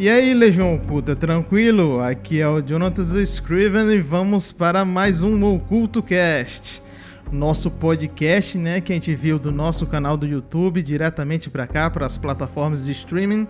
E 0.00 0.08
aí, 0.08 0.32
Legião 0.32 0.76
Oculta, 0.76 1.14
tranquilo? 1.14 2.00
Aqui 2.00 2.40
é 2.40 2.48
o 2.48 2.62
Jonathan 2.62 3.22
Scriven 3.22 3.90
e 3.90 4.00
vamos 4.00 4.50
para 4.50 4.82
mais 4.82 5.22
um 5.22 5.44
Oculto 5.44 6.02
Cast. 6.02 6.82
Nosso 7.30 7.70
podcast, 7.70 8.56
né, 8.56 8.80
que 8.80 8.92
a 8.92 8.94
gente 8.94 9.14
viu 9.14 9.38
do 9.38 9.52
nosso 9.52 9.86
canal 9.86 10.16
do 10.16 10.26
YouTube 10.26 10.82
diretamente 10.82 11.50
para 11.50 11.66
cá, 11.66 11.90
para 11.90 12.06
as 12.06 12.16
plataformas 12.16 12.86
de 12.86 12.92
streaming. 12.92 13.46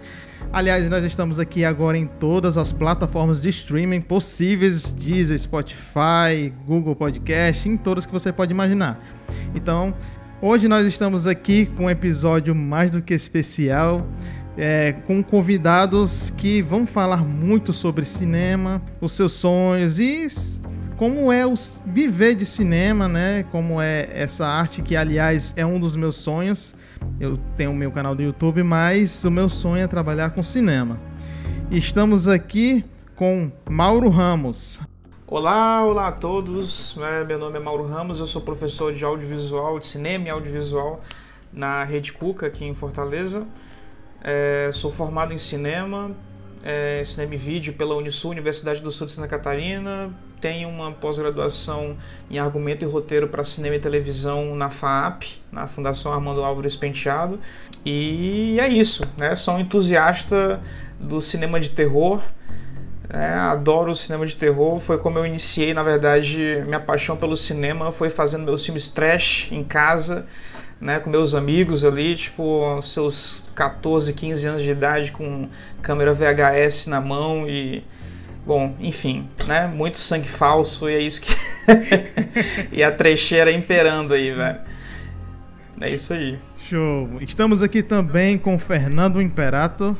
Aliás, 0.53 0.91
nós 0.91 1.05
estamos 1.05 1.39
aqui 1.39 1.65
agora 1.65 1.97
em 1.97 2.07
todas 2.07 2.59
as 2.59 2.73
plataformas 2.73 3.43
de 3.43 3.49
streaming 3.51 4.01
possíveis, 4.01 4.93
Deezer, 4.93 5.39
Spotify, 5.39 6.53
Google 6.67 6.97
Podcast, 6.97 7.69
em 7.69 7.77
todas 7.77 8.07
que 8.07 8.13
você 8.13 8.33
pode 8.33 8.51
imaginar. 8.51 9.01
Então, 9.55 9.95
hoje 10.43 10.67
nós 10.67 10.85
estamos 10.85 11.29
aqui 11.29 11.67
com 11.67 11.85
um 11.85 11.91
episódio 11.91 12.57
mais 12.57 12.91
do 12.91 13.01
que 13.01 13.15
especial 13.15 14.05
é, 14.57 14.93
com 15.07 15.23
convidados 15.23 16.31
que 16.31 16.63
vão 16.63 16.87
falar 16.87 17.25
muito 17.25 17.73
sobre 17.73 18.05
cinema, 18.05 18.83
os 19.01 19.13
seus 19.13 19.33
sonhos 19.33 19.99
e 19.99 20.29
como 20.97 21.33
é 21.33 21.47
o 21.47 21.55
viver 21.87 22.35
de 22.35 22.45
cinema, 22.45 23.09
né? 23.09 23.45
Como 23.51 23.81
é 23.81 24.07
essa 24.13 24.47
arte 24.47 24.83
que, 24.83 24.95
aliás, 24.95 25.55
é 25.57 25.65
um 25.65 25.81
dos 25.81 25.97
meus 25.97 26.17
sonhos. 26.17 26.75
Eu 27.19 27.39
tenho 27.57 27.71
o 27.71 27.75
meu 27.75 27.91
canal 27.91 28.15
do 28.15 28.23
YouTube, 28.23 28.63
mas 28.63 29.25
o 29.25 29.31
meu 29.31 29.49
sonho 29.49 29.83
é 29.83 29.87
trabalhar 29.87 30.31
com 30.31 30.43
cinema. 30.43 30.99
estamos 31.71 32.29
aqui 32.29 32.85
com 33.17 33.51
Mauro 33.67 34.11
Ramos. 34.11 34.81
Olá, 35.27 35.85
olá 35.87 36.09
a 36.09 36.13
todos. 36.13 36.95
É, 36.99 37.25
meu 37.25 37.39
nome 37.39 37.57
é 37.57 37.61
Mauro 37.61 37.87
Ramos, 37.87 38.19
eu 38.19 38.27
sou 38.27 38.43
professor 38.43 38.93
de 38.93 39.03
audiovisual, 39.03 39.79
de 39.79 39.87
cinema 39.87 40.27
e 40.27 40.31
audiovisual 40.31 41.01
na 41.53 41.83
Rede 41.83 42.13
Cuca 42.13 42.47
aqui 42.47 42.65
em 42.65 42.75
Fortaleza. 42.75 43.47
É, 44.23 44.71
sou 44.73 44.93
formado 44.93 45.33
em 45.33 45.39
cinema, 45.39 46.11
é, 46.63 47.03
cinema 47.05 47.35
e 47.35 47.39
vídeo 47.39 47.73
pela 47.73 47.95
Unisul, 47.95 48.31
Universidade 48.31 48.81
do 48.81 48.91
Sul 48.91 49.07
de 49.07 49.13
Santa 49.13 49.29
Catarina. 49.29 50.11
Tenho 50.41 50.69
uma 50.69 50.93
pós-graduação 50.93 51.97
em 52.31 52.39
argumento 52.39 52.85
e 52.85 52.89
roteiro 52.89 53.29
para 53.29 53.45
cinema 53.45 53.77
e 53.77 53.81
televisão 53.81 54.55
na 54.55 54.71
FAAP, 54.71 55.25
na 55.53 55.67
Fundação 55.67 56.13
Armando 56.13 56.43
Álvares 56.43 56.75
Penteado. 56.77 57.39
E 57.85 58.59
é 58.59 58.69
isso, 58.69 59.03
né? 59.17 59.37
Sou 59.37 59.55
um 59.55 59.61
entusiasta 59.61 60.61
do 60.99 61.21
cinema 61.21 61.61
de 61.61 61.71
terror. 61.71 62.23
É, 63.13 63.27
adoro 63.35 63.91
o 63.91 63.97
cinema 63.97 64.25
de 64.25 64.37
terror. 64.37 64.79
Foi 64.79 64.97
como 64.97 65.19
eu 65.19 65.27
iniciei, 65.27 65.75
na 65.75 65.83
verdade, 65.83 66.63
minha 66.65 66.81
paixão 66.81 67.17
pelo 67.17 67.37
cinema 67.37 67.93
foi 67.93 68.09
fazendo 68.09 68.45
meus 68.45 68.65
filmes 68.65 68.89
trash 68.89 69.49
em 69.51 69.65
casa 69.65 70.27
né, 70.81 70.99
com 70.99 71.11
meus 71.11 71.35
amigos 71.35 71.85
ali, 71.85 72.17
tipo, 72.17 72.81
seus 72.83 73.51
14, 73.55 74.13
15 74.13 74.47
anos 74.47 74.63
de 74.63 74.71
idade 74.71 75.13
com 75.13 75.49
câmera 75.83 76.15
VHS 76.15 76.87
na 76.87 77.01
mão 77.01 77.49
e 77.49 77.85
bom, 78.47 78.75
enfim, 78.81 79.29
né, 79.47 79.67
muito 79.67 79.99
sangue 79.99 80.29
falso 80.29 80.89
e 80.89 80.95
é 80.95 81.01
isso 81.01 81.21
que 81.21 81.37
e 82.73 82.83
a 82.83 82.91
trecheira 82.91 83.53
imperando 83.53 84.15
aí, 84.15 84.33
velho. 84.33 84.59
É 85.81 85.91
isso 85.91 86.13
aí. 86.13 86.39
Show. 86.69 87.09
Estamos 87.21 87.63
aqui 87.63 87.83
também 87.83 88.39
com 88.39 88.59
Fernando 88.59 89.21
Imperato. 89.21 89.97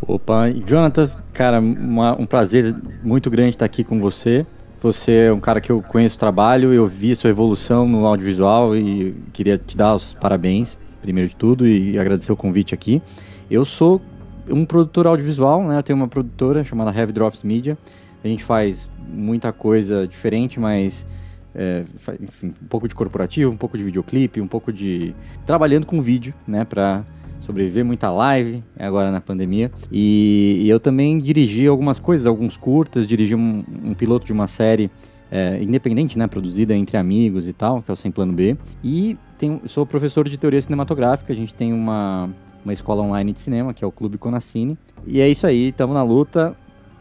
Opa, 0.00 0.50
Jonatas, 0.66 1.16
cara, 1.32 1.60
uma, 1.60 2.18
um 2.20 2.26
prazer 2.26 2.74
muito 3.02 3.30
grande 3.30 3.50
estar 3.50 3.66
aqui 3.66 3.84
com 3.84 4.00
você. 4.00 4.44
Você 4.82 5.12
é 5.12 5.32
um 5.32 5.38
cara 5.38 5.60
que 5.60 5.70
eu 5.70 5.80
conheço 5.80 6.16
o 6.16 6.18
trabalho, 6.18 6.72
eu 6.72 6.88
vi 6.88 7.14
sua 7.14 7.30
evolução 7.30 7.86
no 7.86 8.04
audiovisual 8.04 8.74
e 8.74 9.14
queria 9.32 9.56
te 9.56 9.76
dar 9.76 9.94
os 9.94 10.12
parabéns, 10.14 10.76
primeiro 11.00 11.28
de 11.28 11.36
tudo, 11.36 11.64
e 11.64 11.96
agradecer 11.96 12.32
o 12.32 12.36
convite 12.36 12.74
aqui. 12.74 13.00
Eu 13.48 13.64
sou 13.64 14.02
um 14.50 14.64
produtor 14.64 15.06
audiovisual, 15.06 15.62
né? 15.62 15.78
Eu 15.78 15.82
tenho 15.84 15.96
uma 15.96 16.08
produtora 16.08 16.64
chamada 16.64 16.90
Heavy 16.90 17.12
Drops 17.12 17.44
Media. 17.44 17.78
A 18.24 18.26
gente 18.26 18.42
faz 18.42 18.88
muita 19.08 19.52
coisa 19.52 20.04
diferente, 20.04 20.58
mas 20.58 21.06
é, 21.54 21.84
enfim, 22.20 22.48
um 22.48 22.66
pouco 22.66 22.88
de 22.88 22.94
corporativo, 22.96 23.52
um 23.52 23.56
pouco 23.56 23.78
de 23.78 23.84
videoclipe, 23.84 24.40
um 24.40 24.48
pouco 24.48 24.72
de 24.72 25.14
trabalhando 25.46 25.86
com 25.86 26.02
vídeo, 26.02 26.34
né, 26.44 26.64
para 26.64 27.04
sobreviver 27.42 27.84
muita 27.84 28.10
live 28.10 28.64
agora 28.78 29.10
na 29.10 29.20
pandemia. 29.20 29.70
E, 29.90 30.62
e, 30.64 30.68
eu 30.68 30.80
também 30.80 31.18
dirigi 31.18 31.66
algumas 31.66 31.98
coisas, 31.98 32.26
alguns 32.26 32.56
curtas, 32.56 33.06
dirigi 33.06 33.34
um, 33.34 33.64
um 33.84 33.94
piloto 33.94 34.24
de 34.24 34.32
uma 34.32 34.46
série 34.46 34.90
é, 35.30 35.62
independente, 35.62 36.18
né, 36.18 36.26
produzida 36.26 36.74
entre 36.74 36.96
amigos 36.96 37.48
e 37.48 37.52
tal, 37.52 37.82
que 37.82 37.90
é 37.90 37.94
o 37.94 37.96
Sem 37.96 38.10
Plano 38.10 38.32
B. 38.32 38.56
E 38.82 39.18
tenho, 39.36 39.60
sou 39.66 39.84
professor 39.84 40.28
de 40.28 40.36
teoria 40.38 40.62
cinematográfica, 40.62 41.32
a 41.32 41.36
gente 41.36 41.54
tem 41.54 41.72
uma, 41.72 42.30
uma 42.64 42.72
escola 42.72 43.02
online 43.02 43.32
de 43.32 43.40
cinema, 43.40 43.74
que 43.74 43.84
é 43.84 43.86
o 43.86 43.92
Clube 43.92 44.18
Conacine. 44.18 44.78
E 45.06 45.20
é 45.20 45.28
isso 45.28 45.46
aí, 45.46 45.68
estamos 45.68 45.94
na 45.94 46.02
luta, 46.02 46.56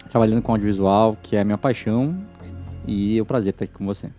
trabalhando 0.10 0.42
com 0.42 0.52
audiovisual, 0.52 1.18
que 1.22 1.36
é 1.36 1.42
a 1.42 1.44
minha 1.44 1.58
paixão, 1.58 2.18
e 2.88 3.20
é 3.20 3.22
um 3.22 3.26
prazer 3.26 3.52
estar 3.52 3.66
aqui 3.66 3.74
com 3.74 3.86
você. 3.86 4.10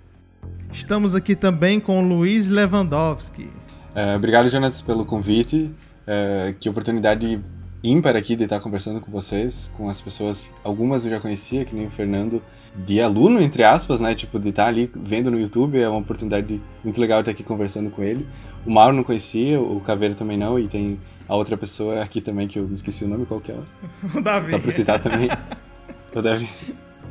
Estamos 0.73 1.15
aqui 1.15 1.35
também 1.35 1.81
com 1.81 2.07
Luiz 2.07 2.49
Lewandowski. 2.49 3.49
É, 3.95 4.17
obrigado, 4.17 4.49
Jonas, 4.49 4.81
pelo 4.81 5.05
convite. 5.05 5.71
É, 6.07 6.55
que 6.59 6.69
oportunidade 6.69 7.41
ímpar 7.83 8.17
aqui 8.17 8.37
de 8.37 8.45
estar 8.45 8.61
conversando 8.61 9.01
com 9.01 9.11
vocês, 9.11 9.71
com 9.77 9.89
as 9.89 10.01
pessoas, 10.01 10.53
algumas 10.63 11.05
eu 11.05 11.11
já 11.11 11.21
conhecia, 11.21 11.65
que 11.65 11.75
nem 11.75 11.87
o 11.87 11.91
Fernando, 11.91 12.43
de 12.77 13.01
aluno, 13.01 13.41
entre 13.41 13.65
aspas, 13.65 14.01
né? 14.01 14.15
Tipo, 14.15 14.39
de 14.39 14.51
estar 14.51 14.67
ali 14.67 14.91
vendo 14.95 15.31
no 15.31 15.39
YouTube, 15.39 15.81
é 15.81 15.89
uma 15.89 15.99
oportunidade 15.99 16.61
muito 16.83 17.01
legal 17.01 17.21
estar 17.21 17.33
aqui 17.33 17.43
conversando 17.43 17.91
com 17.91 18.03
ele. 18.03 18.27
O 18.65 18.71
Mauro 18.71 18.95
não 18.95 19.03
conhecia, 19.03 19.61
o 19.61 19.81
Caveira 19.81 20.15
também 20.15 20.39
não, 20.39 20.59
e 20.59 20.69
tem 20.69 20.99
a 21.29 21.35
outra 21.35 21.57
pessoa 21.57 22.03
aqui 22.03 22.21
também, 22.21 22.47
que 22.47 22.59
eu 22.59 22.69
esqueci 22.73 23.05
o 23.05 23.09
nome, 23.09 23.27
qual 23.27 23.41
que 23.41 23.53
é? 23.53 23.57
O 24.15 24.21
Davi. 24.21 24.51
Só 24.51 24.59
pra 24.59 24.71
citar 24.71 24.99
também. 25.01 25.29
o 26.15 26.23
Davi. 26.23 26.49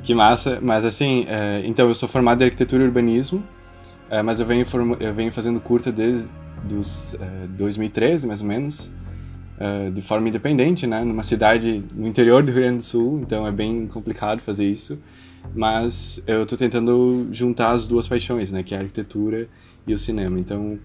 Que 0.03 0.15
massa. 0.15 0.59
Mas 0.61 0.85
assim, 0.85 1.25
é, 1.27 1.61
então 1.65 1.87
eu 1.87 1.95
sou 1.95 2.07
formado 2.07 2.41
em 2.41 2.45
arquitetura 2.45 2.83
e 2.83 2.85
urbanismo, 2.87 3.43
é, 4.09 4.21
mas 4.21 4.39
eu 4.39 4.45
venho, 4.45 4.65
eu 4.99 5.13
venho 5.13 5.31
fazendo 5.31 5.59
curta 5.59 5.91
desde 5.91 6.29
dos 6.63 7.15
é, 7.15 7.47
2013, 7.47 8.27
mais 8.27 8.41
ou 8.41 8.47
menos, 8.47 8.91
é, 9.59 9.89
de 9.89 10.01
forma 10.01 10.27
independente, 10.27 10.87
né? 10.87 11.03
Numa 11.03 11.23
cidade 11.23 11.83
no 11.93 12.07
interior 12.07 12.43
do 12.43 12.51
Rio 12.51 12.61
Grande 12.61 12.77
do 12.77 12.83
Sul, 12.83 13.19
então 13.21 13.45
é 13.45 13.51
bem 13.51 13.87
complicado 13.87 14.41
fazer 14.41 14.69
isso. 14.69 14.97
Mas 15.55 16.21
eu 16.27 16.43
estou 16.43 16.57
tentando 16.57 17.27
juntar 17.31 17.71
as 17.71 17.87
duas 17.87 18.07
paixões, 18.07 18.51
né? 18.51 18.63
Que 18.63 18.75
é 18.75 18.77
a 18.77 18.81
arquitetura 18.81 19.49
e 19.87 19.93
o 19.93 19.97
cinema. 19.97 20.39
Então, 20.39 20.79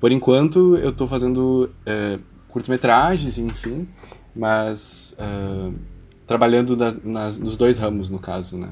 por 0.00 0.10
enquanto, 0.10 0.76
eu 0.76 0.90
estou 0.90 1.06
fazendo 1.06 1.70
é, 1.84 2.18
curtas-metragens, 2.48 3.36
enfim, 3.38 3.86
mas 4.34 5.14
trabalhando 6.26 6.76
na, 6.76 6.94
nas, 7.04 7.38
nos 7.38 7.56
dois 7.56 7.78
ramos, 7.78 8.08
no 8.10 8.18
caso, 8.18 8.56
né? 8.56 8.68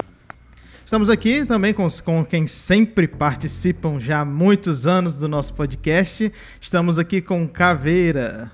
Estamos 0.86 1.10
aqui 1.10 1.44
também 1.44 1.74
com, 1.74 1.88
com 2.04 2.24
quem 2.24 2.46
sempre 2.46 3.08
participam 3.08 3.98
já 3.98 4.20
há 4.20 4.24
muitos 4.24 4.86
anos 4.86 5.16
do 5.16 5.26
nosso 5.26 5.52
podcast. 5.52 6.32
Estamos 6.60 6.96
aqui 6.96 7.20
com 7.20 7.48
Caveira. 7.48 8.52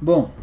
Bom, 0.00 0.34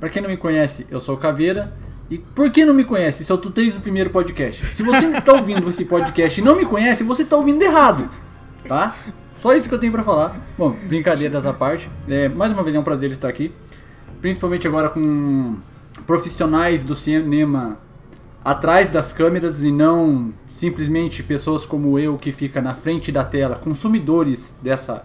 para 0.00 0.08
quem 0.08 0.20
não 0.20 0.28
me 0.28 0.36
conhece, 0.36 0.84
eu 0.90 0.98
sou 0.98 1.16
Caveira. 1.16 1.72
E 2.10 2.18
por 2.18 2.50
que 2.50 2.64
não 2.64 2.74
me 2.74 2.82
conhece? 2.82 3.24
Se 3.24 3.30
eu 3.30 3.38
tô 3.38 3.50
desde 3.50 3.78
o 3.78 3.80
primeiro 3.80 4.10
podcast. 4.10 4.66
Se 4.74 4.82
você 4.82 5.06
está 5.16 5.30
ouvindo 5.38 5.70
esse 5.70 5.84
podcast 5.84 6.40
e 6.40 6.42
não 6.42 6.56
me 6.56 6.66
conhece, 6.66 7.04
você 7.04 7.22
está 7.22 7.36
ouvindo 7.36 7.62
errado. 7.62 8.10
Tá? 8.66 8.96
Só 9.40 9.54
isso 9.54 9.68
que 9.68 9.74
eu 9.76 9.78
tenho 9.78 9.92
para 9.92 10.02
falar. 10.02 10.44
Bom, 10.58 10.76
brincadeira 10.88 11.32
dessa 11.32 11.52
parte. 11.54 11.88
É, 12.08 12.28
mais 12.28 12.50
uma 12.50 12.64
vez 12.64 12.74
é 12.74 12.80
um 12.80 12.82
prazer 12.82 13.12
estar 13.12 13.28
aqui. 13.28 13.54
Principalmente 14.20 14.66
agora 14.66 14.90
com 14.90 15.58
profissionais 16.04 16.82
do 16.82 16.96
cinema 16.96 17.78
atrás 18.44 18.88
das 18.88 19.12
câmeras 19.12 19.62
e 19.62 19.70
não 19.70 20.32
simplesmente 20.48 21.22
pessoas 21.22 21.64
como 21.64 21.98
eu 21.98 22.18
que 22.18 22.32
fica 22.32 22.60
na 22.60 22.74
frente 22.74 23.12
da 23.12 23.24
tela, 23.24 23.56
consumidores 23.56 24.54
dessa 24.62 25.04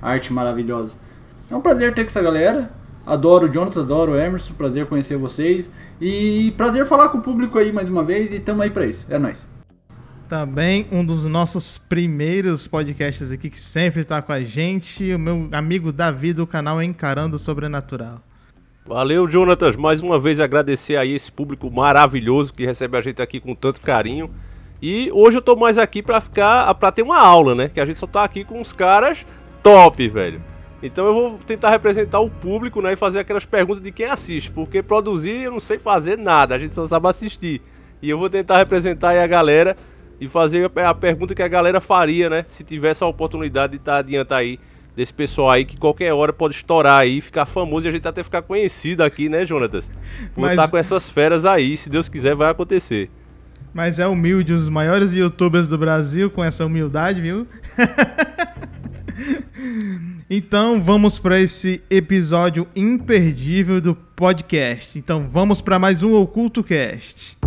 arte 0.00 0.32
maravilhosa. 0.32 0.94
É 1.50 1.54
um 1.54 1.60
prazer 1.60 1.94
ter 1.94 2.04
com 2.04 2.10
essa 2.10 2.22
galera. 2.22 2.70
Adoro 3.04 3.46
o 3.46 3.52
Jonathan, 3.52 3.80
adoro 3.80 4.12
o 4.12 4.16
Emerson, 4.16 4.54
prazer 4.54 4.86
conhecer 4.86 5.16
vocês 5.16 5.70
e 6.00 6.52
prazer 6.56 6.86
falar 6.86 7.08
com 7.08 7.18
o 7.18 7.22
público 7.22 7.58
aí 7.58 7.72
mais 7.72 7.88
uma 7.88 8.04
vez 8.04 8.32
e 8.32 8.38
tamo 8.38 8.62
aí 8.62 8.70
pra 8.70 8.86
isso. 8.86 9.06
É 9.08 9.18
nóis. 9.18 9.48
Também 10.28 10.86
um 10.92 11.04
dos 11.04 11.24
nossos 11.24 11.76
primeiros 11.76 12.68
podcasts 12.68 13.32
aqui 13.32 13.50
que 13.50 13.58
sempre 13.58 14.04
tá 14.04 14.22
com 14.22 14.32
a 14.32 14.42
gente, 14.42 15.12
o 15.12 15.18
meu 15.18 15.48
amigo 15.50 15.92
Davi 15.92 16.32
do 16.32 16.46
canal 16.46 16.80
Encarando 16.80 17.34
o 17.34 17.38
Sobrenatural. 17.38 18.22
Valeu, 18.90 19.30
Jonatas. 19.30 19.76
Mais 19.76 20.02
uma 20.02 20.18
vez 20.18 20.40
agradecer 20.40 20.96
aí 20.96 21.14
esse 21.14 21.30
público 21.30 21.70
maravilhoso 21.70 22.52
que 22.52 22.66
recebe 22.66 22.98
a 22.98 23.00
gente 23.00 23.22
aqui 23.22 23.38
com 23.38 23.54
tanto 23.54 23.80
carinho. 23.80 24.28
E 24.82 25.08
hoje 25.12 25.38
eu 25.38 25.40
tô 25.40 25.54
mais 25.54 25.78
aqui 25.78 26.02
pra 26.02 26.20
ficar. 26.20 26.74
para 26.74 26.90
ter 26.90 27.02
uma 27.02 27.20
aula, 27.20 27.54
né? 27.54 27.68
Que 27.68 27.80
a 27.80 27.86
gente 27.86 28.00
só 28.00 28.06
tá 28.08 28.24
aqui 28.24 28.42
com 28.42 28.60
uns 28.60 28.72
caras 28.72 29.24
top, 29.62 30.08
velho. 30.08 30.42
Então 30.82 31.06
eu 31.06 31.14
vou 31.14 31.38
tentar 31.46 31.70
representar 31.70 32.18
o 32.18 32.28
público, 32.28 32.82
né? 32.82 32.94
E 32.94 32.96
fazer 32.96 33.20
aquelas 33.20 33.46
perguntas 33.46 33.80
de 33.80 33.92
quem 33.92 34.06
assiste. 34.06 34.50
Porque 34.50 34.82
produzir 34.82 35.42
eu 35.42 35.52
não 35.52 35.60
sei 35.60 35.78
fazer 35.78 36.18
nada, 36.18 36.56
a 36.56 36.58
gente 36.58 36.74
só 36.74 36.84
sabe 36.88 37.06
assistir. 37.06 37.62
E 38.02 38.10
eu 38.10 38.18
vou 38.18 38.28
tentar 38.28 38.58
representar 38.58 39.10
aí 39.10 39.20
a 39.20 39.26
galera 39.28 39.76
e 40.20 40.26
fazer 40.26 40.68
a 40.84 40.94
pergunta 40.94 41.32
que 41.32 41.44
a 41.44 41.48
galera 41.48 41.80
faria, 41.80 42.28
né? 42.28 42.44
Se 42.48 42.64
tivesse 42.64 43.04
a 43.04 43.06
oportunidade 43.06 43.74
de 43.74 43.78
estar 43.78 44.02
tá 44.02 44.36
aí 44.36 44.58
desse 44.96 45.14
pessoal 45.14 45.50
aí 45.50 45.64
que 45.64 45.76
qualquer 45.76 46.12
hora 46.12 46.32
pode 46.32 46.54
estourar 46.54 46.98
aí, 46.98 47.20
ficar 47.20 47.46
famoso 47.46 47.86
e 47.86 47.88
a 47.88 47.92
gente 47.92 48.06
até 48.06 48.22
ficar 48.22 48.42
conhecido 48.42 49.02
aqui, 49.02 49.28
né, 49.28 49.46
Jonatas? 49.46 49.90
Por 50.34 50.42
Mas- 50.42 50.52
estar 50.52 50.68
com 50.68 50.76
essas 50.76 51.10
feras 51.10 51.44
aí, 51.44 51.76
se 51.76 51.88
Deus 51.88 52.08
quiser, 52.08 52.34
vai 52.34 52.50
acontecer. 52.50 53.10
Mas 53.72 53.98
é 53.98 54.06
humilde, 54.06 54.52
um 54.52 54.56
dos 54.56 54.68
maiores 54.68 55.14
youtubers 55.14 55.68
do 55.68 55.78
Brasil 55.78 56.30
com 56.30 56.42
essa 56.42 56.66
humildade, 56.66 57.20
viu? 57.20 57.46
então 60.28 60.82
vamos 60.82 61.18
para 61.18 61.38
esse 61.38 61.80
episódio 61.88 62.66
imperdível 62.74 63.80
do 63.80 63.94
podcast. 63.94 64.98
Então 64.98 65.28
vamos 65.30 65.60
para 65.60 65.78
mais 65.78 66.02
um 66.02 66.14
Oculto 66.14 66.64
Cast. 66.64 67.39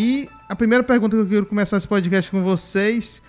E 0.00 0.30
a 0.48 0.54
primeira 0.54 0.84
pergunta 0.84 1.16
que 1.16 1.22
eu 1.22 1.28
quero 1.28 1.46
começar 1.46 1.76
esse 1.76 1.88
podcast 1.88 2.30
com 2.30 2.40
vocês 2.40 3.20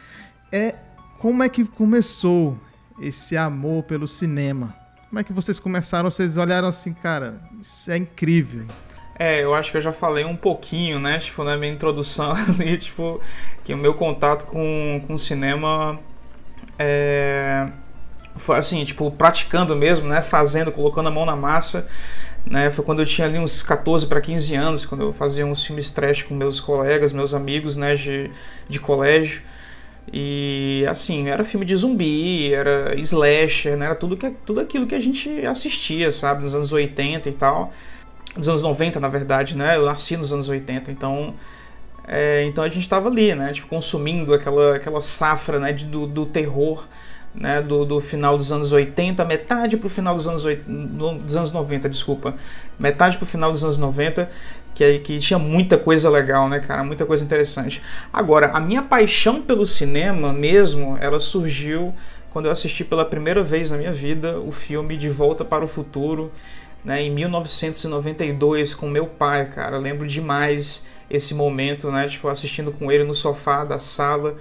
é 0.51 0.75
como 1.17 1.41
é 1.41 1.49
que 1.49 1.65
começou 1.65 2.59
esse 3.01 3.35
amor 3.35 3.81
pelo 3.85 4.07
cinema? 4.07 4.75
Como 5.09 5.19
é 5.19 5.23
que 5.23 5.33
vocês 5.33 5.59
começaram? 5.59 6.11
Vocês 6.11 6.37
olharam 6.37 6.67
assim, 6.67 6.93
cara, 6.93 7.41
isso 7.59 7.89
é 7.89 7.97
incrível. 7.97 8.67
É, 9.17 9.43
eu 9.43 9.55
acho 9.55 9.71
que 9.71 9.77
eu 9.77 9.81
já 9.81 9.91
falei 9.91 10.23
um 10.25 10.35
pouquinho, 10.35 10.99
né? 10.99 11.17
Tipo, 11.17 11.43
na 11.43 11.57
minha 11.57 11.73
introdução 11.73 12.33
ali, 12.37 12.77
tipo, 12.77 13.19
que 13.63 13.73
o 13.73 13.77
meu 13.77 13.95
contato 13.95 14.45
com, 14.45 15.03
com 15.07 15.17
cinema 15.17 15.99
é, 16.77 17.67
foi 18.35 18.59
assim, 18.59 18.85
tipo, 18.85 19.09
praticando 19.09 19.75
mesmo, 19.75 20.07
né? 20.07 20.21
Fazendo, 20.21 20.71
colocando 20.71 21.07
a 21.07 21.11
mão 21.11 21.25
na 21.25 21.35
massa. 21.35 21.89
Né? 22.49 22.71
Foi 22.71 22.83
quando 22.83 23.01
eu 23.01 23.05
tinha 23.05 23.27
ali 23.27 23.37
uns 23.37 23.61
14 23.61 24.07
para 24.07 24.19
15 24.19 24.55
anos, 24.55 24.85
quando 24.85 25.01
eu 25.01 25.13
fazia 25.13 25.45
uns 25.45 25.63
filmes 25.63 25.91
trash 25.91 26.23
com 26.23 26.33
meus 26.33 26.59
colegas, 26.59 27.13
meus 27.13 27.33
amigos, 27.33 27.77
né, 27.77 27.95
de, 27.95 28.31
de 28.67 28.79
colégio. 28.79 29.43
E 30.11 30.83
assim, 30.89 31.29
era 31.29 31.43
filme 31.43 31.63
de 31.63 31.75
zumbi, 31.75 32.51
era 32.51 32.95
slasher, 32.99 33.77
né? 33.77 33.85
Era 33.85 33.95
tudo, 33.95 34.17
que, 34.17 34.31
tudo 34.43 34.59
aquilo 34.59 34.87
que 34.87 34.95
a 34.95 34.99
gente 34.99 35.45
assistia, 35.45 36.11
sabe, 36.11 36.43
nos 36.43 36.55
anos 36.55 36.71
80 36.71 37.29
e 37.29 37.33
tal. 37.33 37.71
Nos 38.35 38.49
anos 38.49 38.63
90, 38.63 38.99
na 38.99 39.07
verdade, 39.07 39.55
né? 39.55 39.75
Eu 39.77 39.85
nasci 39.85 40.17
nos 40.17 40.33
anos 40.33 40.49
80, 40.49 40.91
então. 40.91 41.35
é, 42.07 42.43
então 42.45 42.63
a 42.63 42.69
gente 42.69 42.81
estava 42.81 43.07
ali, 43.07 43.35
né? 43.35 43.53
Tipo, 43.53 43.67
consumindo 43.67 44.33
aquela, 44.33 44.77
aquela 44.77 45.01
safra 45.03 45.59
né? 45.59 45.73
de, 45.73 45.85
do, 45.85 46.07
do 46.07 46.25
terror 46.25 46.87
né, 47.33 47.61
do, 47.61 47.85
do 47.85 48.01
final 48.01 48.37
dos 48.37 48.51
anos 48.51 48.71
80, 48.71 49.23
metade 49.25 49.77
pro 49.77 49.89
final 49.89 50.15
dos 50.15 50.27
anos, 50.27 50.43
dos 51.23 51.35
anos 51.35 51.51
90, 51.51 51.87
desculpa. 51.89 52.35
Metade 52.77 53.17
pro 53.17 53.25
final 53.25 53.51
dos 53.51 53.63
anos 53.63 53.77
90, 53.77 54.29
que, 54.73 54.83
é- 54.83 54.97
que 54.99 55.19
tinha 55.19 55.37
muita 55.39 55.77
coisa 55.77 56.09
legal, 56.09 56.49
né, 56.49 56.59
cara? 56.59 56.83
Muita 56.83 57.05
coisa 57.05 57.23
interessante. 57.23 57.81
Agora, 58.11 58.47
a 58.51 58.59
minha 58.59 58.81
paixão 58.81 59.41
pelo 59.41 59.65
cinema 59.65 60.33
mesmo, 60.33 60.97
ela 60.99 61.19
surgiu 61.19 61.93
quando 62.31 62.45
eu 62.45 62.51
assisti 62.51 62.83
pela 62.83 63.05
primeira 63.05 63.41
vez 63.43 63.71
na 63.71 63.77
minha 63.77 63.91
vida 63.91 64.39
o 64.39 64.51
filme 64.51 64.97
De 64.97 65.09
Volta 65.09 65.43
para 65.43 65.63
o 65.63 65.67
Futuro, 65.67 66.31
né, 66.83 67.01
em 67.01 67.11
1992, 67.11 68.73
com 68.73 68.87
meu 68.87 69.05
pai, 69.07 69.45
cara. 69.49 69.77
Eu 69.77 69.81
lembro 69.81 70.07
demais 70.07 70.87
esse 71.09 71.33
momento, 71.33 71.91
né, 71.91 72.07
tipo, 72.07 72.27
assistindo 72.27 72.71
com 72.71 72.91
ele 72.91 73.03
no 73.03 73.13
sofá 73.13 73.63
da 73.65 73.79
sala. 73.79 74.35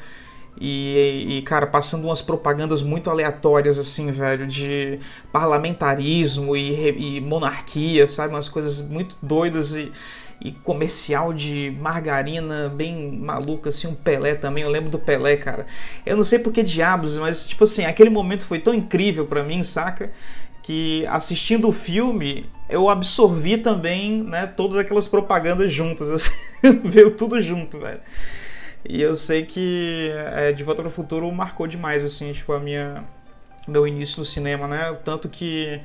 E, 0.60 1.38
e, 1.38 1.42
cara, 1.42 1.66
passando 1.66 2.04
umas 2.04 2.20
propagandas 2.20 2.82
muito 2.82 3.08
aleatórias, 3.08 3.78
assim, 3.78 4.10
velho, 4.10 4.46
de 4.46 4.98
parlamentarismo 5.30 6.56
e, 6.56 7.16
e 7.16 7.20
monarquia, 7.20 8.08
sabe? 8.08 8.34
Umas 8.34 8.48
coisas 8.48 8.80
muito 8.80 9.16
doidas 9.22 9.74
e, 9.74 9.92
e 10.40 10.50
comercial 10.50 11.32
de 11.32 11.76
margarina 11.80 12.68
bem 12.68 13.12
maluca, 13.12 13.68
assim, 13.68 13.86
um 13.86 13.94
Pelé 13.94 14.34
também. 14.34 14.64
Eu 14.64 14.70
lembro 14.70 14.90
do 14.90 14.98
Pelé, 14.98 15.36
cara. 15.36 15.66
Eu 16.04 16.16
não 16.16 16.24
sei 16.24 16.40
por 16.40 16.52
que 16.52 16.62
diabos, 16.62 17.16
mas, 17.18 17.46
tipo 17.46 17.62
assim, 17.62 17.84
aquele 17.84 18.10
momento 18.10 18.44
foi 18.44 18.58
tão 18.58 18.74
incrível 18.74 19.26
pra 19.26 19.44
mim, 19.44 19.62
saca? 19.62 20.10
Que 20.62 21.06
assistindo 21.06 21.68
o 21.68 21.72
filme, 21.72 22.46
eu 22.68 22.88
absorvi 22.88 23.58
também, 23.58 24.24
né, 24.24 24.46
todas 24.46 24.76
aquelas 24.76 25.06
propagandas 25.06 25.72
juntas, 25.72 26.10
assim. 26.10 26.30
Veio 26.84 27.12
tudo 27.12 27.40
junto, 27.40 27.78
velho. 27.78 28.00
E 28.88 29.02
eu 29.02 29.14
sei 29.16 29.44
que 29.46 30.10
é, 30.34 30.52
De 30.52 30.64
Volta 30.64 30.82
para 30.82 30.88
o 30.88 30.92
Futuro 30.92 31.30
marcou 31.32 31.66
demais, 31.68 32.04
assim, 32.04 32.32
tipo, 32.32 32.52
a 32.54 32.60
minha 32.60 33.04
meu 33.68 33.86
início 33.86 34.18
no 34.20 34.24
cinema, 34.24 34.66
né? 34.68 34.94
Tanto 35.04 35.28
que 35.28 35.80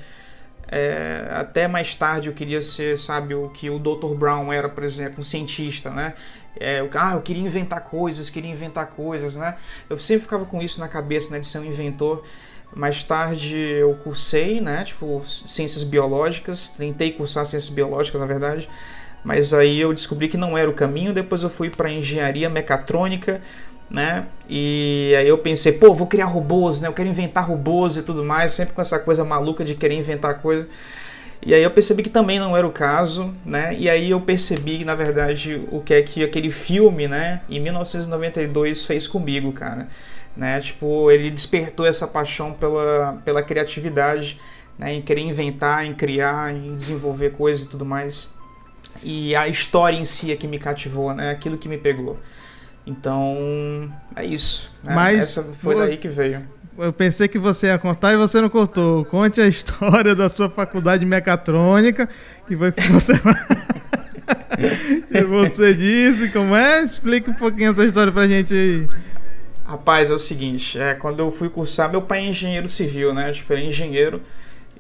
é, 0.70 1.28
até 1.32 1.68
mais 1.68 1.96
tarde 1.96 2.30
eu 2.30 2.34
queria 2.34 2.62
ser, 2.62 2.98
sabe, 2.98 3.36
o 3.36 3.50
que 3.50 3.70
o 3.70 3.80
Dr. 3.80 4.16
Brown 4.16 4.52
era, 4.54 4.70
por 4.70 4.84
exemplo, 4.84 5.20
um 5.20 5.24
cientista, 5.24 5.90
né? 5.90 6.14
É, 6.60 6.80
eu- 6.82 6.90
ah, 6.96 7.14
eu 7.16 7.22
queria 7.22 7.44
inventar 7.44 7.84
coisas, 7.84 8.30
queria 8.30 8.52
inventar 8.52 8.88
coisas, 8.88 9.36
né? 9.36 9.58
Eu 9.90 10.00
sempre 10.00 10.24
ficava 10.24 10.46
com 10.46 10.62
isso 10.62 10.80
na 10.80 10.88
cabeça, 10.88 11.32
né, 11.32 11.40
de 11.40 11.48
ser 11.48 11.60
um 11.60 11.66
inventor. 11.66 12.24
Mais 12.76 13.04
tarde 13.04 13.58
eu 13.60 13.94
cursei, 13.96 14.62
né, 14.62 14.84
tipo, 14.84 15.22
ciências 15.26 15.84
biológicas, 15.84 16.70
tentei 16.70 17.12
cursar 17.12 17.46
ciências 17.46 17.70
biológicas, 17.74 18.20
na 18.20 18.28
verdade, 18.28 18.68
mas 19.24 19.54
aí 19.54 19.80
eu 19.80 19.94
descobri 19.94 20.28
que 20.28 20.38
não 20.38 20.58
era 20.58 20.70
o 20.70 20.74
caminho. 20.74 21.14
Depois 21.14 21.44
eu 21.44 21.50
fui 21.50 21.70
para 21.70 21.90
engenharia 21.90 22.50
mecatrônica, 22.50 23.42
né? 23.90 24.26
E 24.50 25.14
aí 25.18 25.28
eu 25.28 25.38
pensei, 25.38 25.72
pô, 25.72 25.94
vou 25.94 26.08
criar 26.08 26.26
robôs, 26.26 26.82
né? 26.82 26.88
Eu 26.88 26.94
quero 26.94 27.08
inventar 27.08 27.48
robôs 27.48 27.96
e 27.96 28.02
tudo 28.02 28.24
mais, 28.24 28.52
sempre 28.52 28.74
com 28.74 28.82
essa 28.82 29.00
coisa 29.00 29.24
maluca 29.24 29.64
de 29.64 29.76
querer 29.76 29.96
inventar 29.96 30.42
coisa. 30.42 30.68
E 31.46 31.54
aí 31.54 31.62
eu 31.62 31.72
percebi 31.72 32.04
que 32.04 32.10
também 32.10 32.40
não 32.40 32.56
era 32.56 32.66
o 32.66 32.72
caso, 32.72 33.34
né? 33.46 33.76
E 33.78 33.90
aí 33.90 34.10
eu 34.10 34.22
percebi, 34.22 34.86
na 34.86 34.96
verdade, 34.96 35.62
o 35.72 35.82
que 35.82 35.94
é 35.94 36.02
que 36.02 36.24
aquele 36.24 36.50
filme, 36.50 37.08
né, 37.08 37.42
em 37.50 37.60
1992 37.60 38.86
fez 38.86 39.08
comigo, 39.08 39.52
cara. 39.52 39.88
Né? 40.36 40.60
Tipo, 40.62 41.12
ele 41.12 41.30
despertou 41.30 41.86
essa 41.86 42.08
paixão 42.08 42.54
pela, 42.54 43.22
pela 43.26 43.44
criatividade, 43.44 44.40
né, 44.80 44.94
em 44.94 45.02
querer 45.02 45.22
inventar, 45.22 45.86
em 45.86 45.94
criar, 45.94 46.56
em 46.56 46.76
desenvolver 46.76 47.32
coisas 47.32 47.66
e 47.66 47.68
tudo 47.68 47.86
mais. 47.86 48.34
E 49.02 49.36
a 49.36 49.48
história 49.48 49.98
em 49.98 50.06
si 50.06 50.32
é 50.32 50.36
que 50.36 50.48
me 50.48 50.60
cativou, 50.60 51.14
né? 51.14 51.32
Aquilo 51.32 51.58
que 51.58 51.68
me 51.68 51.78
pegou. 51.78 52.20
Então, 52.86 53.92
é 54.16 54.26
isso. 54.26 54.72
Né? 54.84 54.94
Mas 54.94 55.20
Essa 55.20 55.44
foi 55.62 55.76
daí 55.76 55.98
que 55.98 56.08
veio. 56.08 56.44
Eu 56.78 56.92
pensei 56.92 57.28
que 57.28 57.38
você 57.38 57.68
ia 57.68 57.78
contar 57.78 58.14
e 58.14 58.18
você 58.18 58.42
não 58.42 58.50
contou. 58.50 59.06
Conte 59.06 59.40
a 59.40 59.48
história 59.48 60.16
da 60.16 60.30
sua 60.30 60.50
faculdade 60.50 61.02
de 61.02 61.06
mecatrônica, 61.06 62.10
que 62.48 62.58
foi 62.58 62.72
que 62.72 62.82
você. 62.90 63.14
que 65.08 65.24
você 65.26 65.74
disse, 65.74 66.30
como 66.30 66.56
é? 66.56 66.84
Explica 66.84 67.32
um 67.32 67.36
pouquinho 67.36 67.72
essa 67.72 67.86
história 67.86 68.12
pra 68.12 68.28
gente 68.28 68.54
aí. 68.54 68.88
Rapaz, 69.64 70.10
é 70.10 70.14
o 70.14 70.20
seguinte, 70.20 70.78
é, 70.78 70.94
quando 70.94 71.22
eu 71.22 71.32
fui 71.32 71.48
cursar, 71.48 71.90
meu 71.90 72.02
pai 72.02 72.20
é 72.20 72.28
engenheiro 72.28 72.68
civil, 72.68 73.14
né? 73.14 73.32
Tipo, 73.32 73.54
ele 73.54 73.64
é 73.64 73.66
engenheiro. 73.68 74.22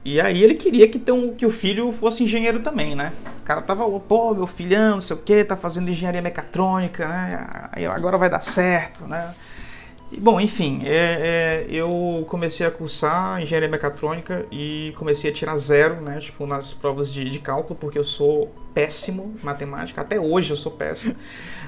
E 0.05 0.19
aí 0.19 0.43
ele 0.43 0.55
queria 0.55 0.87
que, 0.87 1.11
um- 1.11 1.33
que 1.33 1.45
o 1.45 1.49
filho 1.51 1.91
fosse 1.93 2.23
engenheiro 2.23 2.59
também, 2.59 2.95
né? 2.95 3.13
O 3.39 3.43
cara 3.43 3.61
tava 3.61 3.87
pô, 4.01 4.33
meu 4.33 4.47
filhão, 4.47 4.95
não 4.95 5.01
sei 5.01 5.15
o 5.15 5.19
que, 5.19 5.43
tá 5.45 5.55
fazendo 5.55 5.89
engenharia 5.89 6.21
mecatrônica, 6.21 7.07
né? 7.07 7.69
Agora 7.93 8.17
vai 8.17 8.29
dar 8.29 8.41
certo, 8.41 9.07
né? 9.07 9.33
E, 10.11 10.19
bom, 10.19 10.39
enfim, 10.39 10.81
é, 10.85 11.65
é, 11.65 11.73
eu 11.73 12.25
comecei 12.27 12.65
a 12.65 12.71
cursar 12.71 13.41
engenharia 13.41 13.67
mecatrônica 13.69 14.45
e 14.51 14.93
comecei 14.97 15.31
a 15.31 15.33
tirar 15.33 15.57
zero, 15.57 16.01
né? 16.01 16.19
Tipo, 16.19 16.45
nas 16.45 16.73
provas 16.73 17.11
de, 17.11 17.29
de 17.29 17.39
cálculo, 17.39 17.75
porque 17.79 17.97
eu 17.97 18.03
sou 18.03 18.53
péssimo 18.73 19.33
em 19.41 19.45
matemática. 19.45 20.01
Até 20.01 20.19
hoje 20.19 20.51
eu 20.51 20.57
sou 20.57 20.71
péssimo. 20.71 21.15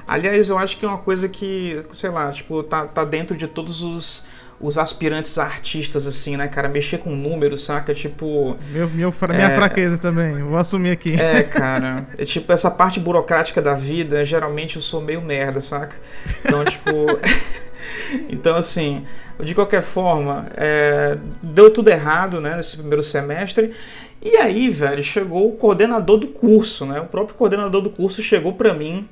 Aliás, 0.08 0.50
eu 0.50 0.58
acho 0.58 0.77
que 0.77 0.86
é 0.86 0.88
uma 0.88 1.00
coisa 1.00 1.27
que, 1.27 1.84
sei 1.92 2.10
lá, 2.12 2.32
tipo, 2.32 2.62
tá, 2.63 2.86
tá 2.86 3.04
dentro 3.04 3.36
de 3.36 3.48
todos 3.48 3.82
os, 3.82 4.25
os 4.60 4.78
aspirantes 4.78 5.38
artistas, 5.38 6.08
assim, 6.08 6.38
né, 6.38 6.48
cara? 6.48 6.70
Mexer 6.70 7.00
com 7.00 7.16
números, 7.16 7.64
saca? 7.66 7.94
Tipo. 7.94 8.58
Meu, 8.72 8.90
meu 8.90 9.14
Minha 9.30 9.48
É. 9.48 9.56
fraqueza 9.56 9.98
também, 9.98 10.42
vou 10.44 10.58
assumir 10.58 10.92
aqui. 10.92 11.14
É, 11.20 11.44
cara. 11.44 12.08
É 12.18 12.26
tipo, 12.26 12.52
essa 12.52 12.72
parte 12.72 13.00
burocrática 13.00 13.62
da 13.62 13.74
vida, 13.74 14.24
geralmente 14.24 14.78
eu 14.78 14.82
sou 14.82 15.02
meio 15.02 15.22
merda, 15.22 15.60
saca? 15.60 15.98
Então, 16.44 16.64
tipo. 16.64 16.90
então, 18.30 18.56
assim, 18.56 19.06
de 19.44 19.54
qualquer 19.54 19.84
forma, 19.84 20.48
é, 20.56 21.18
deu 21.44 21.70
tudo 21.72 21.90
errado, 21.90 22.40
né, 22.40 22.56
nesse 22.56 22.78
primeiro 22.78 23.04
semestre. 23.04 23.74
E 24.22 24.38
aí, 24.38 24.70
velho, 24.70 25.04
chegou 25.04 25.50
o 25.50 25.56
coordenador 25.56 26.18
do 26.18 26.28
curso, 26.28 26.86
né? 26.86 27.00
O 27.00 27.06
próprio 27.06 27.36
coordenador 27.36 27.82
do 27.82 27.90
curso 27.90 28.24
chegou 28.24 28.54
pra 28.54 28.74
mim, 28.74 29.08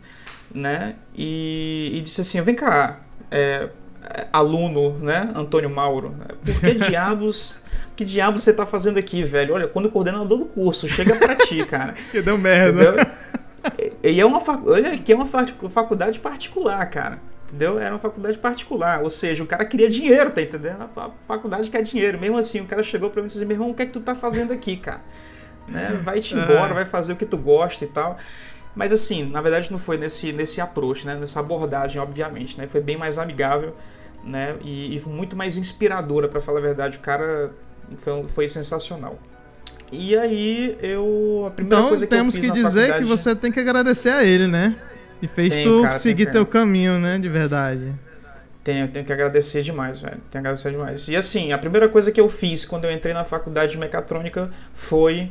né? 0.53 0.95
E, 1.15 1.91
e 1.93 2.01
disse 2.01 2.21
assim: 2.21 2.41
vem 2.41 2.55
cá, 2.55 3.01
é, 3.29 3.67
aluno, 4.31 4.97
né? 4.99 5.31
Antônio 5.35 5.69
Mauro, 5.69 6.15
por 6.45 6.59
que 6.59 6.73
diabos. 6.89 7.59
Que 7.95 8.03
diabos 8.03 8.41
você 8.41 8.51
tá 8.51 8.65
fazendo 8.65 8.97
aqui, 8.97 9.21
velho? 9.23 9.53
Olha, 9.53 9.67
quando 9.67 9.85
o 9.85 9.89
coordenador 9.91 10.39
do 10.39 10.45
curso 10.45 10.89
chega 10.89 11.15
pra 11.15 11.35
ti, 11.35 11.63
cara. 11.65 11.93
Que 12.11 12.21
deu 12.23 12.37
merda. 12.39 12.81
Entendeu? 12.91 13.93
E 14.03 14.19
é 14.19 14.25
uma, 14.25 14.41
olha, 14.65 14.97
que 14.97 15.11
é 15.11 15.15
uma 15.15 15.27
fac- 15.27 15.53
faculdade 15.69 16.19
particular, 16.19 16.83
cara. 16.89 17.19
Entendeu? 17.47 17.77
Era 17.79 17.93
uma 17.93 17.99
faculdade 17.99 18.37
particular. 18.39 19.03
Ou 19.03 19.11
seja, 19.11 19.43
o 19.43 19.47
cara 19.47 19.63
queria 19.63 19.87
dinheiro, 19.89 20.31
tá 20.31 20.41
entendendo? 20.41 20.81
A 20.81 20.87
fa- 20.87 21.11
faculdade 21.27 21.69
quer 21.69 21.83
dinheiro. 21.83 22.19
Mesmo 22.19 22.37
assim, 22.37 22.61
o 22.61 22.65
cara 22.65 22.81
chegou 22.81 23.11
pra 23.11 23.21
mim 23.21 23.25
e 23.25 23.27
disse 23.27 23.37
assim, 23.39 23.45
meu 23.47 23.55
irmão, 23.55 23.69
o 23.69 23.73
que 23.75 23.83
é 23.83 23.85
que 23.85 23.91
tu 23.93 24.01
tá 24.01 24.15
fazendo 24.15 24.51
aqui, 24.51 24.75
cara? 24.77 25.01
né? 25.67 25.97
Vai-te 26.03 26.33
embora, 26.35 26.73
vai 26.73 26.85
fazer 26.85 27.13
o 27.13 27.15
que 27.15 27.25
tu 27.27 27.37
gosta 27.37 27.85
e 27.85 27.87
tal. 27.87 28.17
Mas 28.75 28.91
assim, 28.91 29.29
na 29.29 29.39
verdade 29.39 29.71
não 29.71 29.77
foi 29.77 29.97
nesse, 29.99 30.33
nesse 30.33 30.59
approach, 30.59 31.05
né? 31.05 31.13
Nessa 31.15 31.39
abordagem, 31.39 32.01
obviamente, 32.01 32.57
né? 32.57 32.65
Foi 32.67 32.81
bem 32.81 32.97
mais 32.97 33.19
amigável, 33.19 33.75
né? 34.23 34.55
E, 34.61 34.95
e 34.97 35.01
muito 35.07 35.35
mais 35.35 35.57
inspiradora, 35.57 36.27
para 36.27 36.39
falar 36.41 36.59
a 36.59 36.61
verdade. 36.61 36.97
O 36.97 37.01
cara 37.01 37.51
foi, 37.97 38.27
foi 38.27 38.49
sensacional. 38.49 39.19
E 39.91 40.17
aí 40.17 40.77
eu. 40.81 41.45
A 41.47 41.51
primeira 41.51 41.77
Então 41.77 41.89
coisa 41.89 42.07
que 42.07 42.15
temos 42.15 42.35
eu 42.35 42.41
fiz 42.41 42.51
que 42.51 42.57
dizer 42.57 42.81
que 42.85 42.87
faculdade- 42.93 43.05
você 43.05 43.35
tem 43.35 43.51
que 43.51 43.59
agradecer 43.59 44.09
a 44.09 44.23
ele, 44.23 44.47
né? 44.47 44.75
E 45.21 45.27
fez 45.27 45.53
Tem, 45.53 45.63
tu 45.63 45.81
cara, 45.81 45.89
tem 45.91 45.99
seguir 45.99 46.25
que- 46.25 46.31
teu 46.31 46.45
caminho, 46.45 46.97
né? 46.99 47.17
De 47.19 47.29
verdade. 47.29 47.93
Tenho, 48.63 48.87
tenho 48.87 49.05
que 49.05 49.11
agradecer 49.13 49.61
demais, 49.61 49.99
velho. 49.99 50.13
Tenho 50.13 50.29
que 50.31 50.37
agradecer 50.37 50.71
demais. 50.71 51.07
E 51.09 51.15
assim, 51.15 51.51
a 51.51 51.57
primeira 51.57 51.87
coisa 51.89 52.11
que 52.11 52.19
eu 52.19 52.29
fiz 52.29 52.63
quando 52.65 52.85
eu 52.85 52.91
entrei 52.91 53.13
na 53.13 53.23
faculdade 53.25 53.73
de 53.73 53.77
mecatrônica 53.77 54.49
foi 54.73 55.29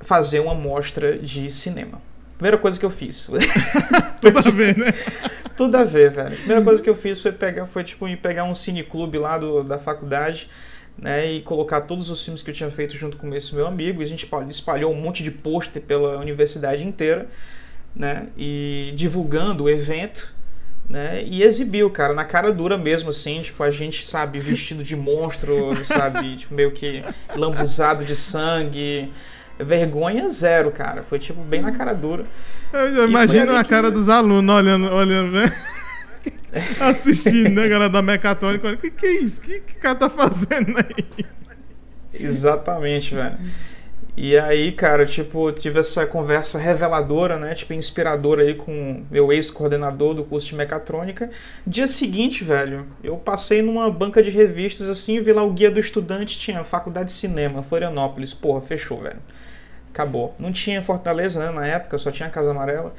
fazer 0.00 0.40
uma 0.40 0.54
mostra 0.54 1.18
de 1.18 1.50
cinema. 1.50 2.00
Primeira 2.38 2.56
coisa 2.56 2.80
que 2.80 2.84
eu 2.86 2.90
fiz. 2.90 3.28
Tudo 4.20 4.38
a 4.38 4.50
ver, 4.50 4.76
né? 4.78 4.86
Tudo 5.60 5.76
a 5.76 5.84
ver, 5.84 6.10
velho. 6.10 6.28
A 6.28 6.36
primeira 6.36 6.62
coisa 6.62 6.82
que 6.82 6.88
eu 6.88 6.94
fiz 6.94 7.20
foi 7.20 7.32
pegar, 7.32 7.66
foi 7.66 7.84
tipo 7.84 8.08
ir 8.08 8.16
pegar 8.16 8.44
um 8.44 8.54
cineclube 8.54 9.18
lá 9.18 9.36
do, 9.36 9.62
da 9.62 9.78
faculdade, 9.78 10.48
né, 10.96 11.30
e 11.32 11.42
colocar 11.42 11.82
todos 11.82 12.08
os 12.08 12.24
filmes 12.24 12.42
que 12.42 12.48
eu 12.48 12.54
tinha 12.54 12.70
feito 12.70 12.96
junto 12.96 13.18
com 13.18 13.34
esse 13.34 13.54
meu 13.54 13.66
amigo. 13.66 14.00
E 14.00 14.04
a 14.06 14.08
gente 14.08 14.26
espalhou- 14.48 14.90
um 14.90 14.98
monte 14.98 15.22
de 15.22 15.30
pôster 15.30 15.82
pela 15.82 16.16
universidade 16.16 16.82
inteira, 16.82 17.28
né, 17.94 18.28
e 18.38 18.90
divulgando 18.96 19.64
o 19.64 19.68
evento, 19.68 20.32
né, 20.88 21.22
e 21.26 21.42
exibiu, 21.42 21.90
cara, 21.90 22.14
na 22.14 22.24
cara 22.24 22.50
dura 22.50 22.78
mesmo, 22.78 23.10
assim, 23.10 23.42
tipo, 23.42 23.62
a 23.62 23.70
gente, 23.70 24.06
sabe, 24.06 24.38
vestido 24.38 24.82
de 24.82 24.96
monstro, 24.96 25.76
sabe, 25.84 26.36
tipo, 26.40 26.54
meio 26.54 26.70
que 26.70 27.04
lambuzado 27.36 28.02
de 28.02 28.16
sangue. 28.16 29.12
Vergonha 29.64 30.28
zero, 30.30 30.70
cara. 30.70 31.02
Foi, 31.02 31.18
tipo, 31.18 31.42
bem 31.42 31.60
na 31.60 31.72
cara 31.72 31.92
dura. 31.92 32.24
Eu 32.72 33.08
imagino 33.08 33.54
a 33.56 33.62
que- 33.62 33.70
cara 33.70 33.90
dos 33.90 34.08
alunos 34.08 34.54
olhando, 34.54 34.92
olhando, 34.92 35.32
né? 35.32 35.52
Assistindo, 36.80 37.50
né, 37.60 37.68
galera 37.68 37.88
da 37.90 38.02
mecatrônica. 38.02 38.70
O 38.72 38.76
que, 38.76 38.90
que 38.90 39.06
é 39.06 39.12
isso? 39.20 39.40
O 39.40 39.44
que, 39.44 39.60
que 39.60 39.76
o 39.76 39.80
cara 39.80 39.94
tá 39.94 40.08
fazendo 40.10 40.74
aí? 40.78 41.24
Exatamente, 42.12 43.14
velho. 43.14 43.38
E 44.16 44.36
aí, 44.36 44.72
cara, 44.72 45.06
tipo, 45.06 45.50
tive 45.52 45.78
essa 45.80 46.04
conversa 46.04 46.58
reveladora, 46.58 47.38
né? 47.38 47.54
Tipo, 47.54 47.72
inspiradora 47.72 48.42
aí 48.42 48.54
com 48.54 49.04
meu 49.10 49.32
ex-coordenador 49.32 50.12
do 50.14 50.24
curso 50.24 50.48
de 50.48 50.56
mecatrônica. 50.56 51.30
Dia 51.66 51.86
seguinte, 51.86 52.42
velho, 52.44 52.86
eu 53.02 53.16
passei 53.16 53.62
numa 53.62 53.88
banca 53.90 54.22
de 54.22 54.28
revistas 54.30 54.88
assim, 54.88 55.20
vi 55.22 55.32
lá 55.32 55.42
o 55.44 55.52
guia 55.52 55.70
do 55.70 55.78
estudante, 55.80 56.38
tinha 56.38 56.62
Faculdade 56.64 57.10
de 57.10 57.14
Cinema, 57.14 57.62
Florianópolis. 57.62 58.34
Porra, 58.34 58.60
fechou, 58.60 59.00
velho. 59.00 59.20
Acabou. 59.92 60.34
Não 60.38 60.52
tinha 60.52 60.80
Fortaleza, 60.82 61.40
né, 61.44 61.50
na 61.50 61.66
época, 61.66 61.98
só 61.98 62.10
tinha 62.10 62.28
Casa 62.28 62.50
Amarela. 62.50 62.94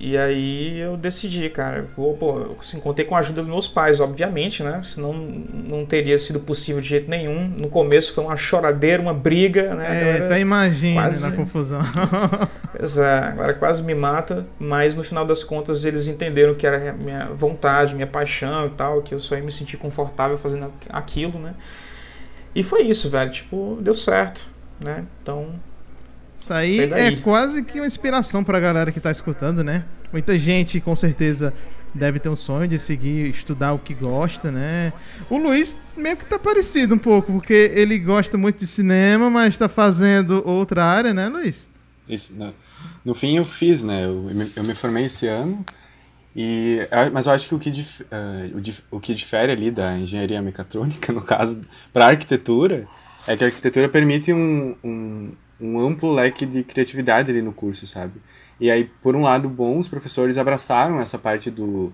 E 0.00 0.16
aí 0.16 0.78
eu 0.78 0.96
decidi, 0.96 1.48
cara, 1.50 1.88
vou, 1.96 2.16
pô, 2.16 2.38
eu, 2.38 2.56
assim, 2.60 2.78
contei 2.78 3.04
com 3.04 3.16
a 3.16 3.18
ajuda 3.18 3.40
dos 3.42 3.50
meus 3.50 3.66
pais, 3.66 3.98
obviamente, 3.98 4.62
né? 4.62 4.80
Senão 4.84 5.12
não 5.12 5.84
teria 5.84 6.16
sido 6.20 6.38
possível 6.38 6.80
de 6.80 6.86
jeito 6.88 7.10
nenhum. 7.10 7.48
No 7.48 7.68
começo 7.68 8.12
foi 8.12 8.22
uma 8.22 8.36
choradeira, 8.36 9.02
uma 9.02 9.14
briga, 9.14 9.74
né? 9.74 10.20
É, 10.20 10.24
até 10.26 10.38
imagina 10.40 11.02
quase- 11.02 11.22
na 11.28 11.32
confusão. 11.36 11.80
Pois 12.78 12.96
é, 12.96 13.18
agora 13.18 13.54
quase 13.54 13.82
me 13.82 13.94
mata, 13.94 14.46
mas 14.58 14.94
no 14.94 15.02
final 15.02 15.24
das 15.26 15.42
contas 15.42 15.84
eles 15.84 16.06
entenderam 16.06 16.54
que 16.54 16.64
era 16.66 16.92
minha 16.92 17.26
vontade, 17.34 17.92
minha 17.94 18.06
paixão 18.06 18.66
e 18.66 18.70
tal, 18.70 19.02
que 19.02 19.12
eu 19.12 19.18
só 19.18 19.34
ia 19.36 19.42
me 19.42 19.50
sentir 19.50 19.78
confortável 19.78 20.38
fazendo 20.38 20.70
aquilo, 20.90 21.40
né? 21.40 21.54
E 22.54 22.62
foi 22.62 22.82
isso, 22.82 23.08
velho, 23.10 23.30
tipo, 23.32 23.78
deu 23.80 23.94
certo, 23.94 24.46
né? 24.84 25.04
Então, 25.22 25.54
Isso 26.48 26.52
aí 26.54 26.80
é 26.92 27.10
quase 27.22 27.62
que 27.62 27.78
uma 27.80 27.86
inspiração 27.86 28.42
pra 28.42 28.58
galera 28.58 28.90
que 28.90 29.00
tá 29.00 29.10
escutando, 29.10 29.62
né? 29.62 29.84
Muita 30.12 30.38
gente, 30.38 30.80
com 30.80 30.94
certeza, 30.96 31.52
deve 31.94 32.18
ter 32.18 32.28
um 32.28 32.36
sonho 32.36 32.66
de 32.66 32.78
seguir, 32.78 33.28
estudar 33.30 33.72
o 33.74 33.78
que 33.78 33.92
gosta, 33.94 34.50
né? 34.50 34.92
O 35.28 35.36
Luiz 35.36 35.76
meio 35.96 36.16
que 36.16 36.24
tá 36.24 36.38
parecido 36.38 36.94
um 36.94 36.98
pouco, 36.98 37.32
porque 37.32 37.70
ele 37.74 37.98
gosta 37.98 38.38
muito 38.38 38.58
de 38.60 38.66
cinema, 38.66 39.28
mas 39.28 39.58
tá 39.58 39.68
fazendo 39.68 40.42
outra 40.46 40.84
área, 40.84 41.12
né, 41.12 41.28
Luiz? 41.28 41.68
Isso, 42.08 42.34
no, 42.34 42.54
no 43.04 43.14
fim 43.14 43.36
eu 43.36 43.44
fiz, 43.44 43.84
né? 43.84 44.06
Eu, 44.06 44.14
me- 44.34 44.50
eu 44.56 44.64
me 44.64 44.74
formei 44.74 45.04
esse 45.04 45.26
ano, 45.26 45.62
e, 46.34 46.86
ah, 46.90 47.10
mas 47.12 47.26
eu 47.26 47.32
acho 47.32 47.48
que 47.48 47.54
o 47.54 47.58
que, 47.58 47.70
dif- 47.70 48.04
ah, 48.10 48.48
o, 48.90 48.96
o 48.96 49.00
que 49.00 49.14
difere 49.14 49.52
ali 49.52 49.70
da 49.70 49.98
engenharia 49.98 50.40
mecatrônica, 50.40 51.12
no 51.12 51.20
caso, 51.22 51.60
para 51.92 52.06
arquitetura, 52.06 52.86
é 53.26 53.36
que 53.36 53.44
a 53.44 53.48
arquitetura 53.48 53.88
permite 53.88 54.32
um, 54.32 54.74
um, 54.82 55.32
um 55.60 55.78
amplo 55.78 56.12
leque 56.12 56.46
de 56.46 56.62
criatividade 56.62 57.30
ali 57.30 57.42
no 57.42 57.52
curso, 57.52 57.86
sabe? 57.86 58.20
E 58.60 58.70
aí, 58.70 58.84
por 59.02 59.16
um 59.16 59.22
lado 59.22 59.48
bom, 59.48 59.78
os 59.78 59.88
professores 59.88 60.38
abraçaram 60.38 61.00
essa 61.00 61.18
parte 61.18 61.50
do, 61.50 61.92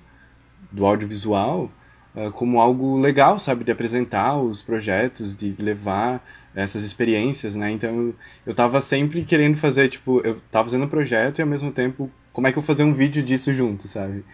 do 0.71 0.87
audiovisual 0.87 1.71
ah, 2.17 2.31
como 2.31 2.61
algo 2.61 2.99
legal, 2.99 3.39
sabe? 3.39 3.65
De 3.65 3.73
apresentar 3.73 4.37
os 4.37 4.63
projetos, 4.63 5.35
de 5.35 5.55
levar 5.61 6.25
essas 6.55 6.83
experiências, 6.85 7.57
né? 7.57 7.71
Então, 7.73 7.91
eu, 7.91 8.15
eu 8.47 8.55
tava 8.55 8.81
sempre 8.81 9.25
querendo 9.25 9.57
fazer, 9.57 9.89
tipo, 9.89 10.21
eu 10.25 10.41
tava 10.51 10.65
fazendo 10.65 10.85
um 10.85 10.89
projeto 10.89 11.41
e 11.41 11.43
ao 11.43 11.49
mesmo 11.49 11.73
tempo, 11.73 12.11
como 12.33 12.47
é 12.47 12.53
que 12.53 12.59
eu 12.59 12.63
vou 12.63 12.67
fazer 12.67 12.85
um 12.85 12.95
vídeo 12.95 13.23
disso 13.23 13.53
junto, 13.53 13.89
sabe? 13.89 14.25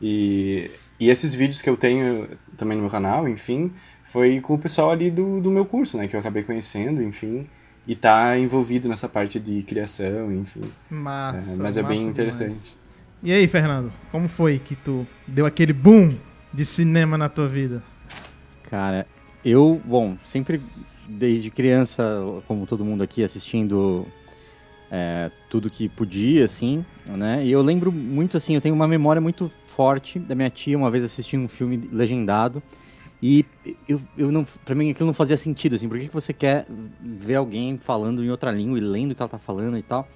E, 0.00 0.70
e 0.98 1.10
esses 1.10 1.34
vídeos 1.34 1.60
que 1.60 1.68
eu 1.68 1.76
tenho 1.76 2.28
também 2.56 2.76
no 2.76 2.82
meu 2.82 2.90
canal, 2.90 3.28
enfim, 3.28 3.72
foi 4.02 4.40
com 4.40 4.54
o 4.54 4.58
pessoal 4.58 4.90
ali 4.90 5.10
do, 5.10 5.40
do 5.40 5.50
meu 5.50 5.66
curso, 5.66 5.98
né? 5.98 6.08
Que 6.08 6.16
eu 6.16 6.20
acabei 6.20 6.42
conhecendo, 6.42 7.02
enfim, 7.02 7.46
e 7.86 7.94
tá 7.94 8.38
envolvido 8.38 8.88
nessa 8.88 9.08
parte 9.08 9.38
de 9.38 9.62
criação, 9.62 10.32
enfim. 10.32 10.62
Massa. 10.90 11.52
É, 11.52 11.56
mas 11.56 11.76
é 11.76 11.82
bem 11.82 11.98
massa 11.98 12.10
interessante. 12.10 12.48
demais. 12.48 12.74
E 13.22 13.32
aí, 13.32 13.48
Fernando, 13.48 13.92
como 14.10 14.28
foi 14.28 14.58
que 14.58 14.74
tu 14.74 15.06
deu 15.26 15.46
aquele 15.46 15.72
boom 15.72 16.16
de 16.52 16.64
cinema 16.64 17.16
na 17.16 17.28
tua 17.28 17.48
vida? 17.48 17.82
Cara, 18.64 19.06
eu, 19.44 19.80
bom, 19.84 20.16
sempre 20.24 20.60
desde 21.08 21.50
criança, 21.50 22.02
como 22.46 22.66
todo 22.66 22.84
mundo 22.84 23.02
aqui, 23.02 23.22
assistindo 23.22 24.06
é, 24.90 25.30
tudo 25.48 25.70
que 25.70 25.88
podia, 25.88 26.44
assim, 26.44 26.84
né? 27.06 27.44
E 27.44 27.50
eu 27.50 27.62
lembro 27.62 27.90
muito, 27.92 28.36
assim, 28.36 28.54
eu 28.54 28.60
tenho 28.60 28.74
uma 28.74 28.88
memória 28.88 29.20
muito 29.20 29.50
forte 29.66 30.18
da 30.18 30.34
minha 30.34 30.50
tia 30.50 30.76
uma 30.76 30.90
vez 30.90 31.04
assistindo 31.04 31.44
um 31.44 31.48
filme 31.48 31.88
legendado. 31.92 32.62
E 33.22 33.44
eu, 33.88 34.00
eu 34.16 34.30
não, 34.30 34.46
pra 34.64 34.74
mim 34.74 34.90
aquilo 34.90 35.06
não 35.06 35.14
fazia 35.14 35.36
sentido, 35.36 35.74
assim, 35.74 35.88
por 35.88 35.98
que, 35.98 36.08
que 36.08 36.14
você 36.14 36.32
quer 36.32 36.66
ver 37.00 37.36
alguém 37.36 37.78
falando 37.78 38.22
em 38.22 38.30
outra 38.30 38.50
língua 38.50 38.78
e 38.78 38.80
lendo 38.80 39.12
o 39.12 39.14
que 39.14 39.22
ela 39.22 39.28
tá 39.28 39.38
falando 39.38 39.78
e 39.78 39.82
tal? 39.82 40.06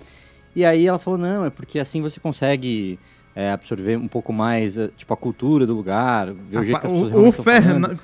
E 0.54 0.64
aí 0.64 0.86
ela 0.86 0.98
falou, 0.98 1.18
não, 1.18 1.44
é 1.44 1.50
porque 1.50 1.78
assim 1.78 2.02
você 2.02 2.20
consegue 2.20 2.98
é, 3.34 3.52
absorver 3.52 3.96
um 3.96 4.06
pouco 4.08 4.32
mais, 4.32 4.76
é, 4.76 4.88
tipo, 4.96 5.14
a 5.14 5.16
cultura 5.16 5.66
do 5.66 5.74
lugar, 5.74 6.26
ver 6.32 6.58
o 6.58 6.64
jeito 6.64 6.80
que 6.80 6.86
as 6.86 6.92
pessoas 6.92 7.12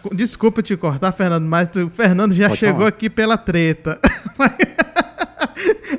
o, 0.04 0.08
o 0.10 0.14
desculpa 0.14 0.62
te 0.62 0.76
cortar, 0.76 1.12
Fernando, 1.12 1.44
mas 1.44 1.68
o 1.76 1.90
Fernando 1.90 2.34
já 2.34 2.48
Pode 2.48 2.60
chegou 2.60 2.78
falar. 2.78 2.88
aqui 2.88 3.10
pela 3.10 3.36
treta. 3.36 4.00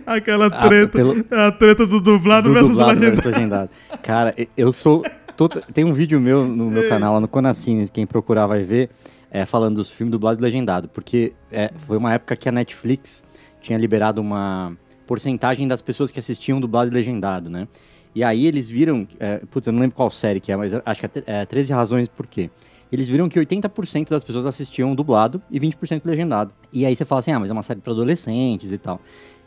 Aquela 0.06 0.48
Ah, 0.48 0.68
treta, 0.68 0.92
pelo- 0.98 1.26
a 1.32 1.52
treta 1.52 1.86
do 1.86 2.00
dublado 2.00 2.48
do 2.48 2.54
versus 2.54 2.70
dublado 2.72 3.00
legendado. 3.00 3.16
versus 3.22 3.32
legendado. 3.34 3.70
Cara, 4.02 4.34
eu 4.56 4.72
sou. 4.72 5.04
Tota- 5.38 5.62
Tem 5.74 5.84
um 5.86 5.94
vídeo 5.94 6.20
meu 6.20 6.46
no 6.46 6.70
meu 6.70 6.88
canal 6.90 7.14
lá 7.14 7.20
no 7.22 7.28
Conacine, 7.28 7.88
quem 7.88 8.06
procurar 8.06 8.48
vai 8.48 8.64
ver, 8.64 8.90
é, 9.32 9.46
falando 9.46 9.76
dos 9.78 9.90
filmes 9.92 10.12
dublado 10.12 10.40
e 10.42 10.44
legendado. 10.44 10.90
Porque 10.90 11.34
é, 11.52 11.72
foi 11.78 11.98
uma 11.98 12.14
época 12.14 12.36
que 12.36 12.50
a 12.50 12.52
Netflix 12.52 13.24
tinha 13.62 13.78
liberado 13.78 14.20
uma 14.22 14.76
porcentagem 15.06 15.68
das 15.68 15.82
pessoas 15.82 16.12
que 16.12 16.20
assistiam 16.20 16.60
dublado 16.60 16.92
e 16.92 16.94
legendado, 16.94 17.50
né? 17.50 17.68
E 18.16 18.24
aí 18.24 18.46
eles 18.48 18.68
viram. 18.70 19.08
É, 19.20 19.38
puta, 19.52 19.70
eu 19.70 19.74
não 19.74 19.80
lembro 19.80 19.96
qual 19.96 20.10
série 20.10 20.40
que 20.40 20.52
é, 20.52 20.56
mas 20.56 20.74
acho 20.86 21.00
que 21.00 21.06
é, 21.06 21.10
tre- 21.10 21.24
é 21.28 21.46
13 21.46 21.72
razões 21.72 22.08
por 22.08 22.26
quê. 22.28 22.50
Eles 22.92 23.08
viram 23.10 23.28
que 23.28 23.38
80% 23.38 24.10
das 24.10 24.24
pessoas 24.24 24.46
assistiam 24.46 24.96
dublado 24.96 25.42
e 25.52 25.60
20% 25.60 26.02
legendado. 26.06 26.54
E 26.72 26.86
aí 26.86 26.96
você 26.96 27.04
fala 27.04 27.20
assim, 27.20 27.32
ah, 27.32 27.40
mas 27.40 27.50
é 27.50 27.54
uma 27.54 27.62
série 27.62 27.82
para 27.82 27.92
adolescentes 27.92 28.72
e 28.72 28.78
tal. 28.78 29.00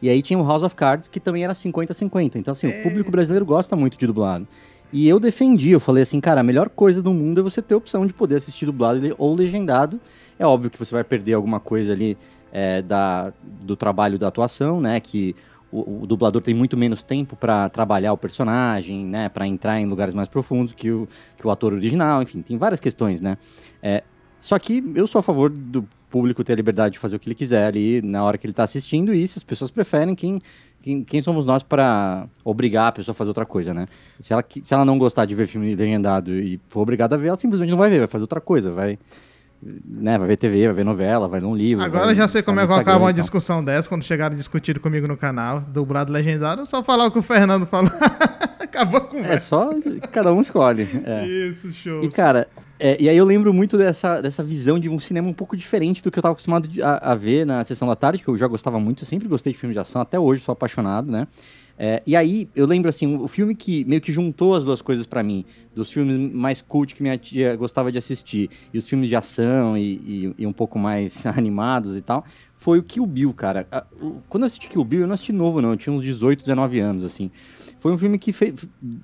E 0.02 0.08
aí 0.10 0.20
tinha 0.22 0.38
o 0.38 0.46
House 0.46 0.62
of 0.62 0.74
Cards, 0.74 1.08
que 1.08 1.18
também 1.18 1.42
era 1.42 1.54
50-50. 1.54 2.36
Então, 2.36 2.52
assim, 2.52 2.66
o 2.68 2.82
público 2.82 3.10
brasileiro 3.10 3.44
gosta 3.46 3.74
muito 3.76 3.98
de 3.98 4.06
dublado. 4.06 4.46
E 4.92 5.08
eu 5.08 5.20
defendi, 5.20 5.70
eu 5.70 5.80
falei 5.80 6.02
assim, 6.02 6.20
cara, 6.20 6.40
a 6.40 6.44
melhor 6.44 6.68
coisa 6.68 7.02
do 7.02 7.14
mundo 7.14 7.40
é 7.40 7.42
você 7.42 7.62
ter 7.62 7.74
a 7.74 7.76
opção 7.76 8.06
de 8.06 8.12
poder 8.12 8.36
assistir 8.36 8.66
dublado 8.66 9.00
ou 9.18 9.34
legendado. 9.34 10.00
É 10.38 10.44
óbvio 10.44 10.70
que 10.70 10.78
você 10.78 10.92
vai 10.92 11.04
perder 11.04 11.34
alguma 11.34 11.60
coisa 11.60 11.92
ali 11.92 12.18
é, 12.52 12.82
da, 12.82 13.32
do 13.64 13.76
trabalho 13.76 14.18
da 14.18 14.28
atuação, 14.28 14.80
né? 14.80 14.98
Que 14.98 15.36
o, 15.70 16.02
o 16.02 16.06
dublador 16.06 16.42
tem 16.42 16.54
muito 16.54 16.76
menos 16.76 17.04
tempo 17.04 17.36
para 17.36 17.68
trabalhar 17.68 18.12
o 18.12 18.18
personagem, 18.18 19.04
né? 19.04 19.28
Para 19.28 19.46
entrar 19.46 19.80
em 19.80 19.86
lugares 19.86 20.14
mais 20.14 20.28
profundos 20.28 20.72
que 20.72 20.90
o, 20.90 21.08
que 21.36 21.46
o 21.46 21.50
ator 21.50 21.72
original, 21.72 22.22
enfim, 22.22 22.42
tem 22.42 22.58
várias 22.58 22.80
questões, 22.80 23.20
né? 23.20 23.38
É, 23.82 24.02
só 24.40 24.58
que 24.58 24.82
eu 24.94 25.06
sou 25.06 25.20
a 25.20 25.22
favor 25.22 25.50
do 25.50 25.86
público 26.10 26.42
ter 26.44 26.52
a 26.52 26.56
liberdade 26.56 26.94
de 26.94 26.98
fazer 26.98 27.16
o 27.16 27.18
que 27.18 27.28
ele 27.28 27.34
quiser 27.34 27.64
ali 27.66 28.02
na 28.02 28.22
hora 28.22 28.36
que 28.36 28.46
ele 28.46 28.52
está 28.52 28.64
assistindo 28.64 29.14
e 29.14 29.26
se 29.26 29.38
as 29.38 29.44
pessoas 29.44 29.70
preferem, 29.70 30.14
quem, 30.14 30.42
quem, 30.82 31.04
quem 31.04 31.22
somos 31.22 31.46
nós 31.46 31.62
para 31.62 32.26
obrigar 32.44 32.88
a 32.88 32.92
pessoa 32.92 33.12
a 33.12 33.14
fazer 33.14 33.30
outra 33.30 33.46
coisa, 33.46 33.72
né? 33.72 33.86
Se 34.18 34.32
ela, 34.32 34.44
se 34.48 34.74
ela 34.74 34.84
não 34.84 34.98
gostar 34.98 35.24
de 35.24 35.34
ver 35.34 35.46
filme 35.46 35.74
legendado 35.74 36.34
e 36.34 36.60
for 36.68 36.80
obrigada 36.80 37.14
a 37.14 37.18
ver, 37.18 37.28
ela 37.28 37.38
simplesmente 37.38 37.70
não 37.70 37.78
vai 37.78 37.88
ver, 37.88 37.98
vai 38.00 38.08
fazer 38.08 38.24
outra 38.24 38.40
coisa, 38.40 38.72
vai, 38.72 38.98
né, 39.62 40.18
vai 40.18 40.26
ver 40.26 40.36
TV, 40.36 40.66
vai 40.66 40.74
ver 40.74 40.84
novela, 40.84 41.28
vai 41.28 41.38
ler 41.40 41.46
um 41.46 41.54
livro. 41.56 41.84
Agora 41.84 42.06
vai- 42.06 42.14
já 42.14 42.26
sei 42.26 42.42
como 42.42 42.58
é 42.60 42.66
que 42.66 42.72
Instagram 42.72 42.96
uma 42.98 43.12
discussão 43.12 43.62
dessa 43.62 43.88
quando 43.88 44.02
chegaram 44.02 44.34
discutindo 44.34 44.80
comigo 44.80 45.06
no 45.06 45.16
canal, 45.16 45.60
dublado 45.60 46.12
legendado, 46.12 46.66
só 46.66 46.82
falar 46.82 47.06
o 47.06 47.10
que 47.10 47.18
o 47.18 47.22
Fernando 47.22 47.66
falou. 47.66 47.90
Acabou 48.58 48.98
a 48.98 49.00
conversa. 49.00 49.34
É 49.34 49.38
só 49.38 49.70
cada 50.12 50.32
um 50.32 50.40
escolhe. 50.40 50.88
É. 51.04 51.26
Isso, 51.26 51.72
show. 51.72 52.02
E, 52.04 52.08
cara, 52.08 52.46
é, 52.80 52.96
e 53.00 53.08
aí 53.08 53.16
eu 53.16 53.24
lembro 53.24 53.52
muito 53.52 53.76
dessa, 53.78 54.20
dessa 54.20 54.42
visão 54.42 54.78
de 54.78 54.88
um 54.88 54.98
cinema 54.98 55.28
um 55.28 55.32
pouco 55.32 55.56
diferente 55.56 56.02
do 56.02 56.10
que 56.10 56.18
eu 56.18 56.22
tava 56.22 56.32
acostumado 56.32 56.68
a, 56.82 57.12
a 57.12 57.14
ver 57.14 57.44
na 57.46 57.64
sessão 57.64 57.86
da 57.86 57.94
tarde, 57.94 58.22
que 58.22 58.28
eu 58.28 58.36
já 58.36 58.46
gostava 58.46 58.80
muito, 58.80 59.04
sempre 59.04 59.28
gostei 59.28 59.52
de 59.52 59.58
filme 59.58 59.72
de 59.74 59.78
ação, 59.78 60.00
até 60.02 60.18
hoje 60.18 60.42
sou 60.42 60.52
apaixonado, 60.52 61.10
né? 61.12 61.28
É, 61.82 62.02
e 62.06 62.14
aí, 62.14 62.46
eu 62.54 62.66
lembro, 62.66 62.90
assim, 62.90 63.16
o 63.16 63.26
filme 63.26 63.54
que 63.54 63.86
meio 63.86 64.02
que 64.02 64.12
juntou 64.12 64.54
as 64.54 64.62
duas 64.64 64.82
coisas 64.82 65.06
pra 65.06 65.22
mim, 65.22 65.46
dos 65.74 65.90
filmes 65.90 66.30
mais 66.30 66.60
cult 66.60 66.94
que 66.94 67.02
minha 67.02 67.16
tia 67.16 67.56
gostava 67.56 67.90
de 67.90 67.96
assistir, 67.96 68.50
e 68.72 68.76
os 68.76 68.86
filmes 68.86 69.08
de 69.08 69.16
ação 69.16 69.78
e, 69.78 69.94
e- 69.94 70.34
e 70.40 70.46
um 70.46 70.52
pouco 70.52 70.78
mais 70.78 71.24
animados 71.26 71.96
e 71.96 72.02
tal, 72.02 72.22
foi 72.54 72.78
o 72.78 72.82
Kill 72.82 73.06
Bill, 73.06 73.32
cara. 73.32 73.66
Quando 74.28 74.42
eu 74.42 74.46
assisti 74.48 74.68
Kill 74.68 74.84
Bill, 74.84 75.00
eu 75.00 75.06
não 75.06 75.14
assisti 75.14 75.32
novo, 75.32 75.62
não, 75.62 75.70
eu 75.70 75.76
tinha 75.78 75.90
uns 75.94 76.02
18, 76.04 76.40
19 76.42 76.78
anos, 76.80 77.02
assim. 77.02 77.30
Foi 77.80 77.92
um 77.92 77.98
filme 77.98 78.18
que 78.18 78.32
fez. 78.32 78.54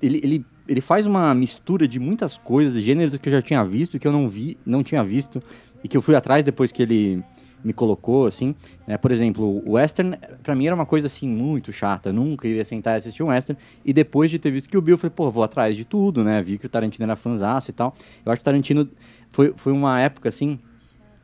Ele, 0.01 0.21
ele, 0.23 0.45
ele 0.67 0.81
faz 0.81 1.05
uma 1.05 1.33
mistura 1.33 1.87
de 1.87 1.99
muitas 1.99 2.37
coisas, 2.37 2.81
gêneros 2.81 3.17
que 3.19 3.27
eu 3.27 3.33
já 3.33 3.41
tinha 3.41 3.65
visto, 3.65 3.99
que 3.99 4.07
eu 4.07 4.11
não 4.11 4.29
vi, 4.29 4.57
não 4.65 4.83
tinha 4.83 5.03
visto, 5.03 5.41
e 5.83 5.87
que 5.87 5.97
eu 5.97 6.01
fui 6.01 6.15
atrás 6.15 6.43
depois 6.43 6.71
que 6.71 6.83
ele 6.83 7.23
me 7.63 7.73
colocou, 7.73 8.27
assim. 8.27 8.55
né? 8.85 8.97
por 8.97 9.11
exemplo, 9.11 9.61
o 9.65 9.73
western, 9.73 10.15
pra 10.43 10.55
mim 10.55 10.67
era 10.67 10.75
uma 10.75 10.85
coisa, 10.85 11.07
assim, 11.07 11.27
muito 11.27 11.73
chata. 11.73 12.09
Eu 12.09 12.13
nunca 12.13 12.47
iria 12.47 12.63
sentar 12.63 12.93
e 12.93 12.97
assistir 12.97 13.23
um 13.23 13.27
western. 13.27 13.59
E 13.83 13.91
depois 13.91 14.31
de 14.31 14.39
ter 14.39 14.51
visto 14.51 14.69
que 14.69 14.77
o 14.77 14.81
Bill, 14.81 14.93
eu 14.93 14.97
falei, 14.97 15.13
pô, 15.15 15.29
vou 15.31 15.43
atrás 15.43 15.75
de 15.75 15.83
tudo, 15.83 16.23
né? 16.23 16.41
Vi 16.41 16.57
que 16.57 16.65
o 16.65 16.69
Tarantino 16.69 17.03
era 17.03 17.15
fanzaço 17.15 17.69
e 17.69 17.73
tal. 17.73 17.93
Eu 18.25 18.31
acho 18.31 18.39
que 18.39 18.43
o 18.43 18.45
Tarantino 18.45 18.87
foi, 19.29 19.53
foi 19.55 19.73
uma 19.73 19.99
época, 19.99 20.29
assim, 20.29 20.59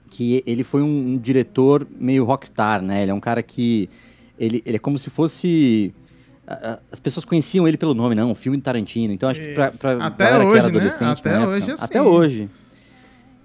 que 0.09 0.43
ele 0.45 0.63
foi 0.63 0.81
um, 0.81 1.13
um 1.13 1.17
diretor 1.17 1.87
meio 1.97 2.25
rockstar, 2.25 2.81
né? 2.81 3.03
Ele 3.03 3.11
é 3.11 3.13
um 3.13 3.21
cara 3.21 3.41
que... 3.43 3.89
Ele, 4.37 4.63
ele 4.65 4.77
é 4.77 4.79
como 4.79 4.97
se 4.97 5.09
fosse... 5.09 5.93
As 6.91 6.99
pessoas 6.99 7.23
conheciam 7.25 7.67
ele 7.67 7.77
pelo 7.77 7.93
nome, 7.93 8.15
não, 8.15 8.31
um 8.31 8.35
filme 8.35 8.57
de 8.57 8.63
Tarantino. 8.63 9.13
Então 9.13 9.29
acho 9.29 9.39
que 9.39 9.53
pra, 9.53 9.71
pra 9.71 10.05
Até 10.07 10.25
galera 10.25 10.43
que 10.43 10.49
hoje, 10.49 10.59
era 10.59 10.69
né? 10.69 10.75
adolescente 10.77 11.19
Até 11.19 11.29
na 11.31 11.35
época- 11.37 11.51
hoje, 11.55 11.71
assim. 11.71 11.83
Até 11.85 12.01
hoje. 12.01 12.49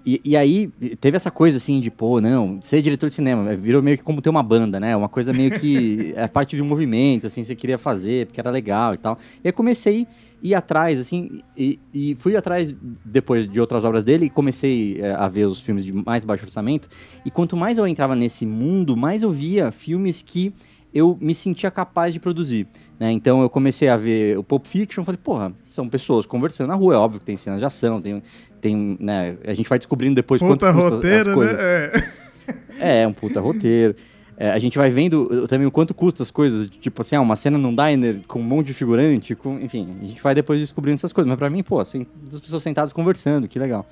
E, 0.05 0.21
e 0.23 0.35
aí 0.37 0.67
teve 0.99 1.17
essa 1.17 1.29
coisa 1.29 1.57
assim 1.57 1.79
de, 1.79 1.91
pô, 1.91 2.19
não, 2.21 2.59
ser 2.61 2.81
diretor 2.81 3.09
de 3.09 3.13
cinema, 3.15 3.53
virou 3.55 3.81
meio 3.81 3.97
que 3.97 4.03
como 4.03 4.21
ter 4.21 4.29
uma 4.29 4.41
banda, 4.41 4.79
né? 4.79 4.95
Uma 4.95 5.09
coisa 5.09 5.31
meio 5.33 5.51
que 5.59 6.13
é 6.17 6.27
parte 6.27 6.55
de 6.55 6.61
um 6.61 6.65
movimento, 6.65 7.27
assim, 7.27 7.43
você 7.43 7.53
queria 7.53 7.77
fazer, 7.77 8.25
porque 8.25 8.39
era 8.39 8.49
legal 8.49 8.93
e 8.93 8.97
tal. 8.97 9.19
E 9.43 9.47
aí 9.49 9.51
comecei 9.51 10.07
a 10.41 10.47
ir 10.47 10.55
atrás, 10.55 10.99
assim, 10.99 11.41
e, 11.55 11.77
e 11.93 12.15
fui 12.17 12.35
atrás 12.35 12.73
depois 13.05 13.47
de 13.47 13.59
outras 13.59 13.83
obras 13.83 14.03
dele 14.03 14.25
e 14.25 14.29
comecei 14.29 14.99
é, 15.01 15.11
a 15.11 15.27
ver 15.27 15.45
os 15.45 15.61
filmes 15.61 15.83
de 15.85 15.91
mais 15.91 16.23
baixo 16.23 16.45
orçamento. 16.45 16.87
E 17.25 17.29
quanto 17.29 17.57
mais 17.57 17.77
eu 17.77 17.85
entrava 17.85 18.15
nesse 18.15 18.45
mundo, 18.45 18.95
mais 18.95 19.21
eu 19.21 19.29
via 19.29 19.69
filmes 19.69 20.21
que 20.21 20.53
eu 20.93 21.15
me 21.21 21.35
sentia 21.35 21.69
capaz 21.69 22.13
de 22.13 22.19
produzir. 22.21 22.67
Né? 22.99 23.11
Então 23.11 23.41
eu 23.41 23.49
comecei 23.49 23.87
a 23.87 23.95
ver 23.95 24.37
o 24.37 24.43
Pulp 24.43 24.65
Fiction, 24.65 25.03
falei, 25.03 25.19
porra, 25.23 25.53
são 25.69 25.87
pessoas 25.87 26.25
conversando 26.25 26.67
na 26.67 26.75
rua, 26.75 26.95
é 26.95 26.97
óbvio 26.97 27.19
que 27.19 27.25
tem 27.25 27.37
cenas 27.37 27.59
de 27.59 27.65
ação, 27.65 28.01
tem, 28.01 28.21
tem 28.59 28.97
né, 28.99 29.37
a 29.45 29.53
gente 29.53 29.69
vai 29.69 29.79
descobrindo 29.79 30.15
depois 30.15 30.41
Puta 30.41 30.71
quanto 30.71 30.75
custa 30.75 30.85
as 30.85 30.93
roteiro, 30.93 31.29
né? 31.29 31.35
coisas. 31.35 31.59
É. 31.59 31.91
É, 32.79 33.07
um 33.07 33.13
puta 33.13 33.39
roteiro. 33.39 33.95
É, 34.35 34.51
a 34.51 34.59
gente 34.59 34.77
vai 34.77 34.89
vendo 34.89 35.23
uh, 35.23 35.47
também 35.47 35.67
o 35.67 35.71
quanto 35.71 35.93
custa 35.93 36.23
as 36.23 36.31
coisas, 36.31 36.69
tipo 36.69 37.01
assim, 37.01 37.15
ah, 37.15 37.21
uma 37.21 37.35
cena 37.35 37.57
num 37.57 37.75
diner 37.75 38.21
com 38.25 38.39
um 38.39 38.43
monte 38.43 38.67
de 38.67 38.73
figurante, 38.73 39.35
com, 39.35 39.59
enfim, 39.59 39.97
a 40.01 40.07
gente 40.07 40.21
vai 40.21 40.33
depois 40.33 40.59
descobrindo 40.59 40.95
essas 40.95 41.11
coisas. 41.11 41.27
Mas 41.27 41.37
pra 41.37 41.49
mim, 41.49 41.61
pô, 41.61 41.77
assim, 41.77 42.07
as 42.25 42.39
pessoas 42.39 42.63
sentadas 42.63 42.93
conversando, 42.93 43.49
que 43.49 43.59
legal. 43.59 43.85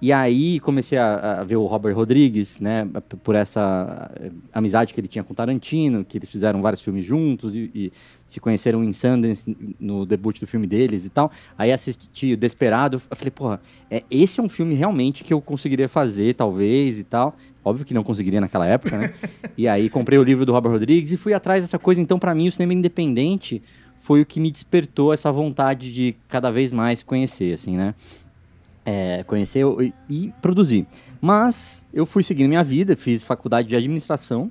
E 0.00 0.12
aí 0.12 0.58
comecei 0.60 0.96
a, 0.96 1.40
a 1.40 1.44
ver 1.44 1.56
o 1.56 1.66
Robert 1.66 1.94
Rodrigues, 1.94 2.58
né, 2.58 2.88
por 3.22 3.34
essa 3.34 4.10
eh, 4.18 4.30
amizade 4.50 4.94
que 4.94 5.00
ele 5.00 5.08
tinha 5.08 5.22
com 5.22 5.34
Tarantino, 5.34 6.04
que 6.04 6.16
eles 6.16 6.30
fizeram 6.30 6.62
vários 6.62 6.80
filmes 6.80 7.04
juntos 7.04 7.54
e, 7.54 7.70
e 7.74 7.92
se 8.30 8.38
conheceram 8.38 8.84
em 8.84 8.92
Sundance 8.92 9.56
no 9.78 10.06
debut 10.06 10.38
do 10.38 10.46
filme 10.46 10.64
deles 10.64 11.04
e 11.04 11.08
tal. 11.10 11.32
Aí 11.58 11.72
assisti 11.72 12.34
o 12.34 12.36
Desperado, 12.36 13.02
eu 13.10 13.16
falei, 13.16 13.30
porra, 13.32 13.60
é, 13.90 14.04
esse 14.08 14.38
é 14.38 14.42
um 14.42 14.48
filme 14.48 14.76
realmente 14.76 15.24
que 15.24 15.34
eu 15.34 15.40
conseguiria 15.40 15.88
fazer, 15.88 16.34
talvez, 16.34 16.96
e 16.96 17.02
tal. 17.02 17.36
Óbvio 17.64 17.84
que 17.84 17.92
não 17.92 18.04
conseguiria 18.04 18.40
naquela 18.40 18.66
época, 18.66 18.96
né? 18.96 19.12
e 19.58 19.66
aí 19.66 19.90
comprei 19.90 20.16
o 20.16 20.22
livro 20.22 20.46
do 20.46 20.52
Robert 20.52 20.70
Rodrigues 20.70 21.10
e 21.10 21.16
fui 21.16 21.34
atrás 21.34 21.64
dessa 21.64 21.78
coisa. 21.78 22.00
Então, 22.00 22.20
pra 22.20 22.32
mim, 22.32 22.46
o 22.46 22.52
cinema 22.52 22.72
independente 22.72 23.60
foi 23.98 24.22
o 24.22 24.26
que 24.26 24.38
me 24.38 24.50
despertou 24.50 25.12
essa 25.12 25.32
vontade 25.32 25.92
de 25.92 26.14
cada 26.28 26.52
vez 26.52 26.70
mais 26.70 27.02
conhecer, 27.02 27.52
assim, 27.52 27.76
né? 27.76 27.96
É, 28.86 29.24
conhecer 29.24 29.64
e, 29.80 29.92
e 30.08 30.32
produzir. 30.40 30.86
Mas 31.20 31.84
eu 31.92 32.06
fui 32.06 32.22
seguindo 32.22 32.48
minha 32.48 32.62
vida, 32.64 32.96
fiz 32.96 33.24
faculdade 33.24 33.68
de 33.68 33.74
administração, 33.74 34.50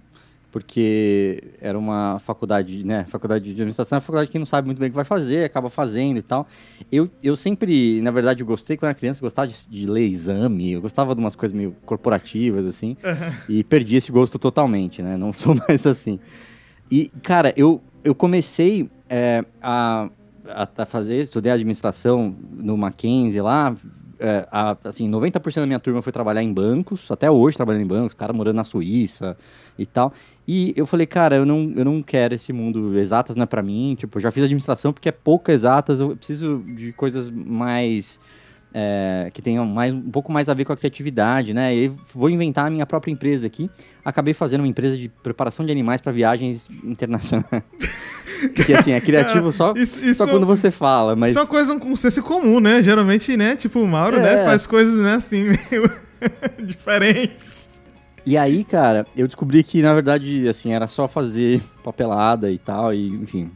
porque 0.51 1.43
era 1.61 1.77
uma 1.77 2.19
faculdade, 2.19 2.83
né? 2.83 3.05
Faculdade 3.07 3.45
de 3.45 3.51
administração 3.51 3.95
é 3.95 3.97
uma 3.97 4.01
faculdade 4.01 4.31
que 4.31 4.39
não 4.39 4.45
sabe 4.45 4.65
muito 4.65 4.79
bem 4.79 4.87
o 4.87 4.91
que 4.91 4.95
vai 4.95 5.05
fazer, 5.05 5.45
acaba 5.45 5.69
fazendo 5.69 6.17
e 6.17 6.21
tal. 6.21 6.47
Eu, 6.91 7.09
eu 7.21 7.35
sempre, 7.35 8.01
na 8.01 8.11
verdade, 8.11 8.41
eu 8.41 8.47
gostei 8.47 8.75
quando 8.75 8.89
era 8.89 8.95
criança, 8.95 9.21
gostava 9.21 9.47
de, 9.47 9.67
de 9.67 9.85
ler 9.87 10.07
exame, 10.07 10.73
eu 10.73 10.81
gostava 10.81 11.13
de 11.13 11.21
umas 11.21 11.35
coisas 11.35 11.55
meio 11.55 11.75
corporativas, 11.85 12.65
assim, 12.65 12.97
e 13.47 13.63
perdi 13.63 13.95
esse 13.97 14.11
gosto 14.11 14.39
totalmente, 14.39 15.01
né? 15.01 15.15
Não 15.17 15.31
sou 15.33 15.55
mais 15.67 15.85
assim. 15.85 16.19
E, 16.91 17.11
cara, 17.21 17.53
eu, 17.55 17.81
eu 18.03 18.15
comecei 18.15 18.89
é, 19.07 19.43
a, 19.61 20.09
a, 20.47 20.67
a 20.77 20.85
fazer, 20.85 21.17
estudei 21.17 21.51
administração 21.51 22.35
no 22.51 22.75
Mackenzie 22.75 23.41
lá. 23.41 23.75
É, 24.19 24.47
a- 24.51 24.75
assim, 24.83 25.07
90% 25.07 25.63
da 25.63 25.67
minha 25.67 25.79
turma 25.79 26.01
foi 26.01 26.11
trabalhar 26.11 26.43
em 26.43 26.51
bancos, 26.53 27.09
até 27.09 27.31
hoje 27.31 27.55
trabalhando 27.55 27.83
em 27.83 27.87
bancos, 27.87 28.13
cara 28.13 28.33
morando 28.33 28.55
na 28.57 28.63
Suíça 28.65 29.37
e 29.77 29.85
tal. 29.85 30.11
E 30.47 30.73
eu 30.75 30.85
falei, 30.85 31.05
cara, 31.05 31.35
eu 31.37 31.45
não, 31.45 31.71
eu 31.75 31.85
não 31.85 32.01
quero 32.01 32.33
esse 32.33 32.51
mundo, 32.51 32.97
exatas 32.99 33.35
não 33.35 33.43
é 33.43 33.45
pra 33.45 33.61
mim. 33.61 33.95
Tipo, 33.97 34.17
eu 34.17 34.21
já 34.21 34.31
fiz 34.31 34.43
administração 34.43 34.91
porque 34.91 35.09
é 35.09 35.11
pouco 35.11 35.51
exatas, 35.51 35.99
eu 35.99 36.15
preciso 36.17 36.63
de 36.75 36.91
coisas 36.91 37.29
mais 37.29 38.19
é, 38.73 39.29
que 39.33 39.41
tenham 39.41 39.65
mais, 39.65 39.93
um 39.93 40.01
pouco 40.11 40.31
mais 40.31 40.47
a 40.49 40.53
ver 40.53 40.65
com 40.65 40.73
a 40.73 40.77
criatividade, 40.77 41.53
né? 41.53 41.73
E 41.75 41.79
aí 41.85 41.91
vou 42.13 42.29
inventar 42.29 42.67
a 42.67 42.69
minha 42.69 42.85
própria 42.85 43.11
empresa 43.11 43.47
aqui. 43.47 43.69
Acabei 44.05 44.33
fazendo 44.33 44.61
uma 44.61 44.67
empresa 44.67 44.95
de 44.97 45.09
preparação 45.09 45.65
de 45.65 45.71
animais 45.71 46.01
para 46.01 46.11
viagens 46.11 46.67
internacionais. 46.83 47.45
Porque 48.55 48.73
assim, 48.73 48.91
é 48.93 49.01
criativo 49.01 49.51
só, 49.51 49.73
Isso- 49.75 49.99
isso- 49.99 50.13
só 50.23 50.27
quando 50.27 50.45
você 50.45 50.71
fala, 50.71 51.13
mas. 51.15 51.31
Isso 51.31 51.39
é 51.39 51.41
uma 51.41 51.47
coisa 51.47 51.77
com 51.77 51.95
senso 51.95 52.23
comum, 52.23 52.59
né? 52.61 52.81
Geralmente, 52.81 53.35
né? 53.35 53.55
Tipo, 53.57 53.79
o 53.81 53.87
Mauro, 53.87 54.15
É. 54.17 54.21
né? 54.37 54.45
Faz 54.45 54.65
coisas, 54.65 54.97
né? 54.99 55.15
Assim, 55.15 55.43
meio 55.71 55.91
diferentes. 56.63 57.69
E 58.25 58.37
aí, 58.37 58.63
cara, 58.63 59.05
eu 59.17 59.27
descobri 59.27 59.63
que, 59.63 59.81
na 59.81 59.93
verdade, 59.93 60.47
assim, 60.47 60.71
era 60.73 60.87
só 60.87 61.07
fazer 61.07 61.61
papelada 61.83 62.51
e 62.51 62.57
tal, 62.57 62.93
e, 62.93 63.07
enfim, 63.09 63.49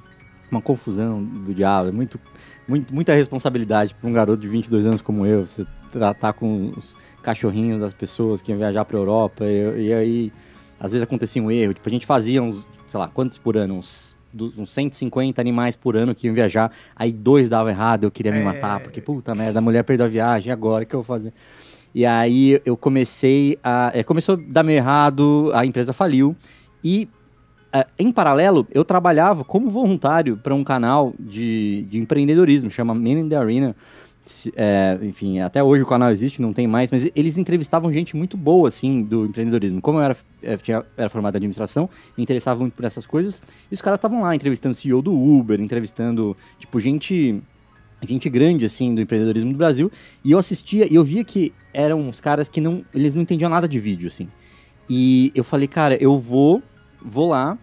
uma 0.51 0.61
confusão 0.61 1.23
do 1.23 1.53
diabo. 1.53 1.89
É 1.89 1.91
muito, 1.91 2.19
muito, 2.67 2.93
muita 2.93 3.13
responsabilidade 3.13 3.93
para 3.95 4.09
um 4.09 4.13
garoto 4.13 4.41
de 4.41 4.47
22 4.47 4.85
anos 4.85 5.01
como 5.01 5.25
eu, 5.25 5.45
você 5.45 5.65
tratar 5.91 6.33
com 6.33 6.73
os 6.75 6.95
cachorrinhos 7.21 7.79
das 7.79 7.93
pessoas 7.93 8.41
que 8.41 8.51
iam 8.51 8.57
viajar 8.57 8.83
pra 8.85 8.97
Europa, 8.97 9.45
e, 9.45 9.87
e 9.87 9.93
aí, 9.93 10.33
às 10.79 10.91
vezes 10.91 11.03
acontecia 11.03 11.41
um 11.41 11.49
erro. 11.51 11.73
Tipo, 11.73 11.87
a 11.87 11.91
gente 11.91 12.05
fazia 12.05 12.41
uns, 12.41 12.67
sei 12.87 12.99
lá, 12.99 13.07
quantos 13.07 13.37
por 13.37 13.55
ano? 13.57 13.75
Uns, 13.75 14.15
uns 14.57 14.73
150 14.73 15.39
animais 15.39 15.75
por 15.75 15.95
ano 15.95 16.15
que 16.15 16.27
iam 16.27 16.33
viajar, 16.33 16.71
aí 16.95 17.11
dois 17.11 17.49
davam 17.49 17.69
errado, 17.71 18.03
eu 18.05 18.11
queria 18.11 18.31
me 18.31 18.39
É. 18.39 18.43
matar, 18.43 18.79
porque, 18.79 18.99
puta 19.01 19.33
merda, 19.35 19.59
a 19.59 19.61
mulher 19.61 19.83
perdeu 19.83 20.05
a 20.05 20.09
viagem, 20.09 20.51
agora 20.51 20.83
o 20.83 20.87
que 20.87 20.95
eu 20.95 21.01
vou 21.01 21.15
fazer? 21.17 21.31
E 21.95 22.05
aí 22.07 22.59
eu 22.65 22.75
comecei 22.75 23.57
a. 23.63 23.91
é, 23.93 24.01
começou 24.03 24.33
a 24.35 24.39
dar 24.47 24.63
meio 24.63 24.77
errado, 24.77 25.51
a 25.53 25.63
empresa 25.63 25.93
faliu. 25.93 26.35
E 26.83 27.07
em 27.97 28.11
paralelo, 28.11 28.67
eu 28.71 28.85
trabalhava 28.85 29.43
como 29.43 29.69
voluntário 29.69 30.37
para 30.37 30.53
um 30.53 30.63
canal 30.63 31.13
de, 31.19 31.87
de 31.89 31.97
empreendedorismo, 31.97 32.69
chama 32.69 32.93
Men 32.93 33.21
in 33.21 33.29
the 33.29 33.35
Arena. 33.35 33.75
É, 34.55 34.97
enfim, 35.01 35.39
até 35.39 35.61
hoje 35.61 35.83
o 35.83 35.85
canal 35.85 36.09
existe, 36.11 36.41
não 36.41 36.53
tem 36.53 36.65
mais, 36.65 36.89
mas 36.89 37.11
eles 37.13 37.37
entrevistavam 37.37 37.91
gente 37.91 38.15
muito 38.15 38.37
boa, 38.37 38.67
assim, 38.67 39.03
do 39.03 39.25
empreendedorismo. 39.25 39.81
Como 39.81 39.99
eu 39.99 40.03
era, 40.03 40.17
é, 40.41 40.55
tinha, 40.55 40.85
era 40.95 41.09
formado 41.09 41.35
em 41.35 41.37
administração, 41.37 41.89
me 42.15 42.23
interessava 42.23 42.59
muito 42.59 42.73
por 42.73 42.85
essas 42.85 43.05
coisas, 43.05 43.43
e 43.69 43.73
os 43.73 43.81
caras 43.81 43.97
estavam 43.97 44.21
lá 44.21 44.33
entrevistando 44.33 44.75
CEO 44.75 45.01
do 45.01 45.13
Uber, 45.13 45.59
entrevistando, 45.59 46.37
tipo, 46.57 46.79
gente 46.79 47.41
gente 48.05 48.29
grande, 48.29 48.65
assim, 48.65 48.93
do 48.93 49.01
empreendedorismo 49.01 49.51
do 49.51 49.57
Brasil, 49.57 49.91
e 50.23 50.31
eu 50.31 50.37
assistia 50.37 50.85
e 50.91 50.95
eu 50.95 51.03
via 51.03 51.23
que 51.23 51.53
eram 51.73 52.01
uns 52.01 52.19
caras 52.19 52.49
que 52.49 52.59
não, 52.59 52.83
eles 52.93 53.15
não 53.15 53.21
entendiam 53.21 53.49
nada 53.49 53.67
de 53.67 53.79
vídeo, 53.79 54.07
assim. 54.07 54.27
E 54.89 55.31
eu 55.33 55.43
falei, 55.43 55.67
cara, 55.67 55.95
eu 56.01 56.19
vou, 56.19 56.61
vou 57.01 57.29
lá 57.29 57.57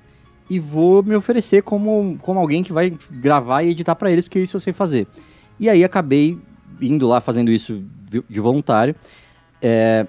e 0.51 0.59
vou 0.59 1.03
me 1.03 1.15
oferecer 1.15 1.63
como, 1.63 2.19
como 2.21 2.41
alguém 2.41 2.63
que 2.63 2.73
vai 2.73 2.93
gravar 3.11 3.63
e 3.63 3.71
editar 3.71 3.95
pra 3.95 4.11
eles, 4.11 4.25
porque 4.25 4.41
isso 4.41 4.57
eu 4.57 4.61
sei 4.61 4.73
fazer. 4.73 5.07
E 5.59 5.71
aí 5.71 5.85
acabei 5.85 6.37
indo 6.83 7.07
lá 7.07 7.21
fazendo 7.21 7.51
isso 7.51 7.83
de- 8.11 8.41
voluntário. 8.41 8.95
É, 9.63 10.07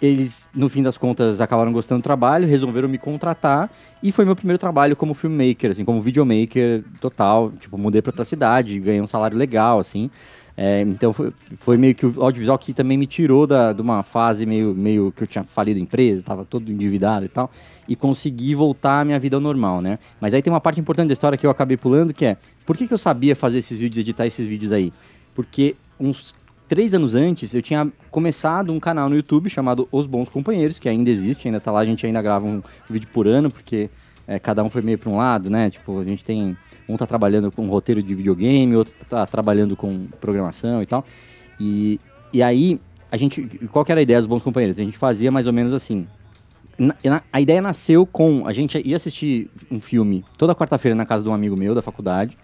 eles, 0.00 0.48
no 0.54 0.68
fim 0.68 0.82
das 0.82 0.96
contas, 0.96 1.40
acabaram 1.40 1.72
gostando 1.72 2.00
do 2.00 2.04
trabalho, 2.04 2.46
resolveram 2.46 2.88
me 2.88 2.96
contratar 2.96 3.70
e 4.02 4.10
foi 4.12 4.24
meu 4.24 4.34
primeiro 4.34 4.58
trabalho 4.58 4.96
como 4.96 5.12
filmmaker, 5.12 5.72
assim, 5.72 5.84
como 5.84 6.00
videomaker 6.00 6.82
total. 7.00 7.50
Tipo, 7.58 7.76
mudei 7.76 8.00
pra 8.00 8.10
outra 8.10 8.24
cidade, 8.24 8.78
ganhei 8.80 9.00
um 9.00 9.06
salário 9.06 9.36
legal, 9.36 9.78
assim. 9.78 10.10
É, 10.56 10.82
então 10.82 11.12
foi, 11.12 11.32
foi 11.58 11.76
meio 11.76 11.94
que 11.94 12.04
o 12.04 12.22
audiovisual 12.22 12.58
que 12.58 12.72
também 12.72 12.98
me 12.98 13.06
tirou 13.06 13.46
da, 13.46 13.72
de 13.72 13.80
uma 13.80 14.02
fase 14.02 14.44
meio, 14.44 14.74
meio 14.74 15.12
que 15.12 15.22
eu 15.22 15.26
tinha 15.26 15.44
falido 15.44 15.78
a 15.78 15.82
empresa, 15.82 16.22
tava 16.22 16.44
todo 16.44 16.70
endividado 16.70 17.24
e 17.24 17.28
tal, 17.28 17.50
e 17.88 17.96
consegui 17.96 18.54
voltar 18.54 19.00
à 19.00 19.04
minha 19.04 19.18
vida 19.18 19.40
normal, 19.40 19.80
né? 19.80 19.98
Mas 20.20 20.34
aí 20.34 20.42
tem 20.42 20.52
uma 20.52 20.60
parte 20.60 20.80
importante 20.80 21.08
da 21.08 21.12
história 21.12 21.38
que 21.38 21.46
eu 21.46 21.50
acabei 21.50 21.76
pulando, 21.76 22.12
que 22.12 22.24
é, 22.24 22.36
por 22.66 22.76
que, 22.76 22.86
que 22.86 22.94
eu 22.94 22.98
sabia 22.98 23.34
fazer 23.34 23.58
esses 23.58 23.78
vídeos, 23.78 23.98
editar 23.98 24.26
esses 24.26 24.46
vídeos 24.46 24.72
aí? 24.72 24.92
Porque 25.34 25.76
uns 25.98 26.34
três 26.68 26.94
anos 26.94 27.16
antes, 27.16 27.52
eu 27.52 27.60
tinha 27.60 27.90
começado 28.12 28.72
um 28.72 28.78
canal 28.78 29.08
no 29.08 29.16
YouTube 29.16 29.50
chamado 29.50 29.88
Os 29.90 30.06
Bons 30.06 30.28
Companheiros, 30.28 30.78
que 30.78 30.88
ainda 30.88 31.10
existe, 31.10 31.48
ainda 31.48 31.60
tá 31.60 31.72
lá, 31.72 31.80
a 31.80 31.84
gente 31.84 32.06
ainda 32.06 32.22
grava 32.22 32.46
um 32.46 32.62
vídeo 32.88 33.08
por 33.12 33.26
ano, 33.26 33.50
porque 33.50 33.90
é, 34.30 34.38
cada 34.38 34.62
um 34.62 34.70
foi 34.70 34.80
meio 34.80 34.96
para 34.96 35.10
um 35.10 35.16
lado, 35.16 35.50
né? 35.50 35.68
Tipo, 35.68 35.98
a 35.98 36.04
gente 36.04 36.24
tem 36.24 36.56
um 36.88 36.96
tá 36.96 37.04
trabalhando 37.04 37.50
com 37.50 37.68
roteiro 37.68 38.00
de 38.00 38.14
videogame, 38.14 38.76
outro 38.76 38.94
tá 39.08 39.26
trabalhando 39.26 39.74
com 39.74 40.06
programação 40.20 40.80
e 40.80 40.86
tal. 40.86 41.04
E, 41.58 41.98
e 42.32 42.40
aí, 42.40 42.80
a 43.10 43.16
gente. 43.16 43.42
Qual 43.72 43.84
que 43.84 43.90
era 43.90 44.00
a 44.00 44.02
ideia 44.02 44.20
dos 44.20 44.28
bons 44.28 44.40
companheiros? 44.40 44.78
A 44.78 44.84
gente 44.84 44.96
fazia 44.96 45.32
mais 45.32 45.48
ou 45.48 45.52
menos 45.52 45.72
assim. 45.72 46.06
Na, 46.78 47.22
a 47.32 47.40
ideia 47.40 47.60
nasceu 47.60 48.06
com. 48.06 48.46
A 48.46 48.52
gente 48.52 48.80
ia 48.86 48.94
assistir 48.94 49.50
um 49.68 49.80
filme 49.80 50.24
toda 50.38 50.54
quarta-feira 50.54 50.94
na 50.94 51.04
casa 51.04 51.24
de 51.24 51.28
um 51.28 51.34
amigo 51.34 51.56
meu 51.56 51.74
da 51.74 51.82
faculdade. 51.82 52.38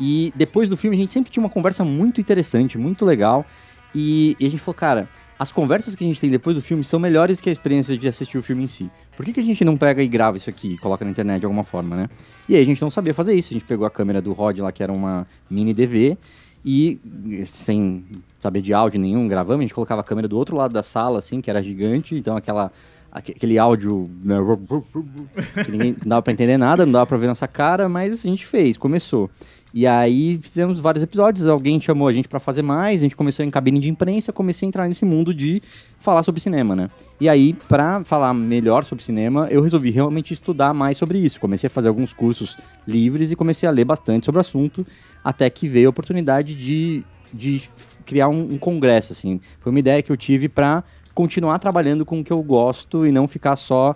E 0.00 0.32
depois 0.34 0.68
do 0.68 0.76
filme 0.76 0.96
a 0.96 1.00
gente 1.00 1.14
sempre 1.14 1.30
tinha 1.30 1.44
uma 1.44 1.48
conversa 1.48 1.84
muito 1.84 2.20
interessante, 2.20 2.76
muito 2.76 3.04
legal. 3.04 3.46
E, 3.94 4.36
e 4.40 4.46
a 4.46 4.50
gente 4.50 4.60
falou, 4.60 4.74
cara, 4.74 5.08
as 5.40 5.50
conversas 5.50 5.94
que 5.94 6.04
a 6.04 6.06
gente 6.06 6.20
tem 6.20 6.28
depois 6.28 6.54
do 6.54 6.60
filme 6.60 6.84
são 6.84 7.00
melhores 7.00 7.40
que 7.40 7.48
a 7.48 7.52
experiência 7.52 7.96
de 7.96 8.06
assistir 8.06 8.36
o 8.36 8.42
filme 8.42 8.64
em 8.64 8.66
si. 8.66 8.90
Por 9.16 9.24
que, 9.24 9.32
que 9.32 9.40
a 9.40 9.42
gente 9.42 9.64
não 9.64 9.74
pega 9.74 10.02
e 10.02 10.06
grava 10.06 10.36
isso 10.36 10.50
aqui 10.50 10.74
e 10.74 10.76
coloca 10.76 11.02
na 11.02 11.10
internet 11.10 11.40
de 11.40 11.46
alguma 11.46 11.64
forma, 11.64 11.96
né? 11.96 12.10
E 12.46 12.56
aí 12.56 12.60
a 12.60 12.64
gente 12.66 12.82
não 12.82 12.90
sabia 12.90 13.14
fazer 13.14 13.32
isso. 13.32 13.54
A 13.54 13.54
gente 13.54 13.64
pegou 13.64 13.86
a 13.86 13.90
câmera 13.90 14.20
do 14.20 14.34
Rod 14.34 14.58
lá, 14.58 14.70
que 14.70 14.82
era 14.82 14.92
uma 14.92 15.26
mini 15.48 15.72
DV, 15.72 16.18
e 16.62 17.00
sem 17.46 18.04
saber 18.38 18.60
de 18.60 18.74
áudio 18.74 19.00
nenhum, 19.00 19.26
gravamos. 19.26 19.60
A 19.60 19.62
gente 19.62 19.72
colocava 19.72 20.02
a 20.02 20.04
câmera 20.04 20.28
do 20.28 20.36
outro 20.36 20.54
lado 20.54 20.74
da 20.74 20.82
sala, 20.82 21.20
assim, 21.20 21.40
que 21.40 21.48
era 21.48 21.62
gigante. 21.62 22.14
Então 22.14 22.36
aquela 22.36 22.70
aquele 23.10 23.58
áudio 23.58 24.10
né, 24.22 24.36
que 25.64 25.70
ninguém 25.72 25.96
não 26.02 26.08
dava 26.10 26.22
pra 26.22 26.34
entender 26.34 26.58
nada, 26.58 26.84
não 26.84 26.92
dava 26.92 27.06
pra 27.06 27.16
ver 27.16 27.26
nossa 27.28 27.48
cara, 27.48 27.88
mas 27.88 28.12
a 28.12 28.28
gente 28.28 28.44
fez, 28.44 28.76
começou. 28.76 29.30
E 29.72 29.86
aí 29.86 30.38
fizemos 30.42 30.80
vários 30.80 31.02
episódios, 31.02 31.46
alguém 31.46 31.80
chamou 31.80 32.08
a 32.08 32.12
gente 32.12 32.28
para 32.28 32.40
fazer 32.40 32.62
mais, 32.62 33.00
a 33.00 33.02
gente 33.02 33.16
começou 33.16 33.44
em 33.44 33.50
cabine 33.50 33.78
de 33.78 33.88
imprensa, 33.88 34.32
comecei 34.32 34.66
a 34.66 34.68
entrar 34.68 34.88
nesse 34.88 35.04
mundo 35.04 35.32
de 35.32 35.62
falar 35.98 36.22
sobre 36.24 36.40
cinema, 36.40 36.74
né? 36.74 36.90
E 37.20 37.28
aí, 37.28 37.54
para 37.68 38.02
falar 38.02 38.34
melhor 38.34 38.84
sobre 38.84 39.04
cinema, 39.04 39.46
eu 39.50 39.62
resolvi 39.62 39.90
realmente 39.90 40.32
estudar 40.32 40.74
mais 40.74 40.96
sobre 40.96 41.18
isso. 41.18 41.38
Comecei 41.38 41.68
a 41.68 41.70
fazer 41.70 41.88
alguns 41.88 42.12
cursos 42.12 42.56
livres 42.86 43.30
e 43.30 43.36
comecei 43.36 43.68
a 43.68 43.72
ler 43.72 43.84
bastante 43.84 44.26
sobre 44.26 44.38
o 44.38 44.40
assunto, 44.40 44.84
até 45.22 45.48
que 45.48 45.68
veio 45.68 45.88
a 45.88 45.90
oportunidade 45.90 46.56
de, 46.56 47.04
de 47.32 47.68
criar 48.04 48.28
um, 48.28 48.54
um 48.54 48.58
congresso, 48.58 49.12
assim. 49.12 49.40
Foi 49.60 49.70
uma 49.70 49.78
ideia 49.78 50.02
que 50.02 50.10
eu 50.10 50.16
tive 50.16 50.48
para 50.48 50.82
continuar 51.14 51.58
trabalhando 51.60 52.04
com 52.04 52.20
o 52.20 52.24
que 52.24 52.32
eu 52.32 52.42
gosto 52.42 53.06
e 53.06 53.12
não 53.12 53.28
ficar 53.28 53.54
só, 53.54 53.94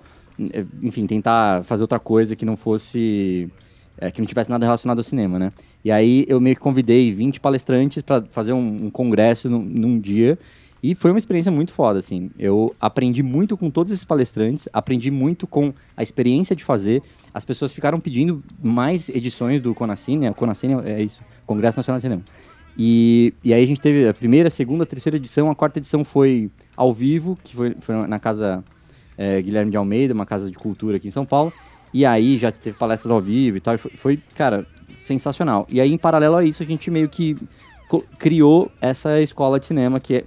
enfim, 0.82 1.06
tentar 1.06 1.64
fazer 1.64 1.82
outra 1.82 1.98
coisa 1.98 2.36
que 2.36 2.44
não 2.44 2.56
fosse 2.56 3.50
é, 3.98 4.10
que 4.10 4.20
não 4.20 4.26
tivesse 4.26 4.50
nada 4.50 4.64
relacionado 4.64 4.98
ao 4.98 5.04
cinema, 5.04 5.38
né? 5.38 5.52
E 5.84 5.90
aí 5.90 6.24
eu 6.28 6.40
meio 6.40 6.56
que 6.56 6.62
convidei 6.62 7.12
20 7.12 7.40
palestrantes 7.40 8.02
para 8.02 8.22
fazer 8.30 8.52
um, 8.52 8.86
um 8.86 8.90
congresso 8.90 9.48
num, 9.48 9.60
num, 9.60 9.98
dia. 9.98 10.38
E 10.82 10.94
foi 10.94 11.12
uma 11.12 11.18
experiência 11.18 11.50
muito 11.50 11.72
foda, 11.72 11.98
assim. 11.98 12.30
Eu 12.38 12.74
aprendi 12.80 13.22
muito 13.22 13.56
com 13.56 13.70
todos 13.70 13.90
esses 13.90 14.04
palestrantes, 14.04 14.68
aprendi 14.72 15.10
muito 15.10 15.46
com 15.46 15.72
a 15.96 16.02
experiência 16.02 16.54
de 16.54 16.62
fazer. 16.62 17.02
As 17.32 17.44
pessoas 17.44 17.72
ficaram 17.72 17.98
pedindo 17.98 18.42
mais 18.62 19.08
edições 19.08 19.62
do 19.62 19.74
Conacine, 19.74 20.28
o 20.28 20.34
Conacine 20.34 20.74
é 20.84 21.02
isso, 21.02 21.22
Congresso 21.46 21.78
Nacional 21.78 21.98
de 21.98 22.02
Cinema. 22.02 22.22
E, 22.76 23.32
e 23.42 23.54
aí 23.54 23.62
a 23.62 23.66
gente 23.66 23.80
teve 23.80 24.08
a 24.08 24.12
primeira, 24.12 24.48
a 24.48 24.50
segunda, 24.50 24.82
a 24.82 24.86
terceira 24.86 25.16
edição, 25.16 25.50
a 25.50 25.54
quarta 25.54 25.78
edição 25.78 26.04
foi 26.04 26.50
ao 26.76 26.92
vivo, 26.92 27.38
que 27.42 27.54
foi, 27.54 27.74
foi 27.80 28.06
na 28.06 28.18
casa 28.18 28.62
é, 29.16 29.40
Guilherme 29.40 29.70
de 29.70 29.76
Almeida, 29.76 30.12
uma 30.12 30.26
casa 30.26 30.50
de 30.50 30.56
cultura 30.56 30.96
aqui 30.96 31.08
em 31.08 31.12
São 31.12 31.24
Paulo. 31.24 31.52
E 31.94 32.04
aí 32.04 32.36
já 32.36 32.50
teve 32.50 32.76
palestras 32.76 33.12
ao 33.12 33.20
vivo 33.20 33.56
e 33.56 33.60
tal. 33.60 33.76
E 33.76 33.78
foi, 33.78 33.90
foi, 33.92 34.20
cara, 34.34 34.66
sensacional. 34.96 35.64
E 35.70 35.80
aí, 35.80 35.92
em 35.92 35.96
paralelo 35.96 36.34
a 36.34 36.44
isso, 36.44 36.60
a 36.60 36.66
gente 36.66 36.90
meio 36.90 37.08
que 37.08 37.36
criou 38.18 38.68
essa 38.80 39.20
escola 39.20 39.60
de 39.60 39.66
cinema 39.66 40.00
que 40.00 40.16
é, 40.16 40.24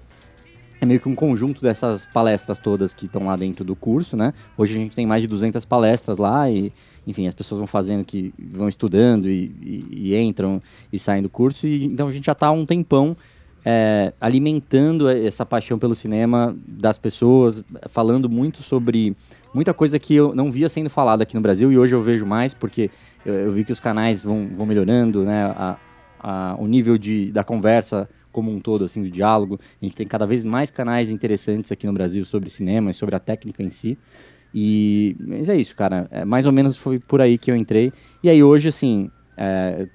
é 0.79 0.85
meio 0.85 1.01
que 1.01 1.09
um 1.09 1.15
conjunto 1.15 1.61
dessas 1.61 2.05
palestras 2.05 2.57
todas 2.57 2.93
que 2.93 3.05
estão 3.05 3.25
lá 3.25 3.35
dentro 3.35 3.65
do 3.65 3.75
curso, 3.75 4.15
né? 4.15 4.33
Hoje 4.57 4.75
a 4.75 4.77
gente 4.77 4.95
tem 4.95 5.05
mais 5.05 5.21
de 5.21 5.27
200 5.27 5.65
palestras 5.65 6.17
lá 6.17 6.49
e, 6.49 6.71
enfim, 7.05 7.27
as 7.27 7.33
pessoas 7.33 7.57
vão 7.57 7.67
fazendo 7.67 8.05
que 8.05 8.33
vão 8.39 8.69
estudando 8.69 9.27
e, 9.27 9.51
e, 9.61 10.13
e 10.13 10.15
entram 10.15 10.61
e 10.93 10.97
saem 10.97 11.21
do 11.21 11.29
curso. 11.29 11.67
E, 11.67 11.83
então 11.83 12.07
a 12.07 12.11
gente 12.11 12.27
já 12.27 12.31
está 12.31 12.47
há 12.47 12.51
um 12.51 12.65
tempão 12.65 13.17
é, 13.65 14.13
alimentando 14.21 15.09
essa 15.09 15.45
paixão 15.45 15.77
pelo 15.77 15.93
cinema 15.93 16.55
das 16.65 16.97
pessoas, 16.97 17.61
falando 17.89 18.29
muito 18.29 18.63
sobre 18.63 19.13
muita 19.53 19.73
coisa 19.73 19.97
que 19.97 20.15
eu 20.15 20.33
não 20.35 20.51
via 20.51 20.69
sendo 20.69 20.89
falada 20.89 21.23
aqui 21.23 21.35
no 21.35 21.41
Brasil 21.41 21.71
e 21.71 21.77
hoje 21.77 21.93
eu 21.93 22.01
vejo 22.01 22.25
mais 22.25 22.53
porque 22.53 22.89
eu, 23.25 23.33
eu 23.33 23.51
vi 23.51 23.63
que 23.63 23.71
os 23.71 23.79
canais 23.79 24.23
vão, 24.23 24.49
vão 24.53 24.65
melhorando, 24.65 25.23
né? 25.23 25.43
A, 25.43 25.77
a, 26.19 26.55
o 26.59 26.67
nível 26.67 26.97
de, 26.97 27.31
da 27.31 27.43
conversa 27.43 28.09
como 28.31 28.51
um 28.51 28.59
todo, 28.59 28.85
assim, 28.85 29.01
do 29.01 29.09
diálogo. 29.09 29.59
A 29.81 29.85
gente 29.85 29.95
tem 29.95 30.05
cada 30.05 30.25
vez 30.25 30.43
mais 30.43 30.69
canais 30.69 31.09
interessantes 31.09 31.71
aqui 31.71 31.87
no 31.87 31.93
Brasil 31.93 32.23
sobre 32.23 32.49
cinema 32.49 32.91
e 32.91 32.93
sobre 32.93 33.15
a 33.15 33.19
técnica 33.19 33.63
em 33.63 33.71
si. 33.71 33.97
E, 34.53 35.15
mas 35.19 35.49
é 35.49 35.55
isso, 35.55 35.75
cara. 35.75 36.07
É, 36.11 36.23
mais 36.23 36.45
ou 36.45 36.51
menos 36.51 36.77
foi 36.77 36.99
por 36.99 37.21
aí 37.21 37.37
que 37.37 37.49
eu 37.49 37.55
entrei. 37.55 37.91
E 38.23 38.29
aí 38.29 38.43
hoje, 38.43 38.67
assim, 38.67 39.09
é, 39.35 39.87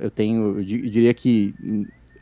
eu 0.00 0.10
tenho, 0.10 0.58
eu 0.58 0.64
diria 0.64 1.12
que 1.12 1.54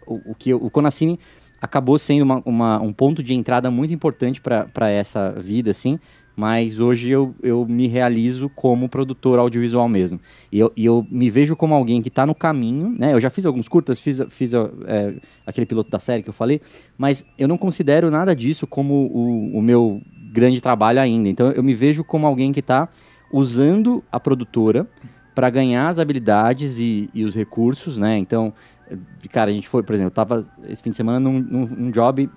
o, 0.07 0.33
o 0.33 0.35
que 0.35 0.53
o 0.53 0.71
Conacine 0.71 1.19
acabou 1.61 1.99
sendo 1.99 2.23
uma, 2.23 2.43
uma, 2.45 2.83
um 2.83 2.93
ponto 2.93 3.23
de 3.23 3.35
entrada 3.35 3.71
muito 3.71 3.93
importante 3.93 4.41
para 4.41 4.91
essa 4.91 5.33
vida, 5.33 5.71
assim, 5.71 5.99
mas 6.39 6.79
hoje 6.79 7.11
eu, 7.11 7.35
eu 7.43 7.67
me 7.67 7.89
realizo 7.89 8.49
como 8.49 8.89
produtor 8.89 9.41
audiovisual 9.41 9.89
mesmo. 9.89 10.21
E 10.53 10.61
eu, 10.61 10.73
e 10.77 10.85
eu 10.85 11.05
me 11.11 11.29
vejo 11.29 11.57
como 11.57 11.75
alguém 11.75 12.01
que 12.01 12.07
está 12.07 12.25
no 12.25 12.33
caminho, 12.33 12.95
né? 12.97 13.13
Eu 13.13 13.21
já 13.21 13.29
fiz 13.29 13.45
alguns 13.45 13.67
curtas, 13.67 13.99
fiz, 13.99 14.23
fiz 14.29 14.55
é, 14.55 15.15
aquele 15.45 15.67
piloto 15.67 15.91
da 15.91 15.99
série 15.99 16.23
que 16.23 16.29
eu 16.29 16.33
falei, 16.33 16.61
mas 16.97 17.27
eu 17.37 17.49
não 17.49 17.59
considero 17.59 18.09
nada 18.09 18.37
disso 18.37 18.69
como 18.69 18.95
o, 19.13 19.59
o 19.59 19.61
meu 19.61 20.01
grande 20.33 20.61
trabalho 20.61 21.01
ainda. 21.01 21.29
Então 21.29 21.51
eu 21.51 21.63
me 21.65 21.75
vejo 21.75 22.05
como 22.05 22.25
alguém 22.25 22.53
que 22.53 22.61
está 22.61 22.89
usando 23.33 24.05
a 24.13 24.21
produtora 24.21 24.89
para 25.35 25.51
ganhar 25.51 25.89
as 25.89 25.99
habilidades 25.99 26.79
e, 26.79 27.11
e 27.13 27.25
os 27.25 27.35
recursos, 27.35 27.99
né? 27.99 28.17
Então, 28.17 28.53
cara, 29.33 29.51
a 29.51 29.53
gente 29.53 29.67
foi, 29.69 29.83
por 29.83 29.93
exemplo, 29.93 30.11
eu 30.11 30.15
tava 30.15 30.49
esse 30.69 30.81
fim 30.81 30.91
de 30.91 30.97
semana 30.97 31.19
num, 31.19 31.41
num, 31.41 31.67
num 31.67 31.91
job 31.91 32.31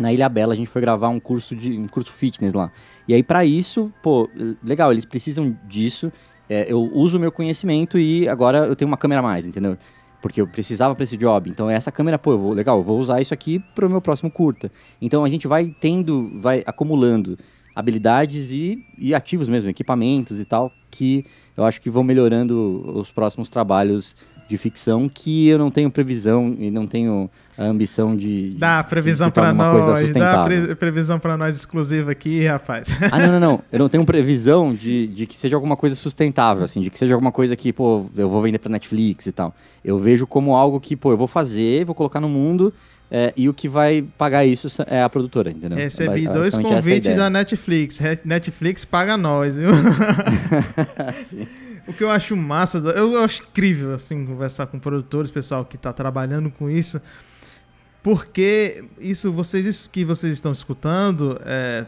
na 0.00 0.12
Ilha 0.12 0.28
Bela, 0.28 0.54
a 0.54 0.56
gente 0.56 0.68
foi 0.68 0.80
gravar 0.80 1.08
um 1.08 1.20
curso 1.20 1.54
de 1.54 1.78
um 1.78 1.86
curso 1.86 2.12
fitness 2.12 2.54
lá. 2.54 2.72
E 3.06 3.14
aí, 3.14 3.22
para 3.22 3.44
isso, 3.44 3.92
pô, 4.02 4.28
legal, 4.62 4.92
eles 4.92 5.04
precisam 5.04 5.56
disso. 5.66 6.12
É, 6.48 6.70
eu 6.70 6.80
uso 6.92 7.16
o 7.16 7.20
meu 7.20 7.30
conhecimento 7.30 7.98
e 7.98 8.28
agora 8.28 8.58
eu 8.66 8.74
tenho 8.74 8.88
uma 8.88 8.96
câmera 8.96 9.20
a 9.20 9.22
mais, 9.22 9.46
entendeu? 9.46 9.76
Porque 10.20 10.40
eu 10.40 10.46
precisava 10.46 10.94
para 10.94 11.04
esse 11.04 11.16
job. 11.16 11.48
Então, 11.48 11.70
essa 11.70 11.90
câmera, 11.90 12.18
pô, 12.18 12.32
eu 12.32 12.38
vou, 12.38 12.52
legal, 12.52 12.78
eu 12.78 12.82
vou 12.82 12.98
usar 12.98 13.20
isso 13.20 13.32
aqui 13.32 13.58
para 13.74 13.86
o 13.86 13.90
meu 13.90 14.00
próximo 14.00 14.30
curta. 14.30 14.70
Então, 15.00 15.24
a 15.24 15.28
gente 15.30 15.46
vai 15.46 15.74
tendo, 15.80 16.30
vai 16.40 16.62
acumulando 16.66 17.38
habilidades 17.74 18.50
e, 18.50 18.84
e 18.98 19.14
ativos 19.14 19.48
mesmo, 19.48 19.70
equipamentos 19.70 20.40
e 20.40 20.44
tal, 20.44 20.72
que 20.90 21.24
eu 21.56 21.64
acho 21.64 21.80
que 21.80 21.88
vão 21.88 22.02
melhorando 22.02 22.92
os 22.94 23.12
próximos 23.12 23.48
trabalhos 23.48 24.16
de 24.48 24.58
ficção 24.58 25.08
que 25.08 25.46
eu 25.46 25.58
não 25.58 25.70
tenho 25.70 25.90
previsão 25.90 26.56
e 26.58 26.70
não 26.70 26.86
tenho 26.86 27.30
a 27.60 27.66
ambição 27.66 28.16
de. 28.16 28.54
Dá 28.56 28.82
previsão 28.82 29.30
para 29.30 29.52
nós, 29.52 30.10
dá 30.10 30.44
pre 30.44 30.74
previsão 30.74 31.18
para 31.18 31.36
nós 31.36 31.54
exclusiva 31.54 32.10
aqui, 32.10 32.46
rapaz. 32.46 32.88
Ah, 33.12 33.18
não, 33.18 33.32
não, 33.32 33.40
não. 33.40 33.62
Eu 33.70 33.78
não 33.78 33.88
tenho 33.88 34.04
previsão 34.04 34.74
de, 34.74 35.06
de 35.08 35.26
que 35.26 35.36
seja 35.36 35.56
alguma 35.56 35.76
coisa 35.76 35.94
sustentável, 35.94 36.64
assim, 36.64 36.80
de 36.80 36.88
que 36.88 36.98
seja 36.98 37.12
alguma 37.12 37.30
coisa 37.30 37.54
que, 37.54 37.72
pô, 37.72 38.06
eu 38.16 38.28
vou 38.28 38.40
vender 38.40 38.58
para 38.58 38.70
Netflix 38.70 39.26
e 39.26 39.32
tal. 39.32 39.54
Eu 39.84 39.98
vejo 39.98 40.26
como 40.26 40.56
algo 40.56 40.80
que, 40.80 40.96
pô, 40.96 41.12
eu 41.12 41.16
vou 41.16 41.26
fazer, 41.26 41.84
vou 41.84 41.94
colocar 41.94 42.20
no 42.20 42.28
mundo. 42.28 42.72
É, 43.10 43.32
e 43.36 43.48
o 43.48 43.54
que 43.54 43.68
vai 43.68 44.04
pagar 44.16 44.46
isso 44.46 44.68
é 44.86 45.02
a 45.02 45.08
produtora, 45.08 45.50
entendeu? 45.50 45.76
Recebi 45.76 46.28
dois 46.28 46.56
convites 46.56 47.14
da 47.14 47.28
Netflix. 47.28 48.00
Netflix 48.24 48.84
paga 48.84 49.16
nós, 49.16 49.56
viu? 49.56 49.70
O 51.90 51.92
que 51.92 52.04
eu 52.04 52.10
acho 52.10 52.36
massa, 52.36 52.78
eu 52.78 53.22
acho 53.22 53.42
incrível, 53.42 53.94
assim, 53.94 54.24
conversar 54.24 54.68
com 54.68 54.78
produtores, 54.78 55.28
pessoal 55.28 55.64
que 55.64 55.74
está 55.74 55.92
trabalhando 55.92 56.48
com 56.48 56.70
isso, 56.70 57.02
porque 58.02 58.84
isso, 58.98 59.32
vocês 59.32 59.88
que 59.88 60.04
vocês 60.04 60.34
estão 60.34 60.52
escutando, 60.52 61.40
é, 61.44 61.86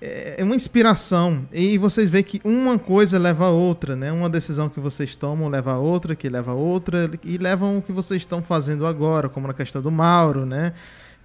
é 0.00 0.44
uma 0.44 0.54
inspiração 0.54 1.46
e 1.52 1.76
vocês 1.78 2.08
veem 2.10 2.24
que 2.24 2.40
uma 2.44 2.78
coisa 2.78 3.18
leva 3.18 3.46
a 3.46 3.50
outra, 3.50 3.96
né? 3.96 4.10
Uma 4.10 4.28
decisão 4.28 4.68
que 4.68 4.80
vocês 4.80 5.16
tomam 5.16 5.48
leva 5.48 5.72
a 5.72 5.78
outra, 5.78 6.14
que 6.14 6.28
leva 6.28 6.52
a 6.52 6.54
outra 6.54 7.10
e 7.24 7.38
levam 7.38 7.78
o 7.78 7.82
que 7.82 7.92
vocês 7.92 8.22
estão 8.22 8.42
fazendo 8.42 8.86
agora, 8.86 9.28
como 9.28 9.46
na 9.46 9.54
questão 9.54 9.80
do 9.80 9.90
Mauro, 9.90 10.46
né? 10.46 10.72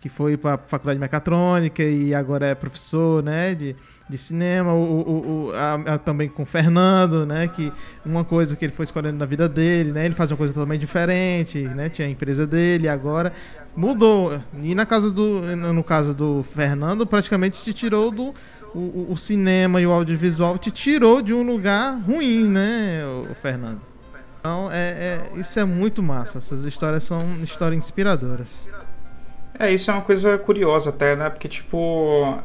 que 0.06 0.10
foi 0.10 0.38
para 0.38 0.54
a 0.54 0.58
faculdade 0.60 0.97
de 0.97 1.01
mecatrônica 1.01 1.82
e 1.82 2.13
agora 2.13 2.45
é 2.45 2.54
professor, 2.54 3.23
né, 3.23 3.56
de, 3.56 3.75
de 4.08 4.18
cinema, 4.18 4.72
o, 4.74 4.84
o, 4.84 5.48
o 5.48 5.52
a, 5.56 5.94
a, 5.94 5.98
também 5.98 6.30
com 6.30 6.44
o 6.44 6.46
Fernando, 6.46 7.26
né, 7.26 7.48
que 7.48 7.74
uma 8.06 8.24
coisa 8.24 8.56
que 8.56 8.63
ele 8.63 8.72
foi 8.72 8.84
escolhendo 8.84 9.18
na 9.18 9.26
vida 9.26 9.50
dele, 9.50 9.91
né, 9.91 10.06
ele 10.06 10.13
fazia 10.13 10.34
uma 10.34 10.38
coisa 10.38 10.54
totalmente 10.54 10.82
diferente, 10.82 11.62
né, 11.62 11.89
tinha 11.89 12.08
a 12.08 12.12
empresa 12.12 12.46
dele, 12.46 12.88
agora 12.88 13.34
mudou. 13.76 14.39
E 14.62 14.76
na 14.76 14.86
casa 14.86 15.10
do, 15.10 15.41
no 15.56 15.84
caso 15.84 16.13
do 16.13 16.44
Fernando, 16.54 17.06
praticamente 17.08 17.63
te 17.63 17.74
tirou 17.74 18.12
do 18.12 18.34
o, 18.76 19.08
o 19.10 19.18
cinema 19.18 19.80
e 19.80 19.88
o 19.88 19.91
audiovisual 19.91 20.58
te 20.58 20.70
tirou 20.70 21.22
de 21.22 21.34
um 21.34 21.41
lugar 21.41 21.98
ruim, 22.02 22.48
né, 22.48 23.04
o 23.06 23.34
Fernando. 23.41 23.82
Então, 24.46 24.70
é, 24.72 25.30
é, 25.36 25.39
isso 25.39 25.60
é 25.60 25.65
muito 25.65 26.04
massa. 26.04 26.38
Essas 26.38 26.65
histórias 26.65 27.02
são 27.02 27.39
histórias 27.41 27.84
inspiradoras. 27.84 28.70
É, 29.58 29.74
isso 29.74 29.89
é 29.89 29.94
uma 29.96 30.04
coisa 30.04 30.38
curiosa 30.38 30.91
até, 30.91 31.15
né? 31.15 31.32
Porque, 31.32 31.48
tipo, 31.48 32.38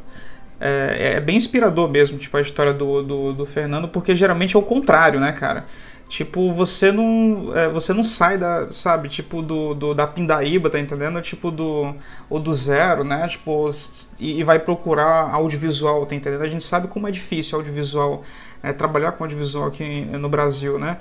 é, 0.61 1.15
é 1.17 1.21
bem 1.21 1.37
inspirador 1.37 1.89
mesmo, 1.89 2.19
tipo, 2.19 2.37
a 2.37 2.41
história 2.41 2.73
do, 2.75 3.03
do, 3.03 3.33
do, 3.33 3.47
Fernando, 3.47 3.89
porque 3.89 4.15
geralmente 4.15 4.55
é 4.55 4.59
o 4.59 4.63
contrário, 4.63 5.19
né, 5.19 5.33
cara? 5.33 5.65
Tipo, 6.09 6.53
você 6.53 6.93
não, 6.93 7.57
é, 7.57 7.69
você 7.69 7.93
não 7.93 8.05
sai 8.05 8.37
da, 8.37 8.69
sabe, 8.73 9.09
tipo, 9.09 9.41
do, 9.41 9.75
do, 9.75 9.95
da 9.95 10.07
pindaíba, 10.07 10.69
tá 10.69 10.79
entendendo? 10.79 11.21
Tipo, 11.23 11.51
do, 11.51 11.95
ou 12.29 12.39
do 12.41 12.53
zero, 12.53 13.05
né? 13.05 13.27
Tipo, 13.29 13.71
e, 14.19 14.41
e 14.41 14.45
vai 14.45 14.59
procurar 14.59 15.33
audiovisual, 15.33 16.05
tá 16.05 16.15
entendendo? 16.15 16.43
A 16.43 16.49
gente 16.49 16.65
sabe 16.65 16.89
como 16.89 17.09
é 17.09 17.11
difícil 17.11 17.57
audiovisual, 17.57 18.25
é, 18.63 18.73
trabalhar 18.73 19.13
com 19.13 19.25
audiovisual 19.25 19.69
aqui 19.69 20.05
no 20.05 20.29
Brasil, 20.29 20.79
né? 20.79 20.99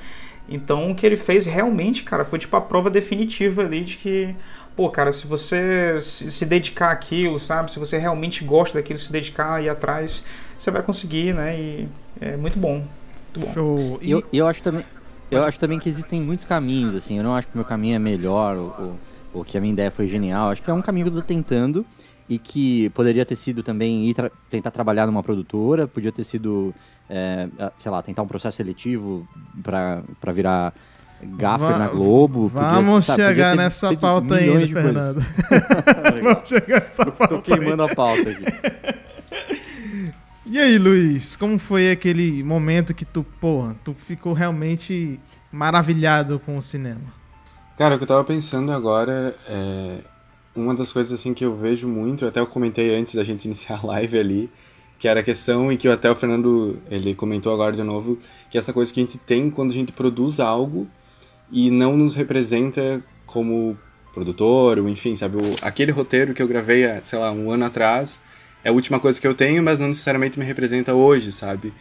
Então, 0.48 0.89
o 0.89 0.95
que 0.95 1.06
ele 1.06 1.15
fez 1.15 1.45
realmente, 1.45 2.04
cara, 2.04 2.26
foi 2.26 2.39
tipo 2.39 2.56
a 2.56 2.62
prova 2.62 2.89
definitiva 2.89 3.62
ali 3.62 3.82
de 3.82 3.98
que 3.98 4.36
pô, 4.79 4.89
cara, 4.89 5.11
se 5.11 5.27
você 5.27 5.99
se, 5.99 6.45
dedicar 6.45 6.91
àquilo, 6.91 7.37
sabe? 7.37 7.69
Se 7.69 7.77
você 7.77 7.97
realmente 7.97 8.45
gosta 8.45 8.77
daquilo, 8.77 8.97
se 8.97 9.11
dedicar 9.11 9.61
e 9.61 9.65
ir 9.65 9.69
atrás, 9.69 10.23
você 10.57 10.71
vai 10.71 10.81
conseguir, 10.81 11.35
né? 11.35 11.59
E 11.59 11.89
é 12.21 12.37
muito 12.37 12.57
bom. 12.57 12.75
Muito 12.75 13.39
bom. 13.41 13.53
Show. 13.53 13.99
E 14.01 14.09
eu, 14.09 14.23
eu 14.31 14.47
acho 14.47 14.63
também. 14.63 14.85
Eu 15.29 15.43
acho 15.43 15.59
também 15.59 15.79
que 15.79 15.89
existem 15.89 16.21
muitos 16.21 16.45
caminhos, 16.45 16.95
assim. 16.95 17.17
Eu 17.17 17.25
não 17.25 17.35
acho 17.35 17.49
que 17.49 17.55
o 17.55 17.57
meu 17.57 17.65
caminho 17.65 17.97
é 17.97 17.99
melhor 17.99 18.55
ou, 18.55 18.95
ou 19.33 19.43
que 19.43 19.57
a 19.57 19.61
minha 19.61 19.73
ideia 19.73 19.91
foi 19.91 20.07
genial. 20.07 20.49
Acho 20.49 20.63
que 20.63 20.71
é 20.71 20.73
um 20.73 20.81
caminho 20.81 21.07
que 21.07 21.17
eu 21.17 21.21
tô 21.21 21.27
tentando 21.27 21.85
e 22.29 22.39
que 22.39 22.89
poderia 22.91 23.25
ter 23.25 23.35
sido 23.35 23.61
também 23.61 24.05
ir 24.05 24.13
tra 24.13 24.31
tentar 24.49 24.71
trabalhar 24.71 25.05
numa 25.05 25.21
produtora, 25.21 25.89
podia 25.89 26.11
ter 26.11 26.23
sido, 26.23 26.73
é, 27.09 27.49
sei 27.79 27.91
lá, 27.91 28.01
tentar 28.01 28.21
um 28.21 28.27
processo 28.27 28.55
seletivo 28.55 29.27
para 29.61 30.31
virar 30.31 30.73
Gaffer 31.23 31.77
na 31.77 31.88
Globo. 31.88 32.47
Vamos 32.47 33.05
podia, 33.05 33.27
chegar 33.27 33.55
nessa 33.55 33.95
pauta 33.95 34.36
aí, 34.36 34.67
Fernando. 34.67 35.21
vamos 36.23 36.47
chegar 36.47 36.82
nessa 36.82 37.05
tô, 37.05 37.12
pauta. 37.12 37.36
Tô 37.36 37.41
queimando 37.41 37.84
aí. 37.84 37.91
a 37.91 37.95
pauta 37.95 38.29
aqui. 38.29 38.45
E 40.51 40.58
aí, 40.58 40.79
Luiz, 40.79 41.36
como 41.36 41.60
foi 41.60 41.91
aquele 41.91 42.43
momento 42.43 42.93
que 42.93 43.05
tu, 43.05 43.23
porra, 43.39 43.75
tu 43.84 43.93
ficou 43.93 44.34
realmente 44.34 45.19
maravilhado 45.51 46.39
com 46.39 46.58
o 46.58 46.62
cinema? 46.62 47.01
Cara, 47.77 47.95
o 47.95 47.97
que 47.97 48.03
eu 48.03 48.08
tava 48.08 48.23
pensando 48.23 48.71
agora 48.71 49.36
é 49.47 49.99
uma 50.55 50.73
das 50.73 50.91
coisas 50.91 51.12
assim 51.12 51.34
que 51.34 51.45
eu 51.45 51.55
vejo 51.55 51.88
muito, 51.88 52.25
até 52.25 52.39
eu 52.39 52.47
comentei 52.47 52.95
antes 52.95 53.15
da 53.15 53.23
gente 53.23 53.45
iniciar 53.45 53.79
a 53.84 53.88
live 53.88 54.17
ali, 54.17 54.49
que 54.97 55.08
era 55.08 55.19
a 55.19 55.23
questão 55.23 55.71
e 55.71 55.77
que 55.77 55.88
até 55.88 56.10
o 56.10 56.15
Fernando 56.15 56.79
ele 56.89 57.15
comentou 57.15 57.53
agora 57.53 57.75
de 57.75 57.84
novo, 57.84 58.17
que 58.49 58.58
é 58.58 58.60
essa 58.60 58.73
coisa 58.73 58.93
que 58.93 58.99
a 58.99 59.03
gente 59.03 59.17
tem 59.17 59.49
quando 59.49 59.71
a 59.71 59.73
gente 59.73 59.91
produz 59.91 60.39
algo 60.39 60.88
e 61.51 61.69
não 61.69 61.97
nos 61.97 62.15
representa 62.15 63.03
como 63.25 63.77
produtor, 64.13 64.79
ou 64.79 64.89
enfim, 64.89 65.15
sabe? 65.15 65.38
O, 65.38 65.55
aquele 65.62 65.91
roteiro 65.91 66.33
que 66.33 66.41
eu 66.41 66.47
gravei, 66.47 66.85
sei 67.03 67.19
lá, 67.19 67.31
um 67.31 67.51
ano 67.51 67.65
atrás, 67.65 68.19
é 68.63 68.69
a 68.69 68.71
última 68.71 68.99
coisa 68.99 69.19
que 69.19 69.27
eu 69.27 69.33
tenho, 69.33 69.63
mas 69.63 69.79
não 69.79 69.88
necessariamente 69.88 70.38
me 70.38 70.45
representa 70.45 70.93
hoje, 70.93 71.31
sabe? 71.31 71.73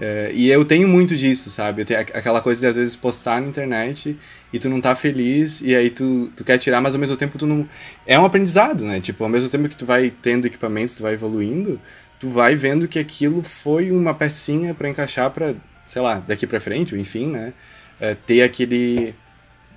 É, 0.00 0.30
e 0.32 0.48
eu 0.48 0.64
tenho 0.64 0.86
muito 0.86 1.16
disso, 1.16 1.50
sabe? 1.50 1.82
Eu 1.82 1.86
tenho 1.86 2.00
aquela 2.00 2.40
coisa 2.40 2.60
de 2.60 2.66
às 2.68 2.76
vezes 2.76 2.94
postar 2.94 3.40
na 3.40 3.48
internet 3.48 4.16
e 4.52 4.58
tu 4.58 4.68
não 4.68 4.80
tá 4.80 4.94
feliz 4.94 5.60
e 5.60 5.74
aí 5.74 5.90
tu, 5.90 6.30
tu 6.36 6.44
quer 6.44 6.56
tirar, 6.58 6.80
mas 6.80 6.94
ao 6.94 7.00
mesmo 7.00 7.16
tempo 7.16 7.36
tu 7.36 7.46
não. 7.46 7.68
É 8.06 8.18
um 8.18 8.24
aprendizado, 8.24 8.84
né? 8.84 9.00
Tipo, 9.00 9.24
ao 9.24 9.30
mesmo 9.30 9.48
tempo 9.48 9.68
que 9.68 9.76
tu 9.76 9.84
vai 9.84 10.10
tendo 10.10 10.46
equipamento, 10.46 10.96
tu 10.96 11.02
vai 11.02 11.14
evoluindo, 11.14 11.80
tu 12.20 12.28
vai 12.28 12.54
vendo 12.54 12.86
que 12.86 12.98
aquilo 12.98 13.42
foi 13.42 13.90
uma 13.90 14.14
pecinha 14.14 14.72
para 14.72 14.88
encaixar 14.88 15.30
para 15.32 15.56
sei 15.88 16.02
lá, 16.02 16.22
daqui 16.26 16.46
para 16.46 16.60
frente, 16.60 16.94
enfim, 16.94 17.28
né? 17.28 17.54
É, 18.00 18.14
ter 18.14 18.42
aquele 18.42 19.14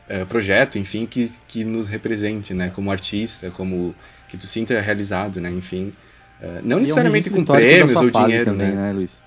é, 0.07 0.25
projeto, 0.25 0.77
enfim, 0.77 1.05
que, 1.05 1.31
que 1.47 1.63
nos 1.63 1.87
represente, 1.87 2.53
né? 2.53 2.69
Como 2.69 2.91
artista, 2.91 3.49
como 3.51 3.95
que 4.27 4.37
tu 4.37 4.45
sinta 4.45 4.79
realizado, 4.79 5.39
né? 5.39 5.49
Enfim, 5.49 5.93
é, 6.41 6.61
não 6.63 6.77
e 6.79 6.81
necessariamente 6.81 7.29
é 7.29 7.31
um 7.31 7.35
com 7.35 7.53
prêmios 7.53 8.01
ou 8.01 8.09
dinheiro, 8.09 8.45
também, 8.45 8.69
né? 8.69 8.87
né, 8.87 8.93
Luiz? 8.93 9.23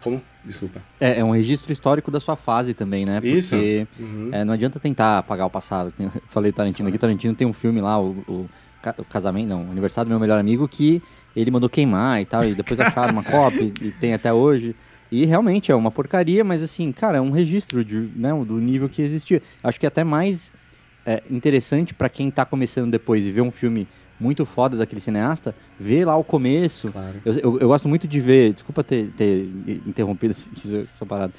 Como? 0.00 0.22
Desculpa. 0.44 0.80
É, 1.00 1.20
é 1.20 1.24
um 1.24 1.32
registro 1.32 1.72
histórico 1.72 2.10
da 2.10 2.20
sua 2.20 2.36
fase 2.36 2.72
também, 2.72 3.04
né? 3.04 3.20
Porque 3.20 3.28
Isso. 3.28 3.56
Uhum. 3.98 4.30
É, 4.32 4.44
não 4.44 4.54
adianta 4.54 4.80
tentar 4.80 5.18
apagar 5.18 5.46
o 5.46 5.50
passado. 5.50 5.92
Eu 5.98 6.10
falei 6.26 6.52
Tarantino 6.52 6.88
aqui, 6.88 6.98
Tarantino 6.98 7.34
tem 7.34 7.46
um 7.46 7.52
filme 7.52 7.80
lá, 7.80 8.00
o, 8.00 8.10
o, 8.26 8.48
o 8.98 9.04
casamento, 9.04 9.48
não, 9.48 9.66
o 9.66 9.70
aniversário 9.70 10.08
do 10.08 10.12
meu 10.12 10.20
melhor 10.20 10.38
amigo, 10.38 10.66
que 10.68 11.02
ele 11.36 11.50
mandou 11.50 11.68
queimar 11.68 12.20
e 12.20 12.24
tal, 12.24 12.44
e 12.44 12.54
depois 12.54 12.78
acharam 12.80 13.12
uma 13.12 13.22
cópia 13.24 13.72
e 13.82 13.90
tem 13.90 14.14
até 14.14 14.32
hoje. 14.32 14.74
E 15.10 15.24
realmente 15.24 15.72
é 15.72 15.74
uma 15.74 15.90
porcaria, 15.90 16.44
mas 16.44 16.62
assim, 16.62 16.92
cara, 16.92 17.18
é 17.18 17.20
um 17.20 17.30
registro 17.30 17.84
de, 17.84 18.10
né, 18.14 18.30
do 18.44 18.58
nível 18.58 18.88
que 18.88 19.00
existia. 19.02 19.42
Acho 19.62 19.80
que 19.80 19.86
é 19.86 19.88
até 19.88 20.04
mais 20.04 20.52
é, 21.06 21.22
interessante 21.30 21.94
para 21.94 22.08
quem 22.08 22.30
tá 22.30 22.44
começando 22.44 22.90
depois 22.90 23.24
e 23.24 23.30
ver 23.30 23.40
um 23.40 23.50
filme 23.50 23.88
muito 24.20 24.44
foda 24.44 24.76
daquele 24.76 25.00
cineasta, 25.00 25.54
ver 25.78 26.04
lá 26.04 26.16
o 26.16 26.24
começo. 26.24 26.92
Claro. 26.92 27.20
Eu, 27.24 27.32
eu, 27.34 27.58
eu, 27.60 27.68
gosto 27.68 27.88
muito 27.88 28.06
de 28.06 28.20
ver, 28.20 28.52
desculpa 28.52 28.82
ter, 28.82 29.08
ter 29.16 29.48
interrompido 29.86 30.34
essa 30.52 31.06
parada, 31.06 31.32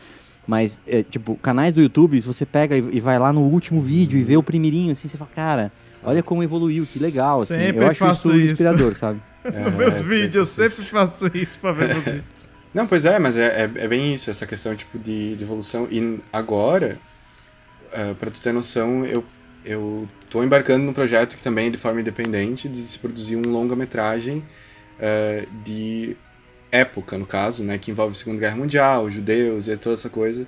mas, 0.47 0.81
é, 0.87 1.03
tipo, 1.03 1.35
canais 1.35 1.73
do 1.73 1.81
YouTube, 1.81 2.19
você 2.21 2.43
pega 2.45 2.75
e, 2.75 2.79
e, 2.93 2.99
vai 2.99 3.19
lá 3.19 3.31
no 3.31 3.41
último 3.41 3.79
vídeo 3.81 4.17
e 4.17 4.23
vê 4.23 4.35
o 4.35 4.41
primeirinho, 4.41 4.91
assim, 4.91 5.07
você 5.07 5.15
fala, 5.15 5.29
cara, 5.29 5.71
olha 6.03 6.23
como 6.23 6.41
evoluiu, 6.41 6.83
que 6.85 6.97
legal, 6.97 7.41
assim. 7.41 7.53
Sempre 7.53 7.83
eu 7.83 7.87
acho 7.87 8.07
isso, 8.07 8.35
isso 8.35 8.51
inspirador, 8.51 8.95
sabe? 8.95 9.19
É, 9.41 9.69
meus 9.71 10.01
vídeos, 10.01 10.35
eu 10.35 10.45
sempre 10.45 10.85
faço 10.89 11.27
isso 11.33 11.57
pra 11.59 11.71
ver 11.71 11.95
vídeos. 11.95 12.38
Não, 12.73 12.85
pois 12.85 13.05
é, 13.05 13.17
mas 13.17 13.37
é, 13.37 13.47
é, 13.47 13.63
é, 13.63 13.87
bem 13.87 14.13
isso, 14.13 14.29
essa 14.29 14.45
questão 14.45 14.75
tipo 14.75 14.97
de, 14.99 15.35
de 15.35 15.43
evolução. 15.43 15.87
E 15.89 16.19
agora, 16.31 16.99
uh, 17.87 18.13
pra 18.15 18.29
tu 18.29 18.39
ter 18.41 18.53
noção, 18.53 19.05
eu, 19.05 19.25
eu 19.65 20.07
tô 20.29 20.43
embarcando 20.43 20.85
num 20.85 20.93
projeto 20.93 21.35
que 21.35 21.41
também 21.41 21.67
é 21.67 21.69
de 21.71 21.77
forma 21.77 21.99
independente, 22.01 22.69
de 22.69 22.81
se 22.81 22.99
produzir 22.99 23.35
um 23.35 23.49
longa-metragem 23.49 24.43
uh, 24.99 25.63
de 25.63 26.15
época, 26.71 27.17
no 27.17 27.25
caso, 27.25 27.63
né, 27.63 27.77
que 27.79 27.89
envolve 27.89 28.15
a 28.15 28.15
Segunda 28.15 28.39
Guerra 28.39 28.55
Mundial, 28.55 29.09
judeus 29.09 29.67
e 29.67 29.75
toda 29.75 29.95
essa 29.95 30.09
coisa 30.09 30.45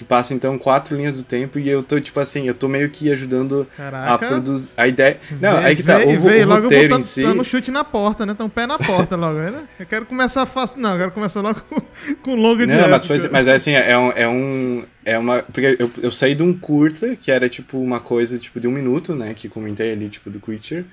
que 0.00 0.04
passa 0.04 0.32
então 0.32 0.56
quatro 0.58 0.96
linhas 0.96 1.18
do 1.18 1.22
tempo 1.22 1.58
e 1.58 1.68
eu 1.68 1.82
tô 1.82 2.00
tipo 2.00 2.18
assim, 2.18 2.48
eu 2.48 2.54
tô 2.54 2.66
meio 2.68 2.88
que 2.88 3.12
ajudando 3.12 3.68
Caraca. 3.76 4.14
a 4.14 4.18
produzir 4.18 4.66
a 4.74 4.88
ideia. 4.88 5.20
Não, 5.38 5.58
aí 5.58 5.76
que 5.76 5.82
tá, 5.82 5.98
veio, 5.98 6.18
o, 6.18 6.22
veio 6.22 6.46
o 6.46 6.48
logo 6.48 6.62
roteiro 6.62 6.98
em 6.98 7.02
si. 7.02 7.22
Dando 7.22 7.44
chute 7.44 7.70
na 7.70 7.84
porta, 7.84 8.24
né? 8.24 8.32
Tá 8.32 8.42
um 8.42 8.48
pé 8.48 8.66
na 8.66 8.78
porta 8.78 9.14
logo, 9.14 9.38
né? 9.38 9.62
Eu 9.78 9.84
quero 9.84 10.06
começar 10.06 10.46
fácil, 10.46 10.80
não, 10.80 10.92
eu 10.92 10.98
quero 11.00 11.10
começar 11.10 11.42
logo 11.42 11.60
com, 11.68 11.82
com 12.22 12.34
longa 12.34 12.66
de 12.66 12.72
Não, 12.72 12.88
mas, 12.88 13.04
foi, 13.04 13.28
mas 13.28 13.46
é 13.46 13.52
assim, 13.52 13.72
é 13.72 13.98
um, 13.98 14.12
é 14.12 14.26
um 14.26 14.84
é 15.04 15.18
uma 15.18 15.42
porque 15.42 15.76
eu, 15.78 15.90
eu 16.02 16.10
saí 16.10 16.34
de 16.34 16.42
um 16.42 16.54
curta 16.54 17.14
que 17.14 17.30
era 17.30 17.46
tipo 17.46 17.78
uma 17.78 18.00
coisa 18.00 18.38
tipo 18.38 18.58
de 18.58 18.66
um 18.66 18.72
minuto, 18.72 19.14
né, 19.14 19.34
que 19.34 19.50
comentei 19.50 19.92
ali 19.92 20.08
tipo 20.08 20.30
do 20.30 20.40
Creature, 20.40 20.86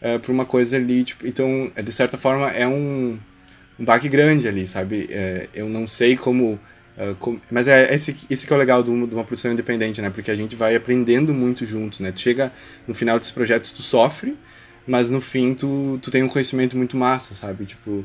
é, 0.00 0.16
para 0.16 0.32
uma 0.32 0.46
coisa 0.46 0.76
ali, 0.76 1.04
tipo, 1.04 1.26
então, 1.26 1.70
de 1.84 1.92
certa 1.92 2.16
forma 2.16 2.50
é 2.50 2.66
um 2.66 3.18
um 3.78 3.84
baque 3.84 4.08
grande 4.08 4.48
ali, 4.48 4.66
sabe? 4.66 5.06
É, 5.10 5.48
eu 5.54 5.68
não 5.68 5.86
sei 5.86 6.16
como 6.16 6.58
Uh, 6.98 7.14
com, 7.14 7.38
mas 7.48 7.68
é 7.68 7.94
esse, 7.94 8.26
esse 8.28 8.44
que 8.44 8.52
é 8.52 8.56
o 8.56 8.58
legal 8.58 8.82
de 8.82 8.90
uma, 8.90 9.06
de 9.06 9.14
uma, 9.14 9.22
produção 9.22 9.52
independente, 9.52 10.02
né? 10.02 10.10
Porque 10.10 10.32
a 10.32 10.36
gente 10.36 10.56
vai 10.56 10.74
aprendendo 10.74 11.32
muito 11.32 11.64
junto, 11.64 12.02
né? 12.02 12.10
Tu 12.10 12.20
chega 12.20 12.52
no 12.88 12.94
final 12.94 13.18
desses 13.18 13.30
projetos, 13.30 13.70
tu 13.70 13.82
sofre, 13.82 14.36
mas 14.84 15.08
no 15.08 15.20
fim 15.20 15.54
tu, 15.54 16.00
tu 16.02 16.10
tem 16.10 16.24
um 16.24 16.28
conhecimento 16.28 16.76
muito 16.76 16.96
massa, 16.96 17.34
sabe? 17.34 17.66
Tipo, 17.66 18.04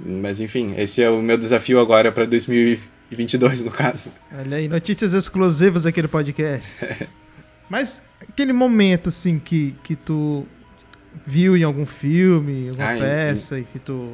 mas 0.00 0.40
enfim, 0.40 0.74
esse 0.76 1.00
é 1.00 1.08
o 1.08 1.22
meu 1.22 1.38
desafio 1.38 1.78
agora 1.78 2.10
para 2.10 2.24
2022, 2.24 3.62
no 3.62 3.70
caso. 3.70 4.10
Olha 4.36 4.56
aí, 4.56 4.66
notícias 4.66 5.12
exclusivas 5.12 5.86
aqui 5.86 6.02
no 6.02 6.08
podcast. 6.08 6.68
mas 7.70 8.02
aquele 8.20 8.52
momento, 8.52 9.10
assim, 9.10 9.38
que, 9.38 9.76
que 9.84 9.94
tu 9.94 10.44
viu 11.24 11.56
em 11.56 11.62
algum 11.62 11.86
filme, 11.86 12.68
alguma 12.68 12.94
ah, 12.94 12.98
peça, 12.98 13.60
e 13.60 13.64
que 13.64 13.78
tu 13.78 14.12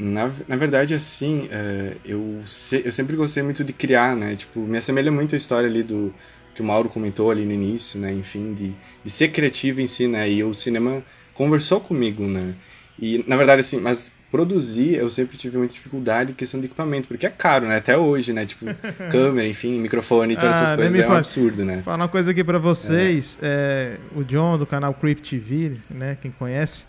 na, 0.00 0.30
na 0.48 0.56
verdade, 0.56 0.94
assim, 0.94 1.48
é, 1.50 1.96
eu, 2.04 2.40
se, 2.44 2.82
eu 2.84 2.90
sempre 2.90 3.14
gostei 3.14 3.42
muito 3.42 3.62
de 3.62 3.72
criar, 3.72 4.16
né? 4.16 4.34
Tipo, 4.34 4.60
me 4.60 4.78
assemelha 4.78 5.12
muito 5.12 5.34
a 5.34 5.38
história 5.38 5.68
ali 5.68 5.82
do 5.82 6.12
que 6.54 6.62
o 6.62 6.64
Mauro 6.64 6.88
comentou 6.88 7.30
ali 7.30 7.44
no 7.44 7.52
início, 7.52 8.00
né? 8.00 8.10
Enfim, 8.12 8.54
de, 8.54 8.72
de 9.04 9.10
ser 9.10 9.28
criativo 9.28 9.80
em 9.80 9.86
si, 9.86 10.08
né? 10.08 10.28
E 10.30 10.42
o 10.42 10.54
cinema 10.54 11.02
conversou 11.34 11.80
comigo, 11.80 12.26
né? 12.26 12.54
E, 12.98 13.22
na 13.26 13.36
verdade, 13.36 13.60
assim, 13.60 13.78
mas 13.78 14.12
produzir, 14.30 14.94
eu 14.94 15.08
sempre 15.10 15.36
tive 15.36 15.58
muita 15.58 15.74
dificuldade 15.74 16.32
em 16.32 16.34
questão 16.34 16.60
de 16.60 16.66
equipamento, 16.66 17.08
porque 17.08 17.26
é 17.26 17.30
caro, 17.30 17.66
né? 17.66 17.76
Até 17.76 17.96
hoje, 17.96 18.32
né? 18.32 18.46
Tipo, 18.46 18.66
câmera, 19.10 19.46
enfim, 19.48 19.78
microfone, 19.78 20.34
todas 20.34 20.56
Ah, 20.56 20.62
essas 20.62 20.76
coisas 20.76 20.98
é 20.98 21.08
um 21.08 21.12
absurdo, 21.12 21.64
né? 21.64 21.82
Falar 21.84 21.96
uma 21.96 22.08
coisa 22.08 22.30
aqui 22.30 22.42
pra 22.42 22.58
vocês, 22.58 23.38
é, 23.42 23.96
o 24.14 24.22
John 24.22 24.56
do 24.56 24.66
canal 24.66 24.94
Crypt 24.94 25.28
TV, 25.38 25.72
né, 25.90 26.16
quem 26.20 26.30
conhece, 26.30 26.86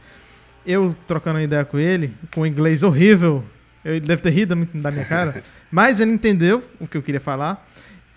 eu 0.65 0.95
trocando 1.07 1.37
uma 1.37 1.43
ideia 1.43 1.65
com 1.65 1.79
ele, 1.79 2.13
com 2.33 2.45
inglês 2.45 2.83
horrível, 2.83 3.43
eu, 3.83 3.95
ele 3.95 4.05
deve 4.05 4.21
ter 4.21 4.29
rido 4.29 4.55
muito 4.55 4.77
da 4.77 4.91
minha 4.91 5.05
cara, 5.05 5.43
mas 5.71 5.99
ele 5.99 6.11
entendeu 6.11 6.63
o 6.79 6.87
que 6.87 6.97
eu 6.97 7.01
queria 7.01 7.19
falar. 7.19 7.67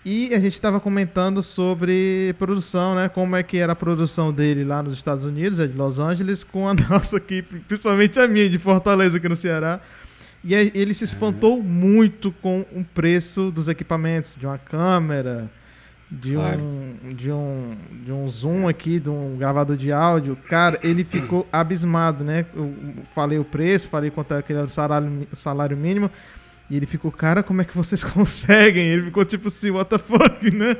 E 0.07 0.35
a 0.35 0.39
gente 0.39 0.53
estava 0.53 0.79
comentando 0.79 1.41
sobre 1.41 2.35
produção, 2.37 2.93
né? 2.93 3.09
Como 3.09 3.35
é 3.35 3.41
que 3.41 3.57
era 3.57 3.73
a 3.73 3.75
produção 3.75 4.31
dele 4.31 4.63
lá 4.63 4.83
nos 4.83 4.93
Estados 4.93 5.25
Unidos, 5.25 5.59
é 5.59 5.65
de 5.65 5.75
Los 5.75 5.97
Angeles, 5.97 6.43
com 6.43 6.67
a 6.67 6.75
nossa 6.89 7.17
equipe, 7.17 7.59
principalmente 7.67 8.19
a 8.19 8.27
minha 8.27 8.47
de 8.47 8.59
Fortaleza 8.59 9.17
aqui 9.17 9.27
no 9.27 9.35
Ceará. 9.35 9.81
E 10.43 10.53
ele 10.53 10.93
se 10.93 11.03
espantou 11.03 11.63
muito 11.63 12.31
com 12.31 12.63
o 12.71 12.85
preço 12.93 13.49
dos 13.49 13.67
equipamentos, 13.67 14.35
de 14.35 14.45
uma 14.45 14.59
câmera, 14.59 15.49
de, 16.09 16.33
Claro. 16.33 16.59
um, 16.59 17.13
de, 17.13 17.31
um, 17.31 17.75
de 18.03 18.11
um 18.11 18.27
zoom 18.29 18.67
aqui, 18.67 18.99
de 18.99 19.09
um 19.09 19.35
gravador 19.37 19.75
de 19.75 19.91
áudio. 19.91 20.35
Cara, 20.47 20.79
ele 20.83 21.03
ficou 21.03 21.47
abismado, 21.51 22.23
né? 22.23 22.45
Eu 22.55 22.73
falei 23.13 23.39
o 23.39 23.43
preço, 23.43 23.89
falei 23.89 24.11
quanto 24.11 24.33
é 24.33 24.37
aquele 24.37 24.59
era 24.59 24.67
salário, 24.69 25.27
salário 25.33 25.75
mínimo. 25.75 26.09
E 26.69 26.75
ele 26.75 26.85
ficou, 26.87 27.11
cara, 27.11 27.43
como 27.43 27.61
é 27.61 27.65
que 27.65 27.75
vocês 27.75 28.03
conseguem? 28.05 28.87
Ele 28.87 29.03
ficou 29.05 29.23
tipo 29.25 29.47
assim, 29.47 29.71
what 29.71 29.89
the 29.89 29.97
fuck, 29.97 30.49
né? 30.51 30.75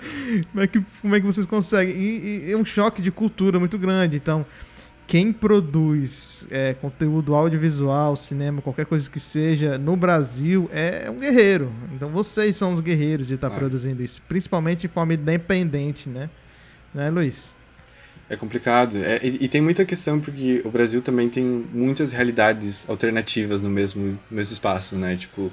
Como 0.52 0.64
é 0.64 0.68
que, 0.68 0.82
como 1.02 1.16
é 1.16 1.20
que 1.20 1.26
vocês 1.26 1.46
conseguem? 1.46 1.96
E, 1.96 2.46
e 2.48 2.52
é 2.52 2.58
um 2.58 2.66
choque 2.66 3.02
de 3.02 3.12
cultura 3.12 3.60
muito 3.60 3.78
grande. 3.78 4.16
Então, 4.16 4.46
quem 5.08 5.32
produz 5.32 6.48
é, 6.50 6.74
conteúdo 6.74 7.36
audiovisual, 7.36 8.16
cinema, 8.16 8.62
qualquer 8.62 8.86
coisa 8.86 9.10
que 9.10 9.20
seja 9.20 9.78
no 9.78 9.96
Brasil 9.96 10.70
é 10.74 11.10
um 11.10 11.20
guerreiro. 11.20 11.72
Então 11.94 12.10
vocês 12.10 12.56
são 12.56 12.74
os 12.74 12.80
guerreiros 12.80 13.28
de 13.28 13.36
estar 13.36 13.50
Claro. 13.50 13.62
produzindo 13.62 14.02
isso, 14.04 14.22
principalmente 14.28 14.86
em 14.86 14.90
forma 14.90 15.14
independente, 15.14 16.10
né? 16.10 16.30
Né, 16.94 17.10
Luiz? 17.10 17.54
É 18.30 18.36
complicado. 18.36 18.98
É, 18.98 19.20
e, 19.22 19.46
e 19.46 19.48
tem 19.48 19.62
muita 19.62 19.86
questão 19.86 20.20
porque 20.20 20.62
o 20.66 20.70
Brasil 20.72 21.02
também 21.02 21.30
tem 21.30 21.44
muitas 21.72 22.12
realidades 22.12 22.84
alternativas 22.90 23.62
no 23.62 23.70
mesmo, 23.70 24.18
mesmo 24.32 24.54
espaço, 24.54 24.96
né? 24.96 25.16
Tipo, 25.16 25.52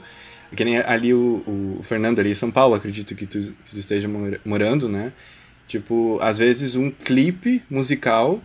que 0.56 0.64
nem 0.64 0.78
ali 0.78 1.12
o, 1.12 1.42
o 1.46 1.80
Fernando 1.82 2.18
ali 2.20 2.30
em 2.30 2.34
São 2.34 2.50
Paulo, 2.50 2.74
acredito 2.74 3.14
que 3.14 3.26
tu, 3.26 3.38
que 3.64 3.70
tu 3.72 3.78
esteja 3.78 4.08
mora- 4.08 4.40
morando, 4.44 4.88
né? 4.88 5.12
Tipo, 5.68 6.18
às 6.22 6.38
vezes 6.38 6.74
um 6.76 6.90
clipe 6.90 7.62
musical 7.68 8.40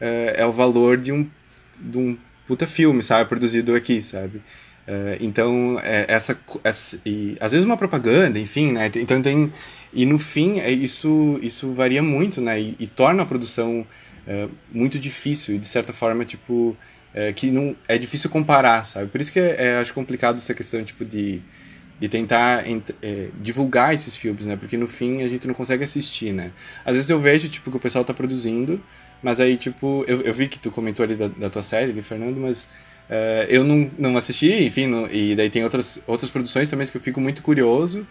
é, 0.00 0.34
é 0.38 0.46
o 0.46 0.52
valor 0.52 0.96
de 0.96 1.12
um, 1.12 1.28
de 1.78 1.98
um 1.98 2.16
puta 2.46 2.66
filme, 2.66 3.02
sabe? 3.02 3.28
Produzido 3.28 3.74
aqui, 3.74 4.02
sabe? 4.02 4.42
É, 4.86 5.16
então, 5.20 5.80
é, 5.82 6.04
essa, 6.08 6.38
essa 6.62 7.00
e, 7.06 7.36
às 7.40 7.52
vezes 7.52 7.64
uma 7.64 7.76
propaganda, 7.76 8.38
enfim, 8.38 8.72
né? 8.72 8.90
Então 8.96 9.20
tem 9.22 9.52
e 9.92 10.04
no 10.04 10.18
fim 10.18 10.60
é, 10.60 10.70
isso 10.70 11.38
isso 11.42 11.72
varia 11.72 12.02
muito, 12.02 12.40
né? 12.40 12.60
E, 12.60 12.76
e 12.78 12.86
torna 12.86 13.22
a 13.22 13.26
produção 13.26 13.86
é, 14.26 14.48
muito 14.72 14.98
difícil 14.98 15.54
e 15.56 15.58
de 15.58 15.66
certa 15.66 15.92
forma 15.92 16.24
tipo 16.24 16.76
é, 17.14 17.32
que 17.32 17.50
não 17.50 17.74
é 17.88 17.96
difícil 17.96 18.28
comparar, 18.28 18.84
sabe? 18.84 19.08
Por 19.10 19.20
isso 19.20 19.32
que 19.32 19.38
é, 19.40 19.78
acho 19.80 19.94
complicado 19.94 20.36
essa 20.36 20.52
questão 20.54 20.82
tipo 20.84 21.04
de 21.04 21.40
de 22.00 22.08
tentar 22.08 22.68
ent- 22.68 22.90
é, 23.00 23.28
divulgar 23.40 23.94
esses 23.94 24.16
filmes, 24.16 24.46
né? 24.46 24.56
Porque 24.56 24.76
no 24.76 24.88
fim 24.88 25.22
a 25.22 25.28
gente 25.28 25.46
não 25.46 25.54
consegue 25.54 25.84
assistir, 25.84 26.32
né? 26.32 26.50
Às 26.84 26.94
vezes 26.96 27.08
eu 27.08 27.20
vejo 27.20 27.48
tipo 27.48 27.70
que 27.70 27.76
o 27.76 27.80
pessoal 27.80 28.04
tá 28.04 28.12
produzindo, 28.12 28.82
mas 29.24 29.40
aí 29.40 29.56
tipo 29.56 30.04
eu, 30.06 30.20
eu 30.20 30.34
vi 30.34 30.46
que 30.46 30.58
tu 30.58 30.70
comentou 30.70 31.02
ali 31.02 31.16
da, 31.16 31.28
da 31.28 31.50
tua 31.50 31.62
série, 31.62 31.90
ali, 31.90 32.02
Fernando, 32.02 32.36
mas 32.36 32.68
é, 33.08 33.46
eu 33.48 33.64
não, 33.64 33.90
não 33.98 34.16
assisti, 34.16 34.52
enfim, 34.64 35.08
e 35.10 35.34
daí 35.34 35.48
tem 35.48 35.64
outras 35.64 35.98
outras 36.06 36.30
produções 36.30 36.68
também 36.68 36.86
que 36.86 36.96
eu 36.96 37.00
fico 37.00 37.20
muito 37.20 37.42
curioso 37.42 38.06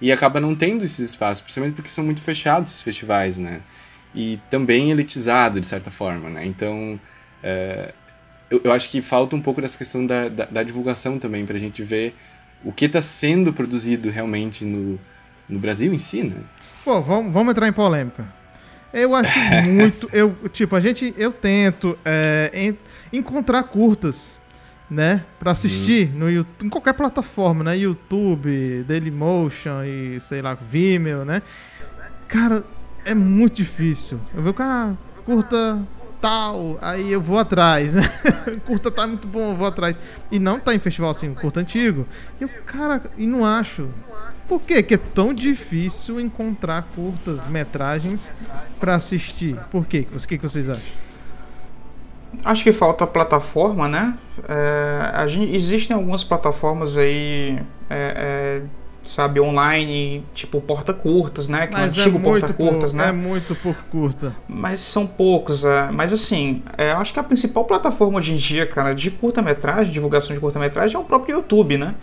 e 0.00 0.10
acaba 0.10 0.40
não 0.40 0.54
tendo 0.54 0.82
esses 0.82 1.10
espaços, 1.10 1.42
principalmente 1.42 1.76
porque 1.76 1.90
são 1.90 2.04
muito 2.04 2.22
fechados 2.22 2.72
esses 2.72 2.82
festivais, 2.82 3.38
né? 3.38 3.60
E 4.14 4.40
também 4.50 4.90
elitizado 4.90 5.60
de 5.60 5.66
certa 5.66 5.90
forma, 5.90 6.30
né? 6.30 6.46
Então 6.46 6.98
é, 7.42 7.92
eu, 8.50 8.62
eu 8.64 8.72
acho 8.72 8.90
que 8.90 9.02
falta 9.02 9.36
um 9.36 9.40
pouco 9.40 9.60
dessa 9.60 9.76
questão 9.76 10.06
da, 10.06 10.28
da, 10.28 10.44
da 10.46 10.62
divulgação 10.62 11.18
também, 11.18 11.44
pra 11.44 11.58
gente 11.58 11.82
ver 11.82 12.14
o 12.64 12.72
que 12.72 12.86
está 12.86 13.02
sendo 13.02 13.52
produzido 13.52 14.08
realmente 14.08 14.64
no, 14.64 14.98
no 15.46 15.58
Brasil 15.58 15.92
em 15.92 15.98
si, 15.98 16.22
né? 16.22 16.36
Pô, 16.84 17.02
vamos, 17.02 17.32
vamos 17.32 17.50
entrar 17.50 17.68
em 17.68 17.72
polêmica. 17.72 18.43
Eu 18.94 19.14
acho 19.14 19.36
muito. 19.70 20.08
Eu, 20.12 20.34
tipo, 20.52 20.76
a 20.76 20.80
gente. 20.80 21.12
Eu 21.18 21.32
tento 21.32 21.98
é, 22.04 22.50
en- 22.54 22.78
encontrar 23.12 23.64
curtas, 23.64 24.38
né? 24.88 25.24
Pra 25.40 25.50
assistir 25.50 26.14
no 26.14 26.30
YouTube, 26.30 26.66
em 26.66 26.68
qualquer 26.70 26.94
plataforma, 26.94 27.64
né? 27.64 27.76
YouTube, 27.76 28.84
Dailymotion 28.86 29.82
e 29.84 30.20
sei 30.20 30.40
lá, 30.40 30.54
Vimeo, 30.54 31.24
né? 31.24 31.42
Cara, 32.28 32.64
é 33.04 33.14
muito 33.14 33.56
difícil. 33.56 34.20
Eu 34.34 34.42
vejo 34.42 34.54
que 34.54 34.62
ah, 34.62 34.94
curta 35.26 35.82
tal, 36.20 36.78
aí 36.80 37.12
eu 37.12 37.20
vou 37.20 37.38
atrás, 37.38 37.92
né? 37.92 38.02
curta 38.64 38.90
tá 38.90 39.06
muito 39.06 39.26
bom, 39.28 39.50
eu 39.50 39.56
vou 39.56 39.66
atrás. 39.66 39.98
E 40.30 40.38
não 40.38 40.58
tá 40.58 40.74
em 40.74 40.78
festival 40.78 41.10
assim, 41.10 41.34
curta 41.34 41.60
antigo. 41.60 42.06
E 42.40 42.44
eu, 42.44 42.48
cara, 42.64 43.02
e 43.18 43.26
não 43.26 43.44
acho. 43.44 43.88
Por 44.48 44.60
que 44.60 44.82
que 44.82 44.94
é 44.94 44.98
tão 44.98 45.32
difícil 45.32 46.20
encontrar 46.20 46.82
curtas 46.94 47.46
metragens 47.48 48.30
pra 48.78 48.96
assistir? 48.96 49.56
Por 49.70 49.86
quê? 49.86 50.06
O 50.12 50.26
que, 50.26 50.36
que 50.36 50.42
vocês 50.42 50.68
acham? 50.68 51.04
Acho 52.44 52.64
que 52.64 52.72
falta 52.72 53.06
plataforma, 53.06 53.88
né? 53.88 54.18
É, 54.48 55.28
gente, 55.28 55.54
existem 55.54 55.94
algumas 55.94 56.24
plataformas 56.24 56.96
aí, 56.98 57.58
é, 57.88 58.60
é, 58.60 58.62
sabe, 59.06 59.40
online, 59.40 60.24
tipo 60.34 60.60
porta 60.60 60.92
curtas, 60.92 61.48
né? 61.48 61.66
Que 61.66 61.74
é 61.74 61.78
Mas 61.78 61.96
é 61.96 62.00
antigo 62.02 62.18
muito, 62.18 62.40
porta 62.40 62.52
curtas, 62.52 62.92
pouco, 62.92 62.96
né? 62.96 63.08
é 63.08 63.12
muito 63.12 63.54
pouco 63.54 63.82
curta. 63.90 64.34
Mas 64.48 64.80
são 64.80 65.06
poucos, 65.06 65.64
é. 65.64 65.90
Mas 65.92 66.12
assim, 66.12 66.62
é, 66.76 66.92
acho 66.92 67.12
que 67.12 67.20
a 67.20 67.22
principal 67.22 67.64
plataforma 67.64 68.18
hoje 68.18 68.32
em 68.32 68.36
dia, 68.36 68.66
cara, 68.66 68.94
de 68.94 69.10
curta-metragem, 69.10 69.92
divulgação 69.92 70.34
de 70.34 70.40
curta-metragem, 70.40 70.96
é 70.96 70.98
o 70.98 71.04
próprio 71.04 71.36
YouTube, 71.36 71.78
né? 71.78 71.94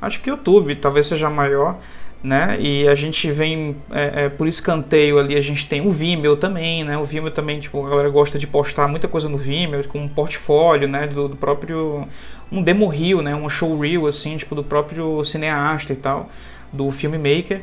Acho 0.00 0.20
que 0.20 0.30
o 0.30 0.34
YouTube 0.34 0.74
talvez 0.76 1.06
seja 1.06 1.30
maior, 1.30 1.78
né? 2.22 2.56
E 2.60 2.86
a 2.88 2.94
gente 2.94 3.30
vem 3.30 3.76
é, 3.90 4.24
é, 4.24 4.28
por 4.28 4.46
escanteio 4.46 5.18
ali, 5.18 5.36
a 5.36 5.40
gente 5.40 5.66
tem 5.66 5.86
o 5.86 5.90
Vimeo 5.90 6.36
também, 6.36 6.84
né? 6.84 6.98
O 6.98 7.04
Vimeo 7.04 7.30
também, 7.30 7.60
tipo, 7.60 7.84
a 7.86 7.90
galera 7.90 8.08
gosta 8.08 8.38
de 8.38 8.46
postar 8.46 8.88
muita 8.88 9.08
coisa 9.08 9.28
no 9.28 9.38
Vimeo, 9.38 9.86
como 9.88 10.04
um 10.04 10.08
portfólio, 10.08 10.88
né? 10.88 11.06
Do, 11.06 11.28
do 11.28 11.36
próprio. 11.36 12.06
Um 12.50 12.62
demo 12.62 12.86
reel, 12.88 13.22
né? 13.22 13.34
Um 13.34 13.48
show 13.48 13.78
reel, 13.78 14.06
assim, 14.06 14.36
tipo, 14.36 14.54
do 14.54 14.62
próprio 14.62 15.24
cineasta 15.24 15.92
e 15.92 15.96
tal, 15.96 16.28
do 16.72 16.90
filmmaker. 16.90 17.62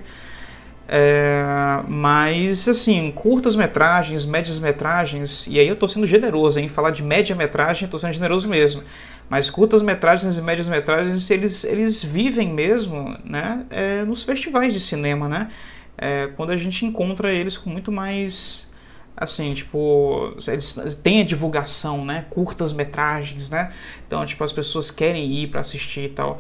É, 0.88 1.82
mas 1.88 2.68
assim, 2.68 3.10
curtas 3.12 3.56
metragens, 3.56 4.26
médias 4.26 4.60
metragens, 4.60 5.48
e 5.48 5.58
aí 5.58 5.68
eu 5.68 5.76
tô 5.76 5.88
sendo 5.88 6.06
generoso 6.06 6.60
em 6.60 6.68
falar 6.68 6.92
de 6.92 7.02
média 7.02 7.36
metragem, 7.36 7.88
tô 7.88 7.98
sendo 7.98 8.14
generoso 8.14 8.48
mesmo. 8.50 8.84
Mas 9.30 9.50
curtas 9.50 9.82
metragens 9.82 10.38
e 10.38 10.42
médias 10.42 10.68
metragens, 10.68 11.30
eles, 11.30 11.64
eles 11.64 12.04
vivem 12.04 12.52
mesmo, 12.52 13.18
né, 13.24 13.66
é, 13.70 14.04
nos 14.04 14.24
festivais 14.24 14.74
de 14.74 14.80
cinema, 14.80 15.28
né? 15.28 15.50
É, 15.98 16.28
quando 16.36 16.52
a 16.52 16.58
gente 16.58 16.86
encontra 16.86 17.32
eles 17.32 17.58
com 17.58 17.70
muito 17.70 17.92
mais 17.92 18.72
assim, 19.16 19.54
tipo, 19.54 20.34
eles 20.48 20.76
têm 21.02 21.22
a 21.22 21.24
divulgação, 21.24 22.04
né? 22.04 22.26
Curtas 22.30 22.74
metragens, 22.74 23.50
né? 23.50 23.72
Então, 24.06 24.26
tipo, 24.26 24.44
as 24.44 24.52
pessoas 24.52 24.92
querem 24.92 25.32
ir 25.32 25.48
para 25.48 25.62
assistir 25.62 26.02
e 26.06 26.10
tal. 26.10 26.40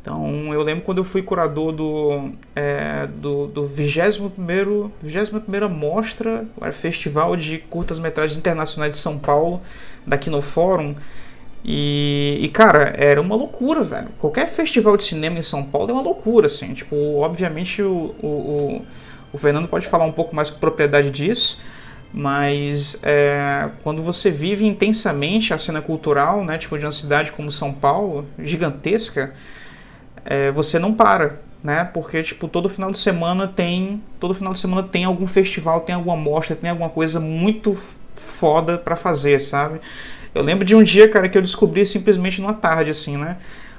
Então, 0.00 0.52
eu 0.52 0.62
lembro 0.62 0.84
quando 0.84 0.98
eu 0.98 1.04
fui 1.04 1.22
curador 1.22 1.72
do, 1.72 2.30
é, 2.54 3.06
do, 3.06 3.46
do 3.46 3.62
21º, 3.62 4.90
21ª 5.02 5.68
Mostra, 5.68 6.46
Festival 6.72 7.34
de 7.36 7.58
Curtas-Metragens 7.58 8.38
Internacionais 8.38 8.92
de 8.92 8.98
São 8.98 9.18
Paulo, 9.18 9.62
daqui 10.06 10.28
no 10.28 10.42
Fórum. 10.42 10.94
E, 11.64 12.38
e, 12.42 12.48
cara, 12.48 12.92
era 12.94 13.18
uma 13.18 13.34
loucura, 13.34 13.82
velho. 13.82 14.08
Qualquer 14.18 14.46
festival 14.48 14.98
de 14.98 15.04
cinema 15.04 15.38
em 15.38 15.42
São 15.42 15.62
Paulo 15.64 15.90
é 15.90 15.92
uma 15.94 16.02
loucura, 16.02 16.46
assim. 16.46 16.74
Tipo, 16.74 16.94
obviamente 17.16 17.80
o, 17.82 18.14
o, 18.20 18.26
o, 18.26 18.86
o 19.32 19.38
Fernando 19.38 19.66
pode 19.66 19.86
falar 19.86 20.04
um 20.04 20.12
pouco 20.12 20.36
mais 20.36 20.50
com 20.50 20.58
propriedade 20.58 21.10
disso, 21.10 21.58
mas 22.12 22.98
é, 23.02 23.70
quando 23.82 24.02
você 24.02 24.30
vive 24.30 24.66
intensamente 24.66 25.54
a 25.54 25.58
cena 25.58 25.80
cultural, 25.80 26.44
né, 26.44 26.58
tipo 26.58 26.78
de 26.78 26.84
uma 26.84 26.92
cidade 26.92 27.32
como 27.32 27.50
São 27.50 27.72
Paulo, 27.72 28.26
gigantesca, 28.38 29.32
é, 30.24 30.52
você 30.52 30.78
não 30.78 30.92
para, 30.92 31.40
né? 31.62 31.84
Porque 31.92 32.22
tipo 32.22 32.46
todo 32.46 32.68
final 32.68 32.92
de 32.92 32.98
semana 32.98 33.48
tem, 33.48 34.02
todo 34.20 34.34
final 34.34 34.52
de 34.52 34.58
semana 34.58 34.82
tem 34.82 35.04
algum 35.04 35.26
festival, 35.26 35.80
tem 35.80 35.94
alguma 35.94 36.16
mostra, 36.16 36.54
tem 36.54 36.70
alguma 36.70 36.90
coisa 36.90 37.18
muito 37.18 37.76
foda 38.14 38.78
para 38.78 38.96
fazer, 38.96 39.40
sabe? 39.40 39.80
Eu 40.34 40.42
lembro 40.42 40.64
de 40.64 40.74
um 40.74 40.82
dia, 40.82 41.08
cara, 41.08 41.28
que 41.28 41.38
eu 41.38 41.42
descobri 41.42 41.84
simplesmente 41.86 42.40
numa 42.40 42.54
tarde, 42.54 42.90
assim, 42.90 43.16
né? 43.16 43.36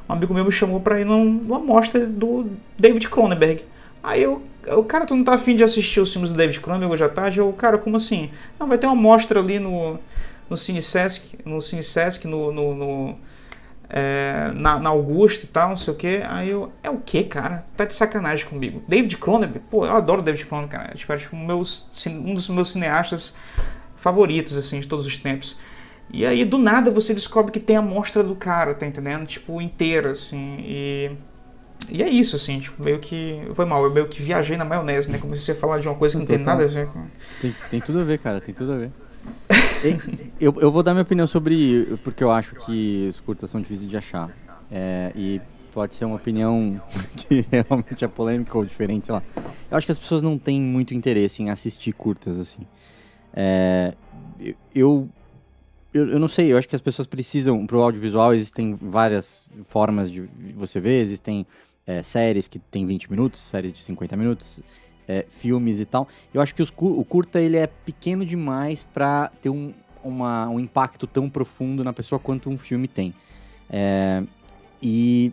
Um 0.08 0.14
amigo 0.14 0.34
meu 0.34 0.46
me 0.46 0.52
chamou 0.52 0.80
pra 0.80 1.00
ir 1.02 1.06
num- 1.06 1.26
numa 1.26 1.60
mostra 1.60 2.06
do 2.06 2.48
David 2.78 3.10
Cronenberg. 3.10 3.64
Aí 4.04 4.22
eu, 4.22 4.42
eu, 4.66 4.84
cara, 4.84 5.06
tu 5.06 5.16
não 5.16 5.24
tá 5.24 5.34
afim 5.34 5.56
de 5.56 5.64
assistir 5.64 6.00
os 6.00 6.12
filmes 6.12 6.30
do 6.30 6.38
David 6.38 6.60
Cronenberg 6.60 6.94
hoje 6.94 7.04
à 7.04 7.10
tarde? 7.10 7.40
Eu, 7.40 7.52
cara, 7.54 7.78
como 7.78 7.98
assim? 7.98 8.30
Não, 8.60 8.68
vai 8.68 8.78
ter 8.78 8.86
uma 8.88 8.96
mostra 8.96 9.40
ali 9.40 9.60
no, 9.60 10.00
no 10.50 10.56
Cine 10.56 10.82
Sesc, 10.82 11.40
no 11.44 11.60
Cine 11.62 11.84
Sesc, 11.84 12.28
no, 12.28 12.52
no, 12.52 12.76
no, 12.76 13.16
é, 13.90 14.52
na, 14.56 14.80
na 14.80 14.90
Augusta 14.90 15.46
e 15.46 15.48
tal, 15.48 15.70
não 15.70 15.78
sei 15.78 15.94
o 15.94 15.98
que. 15.98 16.22
Aí 16.28 16.50
eu, 16.52 16.72
é 16.84 16.90
o 16.90 16.98
que, 17.00 17.24
cara? 17.24 17.66
Tá 17.76 17.86
de 17.86 17.96
sacanagem 17.96 18.46
comigo. 18.46 18.84
David 18.88 19.18
Cronenberg, 19.18 19.62
pô, 19.70 19.86
eu 19.86 19.96
adoro 19.96 20.22
David 20.22 20.46
Cronenberg, 20.46 20.84
cara. 20.86 20.96
Tipo, 20.96 21.14
acho 21.14 21.36
meus, 21.36 21.88
um 22.08 22.34
dos 22.36 22.48
meus 22.50 22.72
cineastas 22.72 23.36
favoritos, 23.98 24.58
assim, 24.58 24.80
de 24.80 24.88
todos 24.88 25.06
os 25.06 25.18
tempos. 25.18 25.58
E 26.12 26.26
aí, 26.26 26.46
do 26.46 26.58
nada, 26.58 26.92
você 26.92 27.14
descobre 27.14 27.52
que 27.52 27.60
tem 27.60 27.76
a 27.76 27.82
mostra 27.82 28.24
do 28.24 28.36
cara, 28.36 28.74
tá 28.74 28.86
entendendo? 28.86 29.26
Tipo, 29.26 29.62
inteira, 29.62 30.12
assim, 30.12 30.58
e... 30.60 31.12
E 31.88 32.02
é 32.02 32.10
isso, 32.10 32.36
assim, 32.36 32.60
tipo, 32.60 32.82
meio 32.82 33.00
que... 33.00 33.42
Foi 33.54 33.66
mal, 33.66 33.84
eu 33.84 33.94
meio 33.94 34.08
que 34.08 34.22
viajei 34.22 34.58
na 34.58 34.66
maionese, 34.66 35.12
né? 35.12 35.20
Comecei 35.20 35.54
a 35.54 35.58
falar 35.58 35.80
de 35.80 35.88
uma 35.88 35.96
coisa 35.96 36.16
que 36.16 36.20
não 36.20 36.26
tem 36.26 36.40
nada 36.40 36.64
a 36.64 36.68
ver 36.68 36.88
com... 36.88 37.04
Tem, 37.42 37.56
tem 37.70 37.82
tudo 37.82 38.00
a 38.00 38.04
ver, 38.04 38.18
cara, 38.18 38.40
tem 38.42 38.56
tudo 38.56 38.72
a 38.72 38.78
ver. 38.78 38.92
eu, 40.40 40.56
eu 40.60 40.72
vou 40.72 40.82
dar 40.82 40.94
minha 40.94 41.04
opinião 41.04 41.28
sobre... 41.28 41.98
Porque 42.04 42.24
eu 42.24 42.32
acho 42.32 42.56
que 42.56 43.08
os 43.10 43.22
curtas 43.22 43.52
são 43.52 43.62
difíceis 43.62 43.90
de 43.90 43.98
achar. 43.98 44.32
É, 44.72 45.12
e 45.16 45.40
pode 45.76 45.94
ser 45.94 46.06
uma 46.06 46.16
opinião 46.16 46.82
que 47.18 47.46
realmente 47.52 48.06
é 48.06 48.08
polêmica 48.08 48.58
ou 48.58 48.66
diferente, 48.66 49.08
sei 49.08 49.14
lá. 49.14 49.22
Eu 49.70 49.78
acho 49.78 49.86
que 49.86 49.92
as 49.92 49.98
pessoas 49.98 50.22
não 50.22 50.38
têm 50.38 50.62
muito 50.62 50.94
interesse 50.94 51.44
em 51.44 51.50
assistir 51.50 51.92
curtas, 51.92 52.40
assim. 52.40 52.66
É, 53.34 53.94
eu, 54.74 55.10
eu, 55.96 56.10
eu 56.10 56.20
não 56.20 56.28
sei, 56.28 56.52
eu 56.52 56.58
acho 56.58 56.68
que 56.68 56.76
as 56.76 56.82
pessoas 56.82 57.08
precisam, 57.08 57.66
para 57.66 57.78
o 57.78 57.82
audiovisual 57.82 58.34
existem 58.34 58.76
várias 58.76 59.40
formas 59.64 60.12
de 60.12 60.30
você 60.54 60.78
ver, 60.78 61.02
existem 61.02 61.48
é, 61.88 62.04
séries 62.04 62.50
que 62.50 62.60
tem 62.60 62.86
20 62.86 63.10
minutos, 63.10 63.40
séries 63.40 63.72
de 63.72 63.80
50 63.80 64.18
minutos, 64.18 64.60
é, 65.08 65.26
filmes 65.30 65.80
e 65.80 65.86
tal. 65.86 66.06
Eu 66.34 66.42
acho 66.42 66.54
que 66.54 66.62
os, 66.62 66.70
o 66.78 67.06
curta 67.06 67.40
ele 67.40 67.56
é 67.56 67.66
pequeno 67.66 68.26
demais 68.26 68.84
para 68.84 69.32
ter 69.42 69.50
um, 69.50 69.74
uma, 70.04 70.50
um 70.50 70.60
impacto 70.60 71.08
tão 71.08 71.30
profundo 71.30 71.82
na 71.82 71.94
pessoa 71.94 72.20
quanto 72.20 72.50
um 72.50 72.58
filme 72.58 72.90
tem. 72.90 73.14
É, 73.70 74.22
e 74.82 75.32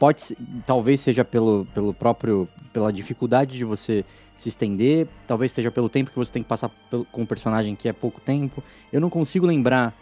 pode 0.00 0.34
talvez 0.66 0.98
seja 1.00 1.24
pelo, 1.24 1.66
pelo 1.74 1.92
próprio 1.92 2.48
pela 2.72 2.90
dificuldade 2.90 3.56
de 3.56 3.64
você 3.64 4.04
se 4.34 4.48
estender, 4.48 5.06
talvez 5.26 5.52
seja 5.52 5.70
pelo 5.70 5.90
tempo 5.90 6.10
que 6.10 6.16
você 6.16 6.32
tem 6.32 6.42
que 6.42 6.48
passar 6.48 6.70
com 7.12 7.22
o 7.22 7.26
personagem 7.26 7.76
que 7.76 7.86
é 7.86 7.92
pouco 7.92 8.22
tempo. 8.22 8.64
Eu 8.90 8.98
não 8.98 9.10
consigo 9.10 9.46
lembrar 9.46 9.94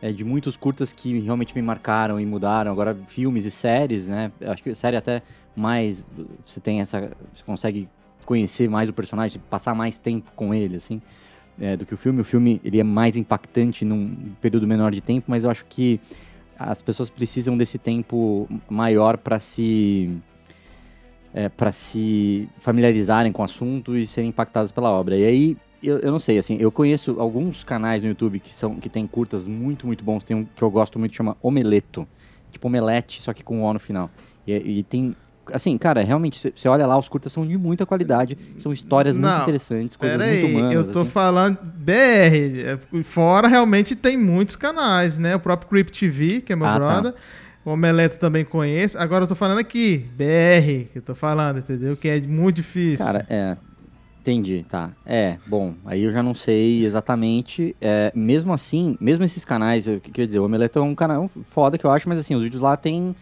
é, 0.00 0.10
de 0.10 0.24
muitos 0.24 0.56
curtas 0.56 0.94
que 0.94 1.18
realmente 1.20 1.54
me 1.54 1.60
marcaram 1.60 2.18
e 2.18 2.24
mudaram. 2.24 2.72
Agora 2.72 2.96
filmes 3.06 3.44
e 3.44 3.50
séries, 3.50 4.08
né? 4.08 4.32
Acho 4.40 4.62
que 4.62 4.74
série 4.74 4.96
até 4.96 5.22
mais 5.54 6.08
você 6.42 6.58
tem 6.58 6.80
essa, 6.80 7.12
você 7.30 7.44
consegue 7.44 7.86
conhecer 8.24 8.70
mais 8.70 8.88
o 8.88 8.94
personagem, 8.94 9.42
passar 9.50 9.74
mais 9.74 9.98
tempo 9.98 10.32
com 10.34 10.54
ele, 10.54 10.76
assim, 10.76 11.02
é, 11.60 11.76
do 11.76 11.84
que 11.84 11.92
o 11.92 11.96
filme. 11.98 12.22
O 12.22 12.24
filme 12.24 12.62
ele 12.64 12.80
é 12.80 12.84
mais 12.84 13.14
impactante 13.14 13.84
num 13.84 14.16
período 14.40 14.66
menor 14.66 14.90
de 14.90 15.02
tempo, 15.02 15.30
mas 15.30 15.44
eu 15.44 15.50
acho 15.50 15.66
que 15.66 16.00
as 16.64 16.82
pessoas 16.82 17.10
precisam 17.10 17.56
desse 17.56 17.78
tempo 17.78 18.48
maior 18.68 19.16
para 19.16 19.40
se 19.40 20.10
é, 21.34 21.48
para 21.48 21.72
se 21.72 22.48
familiarizarem 22.58 23.32
com 23.32 23.42
o 23.42 23.44
assunto 23.44 23.96
e 23.96 24.06
serem 24.06 24.30
impactadas 24.30 24.70
pela 24.70 24.90
obra. 24.90 25.16
E 25.16 25.24
aí, 25.24 25.56
eu, 25.82 25.98
eu, 25.98 26.12
não 26.12 26.18
sei, 26.18 26.38
assim, 26.38 26.56
eu 26.60 26.70
conheço 26.70 27.16
alguns 27.18 27.64
canais 27.64 28.02
no 28.02 28.08
YouTube 28.08 28.38
que 28.38 28.52
são 28.52 28.76
que 28.76 28.88
tem 28.88 29.06
curtas 29.06 29.46
muito, 29.46 29.86
muito 29.86 30.04
bons. 30.04 30.22
Tem 30.22 30.36
um 30.36 30.44
que 30.44 30.62
eu 30.62 30.70
gosto 30.70 30.98
muito, 30.98 31.16
chama 31.16 31.36
Omeleto. 31.42 32.06
Tipo 32.50 32.66
omelete, 32.66 33.22
só 33.22 33.32
que 33.32 33.42
com 33.42 33.62
O 33.62 33.72
no 33.72 33.80
final. 33.80 34.10
E, 34.46 34.52
e 34.52 34.82
tem 34.82 35.16
assim, 35.52 35.76
cara, 35.78 36.02
realmente, 36.02 36.52
você 36.54 36.68
olha 36.68 36.86
lá, 36.86 36.98
os 36.98 37.08
curtas 37.08 37.32
são 37.32 37.46
de 37.46 37.56
muita 37.56 37.84
qualidade, 37.84 38.36
são 38.56 38.72
histórias 38.72 39.16
não, 39.16 39.28
muito 39.28 39.42
interessantes, 39.42 39.96
coisas 39.96 40.20
muito 40.20 40.32
aí, 40.32 40.54
humanas. 40.54 40.72
Eu 40.72 40.92
tô 40.92 41.00
assim. 41.00 41.10
falando 41.10 41.58
BR, 41.62 41.92
é, 41.94 42.78
fora 43.02 43.48
realmente 43.48 43.96
tem 43.96 44.16
muitos 44.16 44.56
canais, 44.56 45.18
né? 45.18 45.34
O 45.34 45.40
próprio 45.40 45.68
Creep 45.68 45.90
TV, 45.90 46.40
que 46.40 46.52
é 46.52 46.56
meu 46.56 46.66
ah, 46.66 46.72
tá. 46.72 46.78
brother. 46.78 47.12
Tá. 47.12 47.18
O 47.64 47.70
Omeleto 47.70 48.18
também 48.18 48.44
conheço. 48.44 48.98
Agora 48.98 49.22
eu 49.22 49.28
tô 49.28 49.36
falando 49.36 49.58
aqui, 49.58 50.10
BR, 50.16 50.90
que 50.92 50.98
eu 50.98 51.02
tô 51.02 51.14
falando, 51.14 51.58
entendeu? 51.58 51.96
Que 51.96 52.08
é 52.08 52.20
muito 52.20 52.56
difícil. 52.56 53.04
Cara, 53.04 53.24
é. 53.30 53.56
Entendi, 54.20 54.64
tá. 54.68 54.92
É, 55.04 55.36
bom, 55.48 55.74
aí 55.84 56.04
eu 56.04 56.12
já 56.12 56.22
não 56.22 56.32
sei 56.32 56.84
exatamente. 56.84 57.74
É, 57.80 58.12
mesmo 58.14 58.52
assim, 58.52 58.96
mesmo 59.00 59.24
esses 59.24 59.44
canais, 59.44 59.88
eu 59.88 60.00
queria 60.00 60.26
dizer, 60.26 60.38
o 60.38 60.44
Omeleto 60.44 60.78
é 60.78 60.82
um 60.82 60.94
canal 60.94 61.28
foda 61.46 61.76
que 61.76 61.84
eu 61.84 61.90
acho, 61.90 62.08
mas 62.08 62.18
assim, 62.18 62.36
os 62.36 62.42
vídeos 62.42 62.62
lá 62.62 62.76
tem 62.76 63.16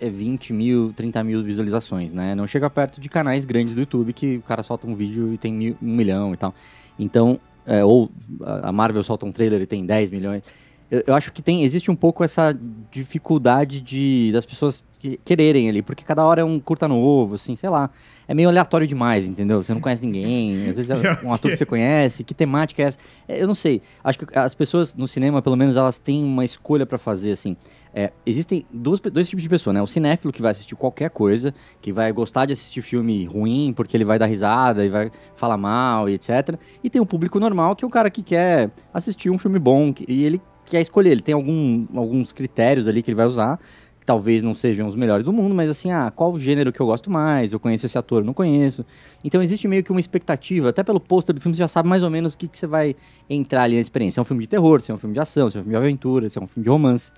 é 0.00 0.08
20 0.08 0.52
mil, 0.52 0.92
30 0.94 1.22
mil 1.24 1.42
visualizações, 1.42 2.12
né? 2.12 2.34
Não 2.34 2.46
chega 2.46 2.68
perto 2.68 3.00
de 3.00 3.08
canais 3.08 3.44
grandes 3.44 3.74
do 3.74 3.80
YouTube 3.80 4.12
que 4.12 4.36
o 4.36 4.42
cara 4.42 4.62
solta 4.62 4.86
um 4.86 4.94
vídeo 4.94 5.32
e 5.32 5.38
tem 5.38 5.52
mil, 5.52 5.76
um 5.80 5.94
milhão 5.94 6.34
e 6.34 6.36
tal. 6.36 6.54
Então, 6.98 7.40
é, 7.66 7.84
ou 7.84 8.10
a 8.42 8.72
Marvel 8.72 9.02
solta 9.02 9.26
um 9.26 9.32
trailer 9.32 9.60
e 9.60 9.66
tem 9.66 9.84
10 9.84 10.10
milhões. 10.10 10.52
Eu, 10.90 11.04
eu, 11.08 11.14
acho 11.14 11.32
que 11.32 11.42
tem, 11.42 11.64
existe 11.64 11.90
um 11.90 11.94
pouco 11.94 12.24
essa 12.24 12.58
dificuldade 12.90 13.80
de 13.80 14.30
das 14.32 14.46
pessoas 14.46 14.82
que, 14.98 15.20
quererem 15.22 15.68
ali, 15.68 15.82
porque 15.82 16.02
cada 16.02 16.24
hora 16.24 16.40
é 16.40 16.44
um 16.44 16.58
curta 16.58 16.88
novo, 16.88 17.34
assim, 17.34 17.54
sei 17.56 17.68
lá. 17.68 17.90
É 18.26 18.34
meio 18.34 18.48
aleatório 18.48 18.86
demais, 18.86 19.28
entendeu? 19.28 19.62
Você 19.62 19.72
não 19.72 19.80
conhece 19.80 20.04
ninguém, 20.04 20.68
às 20.68 20.76
vezes 20.76 20.90
é 20.90 20.94
um 21.24 21.32
ator 21.32 21.50
que 21.50 21.56
você 21.56 21.66
conhece, 21.66 22.24
que 22.24 22.34
temática 22.34 22.82
é 22.82 22.86
essa? 22.86 22.98
É, 23.28 23.42
eu 23.42 23.46
não 23.46 23.54
sei. 23.54 23.82
Acho 24.02 24.18
que 24.18 24.38
as 24.38 24.54
pessoas 24.54 24.94
no 24.94 25.06
cinema, 25.06 25.42
pelo 25.42 25.56
menos, 25.56 25.76
elas 25.76 25.98
têm 25.98 26.24
uma 26.24 26.44
escolha 26.44 26.86
para 26.86 26.98
fazer, 26.98 27.32
assim. 27.32 27.56
É, 27.94 28.12
existem 28.24 28.66
dois, 28.72 29.00
dois 29.00 29.28
tipos 29.28 29.42
de 29.42 29.48
pessoa, 29.48 29.72
né? 29.72 29.82
O 29.82 29.86
cinéfilo 29.86 30.32
que 30.32 30.42
vai 30.42 30.50
assistir 30.50 30.76
qualquer 30.76 31.10
coisa, 31.10 31.54
que 31.80 31.92
vai 31.92 32.12
gostar 32.12 32.46
de 32.46 32.52
assistir 32.52 32.82
filme 32.82 33.24
ruim 33.24 33.72
porque 33.74 33.96
ele 33.96 34.04
vai 34.04 34.18
dar 34.18 34.26
risada 34.26 34.84
e 34.84 34.88
vai 34.88 35.10
falar 35.34 35.56
mal 35.56 36.08
e 36.08 36.14
etc. 36.14 36.58
E 36.82 36.90
tem 36.90 37.00
o 37.00 37.06
público 37.06 37.40
normal, 37.40 37.74
que 37.74 37.84
é 37.84 37.88
o 37.88 37.90
cara 37.90 38.10
que 38.10 38.22
quer 38.22 38.70
assistir 38.92 39.30
um 39.30 39.38
filme 39.38 39.58
bom 39.58 39.92
e 40.06 40.24
ele 40.24 40.40
quer 40.64 40.80
escolher. 40.80 41.10
Ele 41.10 41.20
tem 41.20 41.34
algum, 41.34 41.86
alguns 41.94 42.32
critérios 42.32 42.86
ali 42.86 43.02
que 43.02 43.10
ele 43.10 43.16
vai 43.16 43.26
usar, 43.26 43.58
que 43.98 44.06
talvez 44.06 44.42
não 44.42 44.54
sejam 44.54 44.86
os 44.86 44.94
melhores 44.94 45.24
do 45.24 45.32
mundo, 45.32 45.54
mas 45.54 45.70
assim, 45.70 45.90
ah, 45.90 46.10
qual 46.14 46.38
gênero 46.38 46.72
que 46.72 46.80
eu 46.80 46.86
gosto 46.86 47.10
mais? 47.10 47.52
Eu 47.52 47.60
conheço 47.60 47.86
esse 47.86 47.98
ator, 47.98 48.22
não 48.22 48.34
conheço. 48.34 48.84
Então 49.24 49.42
existe 49.42 49.66
meio 49.66 49.82
que 49.82 49.90
uma 49.90 50.00
expectativa, 50.00 50.68
até 50.68 50.82
pelo 50.82 51.00
pôster 51.00 51.34
do 51.34 51.40
filme 51.40 51.54
você 51.54 51.60
já 51.60 51.68
sabe 51.68 51.88
mais 51.88 52.02
ou 52.02 52.10
menos 52.10 52.34
o 52.34 52.38
que, 52.38 52.46
que 52.46 52.58
você 52.58 52.66
vai 52.66 52.94
entrar 53.28 53.62
ali 53.62 53.74
na 53.74 53.80
experiência. 53.80 54.14
Se 54.14 54.20
é 54.20 54.22
um 54.22 54.26
filme 54.26 54.42
de 54.42 54.48
terror, 54.48 54.80
se 54.80 54.90
é 54.90 54.94
um 54.94 54.98
filme 54.98 55.14
de 55.14 55.20
ação, 55.20 55.50
se 55.50 55.56
é 55.56 55.60
um 55.60 55.64
filme 55.64 55.78
de 55.78 55.84
aventura, 55.84 56.28
se 56.28 56.38
é 56.38 56.42
um 56.42 56.46
filme 56.46 56.64
de 56.64 56.70
romance. 56.70 57.10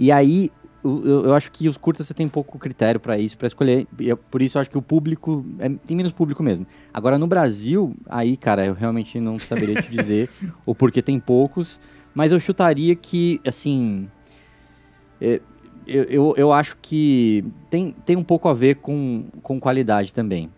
E 0.00 0.10
aí, 0.10 0.50
eu, 0.82 1.26
eu, 1.26 1.34
acho 1.34 1.52
que 1.52 1.68
os 1.68 1.76
curtas 1.76 2.06
você 2.06 2.14
tem 2.14 2.26
pouco 2.26 2.58
critério 2.58 2.98
para 2.98 3.18
isso, 3.18 3.36
para 3.36 3.46
escolher. 3.46 3.86
E 3.98 4.14
por 4.16 4.40
isso 4.40 4.56
eu 4.56 4.62
acho 4.62 4.70
que 4.70 4.78
o 4.78 4.82
público. 4.82 5.44
É, 5.58 5.68
tem 5.68 5.94
menos 5.94 6.10
público 6.10 6.42
mesmo. 6.42 6.66
Agora, 6.92 7.18
no 7.18 7.26
Brasil, 7.26 7.94
aí, 8.06 8.34
cara, 8.36 8.64
eu 8.64 8.72
realmente 8.72 9.20
não 9.20 9.38
saberia 9.38 9.80
te 9.80 9.90
dizer 9.90 10.30
o 10.64 10.74
porquê 10.74 11.02
tem 11.02 11.20
poucos. 11.20 11.78
Mas 12.14 12.32
eu 12.32 12.40
chutaria 12.40 12.96
que, 12.96 13.40
assim. 13.46 14.08
É, 15.20 15.40
eu, 15.86 16.04
eu, 16.04 16.34
eu 16.36 16.52
acho 16.52 16.78
que 16.80 17.44
tem, 17.68 17.92
tem 18.06 18.16
um 18.16 18.24
pouco 18.24 18.48
a 18.48 18.54
ver 18.54 18.76
com, 18.76 19.26
com 19.42 19.60
qualidade 19.60 20.14
também. 20.14 20.48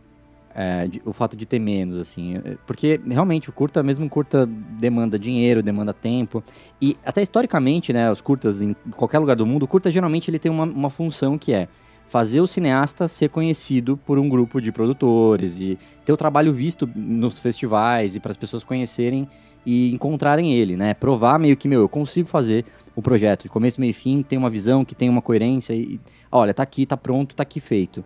É, 0.55 0.87
de, 0.87 1.01
o 1.05 1.15
fato 1.15 1.35
de 1.35 1.47
ter 1.47 1.59
menos, 1.59 1.97
assim. 1.97 2.37
É, 2.37 2.57
porque 2.67 3.01
realmente 3.09 3.49
o 3.49 3.53
curta, 3.53 3.83
mesmo 3.83 4.09
curta, 4.09 4.47
demanda 4.47 5.19
dinheiro, 5.19 5.63
demanda 5.63 5.95
tempo. 5.95 6.45
E 6.81 6.97
até 7.05 7.23
historicamente, 7.23 7.93
né, 7.93 8.11
os 8.11 8.21
curtas 8.21 8.61
em 8.61 8.75
qualquer 8.95 9.19
lugar 9.19 9.37
do 9.37 9.47
mundo, 9.47 9.63
o 9.63 9.69
curta 9.69 9.91
geralmente 9.91 10.31
ele 10.31 10.39
tem 10.39 10.53
uma, 10.53 10.65
uma 10.65 10.91
função 10.91 11.39
que 11.39 11.53
é 11.53 11.69
fazer 12.13 12.43
o 12.43 12.47
cineasta 12.47 13.09
ser 13.09 13.31
conhecido 13.31 13.97
por 13.97 14.19
um 14.19 14.29
grupo 14.29 14.61
de 14.61 14.71
produtores 14.71 15.59
e 15.59 15.79
ter 16.05 16.13
o 16.13 16.17
trabalho 16.19 16.53
visto 16.53 16.87
nos 16.95 17.39
festivais 17.39 18.15
e 18.15 18.21
para 18.21 18.31
as 18.31 18.37
pessoas 18.37 18.63
conhecerem 18.63 19.27
e 19.65 19.95
encontrarem 19.95 20.53
ele, 20.53 20.77
né? 20.77 20.93
Provar 20.93 21.39
meio 21.39 21.57
que, 21.57 21.67
meu, 21.67 21.81
eu 21.81 21.89
consigo 21.89 22.29
fazer 22.29 22.67
o 22.95 23.01
projeto 23.01 23.45
de 23.45 23.49
começo, 23.49 23.81
meio 23.81 23.91
e 23.91 23.95
fim, 23.95 24.23
tem 24.23 24.39
uma 24.39 24.51
visão, 24.51 24.85
que 24.85 24.95
tem 24.95 25.09
uma 25.09 25.23
coerência 25.23 25.73
e, 25.73 25.99
olha, 26.31 26.53
tá 26.53 26.63
aqui, 26.63 26.85
tá 26.85 26.99
pronto, 26.99 27.35
tá 27.35 27.43
aqui 27.43 27.61
feito. 27.61 28.05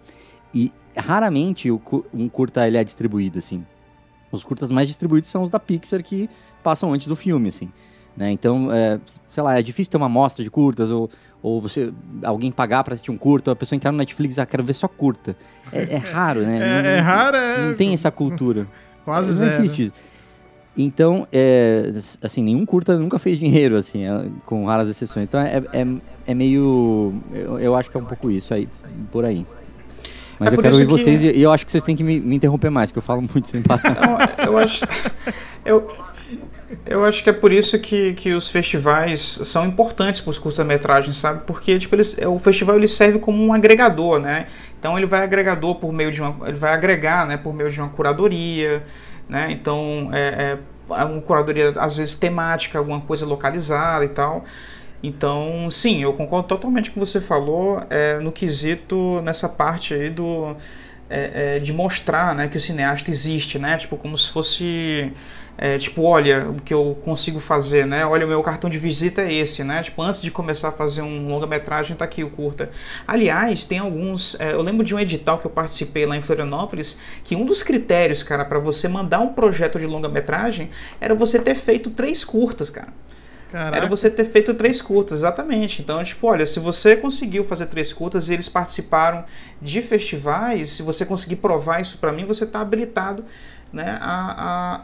E 0.55 0.73
raramente 0.97 1.71
um 1.71 2.29
curta 2.29 2.67
ele 2.67 2.77
é 2.77 2.85
distribuído, 2.85 3.39
assim. 3.39 3.65
Os 4.31 4.45
curtas 4.45 4.71
mais 4.71 4.89
distribuídos 4.89 5.29
são 5.29 5.43
os 5.43 5.51
da 5.51 5.59
Pixar 5.61 6.03
que 6.03 6.29
passam 6.63 6.93
antes 6.93 7.07
do 7.07 7.17
filme, 7.17 7.49
assim. 7.49 7.71
Né? 8.17 8.31
Então, 8.31 8.73
é, 8.73 8.99
sei 9.29 9.43
lá, 9.43 9.59
é 9.59 9.63
difícil 9.63 9.91
ter 9.91 9.97
uma 9.99 10.07
amostra 10.07 10.43
de 10.43 10.51
curtas 10.51 10.91
ou, 10.91 11.11
ou 11.43 11.61
você 11.61 11.93
alguém 12.25 12.51
pagar 12.51 12.83
para 12.83 12.95
assistir 12.95 13.11
um 13.11 13.17
curta, 13.17 13.53
a 13.53 13.57
pessoa 13.57 13.77
entrar 13.77 13.93
no 13.93 13.99
Netflix 13.99 14.39
e 14.39 14.41
ah, 14.41 14.47
quero 14.47 14.65
ver 14.65 14.73
só 14.73 14.89
curta. 14.89 15.37
É, 15.71 15.95
é 15.95 15.97
raro, 15.97 16.41
né? 16.41 16.57
É, 16.67 16.83
não, 16.83 16.89
é 16.91 17.01
raro, 17.01 17.37
é... 17.37 17.69
Não 17.69 17.75
tem 17.75 17.93
essa 17.93 18.11
cultura. 18.11 18.67
Quase 19.05 19.29
não 19.29 19.37
zero. 19.37 19.65
existe. 19.65 19.93
Então, 20.79 21.27
é, 21.33 21.91
assim, 22.23 22.43
nenhum 22.43 22.67
curta 22.67 22.99
nunca 22.99 23.19
fez 23.19 23.39
dinheiro, 23.39 23.77
assim, 23.77 24.05
é, 24.05 24.29
com 24.45 24.67
raras 24.67 24.89
exceções. 24.89 25.27
Então, 25.27 25.41
é, 25.41 25.63
é, 25.73 25.87
é 26.27 26.35
meio... 26.35 27.15
Eu, 27.33 27.59
eu 27.59 27.77
acho 27.77 27.91
que 27.91 27.97
é 27.97 28.01
um 28.01 28.05
pouco 28.05 28.31
isso 28.31 28.53
aí, 28.53 28.69
por 29.11 29.25
aí. 29.25 29.47
Mas 30.39 30.53
é 30.53 30.57
eu 30.57 30.63
quero 30.63 30.75
ouvir 30.75 30.87
que... 30.87 30.93
vocês 30.93 31.23
e 31.23 31.41
eu 31.41 31.53
acho 31.53 31.65
que 31.65 31.73
vocês 31.73 31.83
têm 31.83 31.97
que 31.97 32.05
me, 32.05 32.21
me 32.21 32.37
interromper 32.37 32.71
mais, 32.71 32.91
que 32.91 32.99
eu 32.99 33.03
falo 33.03 33.23
muito 33.23 33.49
sem 33.49 33.63
parar. 33.63 33.83
Não, 33.83 34.47
eu 34.47 34.59
acho. 34.59 34.85
Eu, 35.65 35.91
eu 36.87 37.05
acho 37.05 37.23
que 37.23 37.31
é 37.31 37.33
por 37.33 37.53
isso 37.53 37.79
que, 37.79 38.15
que 38.15 38.33
os 38.33 38.49
festivais 38.49 39.41
são 39.45 39.67
importantes 39.67 40.21
para 40.21 40.31
os 40.31 40.39
curta-metragens, 40.39 41.17
sabe? 41.17 41.43
Porque 41.47 41.79
tipo, 41.79 41.95
eles, 41.95 42.17
o 42.27 42.39
festival 42.39 42.77
ele 42.77 42.89
serve 42.89 43.19
como 43.19 43.45
um 43.45 43.53
agregador, 43.53 44.19
né? 44.21 44.47
Então 44.79 44.97
ele 44.97 45.07
vai 45.07 45.23
agregador 45.23 45.77
por 45.77 45.93
meio 45.93 46.13
de 46.13 46.21
uma, 46.21 46.49
ele 46.49 46.57
vai 46.57 46.73
agregar, 46.73 47.27
né, 47.27 47.37
por 47.37 47.55
meio 47.55 47.71
de 47.71 47.81
uma 47.81 47.89
curadoria, 47.89 48.85
né? 49.29 49.51
Então 49.51 50.11
é, 50.13 50.59
é 50.91 51.05
uma 51.05 51.21
curadoria 51.21 51.71
às 51.77 51.97
vezes 51.97 52.15
temática, 52.15 52.79
alguma 52.79 53.01
coisa 53.01 53.25
localizada 53.25 54.05
e 54.05 54.09
tal. 54.09 54.45
Então, 55.03 55.69
sim, 55.71 56.03
eu 56.03 56.13
concordo 56.13 56.49
totalmente 56.49 56.91
com 56.91 57.01
o 57.01 57.05
que 57.05 57.11
você 57.11 57.21
falou 57.21 57.81
é, 57.91 58.19
no 58.19 58.33
quesito, 58.33 59.21
nessa 59.23 59.49
parte 59.49 59.95
aí 59.95 60.11
do. 60.11 60.57
É, 61.09 61.57
é, 61.57 61.61
de 61.61 61.73
mostrar 61.73 62.35
né, 62.35 62.49
que 62.49 62.57
o 62.57 62.61
cineasta 62.61 63.13
existe, 63.13 63.61
né? 63.61 63.77
Tipo, 63.77 63.97
como 63.97 64.19
se 64.19 64.31
fosse. 64.33 65.13
É, 65.59 65.79
tipo, 65.79 66.03
olha 66.03 66.51
o 66.51 66.61
que 66.61 66.75
eu 66.75 66.99
consigo 67.03 67.41
fazer, 67.41 67.87
né? 67.87 68.05
Olha, 68.05 68.27
o 68.27 68.29
meu 68.29 68.43
cartão 68.43 68.69
de 68.69 68.79
visita 68.79 69.23
é 69.23 69.33
esse, 69.33 69.63
né? 69.63 69.83
Tipo, 69.83 70.03
antes 70.03 70.21
de 70.21 70.31
começar 70.31 70.69
a 70.69 70.73
fazer 70.73 71.03
um 71.03 71.29
longa-metragem, 71.29 71.97
tá 71.97 72.05
aqui 72.05 72.25
o 72.25 72.29
curta. 72.29 72.71
Aliás, 73.07 73.65
tem 73.65 73.79
alguns. 73.79 74.37
É, 74.41 74.53
eu 74.53 74.61
lembro 74.61 74.85
de 74.85 74.95
um 74.95 75.01
edital 75.01 75.39
que 75.39 75.47
eu 75.47 75.51
participei 75.51 76.05
lá 76.05 76.17
em 76.17 76.21
Florianópolis, 76.21 76.99
que 77.23 77.37
um 77.37 77.47
dos 77.47 77.63
critérios, 77.63 78.23
cara, 78.23 78.45
para 78.45 78.59
você 78.59 78.89
mandar 78.89 79.21
um 79.21 79.33
projeto 79.33 79.79
de 79.79 79.87
longa-metragem 79.87 80.71
era 81.01 81.15
você 81.15 81.39
ter 81.39 81.55
feito 81.55 81.89
três 81.91 82.25
curtas, 82.25 82.69
cara. 82.69 82.89
Caraca. 83.57 83.75
Era 83.75 83.87
você 83.89 84.11
ter 84.11 84.27
feito 84.27 84.53
três 84.53 84.83
curtas, 84.83 85.21
exatamente. 85.21 85.81
Então, 85.81 86.05
tipo, 86.05 86.27
olha, 86.27 86.45
se 86.45 86.61
você 86.61 86.95
conseguiu 86.95 87.43
fazer 87.43 87.65
três 87.65 87.91
curtas 87.91 88.29
e 88.29 88.35
eles 88.35 88.51
participaram 88.51 89.25
de 89.63 89.81
festivais, 89.81 90.73
se 90.73 90.83
você 90.83 91.07
conseguir 91.07 91.37
provar 91.37 91.81
isso 91.81 91.97
para 91.97 92.13
mim, 92.13 92.27
você 92.27 92.45
tá 92.45 92.61
habilitado, 92.61 93.25
né, 93.73 93.97
a, 93.99 94.35
a, 94.45 94.83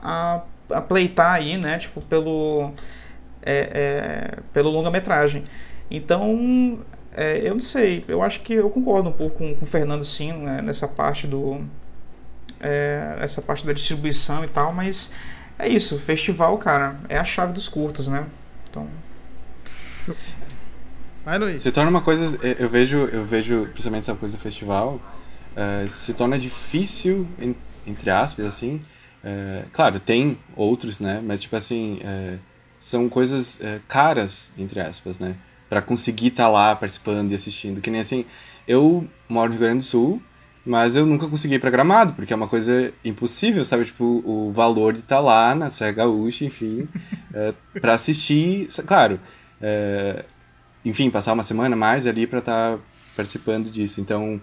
a, 0.70 0.78
a 0.78 0.80
pleitar 0.80 1.34
aí, 1.34 1.58
né, 1.58 1.76
tipo, 1.76 2.00
pelo, 2.00 2.72
é, 3.42 3.68
é, 3.74 4.38
pelo 4.54 4.70
longa-metragem. 4.70 5.44
Então, 5.90 6.78
é, 7.14 7.46
eu 7.46 7.52
não 7.52 7.60
sei, 7.60 8.02
eu 8.08 8.22
acho 8.22 8.40
que 8.40 8.54
eu 8.54 8.70
concordo 8.70 9.10
um 9.10 9.12
pouco 9.12 9.36
com, 9.36 9.54
com 9.54 9.66
o 9.66 9.68
Fernando, 9.68 10.02
sim, 10.02 10.32
né, 10.32 10.62
nessa 10.62 10.88
parte 10.88 11.26
do... 11.26 11.60
É, 12.58 13.16
essa 13.18 13.42
parte 13.42 13.66
da 13.66 13.74
distribuição 13.74 14.42
e 14.42 14.48
tal, 14.48 14.72
mas 14.72 15.12
é 15.58 15.68
isso, 15.68 15.98
festival, 15.98 16.56
cara, 16.56 16.96
é 17.10 17.18
a 17.18 17.24
chave 17.24 17.52
dos 17.52 17.68
curtas, 17.68 18.08
né? 18.08 18.24
Então, 18.72 18.88
Vai, 21.24 21.38
Luiz. 21.38 21.62
Se 21.62 21.70
torna 21.70 21.90
uma 21.90 22.00
coisa, 22.00 22.36
eh, 22.42 22.56
eu 22.58 22.68
vejo, 22.68 22.96
eu 22.96 23.24
vejo 23.24 23.66
principalmente 23.72 24.02
essa 24.10 24.14
coisa 24.14 24.36
do 24.36 24.40
festival, 24.40 25.00
eh, 25.54 25.86
se 25.88 26.12
torna 26.14 26.38
difícil, 26.38 27.28
en- 27.38 27.54
entre 27.86 28.10
aspas, 28.10 28.46
assim. 28.46 28.80
eh, 29.24 29.64
claro, 29.72 30.00
tem 30.00 30.36
outros, 30.56 30.98
né? 30.98 31.22
Mas, 31.24 31.40
tipo 31.40 31.54
assim, 31.54 32.00
eh, 32.02 32.38
são 32.76 33.08
coisas 33.08 33.60
caras, 33.86 34.50
entre 34.58 34.80
aspas, 34.80 35.20
né? 35.20 35.36
Pra 35.68 35.80
conseguir 35.80 36.28
estar 36.28 36.48
lá 36.48 36.74
participando 36.74 37.30
e 37.30 37.34
assistindo. 37.36 37.80
Que 37.80 37.88
nem 37.88 38.00
assim, 38.00 38.24
eu 38.66 39.08
moro 39.28 39.50
no 39.50 39.54
Rio 39.54 39.60
Grande 39.60 39.78
do 39.78 39.84
Sul, 39.84 40.20
mas 40.64 40.94
eu 40.94 41.04
nunca 41.04 41.26
consegui 41.26 41.54
ir 41.56 41.58
pra 41.58 41.70
Gramado, 41.70 42.12
porque 42.12 42.32
é 42.32 42.36
uma 42.36 42.46
coisa 42.46 42.92
impossível, 43.04 43.64
sabe? 43.64 43.84
Tipo, 43.84 44.22
o 44.24 44.52
valor 44.52 44.92
de 44.92 45.00
estar 45.00 45.18
lá 45.18 45.54
na 45.54 45.70
Serra 45.70 45.92
Gaúcha, 45.92 46.44
enfim, 46.44 46.88
eh, 47.34 47.52
pra 47.80 47.94
assistir. 47.94 48.68
Claro, 48.86 49.18
eh, 49.60 50.24
enfim, 50.84 51.10
passar 51.10 51.32
uma 51.32 51.42
semana 51.42 51.74
mais 51.74 52.06
ali 52.06 52.26
para 52.26 52.38
estar 52.38 52.78
participando 53.16 53.70
disso. 53.70 54.00
Então, 54.00 54.40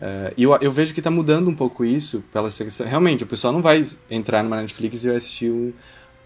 eh, 0.00 0.34
eu, 0.36 0.56
eu 0.60 0.72
vejo 0.72 0.92
que 0.92 1.00
está 1.00 1.10
mudando 1.10 1.48
um 1.48 1.54
pouco 1.54 1.84
isso 1.84 2.24
pela 2.32 2.50
questão. 2.50 2.86
Realmente, 2.86 3.22
o 3.22 3.26
pessoal 3.26 3.52
não 3.52 3.62
vai 3.62 3.86
entrar 4.10 4.42
numa 4.42 4.60
Netflix 4.60 5.04
e 5.04 5.08
vai 5.08 5.16
assistir 5.16 5.50
um. 5.50 5.72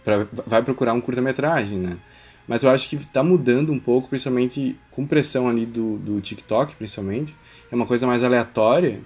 Pra, 0.03 0.27
vai 0.47 0.63
procurar 0.63 0.95
um 0.95 1.01
curta-metragem, 1.01 1.79
né? 1.79 1.99
Mas 2.47 2.63
eu 2.63 2.71
acho 2.71 2.89
que 2.89 2.97
está 2.97 3.23
mudando 3.23 3.73
um 3.73 3.79
pouco, 3.79 4.09
principalmente 4.09 4.79
com 4.91 5.07
pressão 5.07 5.49
ali 5.49 5.65
do, 5.65 5.99
do 5.99 6.21
TikTok, 6.21 6.77
principalmente. 6.77 7.35
É 7.71 7.75
uma 7.75 7.87
coisa 7.87 8.07
mais 8.07 8.23
aleatória. 8.23 9.01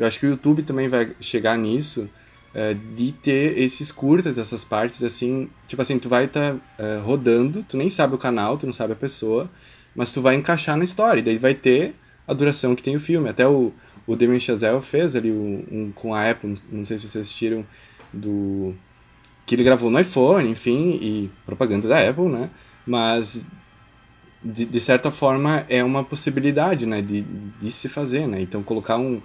Eu 0.00 0.06
acho 0.06 0.18
que 0.18 0.26
o 0.26 0.30
YouTube 0.30 0.62
também 0.62 0.88
vai 0.88 1.14
chegar 1.20 1.56
nisso, 1.56 2.08
eh, 2.54 2.74
de 2.96 3.12
ter 3.12 3.56
esses 3.58 3.92
curtas, 3.92 4.38
essas 4.38 4.64
partes 4.64 5.02
assim. 5.02 5.48
Tipo 5.68 5.82
assim, 5.82 5.98
tu 5.98 6.08
vai 6.08 6.24
estar 6.24 6.56
rodando, 7.04 7.62
tu 7.62 7.76
nem 7.76 7.90
sabe 7.90 8.14
o 8.14 8.18
canal, 8.18 8.56
tu 8.56 8.66
não 8.66 8.72
sabe 8.72 8.94
a 8.94 8.96
pessoa, 8.96 9.48
mas 9.94 10.10
tu 10.12 10.20
vai 10.20 10.34
encaixar 10.34 10.76
na 10.76 10.84
história. 10.84 11.20
E 11.20 11.22
daí 11.22 11.38
vai 11.38 11.54
ter 11.54 11.94
a 12.26 12.32
duração 12.32 12.74
que 12.74 12.82
tem 12.82 12.96
o 12.96 13.00
filme. 13.00 13.28
Até 13.28 13.46
o, 13.46 13.72
o 14.06 14.16
Damien 14.16 14.40
Chazelle 14.40 14.82
fez 14.82 15.14
ali 15.14 15.30
um, 15.30 15.64
um 15.70 15.92
com 15.92 16.14
a 16.14 16.30
Apple, 16.30 16.54
não 16.72 16.84
sei 16.84 16.98
se 16.98 17.06
vocês 17.06 17.26
assistiram, 17.26 17.66
do 18.12 18.74
que 19.46 19.54
ele 19.54 19.64
gravou 19.64 19.90
no 19.90 19.98
iPhone, 19.98 20.48
enfim, 20.48 20.98
e 21.02 21.30
propaganda 21.44 21.88
da 21.88 22.08
Apple, 22.08 22.28
né? 22.28 22.50
Mas 22.86 23.44
de, 24.42 24.64
de 24.64 24.80
certa 24.80 25.10
forma 25.10 25.66
é 25.68 25.82
uma 25.82 26.02
possibilidade, 26.02 26.86
né, 26.86 27.02
de, 27.02 27.22
de 27.60 27.70
se 27.70 27.88
fazer, 27.88 28.26
né? 28.26 28.40
Então 28.40 28.62
colocar 28.62 28.96
um, 28.96 29.20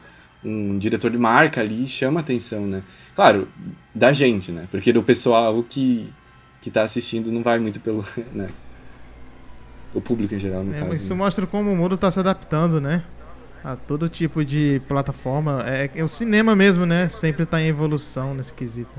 um 0.45 0.77
diretor 0.77 1.09
de 1.09 1.17
marca 1.17 1.59
ali 1.61 1.87
chama 1.87 2.19
atenção, 2.19 2.65
né? 2.67 2.83
Claro, 3.15 3.47
da 3.93 4.13
gente, 4.13 4.51
né? 4.51 4.67
Porque 4.69 4.93
do 4.93 5.01
pessoal 5.03 5.63
que 5.63 6.13
que 6.61 6.71
tá 6.71 6.81
assistindo 6.81 7.31
não 7.31 7.43
vai 7.43 7.59
muito 7.59 7.79
pelo, 7.79 8.03
né? 8.33 8.47
O 9.93 10.01
público 10.01 10.33
em 10.35 10.39
geral, 10.39 10.63
no 10.63 10.73
É, 10.73 10.77
caso. 10.77 10.93
isso 10.93 11.09
né? 11.11 11.15
mostra 11.15 11.45
como 11.47 11.71
o 11.71 11.75
mundo 11.75 11.95
tá 11.97 12.09
se 12.11 12.19
adaptando, 12.19 12.81
né? 12.81 13.03
A 13.63 13.75
todo 13.75 14.07
tipo 14.09 14.43
de 14.45 14.81
plataforma. 14.87 15.63
É, 15.65 15.89
é 15.95 16.03
o 16.03 16.07
cinema 16.09 16.55
mesmo, 16.55 16.85
né? 16.85 17.07
Sempre 17.07 17.45
tá 17.45 17.61
em 17.61 17.67
evolução 17.67 18.33
nesse 18.35 18.53
quesito. 18.53 18.95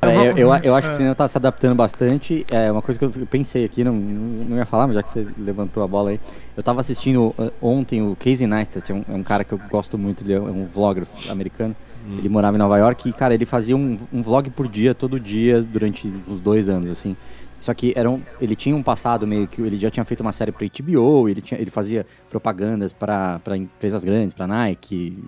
Cara, 0.00 0.14
Então, 0.14 0.24
eu, 0.24 0.48
eu, 0.48 0.54
eu 0.62 0.74
acho 0.74 0.88
que 0.88 0.92
o 0.92 0.94
é. 0.94 0.96
cinema 0.96 1.14
tá 1.14 1.28
se 1.28 1.36
adaptando 1.36 1.74
bastante. 1.74 2.46
É 2.50 2.70
uma 2.70 2.82
coisa 2.82 2.98
que 2.98 3.04
eu 3.04 3.26
pensei 3.26 3.64
aqui, 3.64 3.82
não, 3.82 3.94
não 3.94 4.56
ia 4.56 4.66
falar, 4.66 4.86
mas 4.86 4.96
já 4.96 5.02
que 5.02 5.10
você 5.10 5.26
levantou 5.36 5.82
a 5.82 5.86
bola 5.88 6.10
aí. 6.10 6.20
Eu 6.56 6.62
tava 6.62 6.80
assistindo 6.80 7.34
uh, 7.38 7.52
ontem 7.60 8.02
o 8.02 8.16
Casey 8.16 8.46
Neistat, 8.46 8.90
é 8.90 8.94
um, 8.94 9.04
é 9.08 9.14
um 9.14 9.22
cara 9.22 9.44
que 9.44 9.52
eu 9.52 9.60
gosto 9.70 9.98
muito, 9.98 10.22
ele 10.22 10.34
é 10.34 10.40
um 10.40 10.66
vlogger 10.66 11.04
americano. 11.30 11.74
Ele 12.16 12.28
morava 12.28 12.56
em 12.56 12.58
Nova 12.58 12.78
York 12.78 13.08
e, 13.08 13.12
cara, 13.12 13.34
ele 13.34 13.44
fazia 13.44 13.76
um, 13.76 13.98
um 14.10 14.22
vlog 14.22 14.48
por 14.50 14.66
dia, 14.66 14.94
todo 14.94 15.20
dia, 15.20 15.60
durante 15.60 16.10
uns 16.26 16.40
dois 16.40 16.68
anos, 16.68 16.90
assim. 16.90 17.14
Só 17.60 17.74
que 17.74 17.92
era 17.96 18.08
um, 18.08 18.22
ele 18.40 18.54
tinha 18.54 18.74
um 18.74 18.82
passado 18.82 19.26
meio 19.26 19.46
que 19.46 19.60
ele 19.60 19.76
já 19.76 19.90
tinha 19.90 20.04
feito 20.04 20.20
uma 20.20 20.32
série 20.32 20.52
para 20.52 20.66
HBO, 20.66 21.28
ele 21.28 21.40
tinha, 21.40 21.60
ele 21.60 21.70
fazia 21.70 22.06
propagandas 22.30 22.92
para 22.92 23.56
empresas 23.56 24.04
grandes, 24.04 24.32
para 24.32 24.46
Nike, 24.46 25.18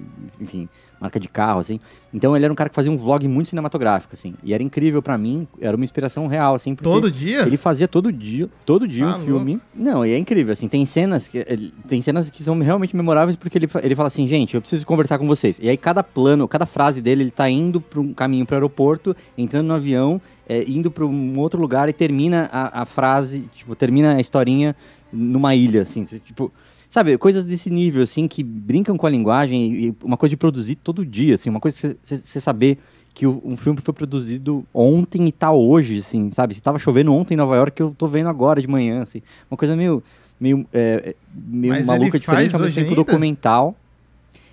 enfim, 0.40 0.68
marca 1.00 1.18
de 1.18 1.28
carro 1.28 1.60
assim. 1.60 1.80
Então 2.12 2.36
ele 2.36 2.44
era 2.44 2.52
um 2.52 2.56
cara 2.56 2.68
que 2.68 2.74
fazia 2.74 2.90
um 2.92 2.96
vlog 2.96 3.26
muito 3.26 3.48
cinematográfico 3.48 4.14
assim, 4.14 4.34
e 4.44 4.52
era 4.52 4.62
incrível 4.62 5.00
para 5.00 5.16
mim, 5.16 5.48
era 5.60 5.76
uma 5.76 5.84
inspiração 5.84 6.26
real 6.26 6.54
assim, 6.54 6.74
Todo 6.74 7.10
dia? 7.10 7.40
ele 7.42 7.56
fazia 7.56 7.88
todo 7.88 8.12
dia, 8.12 8.48
todo 8.66 8.86
dia 8.86 9.06
Ah, 9.06 9.16
um 9.16 9.20
filme. 9.24 9.60
Não, 9.74 10.04
e 10.04 10.12
é 10.12 10.18
incrível, 10.18 10.52
assim, 10.52 10.68
tem 10.68 10.84
cenas 10.84 11.26
que 11.26 11.42
tem 11.88 12.02
cenas 12.02 12.28
que 12.28 12.42
são 12.42 12.58
realmente 12.60 12.94
memoráveis 12.94 13.36
porque 13.36 13.56
ele, 13.56 13.68
ele 13.82 13.94
fala 13.94 14.08
assim, 14.08 14.28
gente, 14.28 14.54
eu 14.54 14.60
preciso 14.60 14.84
conversar 14.86 15.18
com 15.18 15.26
vocês. 15.26 15.58
E 15.62 15.68
aí 15.68 15.76
cada 15.76 16.02
plano, 16.02 16.46
cada 16.46 16.66
frase 16.66 17.00
dele, 17.00 17.22
ele 17.22 17.30
tá 17.30 17.48
indo 17.48 17.80
para 17.80 18.00
um 18.00 18.12
caminho 18.12 18.44
para 18.44 18.54
o 18.54 18.56
aeroporto, 18.56 19.16
entrando 19.38 19.66
no 19.66 19.74
avião, 19.74 20.20
é, 20.48 20.64
indo 20.68 20.90
para 20.90 21.06
um 21.06 21.38
outro 21.38 21.60
lugar 21.60 21.88
e 21.88 21.92
termina 21.92 22.48
a, 22.52 22.82
a 22.82 22.84
frase, 22.84 23.48
tipo, 23.52 23.74
termina 23.76 24.16
a 24.16 24.20
historinha 24.20 24.74
numa 25.12 25.54
ilha, 25.54 25.82
assim, 25.82 26.04
tipo, 26.04 26.52
sabe, 26.90 27.16
coisas 27.16 27.44
desse 27.44 27.70
nível, 27.70 28.02
assim, 28.02 28.26
que 28.26 28.42
brincam 28.42 28.96
com 28.96 29.06
a 29.06 29.10
linguagem 29.10 29.72
e, 29.72 29.94
uma 30.02 30.16
coisa 30.16 30.30
de 30.30 30.36
produzir 30.36 30.74
todo 30.74 31.06
dia, 31.06 31.36
assim, 31.36 31.48
uma 31.48 31.60
coisa 31.60 31.94
que 31.94 32.16
você 32.16 32.40
saber 32.40 32.78
que 33.14 33.26
um 33.26 33.56
filme 33.56 33.80
foi 33.80 33.94
produzido 33.94 34.64
ontem 34.74 35.26
e 35.26 35.32
tá 35.32 35.52
hoje, 35.52 35.98
assim, 35.98 36.30
sabe? 36.32 36.54
Se 36.54 36.62
tava 36.62 36.78
chovendo 36.78 37.12
ontem 37.14 37.34
em 37.34 37.36
Nova 37.36 37.56
York, 37.56 37.80
eu 37.80 37.94
tô 37.96 38.06
vendo 38.06 38.28
agora 38.28 38.60
de 38.60 38.68
manhã, 38.68 39.02
assim. 39.02 39.22
Uma 39.50 39.56
coisa 39.56 39.74
meio, 39.74 40.02
meio, 40.38 40.66
é, 40.72 41.14
meio 41.34 41.74
Mas 41.74 41.86
maluca, 41.86 42.18
diferente, 42.18 42.54
ao 42.54 42.60
mesmo 42.60 42.74
tempo 42.74 42.90
ainda? 42.90 42.96
documental. 42.96 43.74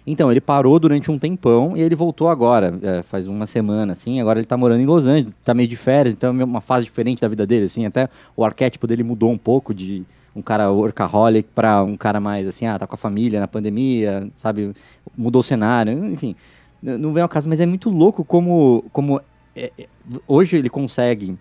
Então, 0.05 0.31
ele 0.31 0.41
parou 0.41 0.79
durante 0.79 1.11
um 1.11 1.19
tempão 1.19 1.75
e 1.75 1.81
ele 1.81 1.93
voltou 1.93 2.29
agora, 2.29 2.79
é, 2.81 3.03
faz 3.03 3.27
uma 3.27 3.45
semana, 3.45 3.93
assim. 3.93 4.19
Agora 4.19 4.39
ele 4.39 4.47
tá 4.47 4.57
morando 4.57 4.81
em 4.81 4.85
Los 4.85 5.05
Angeles, 5.05 5.35
tá 5.43 5.53
meio 5.53 5.67
de 5.67 5.75
férias, 5.75 6.13
então 6.13 6.39
é 6.39 6.43
uma 6.43 6.61
fase 6.61 6.85
diferente 6.85 7.21
da 7.21 7.27
vida 7.27 7.45
dele, 7.45 7.65
assim. 7.65 7.85
Até 7.85 8.09
o 8.35 8.43
arquétipo 8.43 8.87
dele 8.87 9.03
mudou 9.03 9.31
um 9.31 9.37
pouco 9.37 9.73
de 9.73 10.03
um 10.37 10.41
cara 10.41 10.71
workaholic 10.71 11.49
para 11.55 11.83
um 11.83 11.97
cara 11.97 12.19
mais 12.19 12.47
assim, 12.47 12.67
ah, 12.67 12.77
tá 12.77 12.85
com 12.85 12.93
a 12.93 12.97
família 12.97 13.39
na 13.39 13.47
pandemia, 13.47 14.29
sabe? 14.35 14.73
Mudou 15.17 15.39
o 15.39 15.43
cenário, 15.43 16.05
enfim. 16.05 16.35
Não 16.81 17.11
vem 17.11 17.23
ao 17.23 17.29
caso, 17.29 17.49
mas 17.49 17.59
é 17.59 17.65
muito 17.65 17.89
louco 17.89 18.23
como, 18.23 18.85
como 18.93 19.19
é, 19.55 19.71
é, 19.77 19.87
hoje 20.27 20.57
ele 20.57 20.69
consegue 20.69 21.35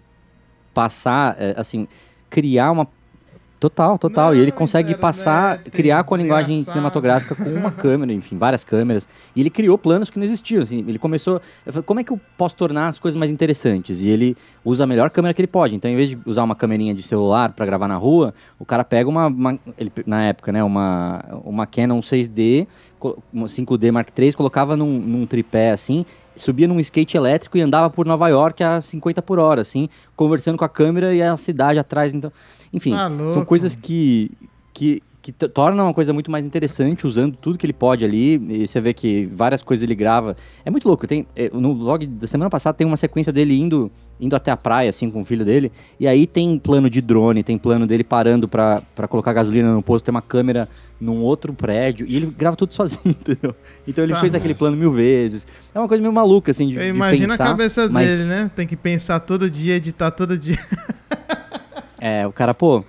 passar, 0.73 1.37
é, 1.39 1.55
assim, 1.59 1.87
criar 2.31 2.71
uma. 2.71 2.89
Total, 3.69 3.99
total. 3.99 4.35
e 4.35 4.39
ele 4.39 4.51
Não, 4.51 4.57
consegue 4.59 4.95
passar, 4.97 5.59
né, 5.59 5.65
criar 5.73 6.05
com 6.05 6.15
a 6.15 6.19
linguagem 6.19 6.63
cinematográfica 6.65 7.35
com 7.35 7.51
uma 7.51 7.71
câmera, 7.73 8.13
enfim, 8.13 8.39
várias 8.39 8.63
câmeras. 8.63 9.09
E 9.35 9.41
ele 9.41 9.51
criou 9.51 9.77
planos 9.77 10.09
que 10.09 10.19
não 10.19 10.25
existiam. 10.25 10.63
Assim, 10.63 10.85
ele 10.87 10.99
começou. 10.99 11.41
falei, 11.65 11.83
Como 11.83 11.99
é 12.01 12.05
que 12.05 12.13
eu 12.13 12.21
posso 12.37 12.55
tornar 12.55 12.89
as 12.89 12.99
coisas 12.99 13.19
mais 13.19 13.31
interessantes? 13.31 14.03
E 14.03 14.09
ele 14.09 14.37
usa 14.65 14.85
a 14.85 14.87
melhor 14.87 15.11
câmera 15.11 15.35
que 15.35 15.41
ele 15.41 15.49
pode. 15.49 15.75
Então, 15.75 15.91
em 15.91 15.97
vez 15.97 16.11
de 16.11 16.19
usar 16.25 16.45
uma 16.45 16.55
câmerinha 16.55 16.95
de 16.95 17.03
celular 17.03 17.53
para 17.53 17.67
gravar 17.67 17.89
na 17.89 17.97
rua, 17.97 18.33
o 18.59 18.65
cara 18.65 18.85
pega 18.85 19.09
uma. 19.09 19.27
uma- 19.27 19.59
ele, 19.77 19.91
na 20.07 20.23
época, 20.25 20.53
né? 20.53 20.63
Uma, 20.63 21.25
uma 21.45 21.67
Canon 21.67 22.01
6D, 22.01 22.67
co- 22.99 23.19
uma 23.33 23.49
5D 23.49 23.91
Mark 23.91 24.09
III, 24.17 24.33
colocava 24.35 24.77
num, 24.77 24.99
num 25.01 25.27
tripé 25.27 25.71
assim. 25.71 26.07
Subia 26.37 26.69
num 26.69 26.79
skate 26.81 27.17
elétrico 27.17 27.57
e 27.57 27.63
andava 27.63 27.89
por 27.89 28.05
Nova 28.05 28.29
York 28.29 28.63
a 28.63 28.79
50 28.79 29.23
por 29.23 29.39
hora, 29.39 29.63
assim, 29.63 29.89
conversando 30.15 30.59
com 30.59 30.67
a 30.67 30.69
câmera 30.69 31.15
e 31.15 31.23
a 31.23 31.35
cidade 31.39 31.79
atrás. 31.79 32.13
Então, 32.13 32.31
enfim, 32.73 32.93
Tá 32.93 33.11
são 33.31 33.45
coisas 33.45 33.75
que, 33.75 34.31
que, 34.73 35.03
que 35.23 35.33
t- 35.33 35.49
torna 35.49 35.83
uma 35.83 35.95
coisa 35.95 36.13
muito 36.13 36.31
mais 36.31 36.45
interessante 36.47 37.07
usando 37.07 37.37
tudo 37.37 37.59
que 37.59 37.67
ele 37.67 37.73
pode 37.73 38.05
ali. 38.05 38.35
E 38.63 38.67
você 38.69 38.81
vê 38.81 38.93
que 38.93 39.27
várias 39.35 39.63
coisas 39.63 39.83
ele 39.83 39.95
grava. 39.95 40.37
É 40.65 40.71
muito 40.71 40.87
louco. 40.87 41.07
Tem, 41.07 41.27
é, 41.35 41.51
no 41.53 41.75
vlog 41.75 42.07
da 42.07 42.27
semana 42.27 42.49
passada 42.51 42.77
tem 42.77 42.87
uma 42.87 42.97
sequência 42.97 43.33
dele 43.33 43.59
indo, 43.59 43.91
indo 44.21 44.37
até 44.37 44.51
a 44.51 44.57
praia, 44.57 44.91
assim, 44.91 45.11
com 45.11 45.21
o 45.21 45.25
filho 45.25 45.45
dele. 45.45 45.73
E 45.99 46.07
aí 46.07 46.27
tem 46.27 46.59
plano 46.59 46.89
de 46.91 47.01
drone, 47.01 47.43
tem 47.43 47.59
plano 47.59 47.87
dele 47.87 48.05
parando 48.05 48.47
pra, 48.49 48.83
pra 48.95 49.09
colocar 49.09 49.33
gasolina 49.33 49.73
no 49.73 49.83
posto, 49.83 50.05
tem 50.05 50.15
uma 50.15 50.23
câmera 50.23 50.69
num 51.01 51.21
outro 51.23 51.53
prédio. 51.53 52.07
E 52.09 52.17
ele 52.17 52.27
grava 52.27 52.57
tudo 52.57 52.73
sozinho, 52.75 53.01
entendeu? 53.07 53.55
Então 53.87 54.05
ele 54.05 54.13
Tá. 54.15 54.21
fez 54.21 54.35
aquele 54.35 54.55
plano 54.55 54.77
mil 54.77 54.91
vezes. 54.93 55.47
É 55.75 55.79
uma 55.79 55.89
coisa 55.89 56.01
meio 56.01 56.13
maluca, 56.13 56.53
assim, 56.53 56.69
de, 56.69 56.77
Eu 56.77 56.83
de 56.83 56.89
imagino 56.89 57.29
pensar. 57.31 57.45
a 57.45 57.49
cabeça 57.49 57.89
mas, 57.89 58.07
dele, 58.09 58.25
né? 58.25 58.51
Tem 58.55 58.67
que 58.67 58.77
pensar 58.77 59.19
todo 59.21 59.51
dia, 59.51 59.75
editar 59.75 60.11
todo 60.13 60.39
dia. 60.39 60.59
É, 62.07 62.25
o 62.27 62.33
cara, 62.33 62.55
pô. 62.55 62.85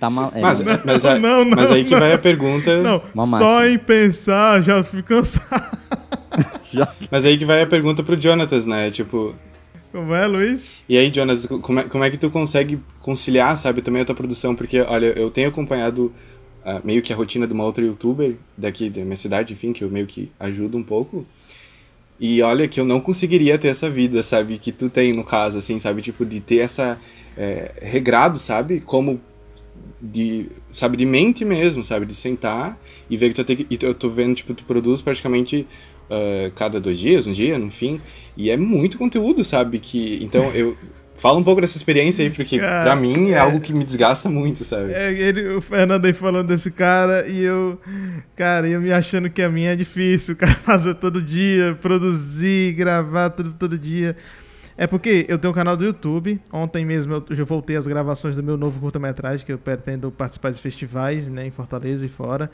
Tá 0.00 0.10
mal. 0.10 0.32
é, 0.34 0.40
Mas, 0.40 0.60
mas, 0.84 1.04
a- 1.06 1.18
não, 1.18 1.44
não, 1.44 1.56
mas 1.56 1.70
aí 1.70 1.84
que 1.84 1.92
não. 1.92 2.00
vai 2.00 2.12
a 2.12 2.18
pergunta. 2.18 2.82
Não, 2.82 3.02
só 3.26 3.64
em 3.64 3.78
pensar 3.78 4.62
já 4.62 4.82
fico 4.82 5.08
cansado. 5.08 5.78
já- 6.72 6.92
Mas 7.10 7.24
aí 7.24 7.38
que 7.38 7.44
vai 7.44 7.62
a 7.62 7.66
pergunta 7.66 8.02
pro 8.02 8.20
Jonatas, 8.20 8.66
né? 8.66 8.90
Tipo, 8.90 9.34
Como 9.92 10.12
é, 10.14 10.26
Luiz? 10.26 10.68
E 10.88 10.96
aí, 10.98 11.12
Jonas, 11.14 11.46
como 11.46 11.78
é, 11.80 11.82
como 11.84 12.02
é 12.02 12.10
que 12.10 12.16
tu 12.16 12.30
consegue 12.30 12.80
conciliar, 13.00 13.56
sabe, 13.56 13.80
também 13.82 14.02
a 14.02 14.04
tua 14.04 14.14
produção? 14.14 14.54
Porque, 14.56 14.80
olha, 14.80 15.06
eu 15.18 15.30
tenho 15.30 15.48
acompanhado 15.48 16.12
ah, 16.64 16.80
meio 16.82 17.02
que 17.02 17.12
a 17.12 17.16
rotina 17.16 17.46
de 17.46 17.52
uma 17.52 17.64
outra 17.64 17.84
youtuber 17.84 18.34
daqui 18.56 18.90
da 18.90 19.02
minha 19.02 19.16
cidade, 19.16 19.52
enfim, 19.52 19.72
que 19.72 19.84
eu 19.84 19.88
meio 19.90 20.06
que 20.06 20.30
ajudo 20.40 20.76
um 20.76 20.82
pouco. 20.82 21.24
E 22.20 22.42
olha 22.42 22.68
que 22.68 22.78
eu 22.78 22.84
não 22.84 23.00
conseguiria 23.00 23.58
ter 23.58 23.68
essa 23.68 23.88
vida, 23.88 24.22
sabe, 24.22 24.58
que 24.58 24.70
tu 24.70 24.90
tem 24.90 25.12
no 25.12 25.24
caso, 25.24 25.56
assim, 25.56 25.78
sabe, 25.78 26.02
tipo, 26.02 26.24
de 26.24 26.38
ter 26.38 26.58
essa 26.58 27.00
é, 27.36 27.72
regrado, 27.80 28.38
sabe, 28.38 28.80
como 28.80 29.18
de, 30.00 30.46
sabe, 30.70 30.98
de 30.98 31.06
mente 31.06 31.44
mesmo, 31.44 31.82
sabe, 31.82 32.04
de 32.04 32.14
sentar 32.14 32.78
e 33.08 33.16
ver 33.16 33.30
que 33.30 33.34
tu 33.34 33.44
tem 33.44 33.56
que, 33.56 33.66
e 33.70 33.78
eu 33.80 33.94
tô 33.94 34.10
vendo, 34.10 34.34
tipo, 34.34 34.52
tu 34.52 34.64
produz 34.64 35.00
praticamente 35.00 35.66
ah, 36.10 36.50
cada 36.56 36.80
dois 36.80 36.98
dias, 36.98 37.24
um 37.26 37.32
dia, 37.32 37.54
enfim, 37.54 38.00
e 38.36 38.50
é 38.50 38.56
muito 38.56 38.98
conteúdo, 38.98 39.44
sabe, 39.44 39.78
que, 39.78 40.18
então 40.20 40.50
eu, 40.52 40.76
fala 41.20 41.38
um 41.38 41.44
pouco 41.44 41.60
dessa 41.60 41.76
experiência 41.76 42.24
aí, 42.24 42.30
porque 42.30 42.58
Cara, 42.58 42.82
pra 42.82 42.96
mim 42.96 43.30
é 43.30 43.34
é. 43.34 43.38
algo 43.38 43.60
que 43.60 43.74
me 43.74 43.84
desgasta 43.84 44.30
muito, 44.30 44.64
sabe. 44.64 44.92
É, 44.94 45.12
ele, 45.12 45.48
o 45.54 45.60
Fernando 45.60 46.06
aí 46.06 46.14
falando 46.14 46.48
desse 46.48 46.70
cara 46.70 47.28
e 47.28 47.42
eu, 47.42 47.78
cara, 48.34 48.66
eu 48.66 48.80
me 48.80 48.90
achando 48.90 49.28
que 49.28 49.42
a 49.42 49.48
minha 49.50 49.72
é 49.72 49.76
difícil, 49.76 50.32
o 50.32 50.36
cara 50.36 50.54
fazer 50.64 50.94
todo 50.94 51.20
dia, 51.20 51.76
produzir, 51.80 52.72
gravar 52.72 53.30
tudo 53.30 53.52
todo 53.52 53.76
dia. 53.76 54.16
É 54.78 54.86
porque 54.86 55.26
eu 55.28 55.38
tenho 55.38 55.52
um 55.52 55.54
canal 55.54 55.76
do 55.76 55.84
YouTube. 55.84 56.40
Ontem 56.50 56.86
mesmo 56.86 57.22
eu 57.28 57.36
já 57.36 57.44
voltei 57.44 57.76
às 57.76 57.86
gravações 57.86 58.34
do 58.34 58.42
meu 58.42 58.56
novo 58.56 58.80
curta-metragem, 58.80 59.44
que 59.44 59.52
eu 59.52 59.58
pretendo 59.58 60.10
participar 60.10 60.52
de 60.52 60.58
festivais, 60.58 61.28
né, 61.28 61.46
em 61.46 61.50
Fortaleza 61.50 62.06
e 62.06 62.08
fora. 62.08 62.50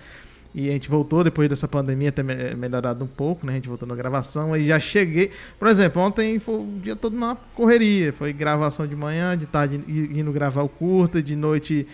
E 0.54 0.68
a 0.70 0.72
gente 0.72 0.88
voltou 0.88 1.22
depois 1.22 1.48
dessa 1.48 1.68
pandemia 1.68 2.10
ter 2.10 2.22
me- 2.22 2.54
melhorado 2.54 3.04
um 3.04 3.06
pouco, 3.06 3.44
né? 3.46 3.52
A 3.52 3.54
gente 3.56 3.68
voltou 3.68 3.86
na 3.86 3.94
gravação. 3.94 4.52
Aí 4.54 4.64
já 4.66 4.80
cheguei. 4.80 5.30
Por 5.58 5.68
exemplo, 5.68 6.00
ontem 6.00 6.38
foi 6.38 6.54
o 6.56 6.66
dia 6.82 6.96
todo 6.96 7.16
na 7.16 7.36
correria. 7.54 8.12
Foi 8.12 8.32
gravação 8.32 8.86
de 8.86 8.96
manhã, 8.96 9.36
de 9.36 9.44
tarde 9.46 9.80
indo 9.86 10.32
gravar 10.32 10.62
o 10.62 10.68
curta, 10.68 11.22
de 11.22 11.36
noite. 11.36 11.86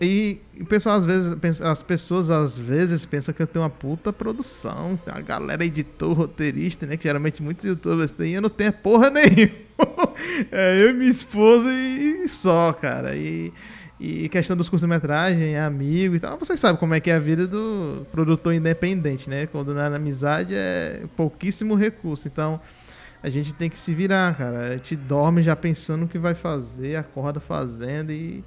E 0.00 0.38
o 0.58 0.64
pessoal 0.64 0.96
às 0.96 1.04
vezes, 1.04 1.60
as 1.60 1.82
pessoas 1.82 2.30
às 2.30 2.58
vezes 2.58 3.04
pensam 3.04 3.34
que 3.34 3.42
eu 3.42 3.46
tenho 3.46 3.62
uma 3.62 3.70
puta 3.70 4.12
produção. 4.12 4.96
Tem 5.04 5.12
uma 5.12 5.20
galera 5.20 5.64
editor, 5.64 6.12
roteirista, 6.14 6.86
né? 6.86 6.96
Que 6.96 7.02
geralmente 7.04 7.42
muitos 7.42 7.64
youtubers 7.66 8.12
têm. 8.12 8.30
e 8.32 8.34
Eu 8.34 8.42
não 8.42 8.48
tenho 8.48 8.72
porra 8.72 9.10
nenhuma. 9.10 9.66
é 10.50 10.80
eu 10.80 10.90
e 10.90 10.92
minha 10.94 11.10
esposa 11.10 11.68
e 11.70 12.26
só, 12.28 12.72
cara. 12.72 13.14
E. 13.14 13.52
E 13.98 14.28
questão 14.28 14.54
dos 14.56 14.68
curtas-metragem, 14.68 15.54
é 15.54 15.60
amigo 15.60 16.14
e 16.14 16.20
tal. 16.20 16.38
Vocês 16.38 16.60
sabem 16.60 16.76
como 16.78 16.92
é 16.94 17.00
que 17.00 17.10
é 17.10 17.14
a 17.14 17.18
vida 17.18 17.46
do 17.46 18.06
produtor 18.12 18.52
independente, 18.52 19.28
né? 19.30 19.46
Quando 19.46 19.72
é 19.72 19.88
na 19.88 19.96
amizade 19.96 20.54
é 20.54 21.04
pouquíssimo 21.16 21.74
recurso. 21.74 22.28
Então 22.28 22.60
a 23.22 23.30
gente 23.30 23.54
tem 23.54 23.70
que 23.70 23.78
se 23.78 23.94
virar, 23.94 24.36
cara. 24.36 24.68
A 24.68 24.72
gente 24.72 24.94
dorme 24.96 25.42
já 25.42 25.56
pensando 25.56 26.04
o 26.04 26.08
que 26.08 26.18
vai 26.18 26.34
fazer, 26.34 26.96
acorda 26.96 27.40
fazendo 27.40 28.10
e. 28.12 28.44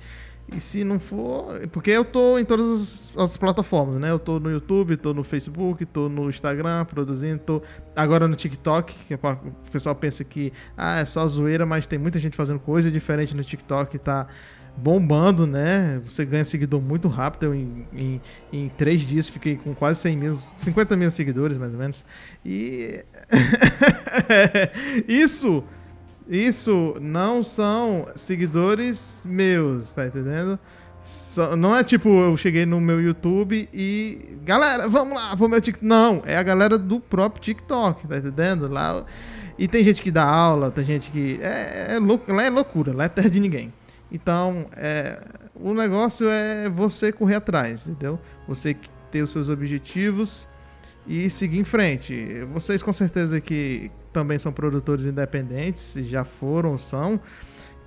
E 0.55 0.59
se 0.59 0.83
não 0.83 0.99
for. 0.99 1.67
Porque 1.71 1.91
eu 1.91 2.03
tô 2.03 2.39
em 2.39 2.43
todas 2.43 3.11
as, 3.15 3.17
as 3.17 3.37
plataformas, 3.37 4.01
né? 4.01 4.09
Eu 4.09 4.17
tô 4.17 4.39
no 4.39 4.49
YouTube, 4.49 4.97
tô 4.97 5.13
no 5.13 5.23
Facebook, 5.23 5.85
tô 5.85 6.09
no 6.09 6.27
Instagram 6.27 6.85
produzindo, 6.85 7.39
tô 7.39 7.61
agora 7.95 8.27
no 8.27 8.35
TikTok, 8.35 8.91
que 9.07 9.13
é 9.13 9.17
pra- 9.17 9.33
o 9.43 9.71
pessoal 9.71 9.93
pensa 9.93 10.23
que 10.23 10.51
ah, 10.75 10.99
é 11.01 11.05
só 11.05 11.27
zoeira, 11.27 11.67
mas 11.67 11.85
tem 11.85 11.99
muita 11.99 12.17
gente 12.17 12.35
fazendo 12.35 12.59
coisa 12.59 12.89
diferente 12.89 13.35
no 13.35 13.43
TikTok, 13.43 13.99
tá 13.99 14.25
bombando, 14.77 15.45
né? 15.45 16.01
Você 16.05 16.25
ganha 16.25 16.43
seguidor 16.43 16.81
muito 16.81 17.07
rápido. 17.07 17.47
Eu, 17.47 17.55
em, 17.55 17.87
em, 17.93 18.21
em 18.51 18.69
três 18.69 19.01
dias, 19.01 19.29
fiquei 19.29 19.57
com 19.57 19.73
quase 19.73 19.99
100 20.01 20.17
mil, 20.17 20.39
50 20.57 20.95
mil 20.95 21.11
seguidores, 21.11 21.57
mais 21.57 21.73
ou 21.73 21.79
menos. 21.79 22.05
E 22.45 23.03
isso, 25.07 25.63
isso 26.27 26.95
não 27.01 27.43
são 27.43 28.07
seguidores 28.15 29.23
meus, 29.25 29.91
tá 29.91 30.05
entendendo? 30.05 30.59
Não 31.57 31.75
é 31.75 31.83
tipo, 31.83 32.09
eu 32.09 32.37
cheguei 32.37 32.65
no 32.65 32.79
meu 32.79 33.01
YouTube 33.01 33.67
e. 33.73 34.37
Galera, 34.43 34.87
vamos 34.87 35.15
lá, 35.15 35.33
vou 35.33 35.47
meu 35.47 35.61
TikTok. 35.61 35.85
Não, 35.85 36.21
é 36.25 36.37
a 36.37 36.43
galera 36.43 36.77
do 36.77 36.99
próprio 36.99 37.41
TikTok, 37.41 38.07
tá 38.07 38.17
entendendo? 38.17 38.67
Lá. 38.67 39.05
E 39.57 39.67
tem 39.67 39.83
gente 39.83 40.01
que 40.01 40.11
dá 40.11 40.23
aula, 40.23 40.69
tem 40.69 40.83
gente 40.83 41.09
que. 41.09 41.39
É, 41.41 41.95
é, 41.95 42.33
lá 42.33 42.43
é 42.43 42.49
loucura, 42.49 42.93
lá 42.93 43.05
é 43.05 43.09
terra 43.09 43.29
de 43.29 43.39
ninguém. 43.39 43.73
Então, 44.11 44.67
é, 44.75 45.21
o 45.55 45.73
negócio 45.73 46.27
é 46.29 46.69
você 46.69 47.11
correr 47.11 47.35
atrás, 47.35 47.87
entendeu? 47.87 48.19
Você 48.47 48.75
ter 49.11 49.21
os 49.21 49.31
seus 49.31 49.49
objetivos 49.49 50.47
e 51.05 51.29
seguir 51.29 51.59
em 51.59 51.63
frente. 51.63 52.43
Vocês 52.53 52.81
com 52.83 52.93
certeza 52.93 53.39
que 53.39 53.91
também 54.11 54.37
são 54.37 54.51
produtores 54.51 55.05
independentes, 55.05 55.93
já 56.07 56.23
foram 56.23 56.77
são. 56.77 57.19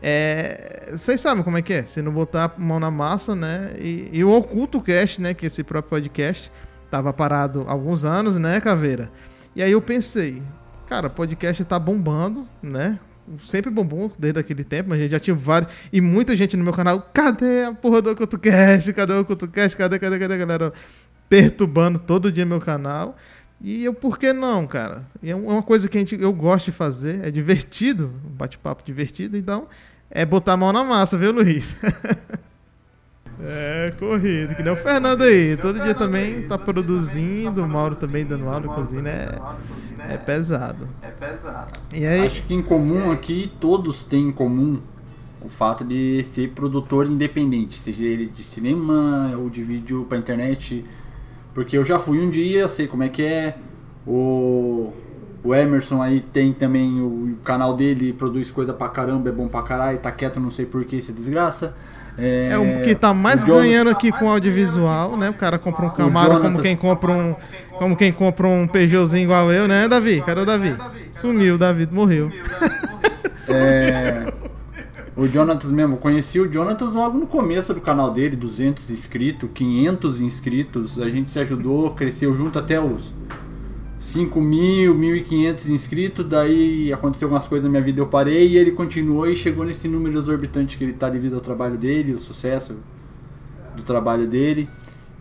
É, 0.00 0.88
vocês 0.90 1.20
sabem 1.20 1.44
como 1.44 1.56
é 1.56 1.62
que 1.62 1.72
é. 1.72 1.82
Se 1.84 2.02
não 2.02 2.12
botar 2.12 2.54
mão 2.58 2.80
na 2.80 2.90
massa, 2.90 3.36
né? 3.36 3.72
E, 3.78 4.08
e 4.12 4.24
o 4.24 4.30
Oculto 4.36 4.80
Cast, 4.80 5.20
né? 5.20 5.32
Que 5.32 5.46
esse 5.46 5.62
próprio 5.62 5.90
podcast 5.90 6.50
tava 6.90 7.12
parado 7.12 7.64
há 7.68 7.72
alguns 7.72 8.04
anos, 8.04 8.36
né, 8.36 8.60
Caveira? 8.60 9.10
E 9.54 9.62
aí 9.62 9.70
eu 9.70 9.80
pensei, 9.80 10.42
cara, 10.86 11.08
podcast 11.08 11.64
tá 11.64 11.78
bombando, 11.78 12.46
né? 12.60 12.98
Sempre 13.46 13.70
bombou 13.70 14.12
desde 14.18 14.38
aquele 14.38 14.64
tempo, 14.64 14.90
mas 14.90 14.98
a 14.98 15.02
gente 15.02 15.12
já 15.12 15.20
tinha 15.20 15.34
vários. 15.34 15.72
E 15.92 16.00
muita 16.00 16.34
gente 16.34 16.56
no 16.56 16.64
meu 16.64 16.72
canal, 16.72 17.10
cadê 17.12 17.64
a 17.64 17.72
porra 17.72 18.02
do 18.02 18.10
Oculto 18.10 18.38
Cast? 18.38 18.92
Cadê 18.92 19.12
o 19.12 19.20
Oculto 19.20 19.48
Cast? 19.48 19.76
Cadê, 19.76 19.98
cadê, 19.98 20.18
cadê, 20.18 20.38
galera? 20.38 20.72
Perturbando 21.28 21.98
todo 21.98 22.32
dia 22.32 22.44
meu 22.44 22.60
canal. 22.60 23.16
E 23.60 23.84
eu, 23.84 23.94
por 23.94 24.18
que 24.18 24.32
não, 24.32 24.66
cara? 24.66 25.04
E 25.22 25.30
é 25.30 25.36
uma 25.36 25.62
coisa 25.62 25.88
que 25.88 25.96
a 25.96 26.00
gente, 26.00 26.20
eu 26.20 26.32
gosto 26.32 26.66
de 26.66 26.72
fazer, 26.72 27.24
é 27.24 27.30
divertido, 27.30 28.12
um 28.26 28.30
bate-papo 28.30 28.82
divertido, 28.84 29.36
então 29.36 29.68
é 30.10 30.26
botar 30.26 30.54
a 30.54 30.56
mão 30.56 30.72
na 30.72 30.82
massa, 30.82 31.16
viu, 31.16 31.30
Luiz? 31.30 31.76
é, 33.44 33.90
corrido, 33.98 34.54
que 34.54 34.62
nem 34.62 34.72
o 34.72 34.76
Fernando 34.76 35.22
aí, 35.22 35.56
todo 35.56 35.80
dia 35.80 35.94
também 35.94 36.42
tá 36.42 36.56
produzindo, 36.56 37.62
o 37.62 37.68
Mauro 37.68 37.96
também 37.96 38.24
dando 38.24 38.48
aula 38.48 38.60
de 38.60 38.68
cozinha, 38.68 39.08
é, 39.08 40.14
é 40.14 40.16
pesado. 40.16 40.88
E 41.92 42.06
aí, 42.06 42.26
Acho 42.26 42.42
que 42.42 42.54
em 42.54 42.62
comum 42.62 43.10
aqui, 43.10 43.52
todos 43.60 44.04
têm 44.04 44.28
em 44.28 44.32
comum 44.32 44.80
o 45.44 45.48
fato 45.48 45.84
de 45.84 46.22
ser 46.22 46.50
produtor 46.50 47.06
independente, 47.06 47.78
seja 47.78 48.04
ele 48.04 48.26
de 48.26 48.44
cinema 48.44 49.32
ou 49.36 49.50
de 49.50 49.62
vídeo 49.62 50.06
pra 50.08 50.16
internet. 50.16 50.84
Porque 51.54 51.76
eu 51.76 51.84
já 51.84 51.98
fui 51.98 52.20
um 52.20 52.30
dia, 52.30 52.60
eu 52.60 52.68
sei 52.68 52.86
como 52.86 53.02
é 53.02 53.08
que 53.08 53.22
é. 53.22 53.56
O, 54.06 54.92
o 55.44 55.54
Emerson 55.54 56.00
aí 56.00 56.20
tem 56.20 56.52
também 56.52 57.00
o, 57.00 57.36
canal 57.44 57.76
dele, 57.76 58.12
produz 58.12 58.50
coisa 58.50 58.72
pra 58.72 58.88
caramba, 58.88 59.28
é 59.28 59.32
bom 59.32 59.48
pra 59.48 59.62
caralho, 59.62 59.98
tá 59.98 60.10
quieto, 60.10 60.40
não 60.40 60.50
sei 60.50 60.64
por 60.64 60.84
que 60.84 60.96
essa 60.96 61.12
desgraça. 61.12 61.74
É 62.18 62.58
o 62.58 62.82
que 62.84 62.94
tá 62.94 63.12
mais 63.14 63.40
Jonathan- 63.40 63.62
ganhando 63.62 63.90
aqui 63.90 64.12
com 64.12 64.28
audiovisual, 64.30 65.16
né? 65.16 65.30
O 65.30 65.34
cara 65.34 65.58
compra 65.58 65.86
um 65.86 65.90
Camaro 65.90 66.30
como 66.32 66.42
Jonatas- 66.42 66.62
quem 66.62 66.76
compra 66.76 67.10
um, 67.12 67.34
como 67.78 67.96
quem 67.96 68.12
compra 68.12 68.46
um 68.46 68.66
Peugeotzinho 68.66 69.24
igual 69.24 69.50
eu, 69.52 69.66
né, 69.66 69.88
Davi? 69.88 70.20
Cadê 70.24 70.40
o 70.42 70.44
Davi? 70.46 70.76
Sumiu, 71.12 71.56
Davi 71.58 71.88
morreu. 71.90 72.30
É, 73.50 74.32
o 75.16 75.26
Jonatas 75.26 75.70
mesmo, 75.70 75.96
conheci 75.96 76.38
o 76.40 76.50
Jonatas 76.50 76.92
logo 76.92 77.18
no 77.18 77.26
começo 77.26 77.74
do 77.74 77.80
canal 77.80 78.10
dele, 78.12 78.36
200 78.36 78.88
inscritos, 78.90 79.50
500 79.52 80.20
inscritos, 80.20 80.98
a 81.00 81.08
gente 81.08 81.30
se 81.30 81.38
ajudou, 81.40 81.90
cresceu 81.90 82.34
junto 82.34 82.58
até 82.58 82.80
os 82.80 83.12
5 84.02 84.40
mil, 84.40 84.96
1.500 84.96 85.68
inscritos, 85.68 86.26
daí 86.26 86.92
aconteceu 86.92 87.26
algumas 87.26 87.46
coisas 87.46 87.64
na 87.64 87.70
minha 87.70 87.82
vida, 87.82 88.00
eu 88.00 88.06
parei 88.08 88.48
e 88.48 88.58
ele 88.58 88.72
continuou 88.72 89.28
e 89.28 89.36
chegou 89.36 89.64
nesse 89.64 89.86
número 89.86 90.18
exorbitante 90.18 90.76
que 90.76 90.82
ele 90.82 90.92
tá 90.92 91.08
devido 91.08 91.36
ao 91.36 91.40
trabalho 91.40 91.78
dele, 91.78 92.12
o 92.12 92.18
sucesso 92.18 92.78
do 93.76 93.82
trabalho 93.84 94.26
dele. 94.26 94.68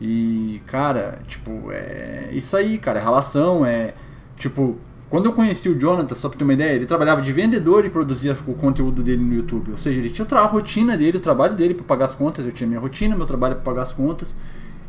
E, 0.01 0.59
cara, 0.65 1.19
tipo, 1.27 1.71
é 1.71 2.31
isso 2.33 2.57
aí, 2.57 2.79
cara, 2.79 2.99
é 2.99 3.03
relação, 3.03 3.63
é 3.63 3.93
tipo, 4.35 4.79
quando 5.11 5.27
eu 5.27 5.33
conheci 5.33 5.69
o 5.69 5.77
Jonathan, 5.77 6.15
só 6.15 6.27
pra 6.27 6.39
ter 6.39 6.43
uma 6.43 6.53
ideia, 6.53 6.73
ele 6.73 6.87
trabalhava 6.87 7.21
de 7.21 7.31
vendedor 7.31 7.85
e 7.85 7.89
produzia 7.89 8.35
o 8.47 8.53
conteúdo 8.55 9.03
dele 9.03 9.21
no 9.21 9.35
YouTube. 9.35 9.69
Ou 9.69 9.77
seja, 9.77 9.99
ele 9.99 10.09
tinha 10.09 10.27
a 10.27 10.45
rotina 10.45 10.97
dele, 10.97 11.17
o 11.17 11.21
trabalho 11.21 11.53
dele 11.53 11.75
pra 11.75 11.83
pagar 11.83 12.05
as 12.05 12.15
contas. 12.15 12.45
Eu 12.45 12.51
tinha 12.51 12.67
minha 12.67 12.79
rotina, 12.79 13.15
meu 13.15 13.27
trabalho 13.27 13.55
pra 13.55 13.63
pagar 13.63 13.83
as 13.83 13.93
contas. 13.93 14.33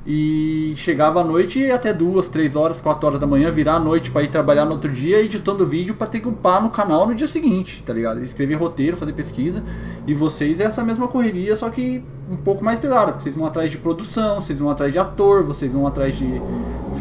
E 0.05 0.74
chegava 0.76 1.20
à 1.20 1.24
noite 1.24 1.70
até 1.70 1.92
duas, 1.92 2.28
três 2.28 2.57
horas, 2.57 2.80
quatro 2.80 3.07
horas 3.07 3.20
da 3.20 3.26
manhã, 3.26 3.53
virar 3.53 3.76
à 3.76 3.78
noite 3.78 4.11
para 4.11 4.24
ir 4.24 4.28
trabalhar 4.28 4.64
no 4.64 4.72
outro 4.72 4.90
dia, 4.90 5.20
editando 5.20 5.64
vídeo 5.64 5.94
para 5.94 6.09
ter 6.09 6.18
que 6.18 6.28
upar 6.28 6.61
no 6.61 6.70
canal 6.70 7.07
no 7.07 7.14
dia 7.14 7.28
seguinte, 7.28 7.84
tá 7.86 7.92
ligado? 7.92 8.20
Escrever 8.20 8.57
roteiro, 8.57 8.96
fazer 8.96 9.12
pesquisa. 9.12 9.62
E 10.05 10.12
vocês 10.12 10.59
é 10.59 10.64
essa 10.64 10.82
mesma 10.82 11.07
correria, 11.07 11.55
só 11.55 11.70
que 11.70 12.05
um 12.28 12.36
pouco 12.36 12.64
mais 12.64 12.80
pesada, 12.80 13.12
porque 13.12 13.22
vocês 13.22 13.36
vão 13.36 13.46
atrás 13.46 13.70
de 13.70 13.78
produção, 13.78 14.40
vocês 14.40 14.59
vão 14.59 14.70
atrás 14.70 14.92
de 14.92 14.98
ator, 14.98 15.44
vocês 15.44 15.72
vão 15.72 15.86
atrás 15.86 16.16
de 16.18 16.42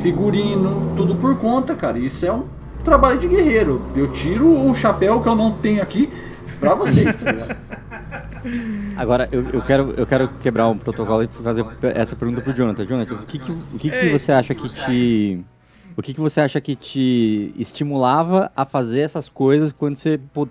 figurino, 0.04 0.93
tudo 0.95 1.16
por 1.16 1.36
conta, 1.38 1.74
cara. 1.74 1.97
Isso 1.97 2.24
é 2.24 2.32
um 2.32 2.43
trabalho 2.84 3.18
de 3.18 3.28
guerreiro. 3.28 3.82
Eu 3.95 4.10
tiro 4.10 4.70
o 4.70 4.76
chapéu 4.76 5.22
que 5.22 5.28
eu 5.28 5.36
não 5.36 5.52
tenho 5.54 5.82
aqui 5.82 6.08
pra 6.60 6.76
vocês, 6.76 7.16
tá 7.16 7.32
ligado? 7.32 7.58
Agora, 8.96 9.28
eu, 9.32 9.48
eu, 9.50 9.62
quero, 9.62 9.94
eu 9.98 10.06
quero 10.06 10.28
quebrar 10.39 10.68
um 10.70 10.78
protocolo 10.78 11.24
e 11.24 11.28
fazer 11.28 11.66
essa 11.96 12.16
pergunta 12.16 12.42
pro 12.42 12.54
Jonathan. 12.54 12.86
Jonathan, 12.86 13.16
o 13.16 13.26
que, 13.26 13.39
que, 13.39 13.52
o 13.52 13.78
que, 13.80 13.89
que 13.89 14.10
você 14.10 14.32
acha 14.32 14.54
que 14.54 14.70
te. 14.70 15.44
O 15.96 16.02
que, 16.02 16.14
que 16.14 16.20
você 16.22 16.39
acha 16.39 16.60
que 16.62 16.76
te 16.76 17.54
estimulava 17.58 18.52
a 18.56 18.66
fazer 18.66 19.02
essas 19.02 19.28
coisas 19.28 19.72
quando 19.74 19.96
você 19.96 20.18
pô, 20.34 20.48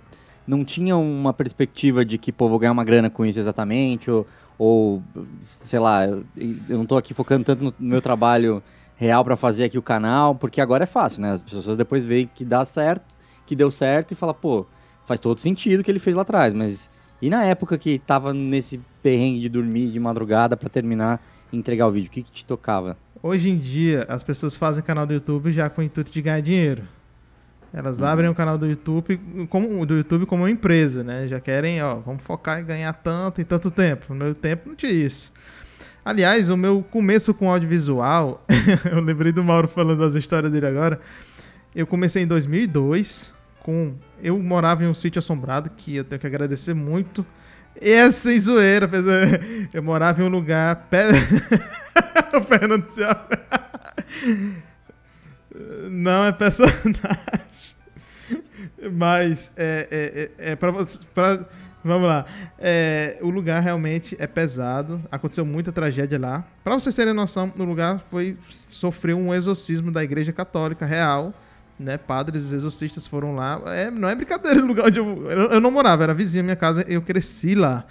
não 0.46 0.64
tinha 0.64 0.96
uma 0.96 1.32
perspectiva 1.32 2.04
de 2.04 2.18
que, 2.18 2.30
pô, 2.30 2.48
vou 2.48 2.58
ganhar 2.58 2.72
uma 2.72 2.84
grana 2.84 3.08
com 3.08 3.24
isso 3.24 3.38
exatamente? 3.38 4.10
Ou, 4.10 4.26
ou 4.58 5.02
sei 5.42 5.78
lá, 5.78 6.06
eu, 6.06 6.24
eu 6.68 6.76
não 6.76 6.84
tô 6.84 6.96
aqui 6.96 7.14
focando 7.14 7.44
tanto 7.44 7.64
no 7.64 7.74
meu 7.78 8.02
trabalho 8.02 8.62
real 8.96 9.24
para 9.24 9.34
fazer 9.34 9.64
aqui 9.64 9.78
o 9.78 9.82
canal, 9.82 10.34
porque 10.34 10.60
agora 10.60 10.82
é 10.82 10.86
fácil, 10.86 11.22
né? 11.22 11.32
As 11.32 11.40
pessoas 11.40 11.76
depois 11.76 12.04
veem 12.04 12.28
que 12.34 12.44
dá 12.44 12.62
certo, 12.66 13.16
que 13.46 13.56
deu 13.56 13.70
certo 13.70 14.12
e 14.12 14.14
fala, 14.14 14.34
pô, 14.34 14.66
faz 15.06 15.18
todo 15.18 15.40
sentido 15.40 15.80
o 15.80 15.82
que 15.82 15.90
ele 15.90 15.98
fez 15.98 16.14
lá 16.14 16.20
atrás, 16.20 16.52
mas 16.52 16.90
e 17.20 17.28
na 17.28 17.44
época 17.44 17.76
que 17.76 17.98
tava 17.98 18.32
nesse 18.32 18.80
perrengue 19.02 19.40
de 19.40 19.48
dormir 19.48 19.90
de 19.90 20.00
madrugada 20.00 20.56
para 20.56 20.68
terminar 20.68 21.22
e 21.52 21.56
entregar 21.56 21.86
o 21.86 21.90
vídeo, 21.90 22.08
o 22.08 22.10
que, 22.10 22.22
que 22.22 22.30
te 22.30 22.46
tocava? 22.46 22.96
Hoje 23.22 23.50
em 23.50 23.58
dia, 23.58 24.06
as 24.08 24.22
pessoas 24.22 24.56
fazem 24.56 24.82
canal 24.82 25.06
do 25.06 25.12
YouTube 25.12 25.52
já 25.52 25.68
com 25.68 25.82
o 25.82 25.84
intuito 25.84 26.10
de 26.10 26.22
ganhar 26.22 26.40
dinheiro. 26.40 26.82
Elas 27.72 28.00
uhum. 28.00 28.06
abrem 28.06 28.28
o 28.28 28.34
canal 28.34 28.58
do 28.58 28.66
YouTube 28.66 29.20
como 29.48 29.86
do 29.86 29.96
YouTube 29.96 30.26
como 30.26 30.42
uma 30.42 30.50
empresa, 30.50 31.04
né? 31.04 31.28
Já 31.28 31.38
querem, 31.38 31.82
ó, 31.82 31.96
vamos 31.96 32.22
focar 32.22 32.60
em 32.60 32.64
ganhar 32.64 32.92
tanto 32.94 33.40
em 33.40 33.44
tanto 33.44 33.70
tempo. 33.70 34.06
No 34.14 34.24
meu 34.24 34.34
tempo 34.34 34.70
não 34.70 34.74
tinha 34.74 34.90
isso. 34.90 35.32
Aliás, 36.04 36.48
o 36.48 36.56
meu 36.56 36.82
começo 36.82 37.34
com 37.34 37.50
audiovisual, 37.50 38.44
eu 38.90 39.00
lembrei 39.00 39.30
do 39.30 39.44
Mauro 39.44 39.68
falando 39.68 40.00
das 40.00 40.14
histórias 40.14 40.50
dele 40.50 40.66
agora. 40.66 40.98
Eu 41.74 41.86
comecei 41.86 42.22
em 42.22 42.26
2002 42.26 43.32
com 43.62 43.94
eu 44.22 44.38
morava 44.38 44.84
em 44.84 44.86
um 44.86 44.94
sítio 44.94 45.18
assombrado 45.18 45.70
que 45.70 45.96
eu 45.96 46.04
tenho 46.04 46.20
que 46.20 46.26
agradecer 46.26 46.74
muito. 46.74 47.24
E 47.80 47.90
é 47.90 48.10
zoeira, 48.10 48.90
eu 49.72 49.82
morava 49.82 50.22
em 50.22 50.24
um 50.24 50.28
lugar. 50.28 50.88
O 52.32 52.42
Fernando 52.42 52.86
Não 55.90 56.24
é 56.24 56.32
personagem. 56.32 56.94
Mas 58.92 59.50
é, 59.56 59.88
é, 59.90 60.30
é, 60.38 60.52
é 60.52 60.56
para 60.56 60.70
você. 60.70 61.04
Pra... 61.14 61.44
Vamos 61.82 62.08
lá. 62.08 62.26
É, 62.58 63.18
o 63.22 63.30
lugar 63.30 63.60
realmente 63.62 64.14
é 64.18 64.26
pesado. 64.26 65.02
Aconteceu 65.10 65.44
muita 65.44 65.72
tragédia 65.72 66.18
lá. 66.18 66.44
Para 66.62 66.74
vocês 66.74 66.94
terem 66.94 67.14
noção, 67.14 67.52
no 67.56 67.64
lugar 67.64 68.00
foi 68.00 68.36
sofreu 68.68 69.18
um 69.18 69.34
exorcismo 69.34 69.90
da 69.90 70.04
Igreja 70.04 70.32
Católica 70.32 70.84
real 70.84 71.34
né, 71.80 71.96
padres 71.98 72.52
exorcistas 72.52 73.06
foram 73.06 73.34
lá. 73.34 73.60
É, 73.66 73.90
não 73.90 74.08
é 74.08 74.14
brincadeira 74.14 74.60
o 74.62 74.66
lugar 74.66 74.86
onde 74.86 74.98
eu, 74.98 75.30
eu, 75.30 75.50
eu 75.52 75.60
não 75.60 75.70
morava, 75.70 76.02
era 76.02 76.14
vizinha 76.14 76.42
minha 76.42 76.56
casa, 76.56 76.84
eu 76.86 77.02
cresci 77.02 77.54
lá. 77.54 77.86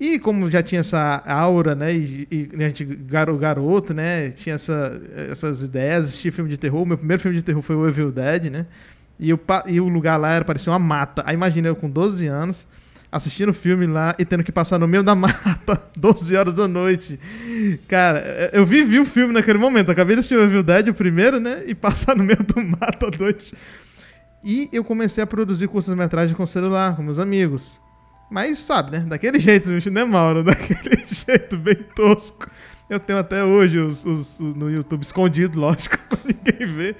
E 0.00 0.18
como 0.18 0.48
já 0.48 0.62
tinha 0.62 0.80
essa 0.80 1.22
aura, 1.26 1.74
né, 1.74 1.92
e, 1.92 2.28
e 2.30 2.48
a 2.54 2.68
gente 2.68 2.84
garo, 2.84 3.36
garoto, 3.36 3.92
né, 3.92 4.30
tinha 4.30 4.54
essa, 4.54 5.00
essas 5.30 5.62
ideias, 5.62 6.04
assistia 6.04 6.30
filme 6.30 6.48
de 6.48 6.56
terror. 6.56 6.86
Meu 6.86 6.96
primeiro 6.96 7.20
filme 7.20 7.36
de 7.36 7.42
terror 7.42 7.62
foi 7.62 7.74
o 7.74 7.86
Evil 7.86 8.12
Dead, 8.12 8.44
né? 8.44 8.66
E 9.18 9.34
o, 9.34 9.40
e 9.66 9.80
o 9.80 9.88
lugar 9.88 10.16
lá 10.16 10.32
era 10.32 10.44
parecia 10.44 10.72
uma 10.72 10.78
mata. 10.78 11.24
Aí 11.26 11.34
imagina 11.34 11.66
eu 11.66 11.74
com 11.74 11.90
12 11.90 12.28
anos, 12.28 12.64
assistindo 13.10 13.50
o 13.50 13.54
filme 13.54 13.86
lá 13.86 14.14
e 14.18 14.24
tendo 14.24 14.44
que 14.44 14.52
passar 14.52 14.78
no 14.78 14.86
meio 14.86 15.02
da 15.02 15.14
mata, 15.16 15.80
12 15.96 16.36
horas 16.36 16.54
da 16.54 16.68
noite. 16.68 17.18
Cara, 17.88 18.50
eu 18.52 18.64
vivi 18.66 18.98
o 18.98 19.04
filme 19.04 19.32
naquele 19.32 19.58
momento. 19.58 19.90
acabei 19.90 20.14
de 20.14 20.20
assistir 20.20 20.36
o 20.36 20.42
Evil 20.42 20.62
Dead, 20.62 20.88
o 20.88 20.94
primeiro, 20.94 21.40
né? 21.40 21.62
E 21.66 21.74
passar 21.76 22.14
no 22.14 22.24
meio 22.24 22.42
do 22.42 22.62
mato 22.62 23.06
à 23.06 23.10
noite. 23.18 23.54
E 24.44 24.68
eu 24.72 24.84
comecei 24.84 25.22
a 25.22 25.26
produzir 25.26 25.68
curtas-metragens 25.68 26.36
com 26.36 26.46
celular, 26.46 26.94
com 26.94 27.02
meus 27.02 27.18
amigos. 27.18 27.80
Mas 28.30 28.58
sabe, 28.58 28.92
né? 28.92 29.00
Daquele 29.00 29.40
jeito, 29.40 29.68
né, 29.90 30.04
Mauro? 30.04 30.44
Daquele 30.44 31.04
jeito 31.06 31.56
bem 31.56 31.76
tosco. 31.96 32.48
Eu 32.88 33.00
tenho 33.00 33.18
até 33.18 33.44
hoje 33.44 33.78
os, 33.78 34.04
os, 34.04 34.40
os 34.40 34.54
no 34.54 34.70
YouTube 34.70 35.02
escondido, 35.02 35.58
lógico, 35.58 35.98
pra 36.08 36.18
ninguém 36.24 36.66
ver. 36.66 36.96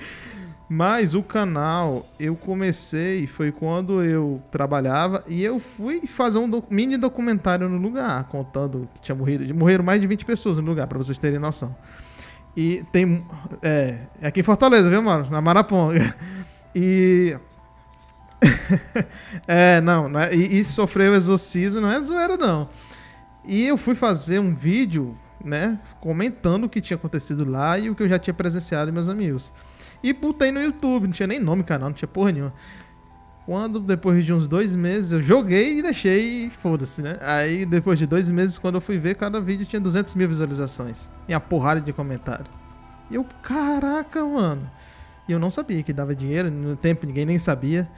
Mas 0.69 1.14
o 1.14 1.23
canal 1.23 2.07
eu 2.21 2.37
comecei 2.37 3.27
foi 3.27 3.51
quando 3.51 4.05
eu 4.05 4.43
trabalhava 4.51 5.25
e 5.27 5.43
eu 5.43 5.59
fui 5.59 6.07
fazer 6.07 6.37
um 6.37 6.62
mini 6.69 6.99
documentário 6.99 7.69
no 7.71 7.79
lugar, 7.79 8.25
contando 8.25 8.87
que 8.95 9.01
tinha 9.01 9.14
morrido. 9.14 9.55
Morreram 9.55 9.83
mais 9.83 9.99
de 9.99 10.07
20 10.07 10.27
pessoas 10.27 10.59
no 10.59 10.64
lugar, 10.64 10.87
para 10.87 10.99
vocês 10.99 11.16
terem 11.16 11.39
noção. 11.39 11.75
E 12.55 12.85
tem. 12.93 13.25
É, 13.62 13.99
é 14.21 14.27
aqui 14.27 14.41
em 14.41 14.43
Fortaleza, 14.43 14.91
viu, 14.91 15.03
mano? 15.03 15.31
Na 15.31 15.41
Maraponga. 15.41 16.14
E. 16.75 17.35
é, 19.49 19.81
não, 19.81 20.09
não 20.09 20.21
é, 20.21 20.35
e, 20.35 20.61
e 20.61 20.64
sofreu 20.64 21.14
exorcismo, 21.14 21.81
não 21.81 21.91
é 21.91 22.01
zoeira, 22.03 22.37
não. 22.37 22.69
E 23.45 23.66
eu 23.66 23.79
fui 23.79 23.95
fazer 23.95 24.39
um 24.39 24.55
vídeo, 24.55 25.16
né, 25.43 25.79
comentando 26.01 26.64
o 26.64 26.69
que 26.69 26.81
tinha 26.81 26.97
acontecido 26.97 27.49
lá 27.49 27.79
e 27.79 27.89
o 27.89 27.95
que 27.95 28.03
eu 28.03 28.09
já 28.09 28.19
tinha 28.19 28.35
presenciado 28.35 28.93
meus 28.93 29.09
amigos. 29.09 29.53
E 30.03 30.12
botei 30.12 30.53
no 30.53 30.61
YouTube, 30.61 31.05
não 31.05 31.12
tinha 31.12 31.26
nem 31.26 31.40
nome 31.40 31.62
canal, 31.62 31.88
não 31.88 31.94
tinha 31.94 32.09
porra 32.09 32.32
nenhuma. 32.32 32.53
Quando, 33.49 33.80
depois 33.80 34.24
de 34.24 34.32
uns 34.32 34.46
dois 34.46 34.76
meses, 34.76 35.11
eu 35.11 35.22
joguei 35.22 35.78
e 35.78 35.82
deixei 35.82 36.51
foda-se, 36.51 37.01
né? 37.01 37.16
Aí, 37.22 37.64
depois 37.64 37.99
de 37.99 38.07
dois 38.07 38.30
meses, 38.30 38.59
quando 38.59 38.74
eu 38.74 38.80
fui 38.80 38.99
ver, 38.99 39.16
cada 39.16 39.40
vídeo 39.40 39.64
tinha 39.64 39.80
200 39.80 40.14
mil 40.14 40.28
visualizações. 40.28 41.09
E 41.26 41.32
a 41.32 41.40
porrada 41.40 41.80
de 41.80 41.90
comentário. 41.92 42.44
E 43.11 43.14
eu, 43.14 43.24
caraca, 43.42 44.22
mano. 44.22 44.70
E 45.26 45.32
eu 45.32 45.38
não 45.38 45.51
sabia 45.51 45.82
que 45.82 45.92
dava 45.92 46.14
dinheiro, 46.14 46.51
no 46.51 46.76
tempo 46.76 47.07
ninguém 47.07 47.24
nem 47.24 47.38
sabia. 47.38 47.88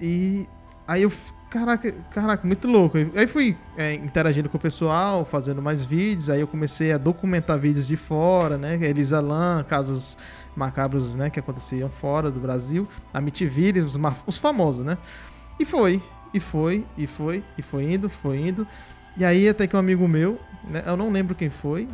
E 0.00 0.46
aí 0.86 1.02
eu, 1.02 1.12
caraca, 1.50 1.90
caraca, 2.12 2.46
muito 2.46 2.68
louco. 2.68 2.96
Aí 3.16 3.26
fui 3.26 3.56
é, 3.76 3.94
interagindo 3.94 4.48
com 4.48 4.56
o 4.56 4.60
pessoal, 4.60 5.24
fazendo 5.24 5.60
mais 5.60 5.84
vídeos. 5.84 6.30
Aí 6.30 6.40
eu 6.40 6.46
comecei 6.46 6.92
a 6.92 6.98
documentar 6.98 7.58
vídeos 7.58 7.86
de 7.86 7.96
fora, 7.96 8.56
né? 8.56 8.78
Elisa 8.80 9.20
Lam, 9.20 9.64
casos 9.64 10.16
macabros, 10.56 11.14
né, 11.14 11.30
que 11.30 11.38
aconteciam 11.38 11.88
fora 11.88 12.30
do 12.30 12.40
Brasil, 12.40 12.88
a 13.12 13.20
Mitiville, 13.20 13.80
os, 13.80 13.98
os 14.26 14.38
famosos, 14.38 14.84
né? 14.84 14.98
E 15.58 15.64
foi, 15.64 16.02
e 16.32 16.40
foi, 16.40 16.84
e 16.96 17.06
foi, 17.06 17.42
e 17.56 17.62
foi 17.62 17.92
indo, 17.92 18.08
foi 18.08 18.38
indo. 18.38 18.66
E 19.16 19.24
aí 19.24 19.48
até 19.48 19.66
que 19.66 19.76
um 19.76 19.78
amigo 19.78 20.06
meu, 20.08 20.38
né, 20.68 20.82
eu 20.86 20.96
não 20.96 21.10
lembro 21.10 21.34
quem 21.34 21.50
foi, 21.50 21.86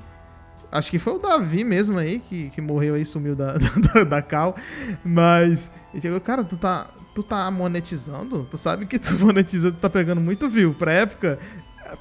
acho 0.71 0.91
que 0.91 0.99
foi 0.99 1.15
o 1.15 1.19
Davi 1.19 1.65
mesmo 1.65 1.99
aí, 1.99 2.21
que, 2.21 2.51
que 2.51 2.61
morreu 2.61 2.95
aí, 2.95 3.05
sumiu 3.05 3.35
da, 3.35 3.55
da, 3.95 4.05
da 4.05 4.23
Cal, 4.23 4.57
mas 5.05 5.71
ele 5.93 6.03
chegou, 6.03 6.21
cara, 6.21 6.45
tu 6.45 6.57
tá, 6.57 6.89
tu 7.15 7.23
tá 7.23 7.51
monetizando? 7.51 8.47
Tu 8.51 8.57
sabe 8.57 8.87
que 8.87 8.99
tu 8.99 9.13
monetizando, 9.21 9.77
tu 9.77 9.81
tá 9.81 9.91
pegando 9.91 10.21
muito 10.21 10.49
view. 10.49 10.75
Pra 10.75 10.93
época, 10.93 11.39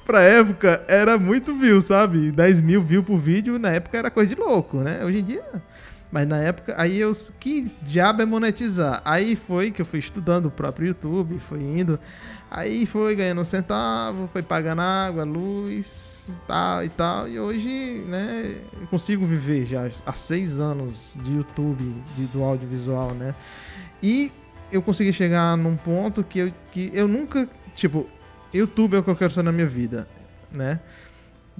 pra 0.06 0.22
época 0.22 0.84
era 0.88 1.18
muito 1.18 1.54
view, 1.54 1.80
sabe? 1.82 2.30
10 2.30 2.60
mil 2.60 2.82
views 2.82 3.04
por 3.04 3.18
vídeo, 3.18 3.58
na 3.58 3.70
época 3.70 3.98
era 3.98 4.10
coisa 4.10 4.34
de 4.34 4.40
louco, 4.40 4.78
né? 4.78 5.04
Hoje 5.04 5.18
em 5.18 5.24
dia 5.24 5.44
mas 6.10 6.26
na 6.26 6.38
época, 6.38 6.74
aí 6.76 6.98
eu. 6.98 7.12
Que 7.38 7.70
diabo 7.82 8.22
é 8.22 8.26
monetizar? 8.26 9.00
Aí 9.04 9.36
foi 9.36 9.70
que 9.70 9.80
eu 9.80 9.86
fui 9.86 10.00
estudando 10.00 10.46
o 10.46 10.50
próprio 10.50 10.88
YouTube, 10.88 11.38
foi 11.38 11.60
indo. 11.60 11.98
Aí 12.50 12.84
foi 12.84 13.14
ganhando 13.14 13.40
um 13.40 13.44
centavo, 13.44 14.28
foi 14.32 14.42
pagando 14.42 14.80
água, 14.80 15.22
luz 15.22 16.36
tal, 16.48 16.84
e 16.84 16.88
tal. 16.88 17.28
E 17.28 17.38
hoje, 17.38 18.04
né, 18.08 18.56
eu 18.80 18.88
consigo 18.88 19.24
viver 19.24 19.66
já 19.66 19.88
há 20.04 20.12
seis 20.12 20.58
anos 20.58 21.16
de 21.22 21.32
YouTube, 21.32 21.94
de, 22.16 22.24
do 22.24 22.42
audiovisual, 22.42 23.14
né? 23.14 23.32
E 24.02 24.32
eu 24.72 24.82
consegui 24.82 25.12
chegar 25.12 25.56
num 25.56 25.76
ponto 25.76 26.24
que 26.24 26.40
eu, 26.40 26.52
que 26.72 26.90
eu 26.92 27.06
nunca. 27.06 27.48
Tipo, 27.76 28.08
YouTube 28.52 28.96
é 28.96 28.98
o 28.98 29.02
que 29.04 29.10
eu 29.10 29.16
quero 29.16 29.32
ser 29.32 29.42
na 29.42 29.52
minha 29.52 29.68
vida, 29.68 30.08
né? 30.50 30.80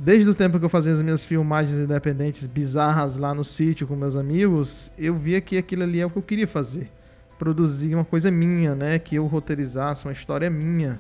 Desde 0.03 0.31
o 0.31 0.35
tempo 0.35 0.59
que 0.59 0.65
eu 0.65 0.71
fazia 0.71 0.95
as 0.95 1.03
minhas 1.03 1.27
filmagens 1.27 1.79
independentes 1.79 2.47
bizarras 2.47 3.19
lá 3.19 3.35
no 3.35 3.45
sítio 3.45 3.87
com 3.87 3.95
meus 3.95 4.17
amigos, 4.17 4.91
eu 4.97 5.15
via 5.15 5.43
que 5.43 5.59
aquilo 5.59 5.83
ali 5.83 6.01
é 6.01 6.07
o 6.07 6.09
que 6.09 6.17
eu 6.17 6.23
queria 6.23 6.49
fazer. 6.49 6.91
Produzir 7.39 7.95
uma 7.95 8.05
coisa 8.05 8.31
minha, 8.31 8.75
né? 8.75 8.99
Que 8.99 9.17
eu 9.17 9.27
roteirizasse 9.27 10.07
uma 10.07 10.13
história 10.13 10.49
minha. 10.49 10.99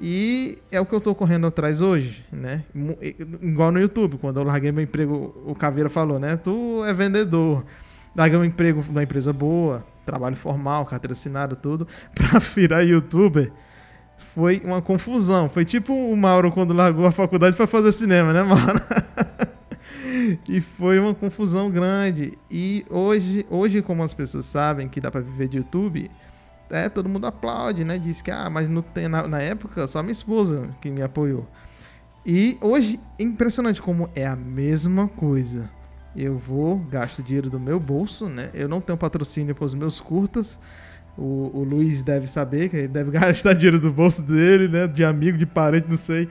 E 0.00 0.56
é 0.70 0.80
o 0.80 0.86
que 0.86 0.94
eu 0.94 1.00
tô 1.00 1.14
correndo 1.14 1.46
atrás 1.46 1.82
hoje, 1.82 2.24
né? 2.32 2.64
Igual 3.42 3.70
no 3.70 3.78
YouTube, 3.78 4.16
quando 4.16 4.40
eu 4.40 4.44
larguei 4.44 4.72
meu 4.72 4.82
emprego, 4.82 5.36
o 5.44 5.54
Caveira 5.54 5.90
falou, 5.90 6.18
né? 6.18 6.34
Tu 6.38 6.82
é 6.86 6.94
vendedor. 6.94 7.62
Larguei 8.16 8.38
um 8.38 8.44
emprego 8.46 8.82
numa 8.88 9.02
empresa 9.02 9.30
boa, 9.30 9.84
trabalho 10.06 10.36
formal, 10.36 10.86
carteira 10.86 11.12
assinada, 11.12 11.54
tudo, 11.54 11.86
pra 12.16 12.38
virar 12.38 12.80
youtuber 12.80 13.52
foi 14.34 14.62
uma 14.64 14.80
confusão. 14.80 15.48
Foi 15.48 15.64
tipo 15.64 15.92
o 15.92 16.16
Mauro 16.16 16.50
quando 16.50 16.72
largou 16.72 17.06
a 17.06 17.12
faculdade 17.12 17.56
para 17.56 17.66
fazer 17.66 17.92
cinema, 17.92 18.32
né, 18.32 18.42
Mauro? 18.42 18.80
e 20.48 20.60
foi 20.60 20.98
uma 20.98 21.14
confusão 21.14 21.70
grande. 21.70 22.38
E 22.50 22.84
hoje, 22.88 23.46
hoje 23.50 23.82
como 23.82 24.02
as 24.02 24.14
pessoas 24.14 24.46
sabem 24.46 24.88
que 24.88 25.00
dá 25.00 25.10
para 25.10 25.20
viver 25.20 25.48
de 25.48 25.58
YouTube, 25.58 26.10
é, 26.70 26.88
todo 26.88 27.08
mundo 27.08 27.26
aplaude, 27.26 27.84
né? 27.84 27.98
Diz 27.98 28.22
que, 28.22 28.30
ah, 28.30 28.48
mas 28.48 28.68
tem, 28.94 29.06
na, 29.06 29.28
na 29.28 29.40
época 29.40 29.86
só 29.86 30.02
minha 30.02 30.12
esposa 30.12 30.68
que 30.80 30.90
me 30.90 31.02
apoiou. 31.02 31.46
E 32.24 32.56
hoje, 32.60 32.98
impressionante 33.18 33.82
como 33.82 34.08
é 34.14 34.26
a 34.26 34.36
mesma 34.36 35.08
coisa. 35.08 35.68
Eu 36.14 36.38
vou, 36.38 36.78
gasto 36.78 37.22
dinheiro 37.22 37.50
do 37.50 37.58
meu 37.58 37.80
bolso, 37.80 38.28
né? 38.28 38.50
Eu 38.54 38.68
não 38.68 38.80
tenho 38.80 38.96
patrocínio 38.96 39.54
para 39.54 39.64
os 39.64 39.74
meus 39.74 40.00
curtas. 40.00 40.58
O, 41.16 41.50
o 41.54 41.64
Luiz 41.64 42.02
deve 42.02 42.26
saber 42.26 42.68
que 42.68 42.76
ele 42.76 42.88
deve 42.88 43.10
gastar 43.18 43.54
dinheiro 43.54 43.80
do 43.80 43.92
bolso 43.92 44.22
dele, 44.22 44.68
né? 44.68 44.86
De 44.86 45.04
amigo, 45.04 45.36
de 45.36 45.46
parente, 45.46 45.88
não 45.88 45.96
sei 45.96 46.28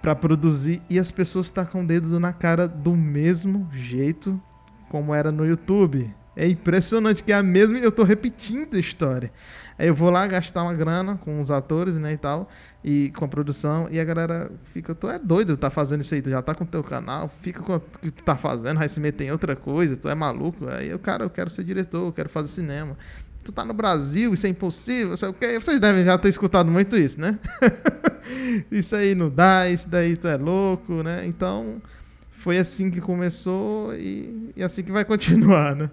para 0.00 0.14
produzir 0.14 0.82
e 0.88 0.98
as 0.98 1.10
pessoas 1.10 1.50
tacam 1.50 1.82
o 1.82 1.86
dedo 1.86 2.18
na 2.18 2.32
cara 2.32 2.66
do 2.66 2.96
mesmo 2.96 3.68
jeito 3.72 4.40
como 4.88 5.14
era 5.14 5.30
no 5.30 5.46
YouTube. 5.46 6.12
É 6.34 6.48
impressionante 6.48 7.22
que 7.22 7.32
é 7.32 7.34
a 7.34 7.42
mesma, 7.42 7.78
eu 7.78 7.92
tô 7.92 8.02
repetindo 8.02 8.74
a 8.74 8.78
história. 8.80 9.30
Aí 9.78 9.86
eu 9.86 9.94
vou 9.94 10.10
lá 10.10 10.26
gastar 10.26 10.62
uma 10.62 10.74
grana 10.74 11.16
com 11.16 11.40
os 11.40 11.50
atores, 11.50 11.98
né, 11.98 12.12
e 12.12 12.16
tal, 12.16 12.48
e 12.82 13.10
com 13.10 13.24
a 13.24 13.28
produção, 13.28 13.88
e 13.90 14.00
a 14.00 14.04
galera 14.04 14.50
fica, 14.72 14.94
tu 14.94 15.08
é 15.08 15.18
doido, 15.18 15.56
tá 15.56 15.70
fazendo 15.70 16.00
isso 16.00 16.14
aí, 16.14 16.22
tu 16.22 16.30
já 16.30 16.40
tá 16.40 16.54
com 16.54 16.64
o 16.64 16.66
teu 16.66 16.82
canal, 16.82 17.30
fica 17.40 17.62
com 17.62 17.76
o 17.76 17.80
que 17.80 18.10
tu 18.10 18.22
tá 18.22 18.36
fazendo, 18.36 18.78
vai 18.78 18.88
se 18.88 19.00
meter 19.00 19.24
em 19.24 19.32
outra 19.32 19.54
coisa, 19.54 19.96
tu 19.96 20.08
é 20.08 20.14
maluco. 20.14 20.68
Aí 20.68 20.92
o 20.94 20.98
cara, 20.98 21.24
eu 21.24 21.30
quero 21.30 21.50
ser 21.50 21.64
diretor, 21.64 22.06
eu 22.06 22.12
quero 22.12 22.28
fazer 22.28 22.48
cinema. 22.48 22.96
Tu 23.42 23.52
tá 23.52 23.64
no 23.64 23.72
Brasil, 23.72 24.34
isso 24.34 24.46
é 24.46 24.50
impossível, 24.50 25.16
sei 25.16 25.28
o 25.28 25.32
quê. 25.32 25.58
Vocês 25.58 25.80
devem 25.80 26.04
já 26.04 26.18
ter 26.18 26.28
escutado 26.28 26.70
muito 26.70 26.96
isso, 26.96 27.20
né? 27.20 27.38
isso 28.70 28.94
aí 28.94 29.14
não 29.14 29.30
dá, 29.30 29.68
isso 29.68 29.88
daí 29.88 30.16
tu 30.16 30.28
é 30.28 30.36
louco, 30.36 31.02
né? 31.02 31.26
Então, 31.26 31.80
foi 32.30 32.58
assim 32.58 32.90
que 32.90 33.00
começou 33.00 33.94
e, 33.94 34.52
e 34.56 34.62
assim 34.62 34.82
que 34.82 34.92
vai 34.92 35.04
continuar, 35.06 35.74
né? 35.74 35.90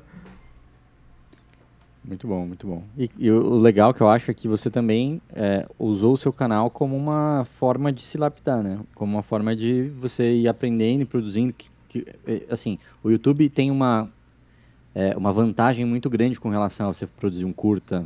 Muito 2.07 2.25
bom, 2.25 2.47
muito 2.47 2.65
bom. 2.65 2.83
E, 2.97 3.09
e, 3.17 3.29
o 3.29 3.55
legal 3.55 3.93
que 3.93 3.99
eu 3.99 4.07
acho 4.07 4.31
é 4.31 4.33
que 4.33 4.47
você 4.47 4.69
também 4.69 5.21
é, 5.33 5.67
usou 5.77 6.13
o 6.13 6.17
seu 6.17 6.31
canal 6.31 6.69
como 6.69 6.95
uma 6.95 7.45
forma 7.45 7.91
de 7.91 8.01
se 8.01 8.17
lapidar, 8.17 8.63
né? 8.63 8.79
Como 8.95 9.11
uma 9.11 9.23
forma 9.23 9.53
de 9.53 9.89
você 9.89 10.33
ir 10.33 10.47
aprendendo 10.47 11.01
e 11.01 11.05
produzindo. 11.05 11.51
Que, 11.51 11.69
que, 11.89 12.05
é, 12.25 12.43
assim, 12.49 12.79
o 13.03 13.11
YouTube 13.11 13.49
tem 13.49 13.69
uma, 13.69 14.09
é, 14.97 15.15
uma 15.15 15.31
vantagem 15.31 15.85
muito 15.85 16.09
grande 16.09 16.39
com 16.39 16.49
relação 16.49 16.89
a 16.89 16.93
você 16.93 17.05
produzir 17.05 17.45
um 17.45 17.53
curta. 17.53 18.03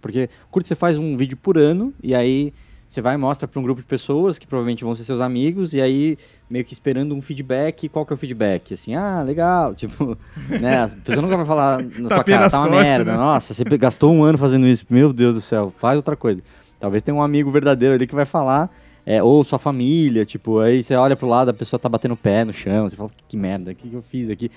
Porque 0.00 0.28
curta 0.50 0.66
você 0.66 0.74
faz 0.74 0.96
um 0.96 1.16
vídeo 1.16 1.36
por 1.36 1.56
ano 1.56 1.94
e 2.02 2.12
aí 2.12 2.52
você 2.88 3.00
vai 3.00 3.14
e 3.14 3.16
mostra 3.16 3.46
para 3.46 3.60
um 3.60 3.62
grupo 3.62 3.80
de 3.80 3.86
pessoas 3.86 4.36
que 4.36 4.44
provavelmente 4.44 4.82
vão 4.82 4.96
ser 4.96 5.04
seus 5.04 5.20
amigos 5.20 5.74
e 5.74 5.80
aí 5.80 6.18
meio 6.50 6.64
que 6.64 6.72
esperando 6.72 7.14
um 7.14 7.22
feedback. 7.22 7.88
Qual 7.88 8.04
que 8.04 8.12
é 8.12 8.16
o 8.16 8.16
feedback? 8.16 8.74
Assim, 8.74 8.96
ah, 8.96 9.22
legal. 9.22 9.76
Tipo, 9.78 10.18
né? 10.60 10.82
A 10.82 10.88
pessoa 10.88 11.22
nunca 11.22 11.36
vai 11.36 11.46
falar 11.46 11.84
na 11.84 12.08
sua 12.08 12.24
cara, 12.24 12.50
tá 12.50 12.58
uma 12.58 12.68
costas, 12.68 12.84
merda. 12.84 13.12
Né? 13.12 13.16
Nossa, 13.16 13.54
você 13.54 13.62
gastou 13.78 14.12
um 14.12 14.24
ano 14.24 14.36
fazendo 14.36 14.66
isso. 14.66 14.84
Meu 14.90 15.12
Deus 15.12 15.36
do 15.36 15.40
céu, 15.40 15.72
faz 15.78 15.96
outra 15.96 16.16
coisa. 16.16 16.42
Talvez 16.80 17.00
tenha 17.00 17.14
um 17.14 17.22
amigo 17.22 17.48
verdadeiro 17.52 17.94
ali 17.94 18.08
que 18.08 18.14
vai 18.14 18.24
falar, 18.24 18.68
é, 19.08 19.22
ou 19.22 19.42
sua 19.42 19.58
família, 19.58 20.26
tipo, 20.26 20.58
aí 20.58 20.82
você 20.82 20.94
olha 20.94 21.16
pro 21.16 21.26
lado, 21.26 21.48
a 21.48 21.54
pessoa 21.54 21.80
tá 21.80 21.88
batendo 21.88 22.12
o 22.12 22.16
pé 22.16 22.44
no 22.44 22.52
chão, 22.52 22.86
você 22.86 22.94
fala, 22.94 23.10
que 23.26 23.38
merda, 23.38 23.70
o 23.70 23.74
que, 23.74 23.88
que 23.88 23.94
eu 23.94 24.02
fiz 24.02 24.28
aqui? 24.28 24.50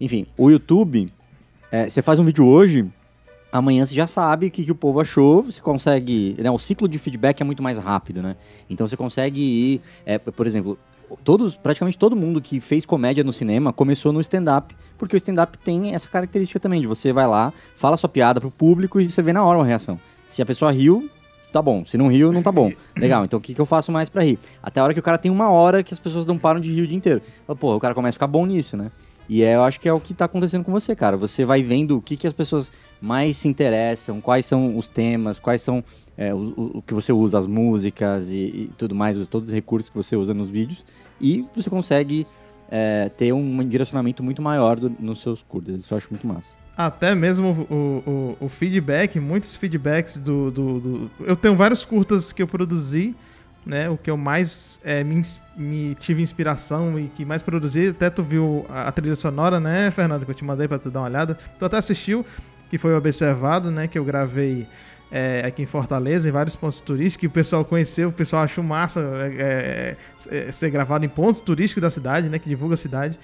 Enfim, 0.00 0.26
o 0.34 0.48
YouTube, 0.48 1.12
é, 1.70 1.90
você 1.90 2.00
faz 2.00 2.18
um 2.18 2.24
vídeo 2.24 2.46
hoje, 2.46 2.86
amanhã 3.52 3.84
você 3.84 3.94
já 3.94 4.06
sabe 4.06 4.46
o 4.46 4.50
que, 4.50 4.64
que 4.64 4.72
o 4.72 4.74
povo 4.74 4.98
achou, 4.98 5.42
você 5.42 5.60
consegue. 5.60 6.34
Né, 6.38 6.50
o 6.50 6.58
ciclo 6.58 6.88
de 6.88 6.98
feedback 6.98 7.42
é 7.42 7.44
muito 7.44 7.62
mais 7.62 7.76
rápido, 7.76 8.22
né? 8.22 8.36
Então 8.70 8.86
você 8.86 8.96
consegue 8.96 9.42
ir. 9.42 9.82
É, 10.06 10.16
por 10.16 10.46
exemplo, 10.46 10.78
todos, 11.22 11.58
praticamente 11.58 11.98
todo 11.98 12.16
mundo 12.16 12.40
que 12.40 12.60
fez 12.60 12.86
comédia 12.86 13.22
no 13.22 13.32
cinema 13.32 13.74
começou 13.74 14.10
no 14.10 14.22
stand-up, 14.22 14.74
porque 14.96 15.16
o 15.16 15.18
stand-up 15.18 15.58
tem 15.58 15.94
essa 15.94 16.08
característica 16.08 16.58
também, 16.58 16.80
de 16.80 16.86
você 16.86 17.12
vai 17.12 17.26
lá, 17.26 17.52
fala 17.76 17.94
sua 17.98 18.08
piada 18.08 18.40
pro 18.40 18.50
público 18.50 18.98
e 19.02 19.10
você 19.10 19.20
vê 19.20 19.34
na 19.34 19.44
hora 19.44 19.58
uma 19.58 19.66
reação. 19.66 20.00
Se 20.26 20.40
a 20.40 20.46
pessoa 20.46 20.72
riu, 20.72 21.10
tá 21.52 21.62
bom. 21.62 21.84
Se 21.84 21.96
não 21.96 22.08
riu, 22.08 22.32
não 22.32 22.42
tá 22.42 22.52
bom. 22.52 22.70
Legal, 22.96 23.24
então 23.24 23.38
o 23.38 23.42
que, 23.42 23.54
que 23.54 23.60
eu 23.60 23.66
faço 23.66 23.90
mais 23.92 24.08
para 24.08 24.22
rir? 24.22 24.38
Até 24.62 24.80
a 24.80 24.84
hora 24.84 24.94
que 24.94 25.00
o 25.00 25.02
cara 25.02 25.18
tem 25.18 25.30
uma 25.30 25.50
hora 25.50 25.82
que 25.82 25.92
as 25.92 25.98
pessoas 25.98 26.26
não 26.26 26.38
param 26.38 26.60
de 26.60 26.72
rir 26.72 26.82
o 26.82 26.86
dia 26.86 26.96
inteiro. 26.96 27.22
Pô, 27.58 27.74
o 27.74 27.80
cara 27.80 27.94
começa 27.94 28.14
a 28.14 28.18
ficar 28.18 28.26
bom 28.26 28.46
nisso, 28.46 28.76
né? 28.76 28.90
E 29.28 29.42
é, 29.42 29.56
eu 29.56 29.62
acho 29.62 29.78
que 29.78 29.88
é 29.88 29.92
o 29.92 30.00
que 30.00 30.14
tá 30.14 30.24
acontecendo 30.24 30.64
com 30.64 30.72
você, 30.72 30.96
cara. 30.96 31.16
Você 31.16 31.44
vai 31.44 31.62
vendo 31.62 31.98
o 31.98 32.02
que, 32.02 32.16
que 32.16 32.26
as 32.26 32.32
pessoas 32.32 32.72
mais 33.00 33.36
se 33.36 33.46
interessam, 33.46 34.20
quais 34.20 34.46
são 34.46 34.76
os 34.76 34.88
temas, 34.88 35.38
quais 35.38 35.60
são 35.60 35.84
é, 36.16 36.32
o, 36.32 36.78
o, 36.78 36.82
que 36.82 36.94
você 36.94 37.12
usa, 37.12 37.36
as 37.36 37.46
músicas 37.46 38.30
e, 38.30 38.36
e, 38.36 38.70
tudo 38.78 38.94
mais, 38.94 39.16
todos 39.26 39.48
os 39.48 39.54
recursos 39.54 39.90
que 39.90 39.96
você 39.96 40.16
usa 40.16 40.32
nos 40.32 40.50
vídeos, 40.50 40.84
e 41.20 41.44
você 41.54 41.68
consegue 41.68 42.26
é, 42.70 43.10
ter 43.16 43.32
um 43.32 43.62
direcionamento 43.66 44.22
muito 44.22 44.40
maior 44.40 44.80
do, 44.80 44.90
nos 44.98 45.20
seus 45.20 45.42
curtas. 45.42 45.76
Isso 45.76 45.92
eu 45.92 45.98
acho 45.98 46.08
muito 46.10 46.26
massa. 46.26 46.56
Até 46.78 47.12
mesmo 47.12 47.66
o, 47.68 48.38
o, 48.40 48.46
o 48.46 48.48
feedback, 48.48 49.18
muitos 49.18 49.56
feedbacks 49.56 50.16
do, 50.16 50.48
do, 50.48 50.78
do, 50.78 51.10
Eu 51.26 51.34
tenho 51.34 51.56
vários 51.56 51.84
curtas 51.84 52.32
que 52.32 52.40
eu 52.40 52.46
produzi, 52.46 53.16
né? 53.66 53.90
O 53.90 53.96
que 53.96 54.08
eu 54.08 54.16
mais 54.16 54.78
é, 54.84 55.02
me, 55.02 55.20
me, 55.56 55.96
tive 55.96 56.22
inspiração 56.22 56.96
e 56.96 57.08
que 57.08 57.24
mais 57.24 57.42
produzi. 57.42 57.88
Até 57.88 58.08
tu 58.08 58.22
viu 58.22 58.64
a, 58.68 58.86
a, 58.86 58.92
trilha 58.92 59.16
sonora, 59.16 59.58
né, 59.58 59.90
Fernando? 59.90 60.24
Que 60.24 60.30
eu 60.30 60.34
te 60.36 60.44
mandei 60.44 60.68
pra 60.68 60.78
tu 60.78 60.88
dar 60.88 61.00
uma 61.00 61.06
olhada. 61.06 61.36
Tu 61.58 61.64
até 61.64 61.78
assistiu 61.78 62.24
que 62.70 62.78
foi 62.78 62.94
observado, 62.94 63.72
né? 63.72 63.88
Que 63.88 63.98
eu 63.98 64.04
gravei 64.04 64.64
é, 65.10 65.42
aqui 65.44 65.62
em 65.62 65.66
Fortaleza, 65.66 66.28
em 66.28 66.32
vários 66.32 66.54
pontos 66.54 66.80
turísticos, 66.80 67.20
que 67.22 67.26
o 67.26 67.30
pessoal 67.30 67.64
conheceu, 67.64 68.10
o 68.10 68.12
pessoal 68.12 68.44
achou 68.44 68.62
massa 68.62 69.00
é, 69.00 69.96
é, 70.30 70.46
é, 70.46 70.52
ser 70.52 70.70
gravado 70.70 71.04
em 71.04 71.08
pontos 71.08 71.40
turísticos 71.40 71.82
da 71.82 71.90
cidade, 71.90 72.28
né? 72.28 72.38
Que 72.38 72.48
divulga 72.48 72.74
a 72.74 72.76
cidade. 72.76 73.18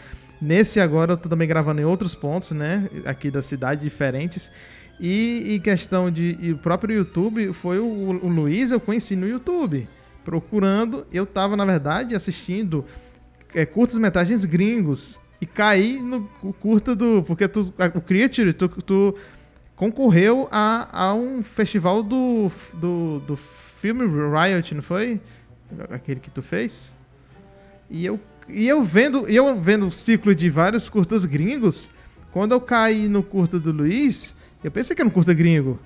Nesse 0.45 0.79
agora 0.79 1.15
eu 1.15 1.17
tô 1.17 1.27
também 1.27 1.49
gravando 1.49 1.81
em 1.81 1.85
outros 1.85 2.15
pontos, 2.15 2.51
né? 2.51 2.87
Aqui 3.07 3.31
da 3.31 3.41
cidade, 3.41 3.81
diferentes. 3.81 4.51
E 5.01 5.55
em 5.55 5.59
questão 5.59 6.11
de. 6.11 6.37
E 6.39 6.53
o 6.53 6.59
próprio 6.59 6.95
YouTube, 6.95 7.51
foi 7.55 7.79
o, 7.79 7.87
o 7.87 8.29
Luiz, 8.29 8.71
eu 8.71 8.79
conheci 8.79 9.17
no 9.17 9.27
YouTube. 9.27 9.89
Procurando, 10.23 11.07
eu 11.11 11.25
tava, 11.25 11.57
na 11.57 11.65
verdade, 11.65 12.15
assistindo 12.15 12.85
é, 13.55 13.65
curtas 13.65 13.97
metragens 13.97 14.45
gringos 14.45 15.19
e 15.41 15.47
caí 15.47 16.03
no 16.03 16.25
curta 16.61 16.95
do. 16.95 17.23
Porque 17.23 17.49
tu, 17.49 17.73
o 17.95 18.01
Creature, 18.03 18.53
tu, 18.53 18.69
tu 18.69 19.15
concorreu 19.75 20.47
a, 20.53 21.07
a 21.07 21.15
um 21.15 21.43
festival 21.43 22.03
do, 22.03 22.53
do, 22.75 23.19
do 23.21 23.35
filme 23.35 24.05
Riot, 24.05 24.75
não 24.75 24.83
foi? 24.83 25.23
Aquele 25.91 26.21
que 26.21 26.31
tu 26.31 26.43
fez? 26.43 26.95
E 27.89 28.05
eu, 28.05 28.21
e 28.49 28.69
eu 28.69 28.83
vendo 28.83 29.29
eu 29.29 29.59
vendo 29.61 29.91
ciclo 29.91 30.35
de 30.35 30.51
vários 30.51 30.89
curtas 30.89 31.25
gringos, 31.25 31.91
quando 32.33 32.53
eu 32.53 32.61
caí 32.61 33.09
no 33.09 33.23
curta 33.23 33.59
do 33.59 33.73
Luiz, 33.73 34.35
eu 34.63 34.71
pensei 34.71 34.95
que 34.95 35.03
era 35.03 35.09
um 35.09 35.13
curta 35.13 35.33
gringo. 35.35 35.79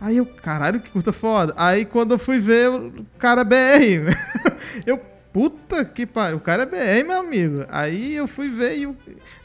Aí 0.00 0.16
eu, 0.16 0.24
caralho, 0.24 0.80
que 0.80 0.90
curta 0.90 1.12
foda. 1.12 1.52
Aí 1.56 1.84
quando 1.84 2.12
eu 2.12 2.18
fui 2.18 2.38
ver, 2.38 2.70
o 2.70 3.04
cara 3.18 3.44
BR. 3.44 4.10
eu, 4.86 4.98
puta 5.30 5.84
que 5.84 6.06
pariu, 6.06 6.38
o 6.38 6.40
cara 6.40 6.62
é 6.62 6.66
BR, 6.66 7.06
meu 7.06 7.18
amigo. 7.18 7.64
Aí 7.68 8.14
eu 8.14 8.26
fui 8.26 8.48
ver 8.48 8.78
e 8.78 8.84
eu, 8.84 8.96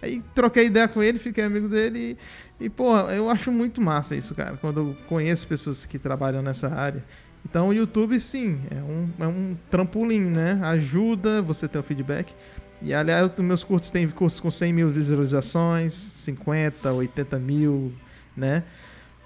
aí 0.01 0.21
troquei 0.33 0.67
ideia 0.67 0.87
com 0.87 1.03
ele, 1.03 1.19
fiquei 1.19 1.43
amigo 1.43 1.67
dele 1.67 1.99
e 1.99 2.17
e, 2.59 2.69
pô, 2.69 2.97
eu 3.09 3.29
acho 3.29 3.51
muito 3.51 3.81
massa 3.81 4.15
isso, 4.15 4.33
cara, 4.33 4.57
quando 4.57 4.79
eu 4.79 4.97
conheço 5.07 5.47
pessoas 5.47 5.85
que 5.85 5.99
trabalham 5.99 6.41
nessa 6.41 6.73
área. 6.73 7.03
Então, 7.47 7.69
o 7.69 7.73
YouTube, 7.73 8.19
sim, 8.19 8.59
é 8.71 8.75
um, 8.75 9.09
é 9.19 9.27
um 9.27 9.55
trampolim, 9.69 10.21
né? 10.21 10.59
Ajuda 10.63 11.41
você 11.41 11.67
ter 11.67 11.77
o 11.77 11.83
feedback. 11.83 12.33
E, 12.81 12.93
aliás, 12.93 13.29
os 13.37 13.43
meus 13.43 13.63
cursos 13.63 13.91
têm 13.91 14.07
cursos 14.09 14.39
com 14.39 14.49
100 14.49 14.73
mil 14.73 14.89
visualizações, 14.89 15.93
50, 15.93 16.91
80 16.91 17.39
mil, 17.39 17.93
né? 18.35 18.63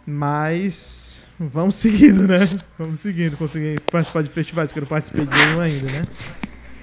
Mas 0.06 1.26
vamos 1.40 1.76
seguindo, 1.76 2.28
né? 2.28 2.48
Vamos 2.78 3.00
seguindo. 3.00 3.38
Consegui 3.38 3.78
participar 3.92 4.24
de 4.24 4.30
festivais 4.30 4.72
que 4.72 4.80
eu 4.80 4.82
não 4.82 4.88
participei 4.88 5.26
de 5.26 5.36
nenhum 5.36 5.62
ainda, 5.62 5.92
né? 5.92 6.04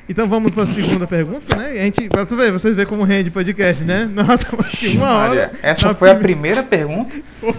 Então 0.09 0.28
vamos 0.28 0.53
para 0.53 0.62
a 0.62 0.66
segunda 0.66 1.07
pergunta, 1.07 1.57
né? 1.57 1.72
A 1.72 1.84
gente, 1.84 2.09
pra 2.09 2.24
tu 2.24 2.37
ver, 2.37 2.53
vocês 2.53 2.76
verem 2.76 2.89
como 2.89 3.03
rende 3.03 3.30
podcast, 3.30 3.84
né? 3.84 4.05
Nossa, 4.12 4.55
aqui 4.57 4.97
uma 4.97 5.12
hora. 5.12 5.51
Essa 5.62 5.95
foi 5.95 6.11
a 6.11 6.14
primeira 6.14 6.62
pergunta? 6.62 7.16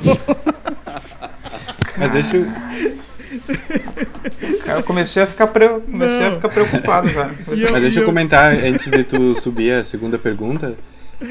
Mas 1.97 2.13
deixa 2.13 2.37
eu... 2.37 3.06
eu 4.67 4.83
comecei 4.83 5.23
a 5.23 5.27
ficar, 5.27 5.47
pre... 5.47 5.67
comecei 5.79 6.27
a 6.27 6.35
ficar 6.35 6.49
preocupado, 6.49 7.09
cara. 7.13 7.33
Mas 7.47 7.81
deixa 7.81 7.99
eu 8.01 8.05
comentar, 8.05 8.53
antes 8.53 8.89
de 8.89 9.03
tu 9.03 9.35
subir 9.35 9.73
a 9.73 9.83
segunda 9.83 10.17
pergunta, 10.17 10.77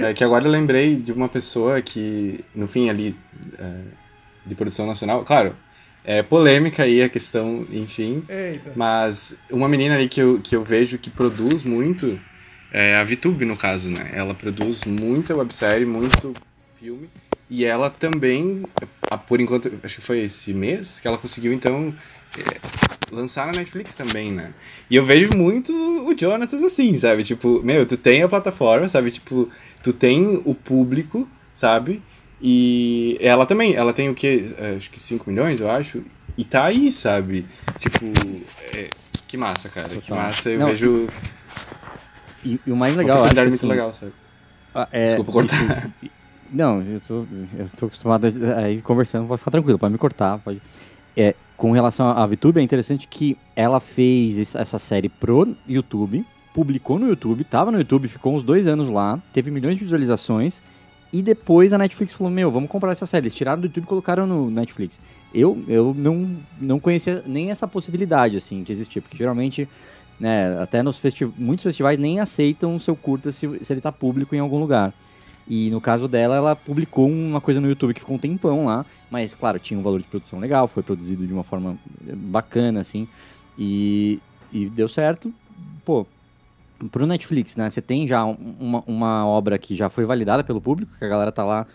é 0.01 0.13
que 0.13 0.25
agora 0.25 0.45
eu 0.45 0.51
lembrei 0.51 0.97
de 0.97 1.13
uma 1.13 1.29
pessoa 1.29 1.81
que, 1.81 2.45
no 2.55 2.67
fim 2.67 2.89
ali, 2.89 3.17
é, 3.59 3.75
de 4.45 4.55
produção 4.55 4.87
nacional, 4.87 5.25
claro, 5.25 5.55
é 6.05 6.23
polêmica 6.23 6.85
aí 6.85 7.03
a 7.03 7.09
questão, 7.09 7.67
enfim. 7.73 8.23
Eita. 8.29 8.73
Mas 8.77 9.37
uma 9.51 9.69
menina 9.69 9.97
ali 9.97 10.09
que 10.09 10.21
eu, 10.21 10.41
que 10.43 10.55
eu 10.55 10.63
vejo 10.63 10.99
que 10.99 11.11
produz 11.11 11.63
muito 11.63 12.19
é 12.73 12.97
a 12.97 13.05
VTube, 13.05 13.45
no 13.45 13.57
caso, 13.57 13.89
né? 13.89 14.11
Ela 14.13 14.35
produz 14.35 14.85
muita 14.85 15.35
websérie, 15.35 15.87
muito 15.87 16.33
filme. 16.79 17.09
E 17.49 17.65
ela 17.65 17.91
também, 17.91 18.65
por 19.27 19.41
enquanto, 19.41 19.71
acho 19.83 19.97
que 19.97 20.03
foi 20.03 20.21
esse 20.21 20.53
mês, 20.53 20.99
que 21.01 21.07
ela 21.07 21.19
conseguiu, 21.19 21.53
então, 21.53 21.95
é, 22.39 23.15
lançar 23.15 23.47
na 23.47 23.53
Netflix 23.53 23.95
também, 23.95 24.33
né? 24.33 24.53
E 24.91 24.97
eu 24.97 25.05
vejo 25.05 25.31
muito 25.37 25.73
o 25.73 26.15
Jonathan 26.15 26.65
assim, 26.67 26.97
sabe? 26.99 27.23
Tipo, 27.25 27.63
meu, 27.63 27.87
tu 27.87 27.97
tem 27.97 28.23
a 28.23 28.29
plataforma, 28.29 28.89
sabe? 28.89 29.11
Tipo, 29.11 29.49
tu 29.83 29.93
tem 29.93 30.43
o 30.45 30.55
público, 30.55 31.29
sabe? 31.55 32.03
E 32.43 33.17
ela 33.21 33.47
também, 33.47 33.75
ela 33.75 33.93
tem 33.93 34.09
o 34.09 34.15
quê? 34.15 34.55
É, 34.59 34.77
acho 34.77 34.91
que 34.91 35.01
5 35.01 35.31
milhões, 35.31 35.61
eu 35.61 35.71
acho. 35.71 36.03
E 36.37 36.45
tá 36.45 36.65
aí, 36.65 36.93
sabe? 36.93 37.47
Tipo, 37.79 38.07
é, 38.77 38.91
que 39.27 39.37
massa, 39.37 39.69
cara. 39.69 39.89
Que 39.89 40.09
Total. 40.09 40.17
massa. 40.19 40.51
Eu 40.51 40.59
Não, 40.61 40.67
vejo 40.69 41.09
E, 42.45 42.61
e 42.67 42.71
o 42.71 42.77
mais 42.77 42.95
legal, 42.95 43.25
acho 43.25 43.35
que, 43.35 43.41
muito 43.41 43.55
assim, 43.55 43.67
legal, 43.67 43.93
sabe? 43.93 44.13
ah, 44.75 44.89
é- 44.93 45.07
Desculpa 45.07 45.33
cortar. 45.33 45.91
Não, 46.53 46.83
eu 46.83 47.01
tô, 47.01 47.27
tô 47.77 47.87
acostumado 47.87 48.27
a 48.57 48.71
ir 48.71 48.83
conversando, 48.83 49.27
pode 49.27 49.39
ficar 49.39 49.51
tranquilo, 49.51 49.79
pode 49.79 49.93
me 49.93 49.99
cortar. 49.99 50.39
Pode... 50.39 50.61
É, 51.17 51.35
com 51.57 51.73
relação 51.73 52.09
à 52.09 52.27
VTube, 52.27 52.61
é 52.61 52.63
interessante 52.63 53.09
que 53.09 53.37
ela 53.55 53.81
fez 53.81 54.37
es- 54.37 54.55
essa 54.55 54.79
série 54.79 55.09
pro 55.09 55.57
YouTube, 55.67 56.25
publicou 56.55 56.99
no 56.99 57.09
YouTube, 57.09 57.45
tava 57.45 57.71
no 57.71 57.79
YouTube, 57.79 58.09
ficou 58.09 58.35
uns 58.35 58.43
dois 58.43 58.67
anos 58.67 58.89
lá, 58.89 59.19
teve 59.33 59.51
milhões 59.51 59.77
de 59.77 59.85
visualizações, 59.85 60.61
e 61.13 61.23
depois 61.23 61.73
a 61.73 61.79
Netflix 61.79 62.13
falou, 62.13 62.31
meu, 62.31 62.51
vamos 62.51 62.69
comprar 62.69 62.93
essa 62.93 63.07
série. 63.07 63.25
Eles 63.25 63.35
tiraram 63.35 63.61
do 63.61 63.67
YouTube 63.67 63.85
e 63.85 63.87
colocaram 63.87 64.27
no 64.27 64.51
Netflix. 64.51 65.01
Eu, 65.33 65.63
eu 65.69 65.95
não, 65.97 66.37
não 66.61 66.79
conhecia 66.79 67.23
nem 67.27 67.51
essa 67.51 67.67
possibilidade, 67.67 68.37
assim, 68.37 68.63
que 68.65 68.73
existia, 68.73 69.01
porque 69.01 69.17
geralmente, 69.17 69.69
né, 70.21 70.61
até 70.61 70.83
nos 70.83 70.99
festi 70.99 71.25
muitos 71.39 71.63
festivais 71.65 71.99
nem 71.99 72.21
aceitam 72.21 72.75
o 72.77 72.81
seu 72.81 72.95
curta 72.95 73.33
se, 73.33 73.49
se 73.65 73.73
ele 73.73 73.81
tá 73.81 73.91
público 73.91 74.35
em 74.35 74.41
algum 74.41 74.59
lugar. 74.59 74.93
E 75.49 75.71
no 75.71 75.81
caso 75.81 76.09
dela, 76.09 76.35
ela 76.37 76.57
publicou 76.57 77.09
uma 77.09 77.41
coisa 77.41 77.61
no 77.61 77.69
YouTube 77.69 77.95
que 77.95 78.01
ficou 78.01 78.17
um 78.17 78.19
tempão 78.19 78.65
lá, 78.65 78.85
mas 79.11 79.35
claro, 79.35 79.59
tinha 79.59 79.79
um 79.79 79.83
valor 79.83 80.01
de 80.01 80.07
produção 80.09 80.39
legal, 80.41 80.67
foi 80.67 80.83
produzido 80.83 81.25
de 81.27 81.33
uma 81.33 81.45
forma 81.45 81.79
bacana, 82.03 82.81
assim, 82.81 83.07
e, 83.59 84.19
e 84.53 84.67
deu 84.67 84.89
certo. 84.89 85.33
Pô, 85.85 86.05
pro 86.91 87.07
Netflix, 87.07 87.55
né? 87.57 87.71
Você 87.71 87.81
tem 87.81 88.07
já 88.07 88.25
um- 88.25 88.57
uma, 88.59 88.85
uma 88.87 89.27
obra 89.27 89.57
que 89.59 89.77
já 89.77 89.89
foi 89.89 90.05
validada 90.05 90.43
pelo 90.43 90.61
público, 90.61 90.93
que 90.99 91.05
a 91.05 91.09
galera 91.09 91.31
tá 91.31 91.45
lá 91.45 91.67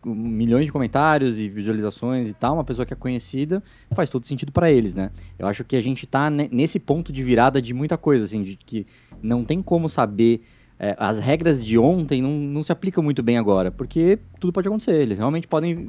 com 0.00 0.14
milhões 0.14 0.64
de 0.64 0.72
comentários 0.72 1.38
e 1.38 1.48
visualizações 1.48 2.28
e 2.30 2.32
tal, 2.34 2.54
uma 2.54 2.64
pessoa 2.64 2.86
que 2.86 2.92
é 2.94 2.96
conhecida, 2.96 3.62
faz 3.90 4.08
todo 4.08 4.24
sentido 4.26 4.52
pra 4.52 4.70
eles, 4.70 4.94
né? 4.94 5.10
Eu 5.38 5.46
acho 5.46 5.64
que 5.64 5.76
a 5.76 5.80
gente 5.80 6.06
tá 6.06 6.30
ne- 6.30 6.48
nesse 6.50 6.78
ponto 6.78 7.12
de 7.12 7.22
virada 7.22 7.60
de 7.60 7.74
muita 7.74 7.98
coisa, 7.98 8.24
assim, 8.24 8.42
de 8.42 8.56
que 8.56 8.86
não 9.22 9.44
tem 9.44 9.60
como 9.60 9.88
saber 9.88 10.40
é, 10.78 10.94
as 10.98 11.18
regras 11.18 11.64
de 11.64 11.76
ontem 11.78 12.22
não, 12.22 12.30
não 12.30 12.62
se 12.62 12.70
aplicam 12.70 13.02
muito 13.02 13.22
bem 13.22 13.36
agora, 13.36 13.70
porque 13.70 14.18
tudo 14.38 14.52
pode 14.52 14.68
acontecer. 14.68 14.92
Eles 14.92 15.18
realmente 15.18 15.48
podem 15.48 15.88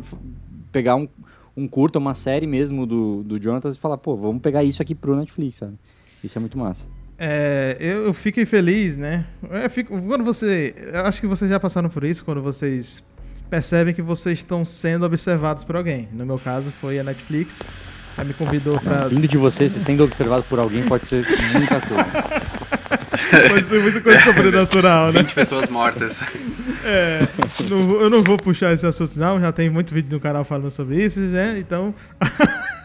pegar 0.72 0.96
um, 0.96 1.08
um 1.56 1.68
curta, 1.68 2.00
uma 2.00 2.16
série 2.16 2.48
mesmo 2.48 2.86
do, 2.86 3.24
do 3.24 3.40
Jonathan 3.40 3.70
e 3.70 3.76
falar, 3.76 3.98
pô, 3.98 4.16
vamos 4.16 4.42
pegar 4.42 4.64
isso 4.64 4.82
aqui 4.82 4.96
pro 4.96 5.16
Netflix, 5.16 5.58
sabe? 5.58 5.74
Isso 6.24 6.38
é 6.38 6.42
muito 6.42 6.58
massa. 6.58 6.86
É, 7.18 7.78
eu, 7.80 8.06
eu 8.06 8.14
fiquei 8.14 8.46
feliz, 8.46 8.96
né? 8.96 9.26
Eu 9.44 9.70
fico, 9.70 10.02
quando 10.02 10.24
você. 10.24 10.74
Eu 10.94 11.02
acho 11.02 11.20
que 11.20 11.28
vocês 11.28 11.52
já 11.52 11.60
passaram 11.60 11.90
por 11.90 12.04
isso, 12.04 12.24
quando 12.24 12.42
vocês 12.42 13.04
percebem 13.50 13.94
que 13.94 14.02
vocês 14.02 14.40
estão 14.40 14.64
sendo 14.64 15.06
observados 15.06 15.64
por 15.64 15.76
alguém. 15.76 16.08
No 16.14 16.26
meu 16.26 16.40
caso, 16.40 16.72
foi 16.72 16.98
a 16.98 17.04
Netflix. 17.04 17.62
Ela 18.18 18.26
me 18.26 18.34
convidou 18.34 18.80
pra. 18.80 19.08
Vindo 19.08 19.28
de 19.28 19.38
você, 19.38 19.68
se 19.68 19.84
sendo 19.84 20.04
observado 20.04 20.44
por 20.44 20.60
alguém, 20.60 20.84
pode 20.86 21.06
ser 21.08 21.26
muita 21.54 21.82
coisa. 21.82 22.70
Pode 23.50 23.66
ser 23.68 23.82
muita 23.82 24.02
coisa 24.02 24.20
sobrenatural, 24.22 25.08
né? 25.08 25.20
20 25.22 25.34
pessoas 25.34 25.70
mortas. 25.70 26.24
É, 26.84 27.28
não 27.70 28.02
eu 28.02 28.10
não 28.10 28.24
vou 28.24 28.38
puxar 28.38 28.74
esse 28.74 28.86
assunto, 28.86 29.18
não. 29.18 29.40
Já 29.40 29.52
tem 29.52 29.70
muito 29.70 29.94
vídeo 29.94 30.12
no 30.12 30.20
canal 30.20 30.44
falando 30.44 30.72
sobre 30.72 31.04
isso, 31.04 31.20
né? 31.20 31.56
Então. 31.60 31.94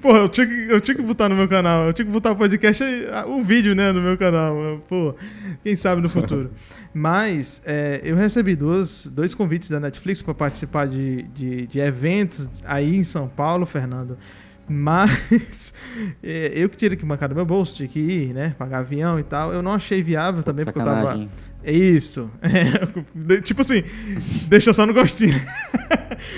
Pô, 0.00 0.16
eu 0.16 0.28
tinha, 0.28 0.46
que, 0.46 0.66
eu 0.68 0.80
tinha 0.80 0.94
que 0.94 1.02
botar 1.02 1.28
no 1.28 1.36
meu 1.36 1.48
canal. 1.48 1.86
Eu 1.86 1.92
tinha 1.92 2.04
que 2.04 2.12
botar 2.12 2.32
o 2.32 2.36
podcast, 2.36 2.84
o 3.26 3.42
vídeo, 3.42 3.74
né, 3.74 3.92
no 3.92 4.00
meu 4.00 4.16
canal. 4.18 4.82
Pô, 4.88 5.14
quem 5.62 5.76
sabe 5.76 6.02
no 6.02 6.08
futuro. 6.08 6.50
Mas 6.92 7.62
é, 7.64 8.00
eu 8.04 8.16
recebi 8.16 8.54
duas, 8.54 9.06
dois 9.06 9.34
convites 9.34 9.70
da 9.70 9.80
Netflix 9.80 10.20
para 10.20 10.34
participar 10.34 10.86
de, 10.86 11.22
de, 11.34 11.66
de 11.66 11.78
eventos 11.78 12.62
aí 12.66 12.94
em 12.94 13.02
São 13.02 13.28
Paulo, 13.28 13.64
Fernando. 13.64 14.18
Mas 14.68 15.74
é, 16.22 16.52
eu 16.54 16.68
que 16.68 16.76
tive 16.76 16.96
que 16.96 17.04
bancar 17.04 17.28
do 17.28 17.34
meu 17.34 17.44
bolso, 17.44 17.76
tinha 17.76 17.88
que 17.88 17.98
ir, 17.98 18.34
né? 18.34 18.54
Pagar 18.58 18.78
avião 18.78 19.18
e 19.18 19.22
tal. 19.22 19.52
Eu 19.52 19.62
não 19.62 19.72
achei 19.72 20.02
viável 20.02 20.42
também, 20.42 20.64
porque 20.64 20.78
eu 20.78 20.84
tava. 20.84 21.00
Sacanagem. 21.00 21.30
É 21.64 21.72
isso. 21.72 22.30
É, 22.40 23.40
tipo 23.42 23.60
assim, 23.60 23.84
deixou 24.48 24.74
só 24.74 24.86
no 24.86 24.94
gostinho. 24.94 25.34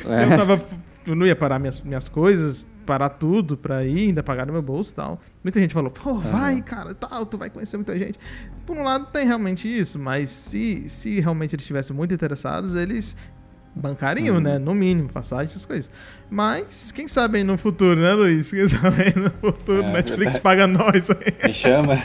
É. 0.06 0.24
Eu 0.24 0.28
tava. 0.36 0.64
Eu 1.06 1.14
não 1.14 1.26
ia 1.26 1.36
parar 1.36 1.58
minhas, 1.58 1.80
minhas 1.80 2.08
coisas, 2.08 2.66
parar 2.86 3.10
tudo 3.10 3.58
pra 3.58 3.84
ir, 3.84 4.08
ainda 4.08 4.22
pagar 4.22 4.46
no 4.46 4.52
meu 4.54 4.62
bolso 4.62 4.90
e 4.90 4.94
tal. 4.94 5.20
Muita 5.42 5.60
gente 5.60 5.74
falou, 5.74 5.90
pô, 5.90 6.14
vai, 6.14 6.62
cara, 6.62 6.94
tal, 6.94 7.26
tu 7.26 7.36
vai 7.36 7.50
conhecer 7.50 7.76
muita 7.76 7.98
gente. 7.98 8.18
Por 8.66 8.74
um 8.74 8.82
lado, 8.82 9.06
tem 9.12 9.26
realmente 9.26 9.68
isso, 9.68 9.98
mas 9.98 10.30
se, 10.30 10.88
se 10.88 11.20
realmente 11.20 11.54
eles 11.54 11.62
estivessem 11.64 11.94
muito 11.94 12.14
interessados, 12.14 12.74
eles 12.74 13.14
bancariam, 13.74 14.40
né? 14.40 14.58
No 14.58 14.74
mínimo, 14.74 15.08
passagem, 15.08 15.46
essas 15.46 15.64
coisas. 15.64 15.90
Mas, 16.30 16.90
quem 16.92 17.06
sabe 17.08 17.38
aí 17.38 17.44
no 17.44 17.56
futuro, 17.58 18.00
né, 18.00 18.12
Luiz? 18.14 18.50
Quem 18.50 18.66
sabe 18.66 19.02
aí 19.02 19.14
no 19.14 19.30
futuro, 19.30 19.82
É, 19.82 19.92
Netflix 19.92 20.36
paga 20.38 20.66
nós 20.66 21.10
aí. 21.10 21.34
Me 21.46 21.52
chama. 21.52 21.94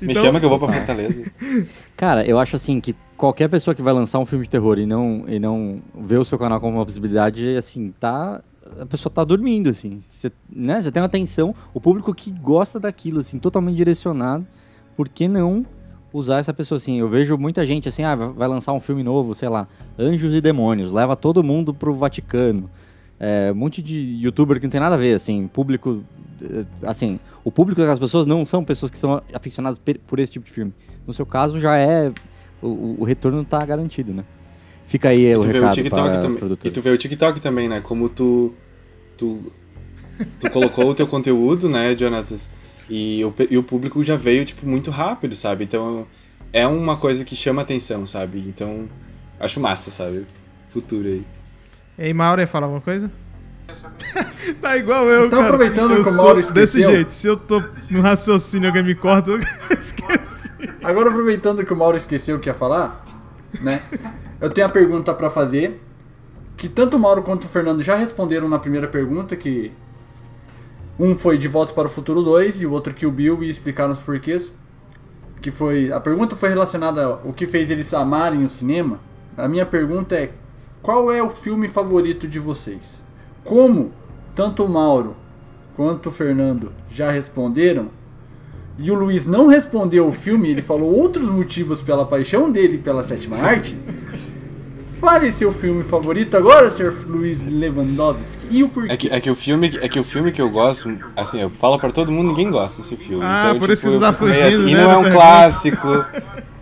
Me 0.00 0.10
Então- 0.10 0.22
chama 0.22 0.40
que 0.40 0.46
eu 0.46 0.50
vou 0.50 0.58
pra 0.58 0.72
Fortaleza. 0.72 1.22
Cara, 1.96 2.26
eu 2.26 2.38
acho 2.38 2.56
assim 2.56 2.80
que 2.80 2.94
qualquer 3.16 3.48
pessoa 3.48 3.72
que 3.74 3.82
vai 3.82 3.92
lançar 3.92 4.18
um 4.18 4.26
filme 4.26 4.44
de 4.44 4.50
terror 4.50 4.76
e 4.78 4.84
não, 4.86 5.24
e 5.28 5.38
não 5.38 5.80
vê 5.96 6.16
o 6.16 6.24
seu 6.24 6.36
canal 6.38 6.60
como 6.60 6.78
uma 6.78 6.84
possibilidade, 6.84 7.56
assim, 7.56 7.92
tá. 8.00 8.40
A 8.80 8.86
pessoa 8.86 9.12
tá 9.12 9.22
dormindo, 9.22 9.70
assim. 9.70 10.00
Você 10.08 10.32
né? 10.50 10.82
Você 10.82 10.90
tem 10.90 11.00
uma 11.00 11.06
atenção, 11.06 11.54
o 11.72 11.80
público 11.80 12.12
que 12.12 12.32
gosta 12.32 12.80
daquilo, 12.80 13.20
assim, 13.20 13.38
totalmente 13.38 13.76
direcionado. 13.76 14.44
Por 14.96 15.08
que 15.08 15.28
não 15.28 15.64
usar 16.12 16.38
essa 16.38 16.52
pessoa 16.52 16.76
assim? 16.76 16.98
Eu 17.00 17.08
vejo 17.08 17.36
muita 17.38 17.64
gente 17.64 17.88
assim, 17.88 18.02
ah, 18.02 18.14
vai 18.14 18.46
lançar 18.48 18.72
um 18.72 18.80
filme 18.80 19.02
novo, 19.02 19.34
sei 19.34 19.48
lá, 19.48 19.66
Anjos 19.98 20.34
e 20.34 20.40
Demônios, 20.40 20.92
leva 20.92 21.16
todo 21.16 21.42
mundo 21.42 21.72
pro 21.72 21.94
Vaticano. 21.94 22.70
É, 23.18 23.50
um 23.52 23.54
monte 23.54 23.80
de 23.80 24.18
youtuber 24.20 24.58
que 24.58 24.66
não 24.66 24.70
tem 24.70 24.80
nada 24.80 24.96
a 24.96 24.98
ver, 24.98 25.14
assim, 25.14 25.46
público. 25.46 26.02
eh, 26.42 26.64
Assim, 26.84 27.20
o 27.44 27.52
público 27.52 27.80
daquelas 27.80 27.98
pessoas 28.00 28.26
não 28.26 28.44
são 28.44 28.64
pessoas 28.64 28.90
que 28.90 28.98
são 28.98 29.22
aficionadas 29.32 29.80
por 30.06 30.18
esse 30.18 30.32
tipo 30.32 30.44
de 30.44 30.50
filme. 30.52 30.72
No 31.06 31.12
seu 31.12 31.24
caso, 31.24 31.60
já 31.60 31.76
é. 31.76 32.12
O, 32.60 32.66
o- 32.66 32.96
o 33.00 33.04
retorno 33.04 33.44
tá 33.44 33.64
garantido, 33.64 34.12
né? 34.12 34.24
Fica 34.86 35.08
aí 35.10 35.36
o 35.36 35.42
vê 35.42 35.50
o 35.50 35.52
recado 35.52 35.74
TikTok 35.74 36.02
para 36.02 36.10
as 36.10 36.16
também. 36.18 36.34
E 36.36 36.38
produtoras. 36.38 36.74
tu 36.74 36.80
vê 36.82 36.90
o 36.90 36.98
TikTok 36.98 37.40
também, 37.40 37.68
né? 37.68 37.80
Como 37.80 38.08
tu. 38.08 38.52
Tu, 39.16 39.52
tu 40.40 40.50
colocou 40.50 40.88
o 40.90 40.94
teu 40.94 41.06
conteúdo, 41.06 41.68
né, 41.68 41.96
Jonatas? 41.96 42.50
E 42.94 43.24
o, 43.24 43.32
e 43.50 43.56
o 43.56 43.62
público 43.62 44.04
já 44.04 44.16
veio, 44.16 44.44
tipo, 44.44 44.66
muito 44.66 44.90
rápido, 44.90 45.34
sabe? 45.34 45.64
Então 45.64 46.06
é 46.52 46.66
uma 46.66 46.96
coisa 46.98 47.24
que 47.24 47.34
chama 47.34 47.62
atenção, 47.62 48.06
sabe? 48.06 48.40
Então, 48.40 48.86
acho 49.40 49.58
massa, 49.60 49.90
sabe? 49.90 50.26
Futuro 50.68 51.08
aí. 51.08 51.24
E 51.96 52.02
aí, 52.02 52.12
Mauro, 52.12 52.40
ia 52.42 52.46
falar 52.46 52.66
alguma 52.66 52.82
coisa? 52.82 53.10
tá 54.60 54.76
igual 54.76 55.06
eu, 55.08 55.26
Então, 55.26 55.38
cara. 55.40 55.54
aproveitando 55.54 55.94
eu 55.94 56.02
que 56.04 56.10
o 56.10 56.14
Mauro 56.16 56.36
Desse 56.36 56.50
esqueceu- 56.50 56.90
jeito, 56.90 57.10
se 57.12 57.26
eu 57.26 57.36
tô 57.38 57.62
no 57.88 58.00
raciocínio 58.02 58.66
e 58.66 58.68
alguém 58.68 58.82
me 58.82 58.94
corta, 58.94 59.30
eu 59.30 59.38
esqueci. 59.78 60.50
Agora, 60.82 61.08
aproveitando 61.08 61.64
que 61.64 61.72
o 61.72 61.76
Mauro 61.76 61.96
esqueceu 61.96 62.36
o 62.36 62.40
que 62.40 62.48
ia 62.50 62.54
falar, 62.54 63.06
né? 63.60 63.82
Eu 64.40 64.50
tenho 64.50 64.66
a 64.66 64.70
pergunta 64.70 65.14
pra 65.14 65.30
fazer. 65.30 65.80
Que 66.56 66.68
tanto 66.68 66.96
o 66.96 67.00
Mauro 67.00 67.22
quanto 67.22 67.44
o 67.44 67.48
Fernando 67.48 67.82
já 67.82 67.96
responderam 67.96 68.48
na 68.48 68.58
primeira 68.58 68.86
pergunta, 68.86 69.34
que 69.34 69.72
um 71.02 71.16
foi 71.16 71.36
de 71.36 71.48
Volta 71.48 71.74
para 71.74 71.88
o 71.88 71.90
Futuro 71.90 72.22
2 72.22 72.60
e 72.60 72.66
o 72.66 72.70
outro 72.70 72.94
que 72.94 73.04
o 73.04 73.10
Bill 73.10 73.42
e 73.42 73.50
explicaram 73.50 73.90
os 73.90 73.98
porquês. 73.98 74.56
Que 75.40 75.50
foi. 75.50 75.90
A 75.90 75.98
pergunta 75.98 76.36
foi 76.36 76.48
relacionada 76.48 77.04
ao 77.04 77.32
que 77.32 77.44
fez 77.44 77.72
eles 77.72 77.92
amarem 77.92 78.44
o 78.44 78.48
cinema. 78.48 79.00
A 79.36 79.48
minha 79.48 79.66
pergunta 79.66 80.14
é: 80.14 80.30
qual 80.80 81.10
é 81.12 81.20
o 81.20 81.28
filme 81.28 81.66
favorito 81.66 82.28
de 82.28 82.38
vocês? 82.38 83.02
Como 83.42 83.90
tanto 84.32 84.64
o 84.64 84.68
Mauro 84.68 85.16
quanto 85.74 86.10
o 86.10 86.12
Fernando 86.12 86.70
já 86.88 87.10
responderam, 87.10 87.90
e 88.78 88.90
o 88.90 88.94
Luiz 88.94 89.26
não 89.26 89.48
respondeu 89.48 90.06
o 90.06 90.12
filme, 90.12 90.50
ele 90.50 90.62
falou 90.62 90.94
outros 90.94 91.28
motivos 91.28 91.82
pela 91.82 92.06
paixão 92.06 92.50
dele 92.50 92.78
pela 92.78 93.02
sétima 93.02 93.36
arte. 93.38 93.76
Fale 95.02 95.32
seu 95.32 95.52
filme 95.52 95.82
favorito 95.82 96.36
agora, 96.36 96.70
Sr. 96.70 96.94
Luiz 97.08 97.42
Lewandowski. 97.42 98.46
E 98.48 98.62
o 98.62 98.68
porquê? 98.68 98.92
É 98.92 98.96
que, 98.96 99.08
é 99.08 99.20
que 99.20 99.28
o 99.28 99.34
filme, 99.34 99.66
é 99.82 99.88
que 99.88 99.98
o 99.98 100.04
filme 100.04 100.30
que 100.30 100.40
eu 100.40 100.48
gosto, 100.48 100.96
assim, 101.16 101.40
eu 101.40 101.50
falo 101.50 101.76
pra 101.76 101.90
todo 101.90 102.12
mundo, 102.12 102.28
ninguém 102.28 102.48
gosta 102.52 102.80
desse 102.82 102.96
filme. 102.96 103.24
Ah, 103.26 103.46
então, 103.48 103.58
por 103.58 103.70
isso 103.70 103.90
que 103.90 103.98
tá 103.98 104.12
fugindo, 104.12 104.46
assim, 104.46 104.64
né, 104.64 104.70
E 104.70 104.74
não 104.76 104.90
é 104.92 104.96
um 104.98 105.10
clássico. 105.10 105.88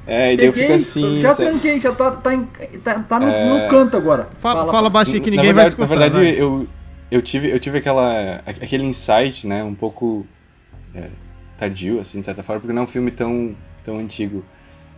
É, 0.07 0.33
e 0.33 0.37
daí 0.39 0.47
eu 0.47 0.53
fico 0.55 0.73
assim. 0.73 1.21
já 1.21 1.35
sabe? 1.35 1.51
tranquei, 1.51 1.79
já 1.81 1.93
tá, 1.93 2.11
tá, 2.13 2.35
em- 2.35 2.49
tá, 2.83 2.95
tá 3.01 3.21
no, 3.21 3.29
É. 3.29 3.63
no 3.65 3.69
canto 3.69 3.99
agora. 3.99 4.31
Fala, 4.41 4.73
fala 4.73 4.89
baixinho 4.89 5.21
que 5.23 5.31
ninguém 5.31 5.53
verdade- 5.53 5.77
vai 5.77 5.85
escutar. 5.85 5.89
Na 5.89 6.01
verdade, 6.09 6.25
vai. 6.33 6.43
eu, 6.43 6.67
eu 7.11 7.21
tive, 7.21 7.51
eu 7.51 7.59
tive 7.61 7.77
aquela, 7.77 8.41
aquele 8.47 8.85
insight, 8.87 9.47
né, 9.47 9.63
um 9.63 9.75
pouco 9.75 10.27
é, 10.95 11.09
tardio, 11.59 12.01
assim, 12.01 12.21
de 12.21 12.25
certa 12.25 12.43
forma, 12.43 12.59
porque 12.63 12.73
não 12.73 12.81
é 12.83 12.85
um 12.87 12.89
filme 12.89 13.11
tão, 13.11 13.55
tão 13.85 13.99
antigo. 13.99 14.43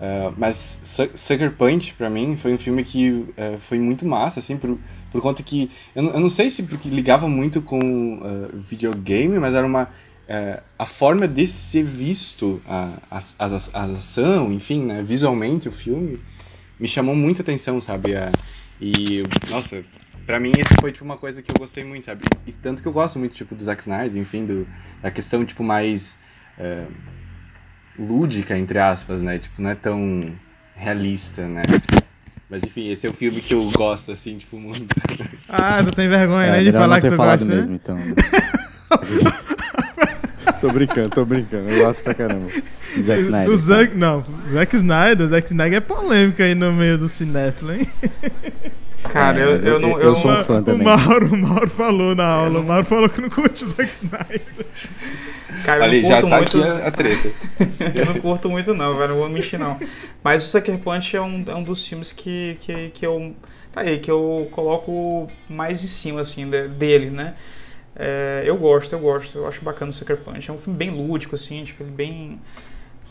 Uh, 0.02 0.34
mas 0.36 0.80
Sucker 1.14 1.52
Punch, 1.52 1.94
pra 1.94 2.10
mim, 2.10 2.36
foi 2.36 2.52
um 2.52 2.58
filme 2.58 2.82
que 2.82 3.10
uh, 3.10 3.56
foi 3.60 3.78
muito 3.78 4.04
massa, 4.04 4.40
assim, 4.40 4.56
por, 4.56 4.76
por 5.12 5.22
conta 5.22 5.44
que. 5.44 5.70
Eu, 5.94 6.02
eu 6.08 6.18
não 6.18 6.28
sei 6.28 6.50
se 6.50 6.64
porque 6.64 6.88
ligava 6.88 7.28
muito 7.28 7.62
com 7.62 8.16
uh, 8.16 8.50
videogame, 8.52 9.38
mas 9.38 9.54
era 9.54 9.64
uma. 9.64 9.88
a 10.76 10.86
forma 10.86 11.28
de 11.28 11.46
ser 11.46 11.84
visto 11.84 12.60
a, 12.66 12.94
a, 13.08 13.18
a, 13.18 13.46
a, 13.74 13.84
ação, 13.92 14.52
enfim, 14.52 14.82
né, 14.82 15.04
visualmente 15.04 15.68
o 15.68 15.72
filme, 15.72 16.18
me 16.80 16.88
chamou 16.88 17.14
muita 17.14 17.42
atenção, 17.42 17.80
sabe? 17.80 18.14
e, 18.80 19.22
nossa, 19.48 19.84
pra 20.26 20.40
mim 20.40 20.50
esse 20.50 20.74
foi 20.80 20.90
tipo 20.90 21.04
uma 21.04 21.16
coisa 21.16 21.40
que 21.42 21.52
eu 21.52 21.56
gostei 21.56 21.84
muito, 21.84 22.06
sabe? 22.06 22.24
E, 22.44 22.50
e 22.50 22.52
tanto 22.52 22.82
que 22.82 22.88
eu 22.88 22.92
gosto 22.92 23.20
muito, 23.20 23.36
tipo, 23.36 23.54
do 23.54 23.62
Zack 23.62 23.82
Snyder, 23.82 24.20
enfim, 24.20 24.44
do, 24.46 24.66
da 25.00 25.12
questão, 25.12 25.44
tipo, 25.44 25.62
mais 25.62 26.18
lúdica, 28.08 28.58
entre 28.58 28.78
aspas, 28.78 29.22
né? 29.22 29.38
Tipo, 29.38 29.62
não 29.62 29.70
é 29.70 29.74
tão 29.74 30.30
realista, 30.74 31.46
né? 31.46 31.62
Mas 32.50 32.62
enfim, 32.64 32.90
esse 32.90 33.06
é 33.06 33.10
o 33.10 33.14
filme 33.14 33.40
que 33.40 33.54
eu 33.54 33.70
gosto, 33.70 34.12
assim, 34.12 34.36
tipo, 34.36 34.58
muito. 34.58 34.94
Ah, 35.48 35.82
não 35.82 35.90
tem 35.90 36.08
vergonha, 36.08 36.46
é, 36.46 36.50
né, 36.52 36.64
de 36.64 36.72
falar 36.72 37.00
que 37.00 37.10
tu 37.10 37.16
falado 37.16 37.44
gosta, 37.44 37.54
mesmo, 37.54 37.72
né? 37.72 37.78
então. 37.82 37.98
tô 40.60 40.70
brincando, 40.70 41.10
tô 41.10 41.24
brincando. 41.24 41.68
Eu 41.68 41.84
gosto 41.84 42.02
pra 42.02 42.14
caramba. 42.14 42.48
Zack 43.00 43.22
Snyder. 43.22 43.50
O 43.50 43.56
Zack, 43.56 43.96
não, 43.96 44.22
Zack 44.50 44.76
Snyder, 44.76 45.28
Zack 45.28 45.46
Snyder 45.46 45.78
é 45.78 45.80
polêmica 45.80 46.44
aí 46.44 46.54
no 46.54 46.72
meio 46.72 46.96
do 46.96 47.08
cinéfilo, 47.08 47.72
hein? 47.72 47.88
Cara, 49.10 49.40
é, 49.40 49.44
eu, 49.44 49.56
eu, 49.58 49.80
não. 49.80 49.90
Eu, 49.90 50.00
eu 50.00 50.16
sou 50.16 50.30
um 50.30 50.44
fã 50.44 50.62
também. 50.62 50.86
O 50.86 50.90
Mauro, 50.90 51.34
o 51.34 51.36
Mauro 51.36 51.70
falou 51.70 52.14
na 52.14 52.24
aula, 52.24 52.50
não... 52.50 52.60
o 52.60 52.64
Mauro 52.64 52.84
falou 52.84 53.08
que 53.08 53.20
não 53.20 53.28
curte 53.28 53.64
o 53.64 53.68
Zack 53.68 53.90
Snyder. 53.90 54.42
Cara, 55.64 55.84
Ali, 55.84 56.04
já 56.04 56.20
tá 56.20 56.36
muito... 56.36 56.60
aqui 56.60 56.68
a, 56.68 56.86
a 56.86 56.90
treta. 56.90 57.30
eu 57.98 58.06
não 58.06 58.20
curto 58.20 58.50
muito 58.50 58.74
não, 58.74 58.96
velho, 58.96 59.10
não 59.10 59.16
vou 59.16 59.28
mentir 59.28 59.58
não. 59.58 59.78
Mas 60.22 60.44
o 60.44 60.48
Sucker 60.48 60.78
Punch 60.78 61.16
é 61.16 61.20
um, 61.20 61.44
é 61.46 61.54
um 61.54 61.62
dos 61.62 61.86
filmes 61.86 62.12
que, 62.12 62.58
que, 62.60 62.90
que 62.90 63.06
eu... 63.06 63.34
Tá 63.72 63.80
aí, 63.80 64.00
que 64.00 64.10
eu 64.10 64.48
coloco 64.52 65.26
mais 65.48 65.82
em 65.82 65.88
cima, 65.88 66.20
assim, 66.20 66.48
dele, 66.48 67.10
né? 67.10 67.34
É, 67.96 68.42
eu 68.44 68.56
gosto, 68.56 68.92
eu 68.92 68.98
gosto, 68.98 69.38
eu 69.38 69.46
acho 69.46 69.64
bacana 69.64 69.90
o 69.90 69.94
Sucker 69.94 70.18
Punch. 70.18 70.50
É 70.50 70.52
um 70.52 70.58
filme 70.58 70.76
bem 70.76 70.90
lúdico, 70.90 71.34
assim, 71.34 71.64
tipo, 71.64 71.84
bem... 71.84 72.40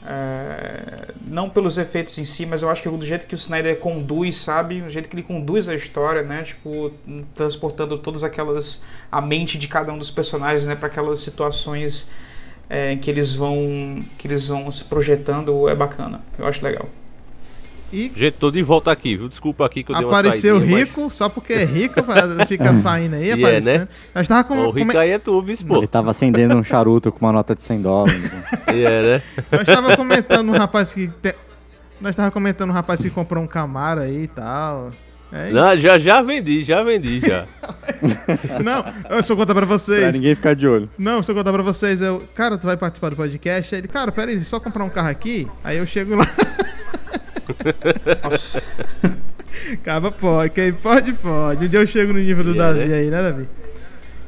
É, 0.04 1.14
não 1.28 1.48
pelos 1.48 1.78
efeitos 1.78 2.18
em 2.18 2.26
si, 2.26 2.44
mas 2.44 2.64
eu 2.64 2.70
acho 2.70 2.82
que 2.82 2.90
do 2.90 3.06
jeito 3.06 3.28
que 3.28 3.36
o 3.36 3.38
Snyder 3.38 3.78
conduz, 3.78 4.38
sabe? 4.38 4.82
O 4.82 4.90
jeito 4.90 5.08
que 5.08 5.16
ele 5.16 5.22
conduz 5.22 5.70
a 5.70 5.76
história, 5.76 6.24
né? 6.24 6.42
Tipo, 6.42 6.92
transportando 7.36 7.98
todas 8.00 8.24
aquelas. 8.24 8.84
a 9.12 9.22
mente 9.22 9.60
de 9.60 9.68
cada 9.68 9.94
um 9.94 10.00
dos 10.00 10.10
personagens, 10.10 10.66
né? 10.66 10.76
para 10.76 10.88
aquelas 10.88 11.20
situações 11.20 12.10
é, 12.74 12.96
que 12.96 13.12
eles 13.12 13.34
vão 13.34 14.02
que 14.18 14.26
eles 14.26 14.48
vão 14.48 14.72
se 14.72 14.86
projetando 14.86 15.68
é 15.68 15.76
bacana. 15.76 16.22
Eu 16.40 16.48
acho 16.48 16.64
legal. 16.64 16.88
E 17.92 18.10
Gente, 18.16 18.36
tô 18.36 18.50
de 18.50 18.64
volta 18.64 18.90
aqui, 18.90 19.18
viu? 19.18 19.28
Desculpa 19.28 19.66
aqui 19.66 19.84
que 19.84 19.92
eu 19.92 19.98
Apareceu 19.98 20.58
dei 20.58 20.70
uma 20.70 20.78
rico, 20.78 21.02
mas... 21.04 21.14
só 21.14 21.28
porque 21.28 21.52
é 21.52 21.66
rico, 21.66 21.96
fica 22.48 22.74
saindo 22.76 23.18
aí, 23.18 23.34
aparecendo. 23.34 23.68
É, 23.68 23.78
né? 23.80 23.88
Nós 24.16 24.26
tava 24.26 24.46
com, 24.46 24.58
o 24.58 24.72
rico 24.72 24.98
aí 24.98 25.10
é 25.10 25.20
tu, 25.20 25.42
bispo. 25.42 25.76
Ele 25.76 25.88
tava 25.88 26.12
acendendo 26.12 26.56
um 26.56 26.64
charuto 26.64 27.12
com 27.12 27.26
uma 27.26 27.34
nota 27.34 27.54
de 27.54 27.62
100 27.62 27.82
dólares. 27.82 28.16
e 28.74 28.86
é, 28.86 29.02
né? 29.02 29.24
Nós 29.52 29.66
tava 29.66 29.98
comentando 29.98 30.48
um 30.48 30.58
rapaz 30.58 30.94
que... 30.94 31.10
Te... 31.10 31.36
Nós 32.00 32.16
tava 32.16 32.32
comentando 32.32 32.70
um 32.70 32.74
rapaz 32.74 33.02
que 33.02 33.10
comprou 33.10 33.44
um 33.44 33.48
Camaro 33.48 34.00
aí 34.00 34.24
e 34.24 34.28
tal. 34.30 34.92
É 35.32 35.50
não, 35.50 35.78
já, 35.78 35.98
já 35.98 36.22
vendi, 36.22 36.62
já 36.62 36.84
vendi, 36.84 37.22
já. 37.22 37.46
não, 38.62 38.84
eu 39.10 39.24
só 39.24 39.34
contar 39.36 39.54
pra 39.54 39.66
vocês. 39.66 40.02
Pra 40.02 40.12
ninguém 40.12 40.36
ficar 40.36 40.54
de 40.54 40.68
olho. 40.68 40.90
Não, 40.98 41.24
se 41.24 41.32
eu 41.32 41.36
contar 41.36 41.54
pra 41.54 41.64
vocês, 41.64 42.02
eu. 42.02 42.22
Cara, 42.36 42.58
tu 42.58 42.68
vai 42.68 42.76
participar 42.76 43.10
do 43.10 43.16
podcast? 43.16 43.74
Aí 43.74 43.80
ele, 43.80 43.88
cara, 43.88 44.12
peraí, 44.12 44.44
só 44.44 44.60
comprar 44.60 44.84
um 44.84 44.90
carro 44.90 45.10
aqui. 45.10 45.48
Aí 45.64 45.78
eu 45.78 45.86
chego 45.86 46.16
lá. 46.16 46.28
Nossa. 48.24 48.64
Caba 49.84 50.12
pode, 50.12 50.50
quem 50.52 50.74
pode, 50.74 51.14
pode. 51.14 51.66
Um 51.66 51.70
dia 51.70 51.80
eu 51.80 51.88
chego 51.88 52.12
no 52.12 52.20
nível 52.20 52.44
do 52.44 52.52
yeah, 52.52 52.74
Davi 52.74 52.90
né? 52.90 52.98
aí, 52.98 53.10
né, 53.10 53.22
Davi? 53.22 53.48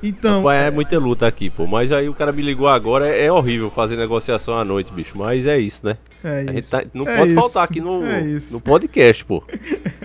Então. 0.03 0.39
Rapaz, 0.39 0.63
é 0.63 0.71
muita 0.71 0.99
luta 0.99 1.25
aqui, 1.25 1.49
pô. 1.49 1.65
Mas 1.65 1.91
aí 1.91 2.09
o 2.09 2.13
cara 2.13 2.31
me 2.33 2.41
ligou 2.41 2.67
agora. 2.67 3.07
É, 3.07 3.25
é 3.25 3.31
horrível 3.31 3.69
fazer 3.69 3.95
negociação 3.95 4.57
à 4.59 4.65
noite, 4.65 4.91
bicho. 4.91 5.17
Mas 5.17 5.45
é 5.45 5.57
isso, 5.57 5.85
né? 5.85 5.97
É 6.23 6.59
isso. 6.59 6.71
Tá, 6.71 6.83
não 6.93 7.07
é 7.07 7.17
pode 7.17 7.31
isso. 7.31 7.41
faltar 7.41 7.63
aqui 7.63 7.79
no, 7.79 8.05
é 8.05 8.39
no 8.51 8.59
podcast, 8.59 9.23
pô. 9.23 9.43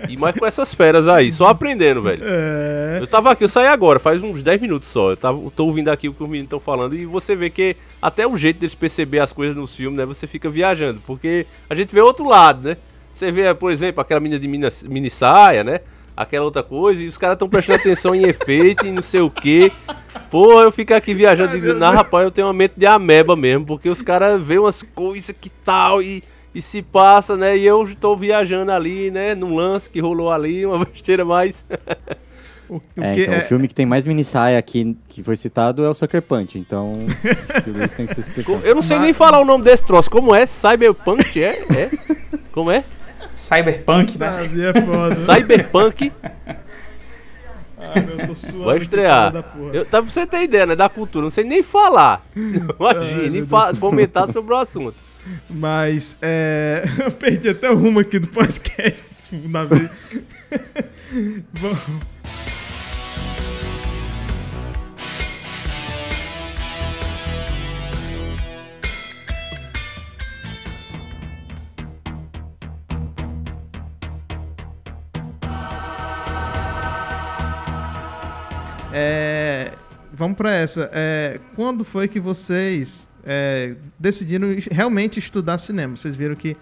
E 0.07 0.17
mais 0.17 0.35
com 0.35 0.45
essas 0.45 0.73
feras 0.73 1.07
aí, 1.07 1.31
só 1.31 1.47
aprendendo, 1.47 2.01
velho. 2.01 2.23
É. 2.25 2.97
Eu 3.01 3.07
tava 3.07 3.31
aqui, 3.31 3.43
eu 3.43 3.49
saí 3.49 3.67
agora, 3.67 3.99
faz 3.99 4.23
uns 4.23 4.41
10 4.41 4.61
minutos 4.61 4.89
só. 4.89 5.11
Eu 5.11 5.17
tava, 5.17 5.39
tô 5.55 5.65
ouvindo 5.65 5.89
aqui 5.89 6.07
o 6.07 6.13
que 6.13 6.23
os 6.23 6.29
meninos 6.29 6.47
estão 6.47 6.59
falando 6.59 6.95
e 6.95 7.05
você 7.05 7.35
vê 7.35 7.49
que 7.49 7.75
até 8.01 8.25
o 8.25 8.37
jeito 8.37 8.59
deles 8.59 8.75
perceber 8.75 9.19
as 9.19 9.33
coisas 9.33 9.55
nos 9.55 9.75
filmes, 9.75 9.97
né? 9.97 10.05
Você 10.05 10.27
fica 10.27 10.49
viajando. 10.49 11.01
Porque 11.05 11.45
a 11.69 11.75
gente 11.75 11.93
vê 11.93 12.01
outro 12.01 12.27
lado, 12.27 12.69
né? 12.69 12.77
Você 13.13 13.31
vê, 13.31 13.53
por 13.53 13.71
exemplo, 13.71 14.01
aquela 14.01 14.19
menina 14.19 14.39
de 14.39 14.47
mini, 14.47 14.67
mini 14.87 15.09
saia, 15.09 15.63
né? 15.63 15.81
Aquela 16.19 16.43
outra 16.43 16.61
coisa, 16.61 17.01
e 17.01 17.07
os 17.07 17.17
caras 17.17 17.35
estão 17.35 17.47
prestando 17.47 17.79
atenção 17.79 18.13
em 18.13 18.23
efeito 18.23 18.85
e 18.85 18.91
não 18.91 19.01
sei 19.01 19.21
o 19.21 19.31
que. 19.31 19.71
Porra, 20.29 20.63
eu 20.63 20.71
fico 20.71 20.93
aqui 20.93 21.13
viajando 21.13 21.55
e 21.55 21.61
digo, 21.61 21.79
rapaz, 21.79 22.25
eu 22.25 22.31
tenho 22.31 22.47
uma 22.47 22.53
mente 22.53 22.73
de 22.75 22.85
ameba 22.85 23.37
mesmo, 23.37 23.65
porque 23.65 23.87
os 23.87 24.01
caras 24.01 24.41
veem 24.41 24.59
umas 24.59 24.83
coisas 24.83 25.33
que 25.39 25.49
tal 25.49 26.01
e, 26.01 26.21
e 26.53 26.61
se 26.61 26.81
passa, 26.81 27.37
né? 27.37 27.57
E 27.57 27.65
eu 27.65 27.81
estou 27.83 28.17
viajando 28.17 28.69
ali, 28.69 29.09
né? 29.09 29.33
Num 29.33 29.55
lance 29.55 29.89
que 29.89 30.01
rolou 30.01 30.29
ali, 30.29 30.65
uma 30.65 30.83
besteira 30.83 31.23
mais. 31.23 31.63
O, 32.67 32.75
o 32.75 32.81
é, 32.97 33.17
então, 33.17 33.33
é... 33.35 33.37
o 33.37 33.41
filme 33.43 33.67
que 33.69 33.73
tem 33.73 33.85
mais 33.85 34.03
mini 34.03 34.25
saia 34.25 34.59
aqui 34.59 34.97
que 35.07 35.23
foi 35.23 35.37
citado 35.37 35.85
é 35.85 35.89
o 35.89 35.93
Sucker 35.93 36.21
Punch, 36.21 36.59
então 36.59 36.97
tem 37.95 38.05
que 38.05 38.15
ser 38.15 38.45
Eu 38.65 38.75
não 38.75 38.81
sei 38.81 38.97
Mas... 38.97 39.05
nem 39.05 39.13
falar 39.13 39.39
o 39.39 39.45
nome 39.45 39.63
desse 39.63 39.85
troço. 39.85 40.11
Como 40.11 40.35
é? 40.35 40.45
Cyberpunk? 40.45 41.41
É? 41.41 41.63
é? 41.71 41.89
Como 42.51 42.69
é? 42.69 42.83
Cyberpunk, 43.39 44.17
né? 44.17 44.49
é 44.75 44.81
foda. 44.81 45.15
Cyberpunk. 45.33 46.11
Vai 48.65 48.77
estrear. 48.77 49.33
Eu, 49.73 49.85
tá, 49.85 50.01
pra 50.01 50.11
você 50.11 50.27
ter 50.27 50.43
ideia, 50.43 50.65
né? 50.65 50.75
Da 50.75 50.89
cultura, 50.89 51.23
não 51.23 51.31
sei 51.31 51.45
nem 51.45 51.63
falar. 51.63 52.25
Imagine, 52.35 53.45
fa 53.45 53.73
comentar 53.79 54.29
sobre 54.29 54.53
o 54.53 54.57
assunto. 54.57 55.01
Mas, 55.49 56.17
é. 56.21 56.83
Eu 56.99 57.11
perdi 57.11 57.49
até 57.49 57.69
o 57.69 57.77
rumo 57.77 57.99
aqui 57.99 58.19
do 58.19 58.27
podcast. 58.27 59.05
Na 59.31 59.63
vez. 59.63 59.89
Bom. 61.61 61.77
É, 78.91 79.73
vamos 80.11 80.37
para 80.37 80.53
essa. 80.53 80.89
É, 80.93 81.39
quando 81.55 81.83
foi 81.83 82.07
que 82.07 82.19
vocês 82.19 83.07
é, 83.23 83.75
decidiram 83.97 84.47
realmente 84.71 85.19
estudar 85.19 85.57
cinema? 85.57 85.95
Vocês 85.95 86.15
viram 86.15 86.35
que, 86.35 86.57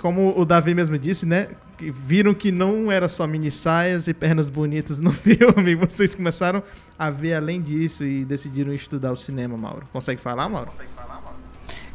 como 0.00 0.38
o 0.38 0.44
Davi 0.44 0.74
mesmo 0.74 0.98
disse, 0.98 1.24
né? 1.24 1.48
Viram 1.78 2.32
que 2.32 2.50
não 2.50 2.90
era 2.90 3.08
só 3.08 3.26
mini 3.26 3.50
saias 3.50 4.08
e 4.08 4.14
pernas 4.14 4.50
bonitas 4.50 4.98
no 4.98 5.12
filme. 5.12 5.74
Vocês 5.74 6.14
começaram 6.14 6.62
a 6.98 7.10
ver 7.10 7.34
além 7.34 7.60
disso 7.60 8.04
e 8.04 8.24
decidiram 8.24 8.72
estudar 8.72 9.12
o 9.12 9.16
cinema, 9.16 9.56
Mauro. 9.56 9.86
Consegue 9.92 10.20
falar, 10.20 10.48
Mauro? 10.48 10.70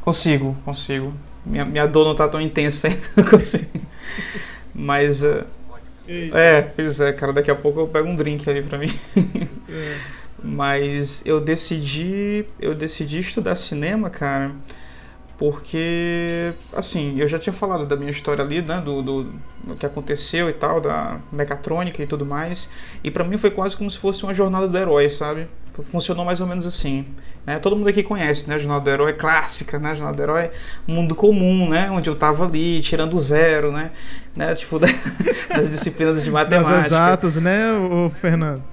Consigo, 0.02 0.56
consigo. 0.64 1.14
Minha, 1.46 1.66
minha 1.66 1.88
dor 1.88 2.06
não 2.06 2.16
tá 2.16 2.28
tão 2.28 2.40
intensa 2.40 2.88
ainda, 2.88 3.02
não 3.18 3.24
consigo. 3.26 3.82
Mas. 4.74 5.24
Uh 5.24 5.61
é, 6.34 6.62
pois 6.62 7.00
é, 7.00 7.14
cara, 7.14 7.34
daqui 7.34 7.52
a 7.52 7.56
pouco 7.56 7.80
eu 7.80 7.88
pego 7.88 8.08
um 8.08 8.16
drink 8.16 8.50
ali 8.50 8.62
pra 8.62 8.78
mim. 8.78 8.92
É. 9.74 9.98
Mas 10.44 11.26
eu 11.26 11.40
decidi, 11.40 12.46
eu 12.60 12.76
decidi 12.76 13.20
estudar 13.20 13.56
cinema, 13.56 14.10
cara, 14.10 14.52
porque, 15.38 16.52
assim, 16.74 17.20
eu 17.20 17.28
já 17.28 17.40
tinha 17.40 17.54
falado 17.54 17.86
da 17.86 17.96
minha 17.96 18.12
história 18.12 18.44
ali, 18.44 18.62
né, 18.62 18.82
do, 18.82 19.02
do, 19.02 19.24
do 19.64 19.76
que 19.76 19.86
aconteceu 19.86 20.50
e 20.50 20.54
tal, 20.54 20.82
da 20.82 21.20
mecatrônica 21.32 22.02
e 22.02 22.08
tudo 22.08 22.26
mais, 22.26 22.70
e 23.04 23.10
para 23.10 23.24
mim 23.24 23.38
foi 23.38 23.52
quase 23.52 23.78
como 23.78 23.90
se 23.90 23.98
fosse 23.98 24.24
uma 24.24 24.34
jornada 24.34 24.68
do 24.68 24.78
herói, 24.78 25.10
sabe? 25.10 25.48
Funcionou 25.92 26.26
mais 26.26 26.42
ou 26.42 26.48
menos 26.48 26.66
assim. 26.66 27.06
Né? 27.46 27.58
Todo 27.60 27.76
mundo 27.76 27.88
aqui 27.88 28.04
conhece, 28.04 28.48
né? 28.48 28.56
A 28.56 28.58
Jornada 28.58 28.84
do 28.84 28.90
Herói 28.90 29.14
clássica, 29.14 29.80
né? 29.80 29.92
A 29.92 29.96
Jornada 29.96 30.18
do 30.18 30.24
Herói 30.24 30.52
mundo 30.86 31.16
comum, 31.16 31.70
né? 31.70 31.90
Onde 31.90 32.10
eu 32.10 32.16
tava 32.16 32.46
ali, 32.46 32.82
tirando 32.82 33.20
zero, 33.20 33.72
né? 33.72 33.92
né? 34.36 34.54
Tipo, 34.56 34.80
das 34.80 35.70
disciplinas 35.70 36.24
de 36.24 36.30
matemática. 36.30 36.74
Das 36.74 36.86
exatas, 36.86 37.36
né, 37.38 37.72
o 37.72 38.10
Fernando? 38.10 38.64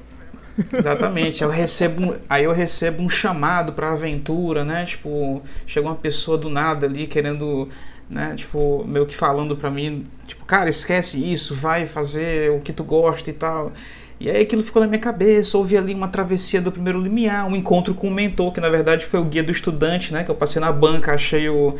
Exatamente. 0.72 1.42
Eu 1.42 1.50
recebo, 1.50 2.16
aí 2.28 2.44
eu 2.44 2.52
recebo 2.52 3.02
um 3.02 3.08
chamado 3.08 3.72
para 3.72 3.92
aventura, 3.92 4.64
né? 4.64 4.84
Tipo, 4.84 5.42
chega 5.66 5.86
uma 5.86 5.94
pessoa 5.94 6.36
do 6.36 6.50
nada 6.50 6.86
ali 6.86 7.06
querendo, 7.06 7.68
né? 8.10 8.34
Tipo, 8.36 8.84
meio 8.86 9.06
que 9.06 9.16
falando 9.16 9.56
para 9.56 9.70
mim, 9.70 10.06
tipo, 10.26 10.44
cara, 10.44 10.68
esquece 10.68 11.18
isso, 11.32 11.54
vai 11.54 11.86
fazer 11.86 12.50
o 12.50 12.60
que 12.60 12.72
tu 12.72 12.82
gosta 12.82 13.30
e 13.30 13.32
tal. 13.32 13.72
E 14.20 14.28
aí 14.28 14.42
aquilo 14.42 14.64
ficou 14.64 14.82
na 14.82 14.88
minha 14.88 14.98
cabeça, 14.98 15.56
houve 15.56 15.76
ali 15.76 15.94
uma 15.94 16.08
travessia 16.08 16.60
do 16.60 16.72
primeiro 16.72 17.00
limiar, 17.00 17.46
um 17.46 17.54
encontro 17.54 17.94
com 17.94 18.08
o 18.08 18.10
mentor, 18.10 18.52
que 18.52 18.60
na 18.60 18.68
verdade 18.68 19.06
foi 19.06 19.20
o 19.20 19.24
guia 19.24 19.44
do 19.44 19.52
estudante, 19.52 20.12
né? 20.12 20.24
Que 20.24 20.30
eu 20.30 20.34
passei 20.34 20.60
na 20.60 20.72
banca, 20.72 21.14
achei 21.14 21.48
o, 21.48 21.76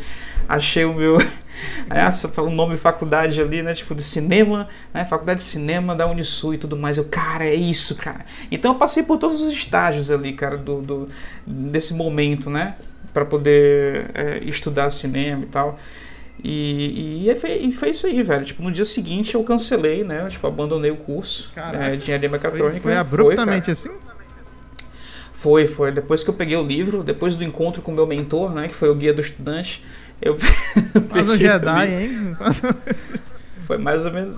achei 0.47 0.85
o 0.85 0.93
meu, 0.93 1.17
ah, 1.89 2.11
fala 2.13 2.47
o 2.47 2.51
nome 2.51 2.75
de 2.75 2.79
faculdade 2.79 3.41
ali, 3.41 3.61
né? 3.61 3.73
Tipo, 3.73 3.93
de 3.93 4.03
cinema, 4.03 4.69
né? 4.93 5.03
Faculdade 5.03 5.39
de 5.39 5.45
cinema 5.45 5.93
da 5.93 6.07
Unisul 6.07 6.53
e 6.53 6.57
tudo 6.57 6.77
mais. 6.77 6.95
Eu, 6.97 7.03
cara, 7.03 7.43
é 7.45 7.55
isso, 7.55 7.95
cara. 7.95 8.25
Então 8.49 8.71
eu 8.71 8.79
passei 8.79 9.03
por 9.03 9.17
todos 9.17 9.41
os 9.41 9.51
estágios 9.51 10.09
ali, 10.09 10.31
cara, 10.31 10.57
do, 10.57 10.81
do 10.81 11.09
desse 11.45 11.93
momento, 11.93 12.49
né? 12.49 12.75
Para 13.13 13.25
poder 13.25 14.11
é, 14.13 14.39
estudar 14.45 14.89
cinema 14.91 15.43
e 15.43 15.47
tal. 15.47 15.77
E, 16.43 17.29
e, 17.29 17.35
foi, 17.35 17.51
e, 17.57 17.71
foi, 17.71 17.89
isso 17.89 18.07
aí, 18.07 18.23
velho. 18.23 18.45
Tipo, 18.45 18.63
no 18.63 18.71
dia 18.71 18.85
seguinte 18.85 19.35
eu 19.35 19.43
cancelei, 19.43 20.03
né? 20.03 20.27
Tipo, 20.29 20.47
abandonei 20.47 20.89
o 20.89 20.95
curso 20.95 21.51
é, 21.55 21.91
de 21.91 22.03
engenharia 22.03 22.29
mecatrônica. 22.29 22.79
Foi, 22.79 22.91
foi 22.91 22.95
abruptamente 22.95 23.65
foi, 23.65 23.71
assim? 23.73 23.89
Foi, 25.33 25.67
foi. 25.67 25.91
Depois 25.91 26.23
que 26.23 26.29
eu 26.29 26.33
peguei 26.33 26.55
o 26.55 26.63
livro, 26.63 27.03
depois 27.03 27.35
do 27.35 27.43
encontro 27.43 27.81
com 27.81 27.91
o 27.91 27.95
meu 27.95 28.07
mentor, 28.07 28.53
né? 28.53 28.67
Que 28.67 28.73
foi 28.73 28.89
o 28.89 28.95
guia 28.95 29.13
do 29.13 29.21
estudante, 29.21 29.83
eu. 30.21 30.37
Mas 31.11 31.27
o 31.27 31.37
Jedi, 31.37 31.93
hein? 31.93 32.37
foi 33.67 33.77
mais 33.77 34.05
ou 34.05 34.11
menos. 34.11 34.37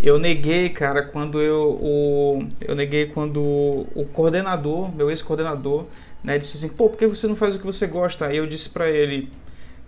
Eu 0.00 0.18
neguei, 0.18 0.68
cara, 0.68 1.02
quando 1.02 1.40
eu. 1.40 1.78
O, 1.80 2.48
eu 2.60 2.74
neguei 2.74 3.06
quando 3.06 3.40
o 3.40 4.08
coordenador, 4.12 4.94
meu 4.94 5.10
ex-coordenador, 5.10 5.86
né, 6.22 6.38
disse 6.38 6.56
assim: 6.56 6.68
pô, 6.68 6.88
por 6.88 6.98
que 6.98 7.06
você 7.06 7.26
não 7.26 7.36
faz 7.36 7.54
o 7.54 7.58
que 7.58 7.66
você 7.66 7.86
gosta? 7.86 8.26
Aí 8.26 8.36
eu 8.36 8.46
disse 8.46 8.68
para 8.68 8.90
ele: 8.90 9.30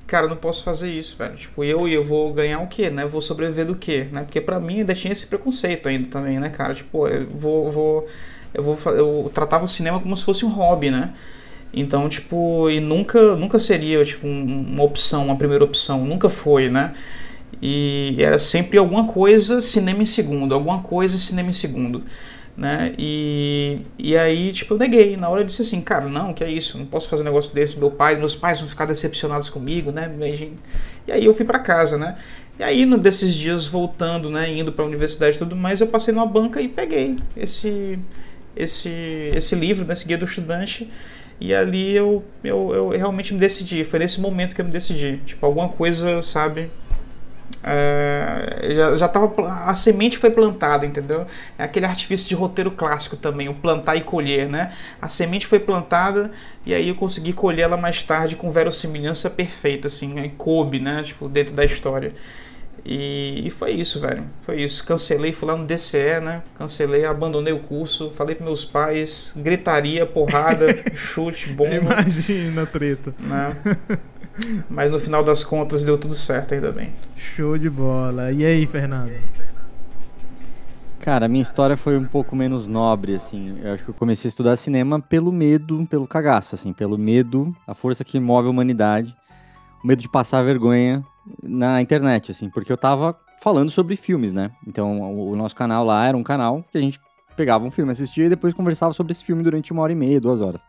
cara, 0.09 0.27
não 0.27 0.37
posso 0.37 0.65
fazer 0.65 0.91
isso, 0.91 1.17
velho. 1.17 1.37
Tipo, 1.37 1.63
eu 1.63 1.87
eu 1.87 2.03
vou 2.03 2.33
ganhar 2.33 2.61
o 2.61 2.67
quê, 2.67 2.91
né? 2.91 3.05
Eu 3.05 3.11
vou 3.11 3.21
sobreviver 3.21 3.67
do 3.67 3.75
quê, 3.77 4.09
né? 4.11 4.23
Porque 4.23 4.41
para 4.41 4.59
mim 4.59 4.81
ainda 4.81 4.95
tinha 4.95 5.13
esse 5.13 5.27
preconceito 5.27 5.89
ainda 5.89 6.09
também, 6.09 6.41
né, 6.41 6.49
cara? 6.49 6.75
Tipo, 6.75 7.07
eu 7.07 7.27
vou, 7.27 7.71
vou 7.71 8.07
eu 8.55 8.63
vou 8.63 8.79
eu 8.93 9.31
tratava 9.35 9.65
o 9.65 9.69
cinema 9.69 10.01
como 10.01 10.17
se 10.17 10.25
fosse 10.25 10.45
um 10.45 10.49
hobby, 10.49 10.91
né? 10.91 11.13
Então, 11.73 12.09
tipo, 12.09 12.71
e 12.71 12.81
nunca 12.81 13.37
nunca 13.37 13.59
seria 13.59 14.05
tipo 14.05 14.27
uma 14.27 14.83
opção, 14.83 15.27
uma 15.27 15.37
primeira 15.37 15.63
opção, 15.65 16.05
nunca 16.05 16.31
foi, 16.31 16.71
né? 16.71 16.95
E 17.61 18.17
era 18.19 18.39
sempre 18.39 18.79
alguma 18.79 19.07
coisa 19.07 19.61
cinema 19.61 20.03
em 20.03 20.07
segundo, 20.07 20.55
alguma 20.55 20.81
coisa 20.83 21.19
cinema 21.19 21.51
em 21.51 21.53
segundo 21.53 22.05
né? 22.59 22.93
E, 22.99 23.83
e 23.97 24.17
aí, 24.17 24.53
tipo, 24.53 24.75
eu 24.75 24.79
neguei. 24.79 25.17
Na 25.17 25.29
hora 25.29 25.43
eu 25.43 25.45
disse 25.47 25.63
assim, 25.63 25.81
cara, 25.81 26.09
não, 26.09 26.35
que 26.35 26.43
é 26.43 26.51
isso, 26.51 26.77
não 26.77 26.85
posso 26.85 27.09
fazer 27.09 27.23
um 27.23 27.27
negócio 27.27 27.55
desse. 27.55 27.79
Meu 27.79 27.89
pai, 27.89 28.17
meus 28.17 28.35
pais 28.35 28.59
vão 28.59 28.69
ficar 28.69 28.85
decepcionados 28.85 29.49
comigo, 29.49 29.93
né? 29.93 30.13
E 31.07 31.13
aí 31.13 31.25
eu 31.25 31.33
fui 31.35 31.45
para 31.45 31.61
casa, 31.61 31.97
né? 31.97 32.19
E 32.59 32.65
aí, 32.65 32.85
no 32.85 32.99
desses 32.99 33.33
dias, 33.33 33.69
voltando, 33.69 34.29
né, 34.29 34.51
indo 34.51 34.73
para 34.73 34.85
a 34.85 34.89
universidade 34.89 35.37
e 35.37 35.39
tudo 35.39 35.55
mais, 35.55 35.81
eu 35.81 35.87
passei 35.87 36.13
numa 36.13 36.27
banca 36.27 36.61
e 36.61 36.69
peguei 36.69 37.15
esse 37.37 37.97
esse 38.57 38.91
esse 39.33 39.55
livro, 39.55 39.85
né, 39.87 39.93
esse 39.93 40.05
guia 40.05 40.19
do 40.19 40.25
estudante. 40.25 40.91
E 41.41 41.55
ali 41.55 41.95
eu, 41.95 42.25
eu, 42.43 42.75
eu 42.75 42.89
realmente 42.89 43.33
me 43.33 43.39
decidi. 43.39 43.85
Foi 43.85 44.01
nesse 44.01 44.21
momento 44.21 44.57
que 44.57 44.61
eu 44.61 44.65
me 44.65 44.73
decidi. 44.73 45.21
Tipo, 45.25 45.47
alguma 45.47 45.69
coisa, 45.69 46.21
sabe, 46.25 46.69
é, 47.63 48.75
já, 48.75 48.97
já 48.97 49.09
tava, 49.09 49.33
a 49.65 49.75
semente 49.75 50.19
foi 50.19 50.31
plantada, 50.31 50.87
entendeu? 50.87 51.27
É 51.59 51.65
aquele 51.65 51.87
artifício 51.87 52.29
de 52.29 52.35
roteiro 52.35 52.71
clássico 52.71 53.17
também, 53.17 53.49
o 53.49 53.55
plantar 53.55 53.97
e 53.97 54.03
colher, 54.03 54.49
né? 54.49 54.73
A 55.01 55.09
semente 55.09 55.47
foi 55.47 55.59
plantada 55.59 56.31
e 56.65 56.75
aí 56.75 56.89
eu 56.89 56.95
consegui 56.95 57.33
colher 57.33 57.63
ela 57.63 57.77
mais 57.77 58.03
tarde 58.03 58.37
com 58.37 58.51
verossimilhança 58.51 59.29
perfeita, 59.29 59.89
assim, 59.89 60.19
e 60.21 60.29
coube, 60.31 60.79
né? 60.79 61.03
Tipo, 61.03 61.29
dentro 61.29 61.55
da 61.55 61.65
história. 61.65 62.13
E, 62.85 63.47
e, 63.47 63.51
foi 63.51 63.73
isso, 63.73 64.01
velho. 64.01 64.25
Foi 64.41 64.63
isso. 64.63 64.85
Cancelei, 64.87 65.33
fui 65.33 65.49
lá 65.49 65.57
no 65.57 65.67
DCE, 65.67 66.21
né? 66.23 66.43
Cancelei, 66.57 67.05
abandonei 67.05 67.53
o 67.53 67.59
curso, 67.59 68.11
falei 68.17 68.35
pros 68.35 68.47
meus 68.47 68.65
pais, 68.65 69.33
gritaria, 69.37 70.07
porrada, 70.07 70.67
chute, 70.95 71.51
bomba. 71.51 71.75
Imagina 71.75 72.63
a 72.63 72.67
treta. 72.67 73.15
Né? 73.19 73.57
Mas 74.69 74.91
no 74.91 74.99
final 74.99 75.25
das 75.25 75.43
contas 75.43 75.83
deu 75.83 75.99
tudo 75.99 76.15
certo, 76.15 76.55
ainda 76.55 76.73
bem. 76.73 76.93
Show 77.17 77.59
de 77.59 77.69
bola. 77.69 78.33
E 78.33 78.45
aí, 78.45 78.67
Fernando? 78.67 79.13
Cara, 81.01 81.27
a 81.27 81.29
minha 81.29 81.43
história 81.43 81.77
foi 81.77 81.97
um 81.97 82.05
pouco 82.05 82.37
menos 82.37 82.67
nobre, 82.69 83.15
assim. 83.15 83.59
Eu 83.63 83.73
acho 83.73 83.85
que 83.85 83.91
eu 83.91 83.95
comecei 83.95 84.29
a 84.29 84.31
estudar 84.31 84.57
cinema 84.57 85.01
pelo 85.01 85.33
medo, 85.33 85.87
pelo 85.89 86.07
cagaço, 86.07 86.55
assim, 86.55 86.73
pelo 86.73 86.99
medo, 86.99 87.55
a 87.67 87.75
força 87.75 88.05
que 88.05 88.21
move 88.21 88.49
a 88.49 88.51
humanidade, 88.51 89.15
o 89.83 89.87
medo 89.87 90.03
de 90.03 90.09
passar 90.09 90.43
vergonha 90.43 91.05
na 91.43 91.81
internet, 91.81 92.33
assim, 92.33 92.51
porque 92.51 92.71
eu 92.71 92.77
tava 92.77 93.19
falando 93.41 93.71
sobre 93.71 93.97
filmes, 93.97 94.33
né? 94.33 94.51
Então, 94.67 95.01
o, 95.01 95.31
o 95.31 95.37
nosso 95.37 95.55
canal 95.55 95.85
lá 95.85 96.07
era 96.07 96.17
um 96.17 96.23
canal 96.23 96.65
que 96.71 96.77
a 96.77 96.81
gente 96.81 97.01
pegava 97.37 97.65
um 97.65 97.71
filme, 97.71 97.93
assistia 97.93 98.27
e 98.27 98.29
depois 98.29 98.53
conversava 98.53 98.93
sobre 98.93 99.13
esse 99.13 99.25
filme 99.25 99.43
durante 99.43 99.73
uma 99.73 99.83
hora 99.83 99.93
e 99.93 99.97
meia, 99.97 100.21
duas 100.21 100.41
horas. 100.41 100.61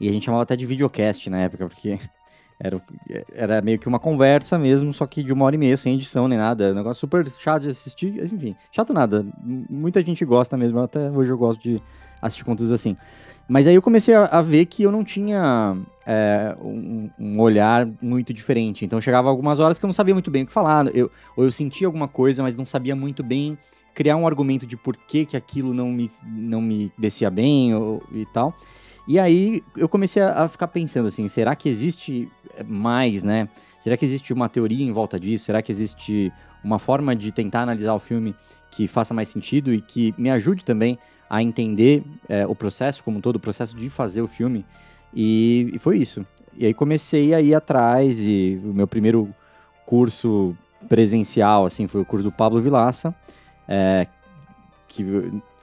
E 0.00 0.08
a 0.08 0.12
gente 0.12 0.24
chamava 0.24 0.42
até 0.42 0.56
de 0.56 0.66
videocast 0.66 1.28
na 1.28 1.40
época, 1.40 1.68
porque 1.68 1.98
era, 2.58 2.80
era 3.32 3.60
meio 3.60 3.78
que 3.78 3.88
uma 3.88 3.98
conversa 3.98 4.58
mesmo, 4.58 4.92
só 4.92 5.06
que 5.06 5.22
de 5.22 5.32
uma 5.32 5.44
hora 5.44 5.54
e 5.54 5.58
meia, 5.58 5.76
sem 5.76 5.94
edição 5.94 6.28
nem 6.28 6.38
nada. 6.38 6.72
Um 6.72 6.74
negócio 6.74 7.00
super 7.00 7.26
chato 7.38 7.62
de 7.62 7.68
assistir. 7.68 8.24
Enfim, 8.24 8.54
chato 8.70 8.92
nada. 8.92 9.26
Muita 9.42 10.00
gente 10.02 10.24
gosta 10.24 10.56
mesmo. 10.56 10.78
Até 10.78 11.10
hoje 11.10 11.30
eu 11.30 11.38
gosto 11.38 11.62
de 11.62 11.82
assistir 12.22 12.44
conteúdos 12.44 12.72
assim. 12.72 12.96
Mas 13.46 13.66
aí 13.66 13.74
eu 13.74 13.82
comecei 13.82 14.14
a, 14.14 14.24
a 14.24 14.40
ver 14.40 14.64
que 14.66 14.82
eu 14.82 14.90
não 14.90 15.04
tinha 15.04 15.76
é, 16.06 16.56
um, 16.62 17.10
um, 17.18 17.40
olhar 17.40 17.86
muito 18.00 18.32
diferente. 18.32 18.84
Então 18.84 19.00
chegava 19.00 19.28
algumas 19.28 19.58
horas 19.58 19.78
que 19.78 19.84
eu 19.84 19.88
não 19.88 19.92
sabia 19.92 20.14
muito 20.14 20.30
bem 20.30 20.44
o 20.44 20.46
que 20.46 20.52
falar. 20.52 20.86
Eu, 20.94 21.10
ou 21.36 21.44
eu 21.44 21.52
sentia 21.52 21.86
alguma 21.86 22.08
coisa, 22.08 22.42
mas 22.42 22.54
não 22.54 22.64
sabia 22.64 22.96
muito 22.96 23.22
bem 23.22 23.58
criar 23.92 24.16
um 24.16 24.26
argumento 24.26 24.66
de 24.66 24.76
por 24.76 24.96
que, 24.96 25.24
que 25.24 25.36
aquilo 25.36 25.74
não 25.74 25.88
me, 25.90 26.10
não 26.24 26.60
me 26.60 26.90
descia 26.98 27.30
bem 27.30 27.74
ou, 27.74 28.02
e 28.12 28.24
tal. 28.26 28.54
E 29.06 29.18
aí 29.18 29.62
eu 29.76 29.88
comecei 29.88 30.22
a, 30.22 30.48
ficar 30.48 30.68
pensando 30.68 31.08
assim, 31.08 31.28
será 31.28 31.54
que 31.54 31.68
existe 31.68 32.30
mais, 32.66 33.22
né? 33.22 33.48
Será 33.80 33.96
que 33.96 34.04
existe 34.04 34.32
uma 34.32 34.48
teoria 34.48 34.84
em 34.84 34.92
volta 34.92 35.20
disso? 35.20 35.44
Será 35.44 35.60
que 35.60 35.70
existe 35.70 36.32
uma 36.62 36.78
forma 36.78 37.14
de 37.14 37.30
tentar 37.30 37.62
analisar 37.62 37.94
o 37.94 37.98
filme 37.98 38.34
que 38.70 38.88
faça 38.88 39.12
mais 39.12 39.28
sentido 39.28 39.72
e 39.72 39.80
que 39.80 40.14
me 40.16 40.30
ajude 40.30 40.64
também 40.64 40.98
a 41.28 41.42
entender 41.42 42.02
é, 42.28 42.46
o 42.46 42.54
processo 42.54 43.04
como 43.04 43.18
um 43.18 43.20
todo, 43.20 43.36
o 43.36 43.40
processo 43.40 43.76
de 43.76 43.90
fazer 43.90 44.22
o 44.22 44.26
filme? 44.26 44.64
E, 45.12 45.70
e, 45.74 45.78
foi 45.78 45.98
isso. 45.98 46.26
E 46.56 46.64
aí 46.64 46.72
comecei 46.72 47.34
a 47.34 47.40
ir 47.42 47.54
atrás 47.54 48.18
e 48.20 48.58
o 48.64 48.72
meu 48.72 48.86
primeiro 48.86 49.34
curso 49.84 50.56
presencial, 50.88 51.66
assim, 51.66 51.86
foi 51.86 52.00
o 52.00 52.04
curso 52.04 52.24
do 52.24 52.32
Pablo 52.32 52.60
Vilaça, 52.60 53.14
é, 53.68 54.06
que 54.88 55.02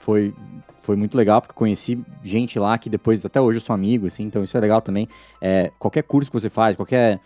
foi 0.01 0.33
foi 0.81 0.95
muito 0.95 1.15
legal, 1.15 1.41
porque 1.41 1.53
conheci 1.53 2.03
gente 2.23 2.57
lá 2.57 2.75
que 2.75 2.89
depois, 2.89 3.23
até 3.23 3.39
hoje, 3.39 3.59
eu 3.59 3.61
sou 3.61 3.73
amigo, 3.73 4.07
assim, 4.07 4.23
então 4.23 4.43
isso 4.43 4.57
é 4.57 4.59
legal 4.59 4.81
também. 4.81 5.07
É, 5.39 5.71
qualquer 5.77 6.01
curso 6.01 6.31
que 6.31 6.39
você 6.39 6.49
faz, 6.49 6.75
qualquer 6.75 7.19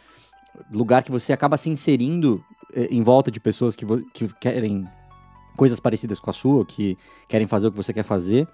lugar 0.72 1.04
que 1.04 1.12
você 1.12 1.32
acaba 1.32 1.56
se 1.56 1.70
inserindo 1.70 2.44
é, 2.74 2.88
em 2.92 3.02
volta 3.02 3.32
de 3.32 3.40
pessoas 3.40 3.76
que, 3.76 3.86
que 4.14 4.28
querem 4.42 4.86
coisas 5.56 5.80
parecidas 5.80 6.20
com 6.20 6.30
a 6.30 6.34
sua, 6.34 6.66
que 6.66 6.98
querem 7.30 7.48
fazer 7.48 7.68
o 7.68 7.72
que 7.72 7.78
você 7.78 7.94
quer 7.94 8.04
fazer, 8.04 8.46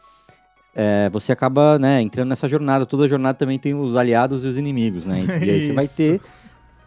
é, 0.76 1.10
você 1.10 1.31
acaba, 1.31 1.80
né, 1.80 1.99
entrando 1.99 2.30
nessa 2.30 2.48
jornada. 2.48 2.85
Toda 2.85 3.10
jornada 3.10 3.38
também 3.38 3.57
tem 3.57 3.73
os 3.73 3.95
aliados 3.95 4.45
e 4.45 4.48
os 4.48 4.56
inimigos, 4.56 5.07
né? 5.07 5.22
E, 5.22 5.45
e 5.45 5.49
aí 5.49 5.61
você 5.61 5.73
vai 5.73 5.88
ter 5.89 6.22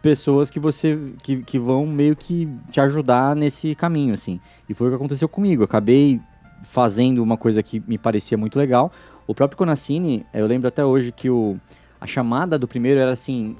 pessoas 0.01 0.49
que 0.49 0.59
você 0.59 0.97
que, 1.23 1.43
que 1.43 1.59
vão 1.59 1.85
meio 1.85 2.15
que 2.15 2.47
te 2.71 2.79
ajudar 2.79 3.35
nesse 3.35 3.75
caminho, 3.75 4.13
assim. 4.13 4.39
E 4.69 4.73
foi 4.73 4.87
o 4.87 4.89
que 4.91 4.95
aconteceu 4.95 5.27
comigo. 5.27 5.63
Eu 5.63 5.65
acabei 5.65 6.21
fazendo 6.63 7.21
uma 7.21 7.37
coisa 7.37 7.61
que 7.61 7.81
me 7.87 7.97
parecia 7.97 8.37
muito 8.37 8.57
legal. 8.57 8.91
O 9.27 9.33
próprio 9.33 9.57
Conacine, 9.57 10.25
eu 10.33 10.47
lembro 10.47 10.67
até 10.67 10.85
hoje 10.85 11.11
que 11.11 11.29
o, 11.29 11.57
a 11.99 12.05
chamada 12.05 12.59
do 12.59 12.67
primeiro 12.67 12.99
era 12.99 13.11
assim, 13.11 13.55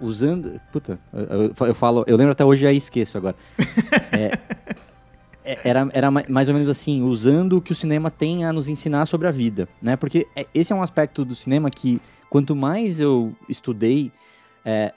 usando. 0.00 0.60
Puta, 0.72 0.98
eu, 1.12 1.66
eu 1.66 1.74
falo, 1.74 2.04
eu 2.06 2.16
lembro 2.16 2.32
até 2.32 2.44
hoje 2.44 2.64
e 2.64 2.68
aí 2.68 2.76
esqueço 2.76 3.18
agora. 3.18 3.36
É, 4.12 5.52
é, 5.52 5.58
era, 5.64 5.88
era 5.92 6.10
mais 6.10 6.48
ou 6.48 6.54
menos 6.54 6.68
assim, 6.68 7.02
usando 7.02 7.56
o 7.56 7.62
que 7.62 7.72
o 7.72 7.74
cinema 7.74 8.10
tem 8.10 8.44
a 8.44 8.52
nos 8.52 8.68
ensinar 8.68 9.06
sobre 9.06 9.26
a 9.26 9.30
vida, 9.30 9.68
né? 9.80 9.96
Porque 9.96 10.26
é, 10.36 10.46
esse 10.52 10.72
é 10.72 10.76
um 10.76 10.82
aspecto 10.82 11.24
do 11.24 11.34
cinema 11.34 11.70
que, 11.70 12.00
quanto 12.28 12.54
mais 12.54 13.00
eu 13.00 13.32
estudei, 13.48 14.12
é, 14.64 14.92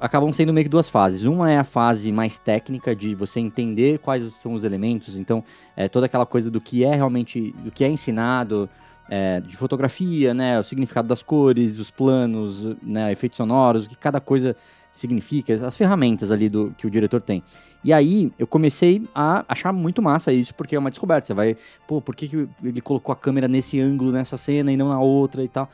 acabam 0.00 0.32
sendo 0.32 0.52
meio 0.52 0.64
que 0.64 0.70
duas 0.70 0.88
fases. 0.88 1.24
Uma 1.24 1.50
é 1.50 1.58
a 1.58 1.64
fase 1.64 2.10
mais 2.10 2.38
técnica 2.38 2.94
de 2.94 3.14
você 3.14 3.40
entender 3.40 3.98
quais 3.98 4.24
são 4.34 4.52
os 4.52 4.64
elementos, 4.64 5.16
então 5.16 5.42
é, 5.76 5.88
toda 5.88 6.06
aquela 6.06 6.26
coisa 6.26 6.50
do 6.50 6.60
que 6.60 6.84
é 6.84 6.94
realmente, 6.94 7.52
do 7.64 7.70
que 7.70 7.84
é 7.84 7.88
ensinado, 7.88 8.68
é, 9.08 9.40
de 9.40 9.56
fotografia, 9.56 10.34
né, 10.34 10.58
o 10.60 10.62
significado 10.62 11.08
das 11.08 11.22
cores, 11.22 11.78
os 11.78 11.90
planos, 11.90 12.76
né, 12.82 13.10
efeitos 13.10 13.36
sonoros, 13.36 13.86
o 13.86 13.88
que 13.88 13.96
cada 13.96 14.20
coisa 14.20 14.54
significa, 14.90 15.54
as 15.66 15.76
ferramentas 15.76 16.30
ali 16.30 16.48
do 16.48 16.74
que 16.76 16.86
o 16.86 16.90
diretor 16.90 17.20
tem. 17.20 17.42
E 17.84 17.92
aí 17.92 18.32
eu 18.38 18.46
comecei 18.46 19.08
a 19.14 19.44
achar 19.48 19.72
muito 19.72 20.02
massa 20.02 20.32
isso, 20.32 20.54
porque 20.54 20.74
é 20.74 20.78
uma 20.78 20.90
descoberta. 20.90 21.28
Você 21.28 21.34
vai, 21.34 21.56
pô, 21.86 22.00
por 22.00 22.14
que, 22.16 22.28
que 22.28 22.48
ele 22.62 22.80
colocou 22.80 23.12
a 23.12 23.16
câmera 23.16 23.46
nesse 23.46 23.80
ângulo 23.80 24.10
nessa 24.10 24.36
cena 24.36 24.72
e 24.72 24.76
não 24.76 24.88
na 24.88 24.98
outra 24.98 25.44
e 25.44 25.48
tal? 25.48 25.70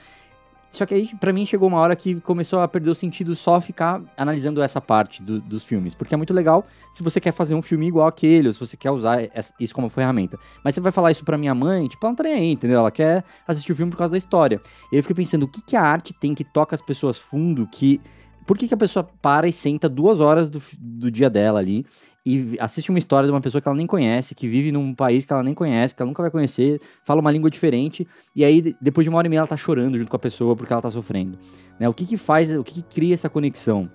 Só 0.77 0.85
que 0.87 0.95
aí, 0.95 1.09
pra 1.21 1.33
mim, 1.33 1.47
chegou 1.47 1.69
uma 1.69 1.79
hora 1.79 1.95
que 1.95 2.17
começou 2.21 2.59
a 2.61 2.67
perder 2.69 2.91
o 2.91 2.95
sentido 2.95 3.35
só 3.37 3.61
ficar 3.61 4.03
analisando 4.17 4.61
essa 4.63 4.81
parte 4.81 5.23
do- 5.23 5.41
dos 5.41 5.65
filmes. 5.65 5.95
Porque 5.95 6.13
é 6.15 6.17
muito 6.17 6.35
legal 6.35 6.65
se 6.91 7.03
você 7.03 7.21
quer 7.21 7.33
fazer 7.33 7.55
um 7.55 7.63
filme 7.63 7.87
igual 7.87 8.07
aquele, 8.07 8.49
ou 8.49 8.53
se 8.55 8.61
você 8.61 8.77
quer 8.77 8.91
usar 8.91 9.19
isso 9.61 9.75
como 9.75 9.89
ferramenta. 9.89 10.39
Mas 10.65 10.75
você 10.75 10.81
vai 10.81 10.91
falar 10.93 11.13
isso 11.13 11.25
pra 11.25 11.39
minha 11.39 11.55
mãe, 11.55 11.87
tipo, 11.87 12.05
ela 12.05 12.11
não 12.11 12.17
tá 12.17 12.25
nem 12.25 12.35
aí, 12.35 12.53
entendeu? 12.53 12.81
Ela 12.81 12.91
quer 12.91 13.23
assistir 13.47 13.73
o 13.73 13.77
filme 13.77 13.91
por 13.91 13.99
causa 13.99 14.11
da 14.13 14.19
história. 14.19 14.61
E 14.93 14.97
eu 14.97 15.03
fiquei 15.03 15.15
pensando, 15.15 15.45
o 15.45 15.49
que, 15.49 15.63
que 15.63 15.77
a 15.77 15.83
arte 15.83 16.13
tem 16.13 16.35
que 16.35 16.45
toca 16.45 16.75
as 16.75 16.83
pessoas 16.83 17.19
fundo, 17.19 17.67
que... 17.71 18.01
Por 18.47 18.59
que, 18.59 18.69
que 18.69 18.75
a 18.75 18.77
pessoa 18.77 19.09
para 19.23 19.49
e 19.49 19.53
senta 19.53 19.89
duas 19.89 20.21
horas 20.21 20.51
do, 20.51 20.61
do 20.79 21.11
dia 21.11 21.31
dela 21.31 21.59
ali 21.59 21.87
e 22.25 22.57
assiste 22.59 22.89
uma 22.89 22.99
história 22.99 23.27
de 23.27 23.33
uma 23.33 23.41
pessoa 23.41 23.61
que 23.61 23.69
ela 23.69 23.77
nem 23.77 23.87
conhece, 23.87 24.35
que 24.35 24.49
vive 24.49 24.73
num 24.73 24.95
país 24.95 25.25
que 25.25 25.33
ela 25.33 25.43
nem 25.43 25.53
conhece, 25.53 25.95
que 25.95 26.01
ela 26.01 26.09
nunca 26.09 26.23
vai 26.23 26.31
conhecer, 26.31 26.81
fala 27.05 27.21
uma 27.21 27.31
língua 27.31 27.51
diferente, 27.51 28.07
e 28.35 28.45
aí 28.45 28.61
de- 28.61 28.77
depois 28.81 29.05
de 29.05 29.11
uma 29.11 29.19
hora 29.19 29.27
e 29.27 29.31
meia 29.31 29.41
ela 29.41 29.47
tá 29.47 29.57
chorando 29.57 29.99
junto 29.99 30.09
com 30.11 30.17
a 30.17 30.19
pessoa 30.19 30.57
porque 30.57 30.73
ela 30.73 30.81
tá 30.81 30.91
sofrendo. 30.91 31.39
Né? 31.79 31.89
O 31.89 31.93
que 31.93 32.07
que 32.07 32.17
faz, 32.17 32.57
o 32.57 32.65
que, 32.65 32.75
que 32.75 32.83
cria 32.83 33.13
essa 33.13 33.29
conexão? 33.29 33.91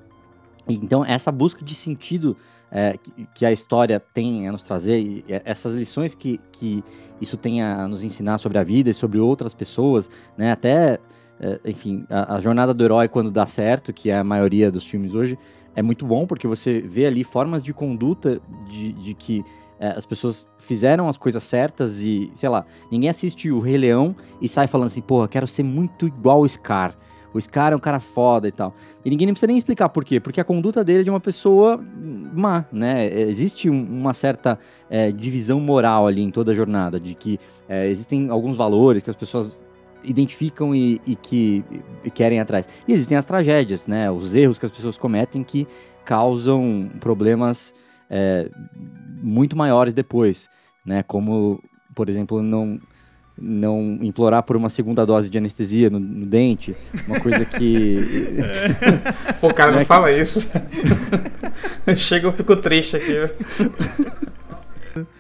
Então, 0.68 1.04
essa 1.04 1.32
busca 1.32 1.66
de 1.66 1.74
sentido 1.74 2.38
é, 2.72 2.96
que, 2.98 3.28
que 3.34 3.46
a 3.46 3.52
história 3.52 4.00
tem 4.00 4.48
a 4.48 4.52
nos 4.52 4.62
trazer, 4.62 5.00
e 5.00 5.26
essas 5.28 5.74
lições 5.74 6.14
que, 6.14 6.40
que 6.52 6.84
isso 7.20 7.36
tem 7.36 7.62
a 7.62 7.88
nos 7.88 8.04
ensinar 8.04 8.38
sobre 8.38 8.60
a 8.60 8.64
vida 8.64 8.90
e 8.90 8.94
sobre 8.94 9.20
outras 9.20 9.54
pessoas, 9.54 10.10
né? 10.38 10.52
Até, 10.52 11.00
é, 11.40 11.60
enfim, 11.66 12.06
a, 12.10 12.36
a 12.36 12.40
jornada 12.40 12.74
do 12.74 12.84
herói 12.84 13.08
quando 13.08 13.32
dá 13.32 13.48
certo, 13.48 13.92
que 13.92 14.10
é 14.10 14.18
a 14.18 14.24
maioria 14.24 14.72
dos 14.72 14.86
filmes 14.86 15.16
hoje, 15.16 15.38
é 15.80 15.82
muito 15.82 16.06
bom 16.06 16.28
porque 16.28 16.46
você 16.48 16.82
vê 16.82 17.06
ali 17.06 17.24
formas 17.24 17.64
de 17.64 17.74
conduta 17.74 18.42
de, 18.70 18.92
de 18.94 19.14
que 19.14 19.44
é, 19.80 19.88
as 19.92 20.06
pessoas 20.06 20.46
fizeram 20.58 21.08
as 21.08 21.18
coisas 21.18 21.42
certas 21.42 22.02
e, 22.02 22.30
sei 22.36 22.50
lá, 22.50 22.66
ninguém 22.92 23.10
assiste 23.10 23.50
o 23.50 23.60
Rei 23.62 23.78
Leão 23.78 24.14
e 24.42 24.48
sai 24.50 24.68
falando 24.68 24.88
assim, 24.88 25.02
porra, 25.02 25.28
quero 25.28 25.48
ser 25.48 25.64
muito 25.64 26.06
igual 26.06 26.42
o 26.42 26.50
Scar. 26.50 26.96
O 27.34 27.40
Scar 27.40 27.72
é 27.72 27.76
um 27.76 27.80
cara 27.80 28.00
foda 28.00 28.48
e 28.48 28.52
tal. 28.52 28.74
E 29.06 29.10
ninguém 29.10 29.28
nem 29.28 29.34
precisa 29.34 29.48
nem 29.48 29.56
explicar 29.58 29.88
por 29.90 30.04
quê. 30.04 30.20
Porque 30.20 30.42
a 30.42 30.44
conduta 30.44 30.84
dele 30.84 31.02
é 31.02 31.04
de 31.04 31.10
uma 31.12 31.20
pessoa 31.20 31.80
má, 32.34 32.66
né? 32.74 33.06
É, 33.08 33.22
Existe 33.22 33.70
um- 33.70 33.84
uma 33.84 34.14
certa 34.16 34.58
é, 34.90 35.12
divisão 35.12 35.60
moral 35.62 36.08
ali 36.08 36.22
em 36.24 36.32
toda 36.32 36.52
a 36.52 36.56
jornada, 36.56 37.00
de 37.00 37.14
que 37.14 37.40
é, 37.70 37.88
existem 37.88 38.30
alguns 38.32 38.58
valores 38.58 39.04
que 39.04 39.12
as 39.12 39.16
pessoas 39.16 39.62
identificam 40.04 40.74
e, 40.76 41.00
e 41.06 41.16
que 41.16 41.64
e 42.04 42.10
querem 42.12 42.40
atrás. 42.40 42.68
E 42.88 42.94
existem 42.94 43.18
as 43.18 43.26
tragédias, 43.26 43.88
né? 43.88 44.10
Os 44.10 44.34
erros 44.36 44.58
que 44.58 44.66
as 44.66 44.72
pessoas 44.72 44.98
cometem 44.98 45.44
que 45.44 45.68
causam 46.06 46.90
problemas 47.00 47.74
é, 48.10 48.50
muito 49.22 49.56
maiores 49.56 49.94
depois, 49.94 50.50
né? 50.86 51.04
Como, 51.04 51.62
por 51.96 52.10
exemplo, 52.10 52.42
não 52.42 52.80
não 53.42 53.98
implorar 54.02 54.44
por 54.44 54.58
uma 54.58 54.68
segunda 54.68 55.06
dose 55.06 55.30
de 55.30 55.38
anestesia 55.38 55.90
no, 55.90 55.98
no 55.98 56.26
dente, 56.26 56.76
uma 57.08 57.22
coisa 57.22 57.46
que 57.46 58.36
Pô, 59.40 59.54
cara, 59.54 59.72
não 59.72 59.78
Né, 59.78 59.84
que- 59.86 59.88
fala 59.88 60.12
isso. 60.12 60.46
Chega, 61.96 62.28
eu 62.28 62.34
fico 62.34 62.56
triste 62.58 62.98
aqui. 62.98 63.14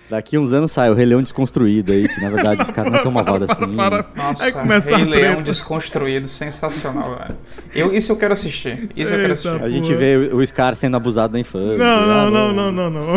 daqui 0.09 0.37
uns 0.37 0.51
anos 0.51 0.71
sai 0.71 0.89
o 0.89 0.93
Rei 0.93 1.05
Leão 1.05 1.21
desconstruído 1.21 1.91
aí, 1.91 2.07
que 2.07 2.19
na 2.19 2.29
verdade 2.29 2.63
os 2.63 2.71
caras 2.71 2.91
não 2.91 2.97
estão 2.97 3.11
malvados 3.11 3.49
assim. 3.49 3.75
Para, 3.75 4.05
Nossa, 4.15 4.43
Aí 4.43 4.51
começa 4.51 4.97
Rei 4.97 5.05
Leão 5.05 5.43
desconstruído, 5.43 6.27
sensacional, 6.27 7.15
velho. 7.17 7.37
Eu, 7.73 7.93
isso 7.93 8.11
eu 8.11 8.17
quero 8.17 8.33
assistir. 8.33 8.89
Isso 8.95 9.13
eu 9.13 9.19
quero 9.19 9.33
Eita. 9.33 9.33
assistir. 9.33 9.63
A 9.63 9.69
gente 9.69 9.93
vê 9.93 10.29
o 10.33 10.37
o 10.37 10.47
Scar 10.47 10.75
sendo 10.75 10.97
abusado 10.97 11.33
na 11.33 11.39
infância. 11.39 11.77
Não, 11.77 12.07
não, 12.07 12.27
ah, 12.27 12.31
não, 12.31 12.53
não, 12.53 12.71
não, 12.71 12.89
não. 12.89 13.15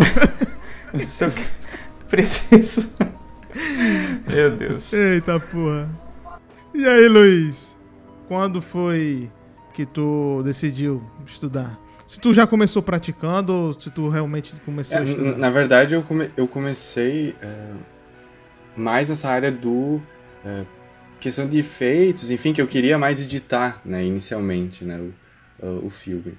Isso 1.00 1.24
eu 1.24 1.32
preciso. 2.10 2.92
Meu 4.28 4.50
Deus. 4.50 4.92
Eita 4.92 5.40
porra. 5.40 5.88
E 6.74 6.86
aí, 6.86 7.08
Luiz? 7.08 7.74
Quando 8.28 8.60
foi 8.60 9.30
que 9.72 9.86
tu 9.86 10.42
decidiu 10.44 11.02
estudar? 11.26 11.78
Se 12.12 12.20
tu 12.20 12.34
já 12.34 12.46
começou 12.46 12.82
praticando 12.82 13.52
ou 13.52 13.72
se 13.80 13.90
tu 13.90 14.08
realmente 14.08 14.52
começou 14.64 14.96
É, 14.96 15.00
a 15.00 15.02
n- 15.02 15.10
estudar? 15.10 15.38
na 15.38 15.50
verdade, 15.50 15.94
eu, 15.94 16.02
come- 16.02 16.30
eu 16.36 16.46
comecei 16.46 17.34
é, 17.40 17.70
mais 18.76 19.08
nessa 19.08 19.28
área 19.30 19.50
do. 19.50 20.00
é, 20.44 20.64
questão 21.20 21.46
de 21.48 21.58
efeitos, 21.58 22.30
enfim, 22.30 22.52
que 22.52 22.60
eu 22.60 22.66
queria 22.66 22.98
mais 22.98 23.20
editar, 23.24 23.80
né, 23.84 24.04
inicialmente, 24.04 24.84
né, 24.84 24.98
o, 25.60 25.66
o, 25.66 25.86
o 25.86 25.90
filme. 25.90 26.36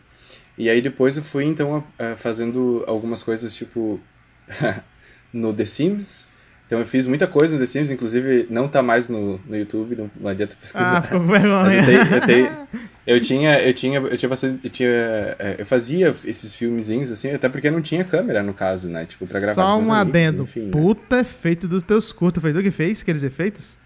E 0.58 0.70
aí 0.70 0.82
depois 0.82 1.16
eu 1.18 1.24
fui, 1.24 1.46
então, 1.46 1.84
fazendo 2.18 2.84
algumas 2.86 3.24
coisas, 3.24 3.56
tipo, 3.56 4.00
no 5.34 5.54
The 5.54 5.66
Sims. 5.66 6.28
Então 6.68 6.80
eu 6.80 6.86
fiz 6.86 7.08
muita 7.08 7.26
coisa 7.28 7.54
no 7.56 7.60
The 7.62 7.66
Sims, 7.66 7.90
inclusive 7.90 8.46
não 8.50 8.68
tá 8.68 8.82
mais 8.84 9.08
no, 9.10 9.40
no 9.48 9.56
YouTube, 9.58 9.96
não, 9.96 10.12
não 10.20 10.30
adianta 10.30 10.56
pesquisar. 10.60 10.98
Ah, 10.98 11.02
ficou 11.02 11.20
com 11.22 11.26
Mas 11.28 11.42
vergonha. 11.42 11.76
eu, 11.80 11.86
tenho, 11.86 12.16
eu, 12.16 12.22
tenho- 12.26 12.68
eu 13.06 13.20
tinha, 13.20 13.60
eu 13.62 13.74
tinha, 13.74 14.00
eu 14.00 14.18
tinha 14.18 14.30
bastante, 14.30 14.60
eu 14.64 14.70
tinha, 14.70 14.90
é, 14.90 15.56
eu 15.60 15.66
fazia 15.66 16.10
esses 16.26 16.56
filmezinhos 16.56 17.12
assim, 17.12 17.32
até 17.32 17.50
porque 17.50 17.70
não 17.70 17.82
tinha 17.82 18.04
câmera 18.04 18.42
no 18.42 18.54
caso, 18.54 18.88
né, 18.90 19.06
tipo 19.06 19.28
pra 19.28 19.40
gravar 19.40 19.62
Só 19.62 19.78
com 19.78 19.84
um 19.90 19.94
amigos, 19.94 20.00
adendo. 20.22 20.44
enfim, 20.44 20.62
né? 20.62 20.72
Puta 20.72 21.20
efeito 21.20 21.68
dos 21.68 21.84
teus 21.84 22.12
curtos. 22.12 22.42
Foi 22.42 22.54
tu 22.54 22.62
que 22.62 22.72
fez 22.72 23.02
aqueles 23.02 23.24
efeitos? 23.24 23.78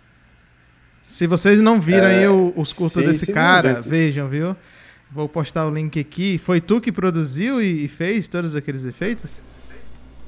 Se 1.04 1.26
vocês 1.26 1.62
não 1.62 1.80
viram 1.80 2.06
É, 2.08 2.20
aí 2.20 2.28
os 2.28 2.74
curtos 2.74 3.02
sim, 3.02 3.08
desse 3.08 3.26
sim, 3.28 3.32
não, 3.32 3.36
cara, 3.42 3.74
gente. 3.76 3.88
vejam, 3.90 4.28
viu? 4.28 4.56
Vou 5.10 5.30
postar 5.30 5.66
o 5.66 5.74
link 5.74 5.98
aqui. 6.00 6.38
Foi 6.38 6.60
tu 6.60 6.82
que 6.82 6.92
produziu 6.92 7.62
e, 7.62 7.88
fez 7.88 8.28
todos 8.28 8.56
aqueles 8.58 8.84
efeitos? 8.84 9.40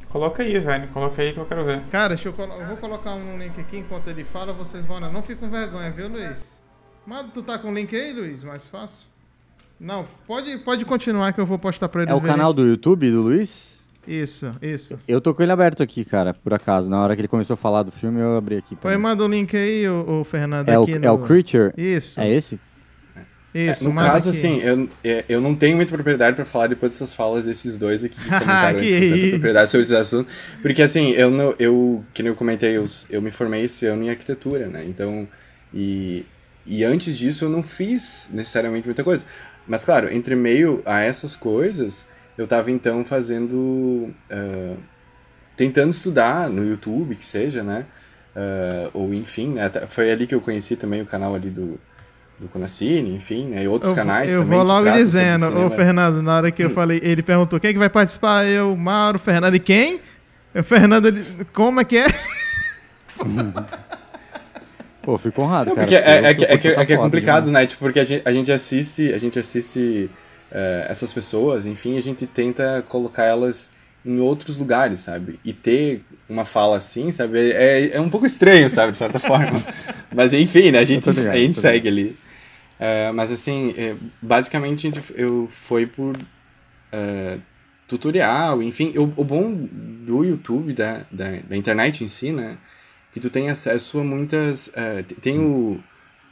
Coloca 0.08 0.42
aí, 0.42 0.58
velho. 0.58 0.88
Coloca 0.88 1.22
aí 1.22 1.34
que 1.34 1.38
eu 1.40 1.46
quero 1.46 1.66
ver. 1.66 1.82
Cara, 1.92 2.16
deixa 2.16 2.30
eu, 2.30 2.34
colo- 2.34 2.56
eu 2.56 2.66
vou 2.66 2.78
colocar 2.78 3.14
um 3.14 3.38
link 3.38 3.60
aqui 3.60 3.78
enquanto 3.78 4.08
ele 4.08 4.24
fala, 4.24 4.54
vocês 4.54 4.86
vão. 4.86 5.00
Não 5.02 5.22
fique 5.22 5.36
com 5.42 5.50
vergonha, 5.50 5.92
viu, 5.92 6.08
Luiz? 6.08 6.59
Mas 7.10 7.26
tu 7.34 7.42
tá 7.42 7.58
com 7.58 7.72
o 7.72 7.74
link 7.74 7.96
aí, 7.96 8.14
Luiz? 8.14 8.44
Mais 8.44 8.68
fácil? 8.68 9.08
Não, 9.80 10.06
pode, 10.28 10.56
pode 10.60 10.86
continuar 10.86 11.34
que 11.34 11.42
eu 11.42 11.46
vou 11.46 11.58
postar 11.58 11.90
pra 11.90 12.04
eles 12.04 12.12
É 12.12 12.16
o 12.16 12.20
verem. 12.20 12.36
canal 12.36 12.54
do 12.54 12.64
YouTube 12.64 13.10
do 13.10 13.22
Luiz? 13.22 13.80
Isso, 14.08 14.52
isso. 14.62 15.00
Eu 15.08 15.20
tô 15.20 15.34
com 15.34 15.42
ele 15.42 15.52
aberto 15.52 15.82
aqui, 15.82 16.06
cara, 16.06 16.36
por 16.36 16.54
acaso. 16.54 16.88
Na 16.88 17.02
hora 17.02 17.16
que 17.16 17.22
ele 17.22 17.28
começou 17.28 17.56
a 17.56 17.58
falar 17.58 17.82
do 17.82 17.92
filme, 17.92 18.22
eu 18.22 18.38
abri 18.38 18.58
aqui. 18.58 18.76
Põe, 18.76 18.96
manda 18.98 19.26
o 19.26 19.28
link 19.28 19.58
aí, 19.58 19.90
o, 19.90 20.24
Fernando, 20.24 20.70
é, 20.70 20.78
o, 20.78 20.84
aqui 20.84 20.94
é 20.94 21.00
no... 21.00 21.14
o 21.16 21.18
Creature? 21.20 21.74
Isso, 21.76 22.22
É 22.22 22.30
esse? 22.30 22.60
isso. 23.56 23.84
no 23.86 23.92
manda 23.92 24.08
caso, 24.12 24.30
aqui. 24.30 24.38
assim, 24.38 24.60
eu, 24.60 24.88
é, 25.04 25.26
eu 25.28 25.42
não 25.42 25.56
tenho 25.56 25.78
muita 25.78 25.92
propriedade 25.92 26.36
pra 26.36 26.46
falar 26.46 26.68
depois 26.68 26.92
dessas 26.92 27.16
falas 27.16 27.46
desses 27.46 27.76
dois 27.80 28.04
aqui 28.04 28.22
que 28.22 28.30
comentaram 28.30 28.80
Que 28.80 28.96
antes 28.96 29.24
com 29.24 29.30
propriedade 29.32 29.72
sobre 29.72 29.82
esse 29.86 29.96
assunto. 29.96 30.30
Porque, 30.62 30.84
assim, 30.84 31.10
eu, 31.14 31.32
não, 31.32 31.56
eu 31.58 32.04
que 32.14 32.22
nem 32.22 32.30
eu 32.32 32.36
comentei, 32.36 32.78
eu, 32.78 32.86
eu 33.10 33.20
me 33.20 33.32
formei 33.32 33.64
esse 33.64 33.88
ano 33.88 34.04
em 34.04 34.12
arquitetura, 34.12 34.68
né? 34.68 34.86
Então, 34.86 35.28
e, 35.74 36.24
e 36.70 36.84
antes 36.84 37.18
disso 37.18 37.46
eu 37.46 37.50
não 37.50 37.64
fiz 37.64 38.30
necessariamente 38.32 38.88
muita 38.88 39.04
coisa. 39.04 39.26
Mas, 39.68 39.84
claro, 39.84 40.12
entre 40.14 40.36
meio 40.36 40.82
a 40.86 41.02
essas 41.02 41.36
coisas, 41.36 42.06
eu 42.38 42.48
tava, 42.48 42.72
então, 42.72 43.04
fazendo... 43.04 44.14
ah, 44.30 44.76
tentando 45.60 45.90
estudar 45.90 46.50
no 46.50 46.66
YouTube, 46.66 47.16
que 47.16 47.26
seja, 47.26 47.62
né? 47.62 47.86
Ah, 48.34 48.90
ou 48.94 49.14
enfim, 49.14 49.50
né? 49.56 49.70
Foi 49.90 50.10
ali 50.10 50.26
que 50.26 50.34
eu 50.34 50.40
conheci 50.40 50.78
também 50.78 51.02
o 51.02 51.06
canal 51.06 51.36
ali 51.36 51.50
do, 51.50 51.78
do 52.40 52.48
Conacine, 52.48 53.14
enfim, 53.14 53.48
né? 53.48 53.64
E 53.64 53.68
outros 53.68 53.92
eu, 53.92 53.96
canais 53.96 54.32
eu 54.32 54.44
também. 54.44 54.58
vou 54.58 54.66
que 54.66 54.72
logo 54.72 54.92
dizendo, 54.92 55.66
ô. 55.66 55.70
Fernando, 55.70 56.22
na 56.22 56.38
hora 56.38 56.52
que 56.52 56.64
eu 56.64 56.70
falei, 56.70 57.02
ele 57.04 57.22
perguntou 57.22 57.60
quem 57.60 57.72
é 57.72 57.74
que 57.74 57.80
vai 57.80 57.90
participar, 57.90 58.46
eu, 58.46 58.74
Mauro, 58.78 59.20
Fernando 59.20 59.56
e 59.56 59.60
quem? 59.60 60.00
O 60.56 60.64
Fernando, 60.64 61.08
ele, 61.08 61.22
como 61.52 61.82
é 61.82 61.84
que 61.84 61.98
é? 61.98 62.08
Pô, 65.02 65.14
eu 65.14 65.18
fico 65.18 65.42
honrado, 65.42 65.70
Não, 65.70 65.76
cara. 65.76 65.92
é, 65.92 65.96
é, 65.96 66.32
eu 66.32 66.36
que, 66.36 66.46
é, 66.46 66.58
que, 66.58 66.68
é 66.68 66.86
que 66.86 66.94
é 66.94 66.98
complicado, 66.98 67.46
né? 67.48 67.62
né? 67.62 67.66
Tipo, 67.66 67.86
porque 67.86 68.00
a 68.00 68.06
gente, 68.06 68.22
a 68.26 68.32
gente 68.32 68.52
assiste, 68.52 69.14
a 69.14 69.18
gente 69.18 69.40
assiste 69.40 70.10
eh, 70.52 70.88
essas 70.90 71.14
pessoas, 71.14 71.66
enfim, 71.66 71.98
a 71.98 72.02
gente 72.02 72.26
tenta 72.26 72.84
colocar 72.88 73.24
elas 73.24 73.70
em 74.06 74.20
outros 74.20 74.58
lugares, 74.58 75.00
sabe? 75.02 75.40
E 75.44 75.54
ter 75.54 76.04
uma 76.28 76.44
fala 76.46 76.78
assim, 76.78 77.12
sabe? 77.12 77.52
É, 77.52 77.92
é 77.94 78.02
um 78.02 78.10
pouco 78.10 78.26
estranho, 78.26 78.70
sabe? 78.70 78.92
De 78.92 78.98
certa 78.98 79.20
forma. 79.20 79.64
Mas 80.14 80.34
enfim, 80.34 80.72
né? 80.72 80.80
A 80.80 80.86
gente, 80.86 81.08
Eu 81.08 81.14
ligado, 81.14 81.34
a 81.34 81.38
gente 81.38 81.58
segue 81.60 81.88
ali. 81.88 82.18
Eh, 82.80 83.12
mas 83.14 83.32
assim, 83.32 83.74
eh, 83.78 83.96
basicamente 84.22 84.88
a 84.88 84.92
gente, 84.92 85.14
eu 85.16 85.48
foi 85.50 85.86
por 85.86 86.16
tutorial, 87.88 88.62
enfim. 88.64 88.94
O, 88.98 89.04
o 89.22 89.24
bom 89.24 89.52
do 89.52 90.24
YouTube, 90.24 90.74
da, 90.74 91.02
da, 91.12 91.38
da 91.48 91.56
internet 91.56 92.04
em 92.04 92.08
si, 92.08 92.32
né? 92.32 92.58
Que 93.14 93.20
tu 93.20 93.30
tem 93.30 93.50
acesso 93.50 94.00
a 94.00 94.04
muitas. 94.04 94.72
t- 95.08 95.16
tem 95.16 95.40
o, 95.40 95.80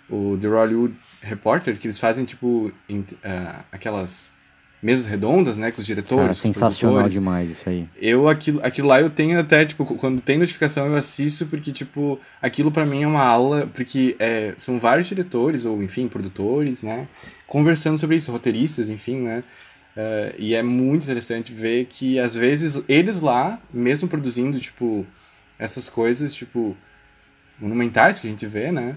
o 0.09 0.37
The 0.39 0.47
Hollywood 0.47 0.93
Reporter, 1.21 1.77
que 1.77 1.87
eles 1.87 1.99
fazem, 1.99 2.23
tipo, 2.25 2.71
em- 2.87 3.05
eh, 3.23 3.55
aquelas 3.71 4.35
mesas 4.81 5.07
redondas, 5.07 5.57
né? 5.57 5.71
Com 5.71 5.81
os 5.81 5.87
diretores. 5.87 6.21
Cara, 6.21 6.33
sensacional 6.35 6.95
demais 7.13 7.49
isso 7.49 7.67
aí. 7.67 7.87
Eu, 7.99 8.27
aquilo, 8.29 8.59
aquilo 8.63 8.87
lá 8.87 9.01
eu 9.01 9.09
tenho 9.09 9.39
até, 9.39 9.65
tipo, 9.65 9.83
quando 9.95 10.21
tem 10.21 10.37
notificação 10.37 10.85
eu 10.85 10.95
assisto, 10.95 11.47
porque, 11.47 11.71
tipo, 11.71 12.19
aquilo 12.39 12.71
pra 12.71 12.85
mim 12.85 13.01
é 13.01 13.07
uma 13.07 13.23
aula, 13.23 13.67
porque 13.73 14.15
é, 14.19 14.53
são 14.55 14.77
vários 14.79 15.07
diretores, 15.07 15.65
ou, 15.65 15.81
enfim, 15.81 16.07
produtores, 16.07 16.83
né, 16.83 17.07
conversando 17.47 17.97
sobre 17.97 18.17
isso, 18.17 18.31
roteiristas, 18.31 18.87
enfim, 18.87 19.21
né, 19.21 19.43
eh, 19.95 20.35
e 20.37 20.53
é 20.53 20.61
muito 20.61 21.03
interessante 21.03 21.51
ver 21.51 21.85
que, 21.89 22.19
às 22.19 22.35
vezes, 22.35 22.79
eles 22.87 23.19
lá, 23.21 23.59
mesmo 23.73 24.07
produzindo, 24.07 24.59
tipo, 24.59 25.07
essas 25.59 25.89
coisas, 25.89 26.33
tipo, 26.33 26.75
monumentais 27.59 28.19
que 28.19 28.27
a 28.27 28.29
gente 28.29 28.45
vê, 28.45 28.71
né, 28.71 28.95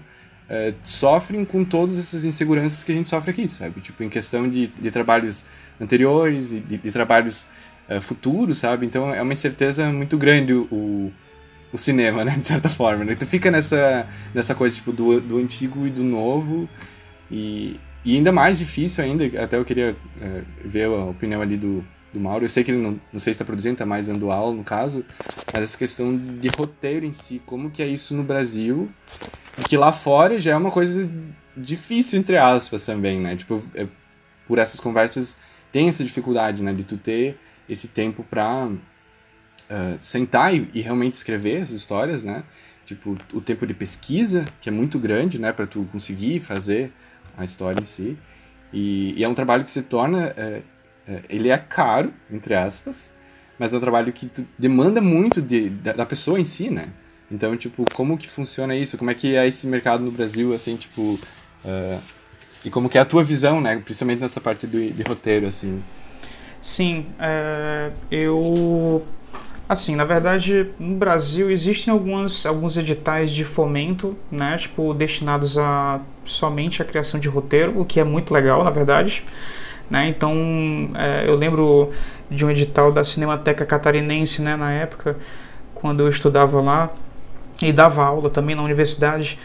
é, 0.49 0.73
sofrem 0.83 1.45
com 1.45 1.63
todas 1.63 1.97
essas 1.97 2.25
inseguranças 2.25 2.83
que 2.83 2.91
a 2.91 2.95
gente 2.95 3.07
sofre 3.07 3.31
aqui, 3.31 3.47
sabe? 3.47 3.79
Tipo, 3.79 4.03
em 4.03 4.09
questão 4.09 4.49
de, 4.49 4.67
de 4.67 4.91
trabalhos 4.91 5.45
anteriores 5.79 6.51
e 6.51 6.59
de, 6.59 6.77
de 6.77 6.91
trabalhos 6.91 7.47
é, 7.87 8.01
futuros, 8.01 8.57
sabe? 8.57 8.85
Então 8.85 9.13
é 9.13 9.21
uma 9.21 9.31
incerteza 9.31 9.89
muito 9.91 10.17
grande 10.17 10.53
o, 10.53 11.11
o 11.71 11.77
cinema, 11.77 12.25
né? 12.25 12.35
De 12.37 12.45
certa 12.45 12.67
forma, 12.67 13.05
né? 13.05 13.15
Tu 13.15 13.25
fica 13.25 13.49
nessa, 13.49 14.05
nessa 14.33 14.53
coisa, 14.53 14.75
tipo, 14.75 14.91
do, 14.91 15.21
do 15.21 15.37
antigo 15.37 15.87
e 15.87 15.89
do 15.89 16.03
novo 16.03 16.67
e, 17.31 17.79
e 18.03 18.17
ainda 18.17 18.33
mais 18.33 18.57
difícil 18.57 19.03
ainda, 19.03 19.23
até 19.41 19.57
eu 19.57 19.63
queria 19.63 19.95
é, 20.19 20.41
ver 20.65 20.85
a 20.85 21.05
opinião 21.05 21.41
ali 21.41 21.55
do, 21.55 21.81
do 22.13 22.19
Mauro. 22.19 22.45
Eu 22.45 22.49
sei 22.49 22.63
que 22.63 22.71
ele 22.71 22.81
não, 22.81 22.99
não 23.11 23.19
sei 23.19 23.33
se 23.33 23.35
está 23.35 23.45
produzindo, 23.45 23.73
está 23.73 23.85
mais 23.85 24.07
dando 24.07 24.31
aula 24.31 24.53
no 24.53 24.63
caso, 24.63 25.05
mas 25.53 25.63
essa 25.63 25.77
questão 25.77 26.15
de 26.17 26.49
roteiro 26.49 27.05
em 27.05 27.13
si, 27.13 27.41
como 27.45 27.69
que 27.69 27.81
é 27.81 27.87
isso 27.87 28.13
no 28.13 28.23
Brasil, 28.23 28.89
e 29.57 29.63
que 29.63 29.77
lá 29.77 29.91
fora 29.91 30.39
já 30.39 30.51
é 30.51 30.55
uma 30.55 30.71
coisa 30.71 31.09
difícil, 31.55 32.19
entre 32.19 32.37
aspas, 32.37 32.85
também, 32.85 33.19
né? 33.19 33.35
Tipo, 33.35 33.61
é, 33.75 33.87
por 34.47 34.57
essas 34.57 34.79
conversas 34.79 35.37
tem 35.71 35.87
essa 35.87 36.03
dificuldade, 36.03 36.61
né? 36.61 36.73
De 36.73 36.83
tu 36.83 36.97
ter 36.97 37.37
esse 37.69 37.87
tempo 37.87 38.23
para 38.23 38.67
uh, 38.67 38.79
ah, 39.69 39.97
sentar 39.99 40.53
e, 40.53 40.69
e, 40.73 40.81
realmente 40.81 41.13
escrever 41.13 41.61
essas 41.61 41.75
histórias, 41.75 42.23
né? 42.23 42.43
Tipo, 42.85 43.15
o 43.33 43.39
tempo 43.39 43.65
de 43.65 43.73
pesquisa, 43.73 44.43
que 44.59 44.67
é 44.67 44.71
muito 44.71 44.99
grande, 44.99 45.39
né? 45.39 45.53
Para 45.53 45.65
tu 45.65 45.87
conseguir 45.91 46.41
fazer 46.41 46.91
a 47.37 47.45
história 47.45 47.81
em 47.81 47.85
si. 47.85 48.17
E, 48.73 49.13
e 49.17 49.23
é 49.23 49.29
um 49.29 49.33
trabalho 49.33 49.63
que 49.63 49.71
se 49.71 49.81
torna 49.81 50.33
é, 50.37 50.61
ele 51.29 51.49
é 51.49 51.57
caro, 51.57 52.13
entre 52.29 52.53
aspas, 52.53 53.09
mas 53.57 53.73
é 53.73 53.77
um 53.77 53.79
trabalho 53.79 54.11
que 54.11 54.29
demanda 54.57 55.01
muito 55.01 55.41
de, 55.41 55.69
da, 55.69 55.93
da, 55.93 56.05
pessoa 56.05 56.39
em 56.39 56.45
si, 56.45 56.69
né? 56.69 56.87
Então, 57.31 57.55
tipo, 57.55 57.85
como 57.93 58.17
que 58.17 58.29
funciona 58.29 58.75
isso? 58.75 58.97
Como 58.97 59.09
é 59.11 59.13
que 59.13 59.35
é 59.35 59.47
esse 59.47 59.67
mercado 59.67 60.03
no 60.03 60.11
Brasil, 60.11 60.53
assim, 60.53 60.75
tipo... 60.75 61.19
Uh, 61.63 62.01
e 62.63 62.69
como 62.69 62.89
que 62.89 62.97
é 62.97 63.01
a 63.01 63.05
tua 63.05 63.23
visão, 63.23 63.61
né? 63.61 63.79
Principalmente 63.83 64.19
nessa 64.19 64.41
parte 64.41 64.67
do, 64.67 64.91
de 64.91 65.03
roteiro, 65.03 65.47
assim. 65.47 65.81
Sim, 66.61 67.07
é, 67.19 67.91
eu... 68.09 69.03
Assim, 69.67 69.95
na 69.95 70.03
verdade, 70.03 70.69
no 70.77 70.95
Brasil 70.95 71.49
existem 71.49 71.91
algumas, 71.91 72.45
alguns 72.45 72.75
editais 72.75 73.31
de 73.31 73.45
fomento, 73.45 74.17
né? 74.29 74.57
Tipo, 74.57 74.93
destinados 74.93 75.57
a 75.57 76.01
somente 76.25 76.81
a 76.81 76.85
criação 76.85 77.19
de 77.19 77.29
roteiro, 77.29 77.79
o 77.79 77.85
que 77.85 77.99
é 77.99 78.03
muito 78.03 78.33
legal, 78.33 78.63
na 78.63 78.69
verdade. 78.69 79.23
Né? 79.91 80.07
Então, 80.07 80.33
é, 80.95 81.25
eu 81.27 81.35
lembro 81.35 81.91
de 82.29 82.45
um 82.45 82.49
edital 82.49 82.93
da 82.93 83.03
Cinemateca 83.03 83.65
Catarinense, 83.65 84.41
né, 84.41 84.55
na 84.55 84.71
época, 84.71 85.17
quando 85.75 85.99
eu 85.99 86.07
estudava 86.07 86.61
lá 86.61 86.89
e 87.61 87.73
dava 87.73 88.01
aula 88.01 88.29
também 88.29 88.55
na 88.55 88.63
universidade, 88.63 89.37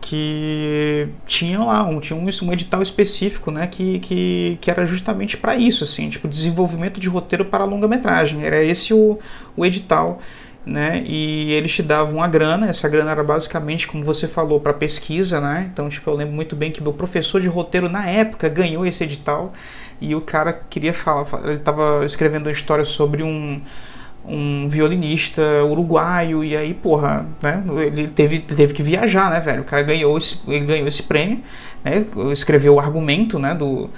que 0.00 1.06
tinha 1.26 1.58
lá 1.58 1.86
um, 1.86 2.00
tinha 2.00 2.18
um, 2.18 2.26
um 2.26 2.52
edital 2.52 2.80
específico, 2.80 3.50
né, 3.50 3.66
que, 3.66 3.98
que, 3.98 4.56
que 4.58 4.70
era 4.70 4.86
justamente 4.86 5.36
para 5.36 5.54
isso, 5.54 5.84
assim, 5.84 6.08
tipo, 6.08 6.26
desenvolvimento 6.26 6.98
de 6.98 7.06
roteiro 7.10 7.44
para 7.44 7.64
longa-metragem. 7.64 8.42
Era 8.42 8.64
esse 8.64 8.94
o, 8.94 9.18
o 9.54 9.66
edital 9.66 10.18
né? 10.64 11.02
E 11.06 11.52
eles 11.52 11.72
te 11.72 11.82
davam 11.82 12.16
uma 12.16 12.28
grana, 12.28 12.68
essa 12.68 12.88
grana 12.88 13.10
era 13.10 13.24
basicamente, 13.24 13.86
como 13.86 14.02
você 14.02 14.28
falou, 14.28 14.60
para 14.60 14.72
pesquisa, 14.72 15.40
né? 15.40 15.70
Então, 15.72 15.88
tipo, 15.88 16.08
eu 16.10 16.14
lembro 16.14 16.34
muito 16.34 16.54
bem 16.54 16.70
que 16.70 16.82
meu 16.82 16.92
professor 16.92 17.40
de 17.40 17.48
roteiro 17.48 17.88
na 17.88 18.06
época 18.06 18.48
ganhou 18.48 18.84
esse 18.84 19.02
edital 19.02 19.52
e 20.00 20.14
o 20.14 20.20
cara 20.20 20.52
queria 20.68 20.92
falar, 20.92 21.26
ele 21.44 21.54
estava 21.54 22.04
escrevendo 22.04 22.46
uma 22.46 22.52
história 22.52 22.84
sobre 22.84 23.22
um, 23.22 23.60
um 24.24 24.68
violinista 24.68 25.42
uruguaio 25.64 26.44
e 26.44 26.56
aí, 26.56 26.74
porra, 26.74 27.26
né, 27.42 27.62
ele 27.78 28.08
teve, 28.08 28.40
teve 28.40 28.74
que 28.74 28.82
viajar, 28.82 29.30
né, 29.30 29.40
velho? 29.40 29.62
O 29.62 29.64
cara 29.64 29.82
ganhou 29.82 30.16
esse, 30.16 30.40
ele 30.46 30.66
ganhou 30.66 30.86
esse 30.86 31.02
prêmio, 31.02 31.40
né? 31.82 32.04
Escreveu 32.32 32.74
o 32.74 32.80
argumento, 32.80 33.38
né, 33.38 33.54
do, 33.54 33.88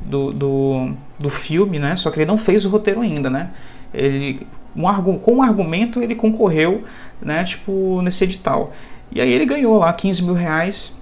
do, 0.00 0.32
do, 0.32 0.92
do 1.18 1.30
filme, 1.30 1.78
né? 1.78 1.94
Só 1.96 2.10
que 2.10 2.18
ele 2.18 2.26
não 2.26 2.38
fez 2.38 2.64
o 2.64 2.68
roteiro 2.68 3.00
ainda, 3.00 3.30
né? 3.30 3.50
Ele 3.92 4.46
um, 4.76 5.18
com 5.18 5.34
um 5.36 5.42
argumento 5.42 6.02
ele 6.02 6.14
concorreu, 6.14 6.84
né, 7.20 7.44
tipo, 7.44 8.00
nesse 8.02 8.24
edital. 8.24 8.72
E 9.12 9.20
aí 9.20 9.32
ele 9.32 9.44
ganhou 9.44 9.78
lá 9.78 9.92
15 9.92 10.22
mil 10.22 10.34
reais 10.34 10.98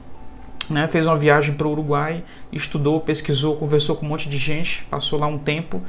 né, 0.69 0.87
fez 0.89 1.07
uma 1.07 1.17
viagem 1.17 1.55
para 1.55 1.67
o 1.67 1.73
Uruguai, 1.73 2.23
estudou, 2.53 3.01
pesquisou, 3.01 3.57
conversou 3.57 3.97
com 3.97 4.07
um 4.07 4.09
monte 4.09 4.29
de 4.29 4.37
gente, 4.37 4.85
passou 4.91 5.19
lá 5.19 5.27
um 5.27 5.39
tempo, 5.39 5.81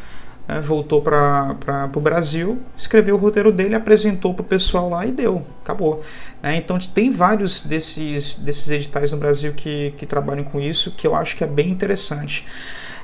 né, 0.47 0.61
voltou 0.61 1.01
para 1.01 1.89
o 1.93 1.99
Brasil, 1.99 2.59
escreveu 2.75 3.15
o 3.15 3.17
roteiro 3.17 3.51
dele, 3.51 3.75
apresentou 3.75 4.33
para 4.33 4.41
o 4.41 4.45
pessoal 4.45 4.89
lá 4.89 5.05
e 5.05 5.11
deu, 5.11 5.43
acabou. 5.63 6.01
Né, 6.41 6.55
então 6.57 6.77
tem 6.79 7.11
vários 7.11 7.61
desses, 7.65 8.35
desses 8.35 8.69
editais 8.69 9.11
no 9.11 9.17
Brasil 9.17 9.53
que, 9.53 9.93
que 9.97 10.05
trabalham 10.05 10.43
com 10.43 10.59
isso, 10.59 10.91
que 10.91 11.05
eu 11.05 11.15
acho 11.15 11.35
que 11.35 11.43
é 11.43 11.47
bem 11.47 11.69
interessante. 11.69 12.45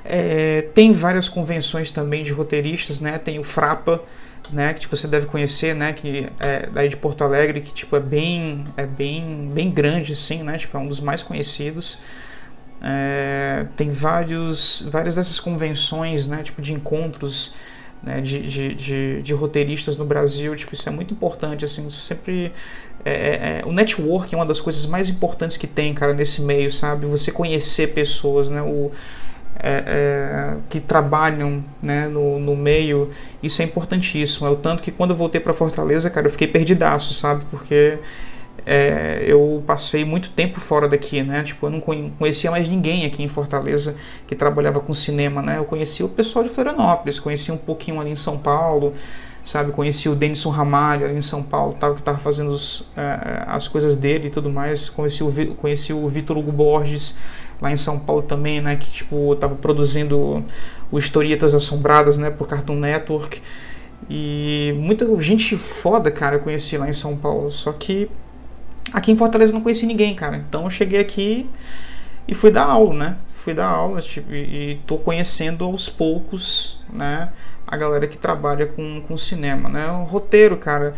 É, 0.04 0.62
tem 0.74 0.92
várias 0.92 1.28
convenções 1.28 1.92
também 1.92 2.24
de 2.24 2.32
roteiristas, 2.32 3.02
né, 3.02 3.18
tem 3.18 3.40
o 3.40 3.44
Frapa, 3.44 4.02
né, 4.52 4.74
que 4.74 4.88
você 4.88 5.08
deve 5.08 5.26
conhecer, 5.26 5.76
né, 5.76 5.94
que 5.94 6.28
é 6.40 6.68
daí 6.68 6.90
de 6.90 6.98
Porto 6.98 7.24
Alegre, 7.24 7.62
que 7.62 7.74
tipo 7.74 7.96
é 7.96 8.00
bem 8.00 8.66
é 8.78 8.86
bem 8.86 9.50
bem 9.54 9.72
grande 9.72 10.14
assim, 10.14 10.44
né, 10.44 10.58
tipo 10.58 10.76
é 10.78 10.80
um 10.80 10.88
dos 10.88 11.00
mais 11.00 11.22
conhecidos. 11.22 12.00
É, 12.82 13.66
tem 13.76 13.90
vários 13.90 14.86
várias 14.92 15.16
dessas 15.16 15.40
convenções, 15.40 16.28
né, 16.28 16.44
tipo 16.44 16.62
de 16.62 16.74
encontros 16.74 17.56
né, 18.04 18.22
de, 18.22 18.48
de, 18.48 18.76
de, 18.76 19.22
de, 19.24 19.34
roteiristas 19.34 19.98
no 19.98 20.06
Brasil, 20.06 20.56
tipo 20.56 20.74
isso 20.74 20.88
é 20.88 20.92
muito 20.92 21.14
importante 21.14 21.66
assim, 21.66 21.90
sempre 21.90 22.52
é, 23.06 23.12
é, 23.12 23.62
é, 23.62 23.66
o 23.66 23.72
network 23.72 24.34
é 24.34 24.38
uma 24.38 24.48
das 24.48 24.60
coisas 24.60 24.86
mais 24.88 25.10
importantes 25.10 25.56
que 25.58 25.68
tem, 25.68 25.94
cara, 25.94 26.12
nesse 26.12 26.42
meio, 26.42 26.72
sabe? 26.74 27.06
Você 27.06 27.32
conhecer 27.32 27.94
pessoas, 27.94 28.50
né? 28.50 28.64
O, 28.64 28.92
é, 29.58 29.84
é, 29.88 30.58
que 30.70 30.80
trabalham 30.80 31.64
né, 31.82 32.08
no, 32.08 32.40
no 32.40 32.56
meio, 32.56 33.10
isso 33.42 33.62
é 33.62 33.66
importantíssimo. 33.66 34.48
É 34.48 34.50
o 34.50 34.56
tanto 34.56 34.84
que 34.84 34.92
quando 34.92 35.12
eu 35.12 35.16
voltei 35.16 35.40
para 35.40 35.54
Fortaleza, 35.54 36.10
cara, 36.10 36.28
eu 36.28 36.32
fiquei 36.32 36.48
perdidaço, 36.48 37.14
sabe? 37.14 37.44
Porque 37.50 38.00
é, 38.66 39.24
eu 39.28 39.64
passei 39.66 40.04
muito 40.04 40.30
tempo 40.32 40.60
fora 40.60 40.88
daqui, 40.88 41.22
né? 41.22 41.44
Tipo, 41.44 41.68
eu 41.68 41.70
não 41.70 41.80
conhecia 41.80 42.50
mais 42.50 42.68
ninguém 42.68 43.06
aqui 43.06 43.24
em 43.24 43.28
Fortaleza 43.28 43.96
que 44.28 44.36
trabalhava 44.36 44.80
com 44.80 44.94
cinema, 44.94 45.42
né? 45.42 45.58
Eu 45.58 45.66
conhecia 45.66 46.06
o 46.06 46.10
pessoal 46.10 46.44
de 46.44 46.50
Florianópolis, 46.50 47.20
conhecia 47.20 47.54
um 47.54 47.58
pouquinho 47.58 48.02
ali 48.02 48.10
em 48.10 48.16
São 48.16 48.38
Paulo, 48.38 48.94
sabe? 49.44 49.72
Conheci 49.72 50.10
o 50.10 50.16
Denison 50.16 50.50
Ramalho 50.50 51.06
ali 51.06 51.16
em 51.16 51.22
São 51.22 51.44
Paulo, 51.44 51.76
tal, 51.80 51.94
que 51.94 52.02
estava 52.02 52.18
fazendo 52.18 52.50
os, 52.50 52.88
é, 52.98 53.44
as 53.46 53.68
coisas 53.68 53.96
dele 53.96 54.28
e 54.28 54.32
tudo 54.32 54.50
mais. 54.50 54.90
Conheci 54.90 55.24
o, 55.24 55.56
conheci 55.56 55.94
o 55.94 56.08
Vitor 56.08 56.38
Hugo 56.38 56.52
Borges 56.52 57.16
lá 57.62 57.72
em 57.72 57.78
São 57.78 58.00
Paulo 58.00 58.22
também, 58.22 58.62
né? 58.62 58.76
Que 58.76 58.90
tipo 58.90 59.36
tava 59.36 59.56
produzindo 59.56 60.44
o 60.92 60.98
Historietas 60.98 61.54
Assombradas, 61.54 62.18
né? 62.18 62.30
Por 62.30 62.48
Cartoon 62.48 62.76
Network 62.76 63.42
e 64.10 64.74
muita 64.78 65.06
gente 65.22 65.58
foda, 65.58 66.12
cara, 66.12 66.36
eu 66.36 66.40
conheci 66.40 66.78
lá 66.78 66.88
em 66.88 66.94
São 66.94 67.18
Paulo. 67.18 67.52
Só 67.52 67.72
que 67.72 68.10
aqui 68.94 69.12
em 69.12 69.18
Fortaleza 69.18 69.52
eu 69.52 69.56
não 69.56 69.62
conheci 69.62 69.86
ninguém, 69.86 70.14
cara. 70.16 70.38
Então 70.38 70.66
eu 70.66 70.70
cheguei 70.70 71.00
aqui 71.00 71.50
e 72.28 72.34
fui 72.34 72.52
dar 72.52 72.66
aula, 72.66 72.94
né? 72.94 73.18
Fui 73.34 73.54
dar 73.54 73.68
aula 73.68 74.02
tipo, 74.02 74.34
e, 74.34 74.72
e 74.72 74.76
tô 74.86 74.98
conhecendo 74.98 75.66
aos 75.66 75.90
poucos, 75.90 76.82
né? 76.92 77.30
A 77.68 77.76
galera 77.78 78.08
que 78.08 78.18
trabalha 78.18 78.68
com, 78.68 79.02
com 79.02 79.18
cinema, 79.18 79.70
né? 79.70 79.90
O 79.92 80.04
roteiro, 80.04 80.58
cara, 80.58 80.94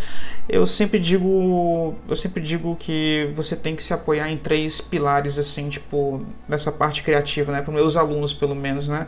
eu 0.49 0.65
sempre 0.68 0.99
digo, 0.99 1.95
eu 2.07 2.15
sempre 2.15 2.41
digo 2.41 2.76
que 2.76 3.31
você 3.34 3.56
tem 3.56 3.76
que 3.76 3.84
se 3.84 3.94
apoiar 3.94 4.30
em 4.30 4.38
três 4.38 4.81
pilares 4.81 5.38
assim, 5.39 5.69
tipo, 5.69 6.26
nessa 6.48 6.72
parte 6.72 7.03
criativa, 7.03 7.52
né? 7.52 7.61
Para 7.61 7.73
meus 7.73 7.95
alunos, 7.95 8.34
pelo 8.34 8.56
menos, 8.56 8.89
né? 8.89 9.07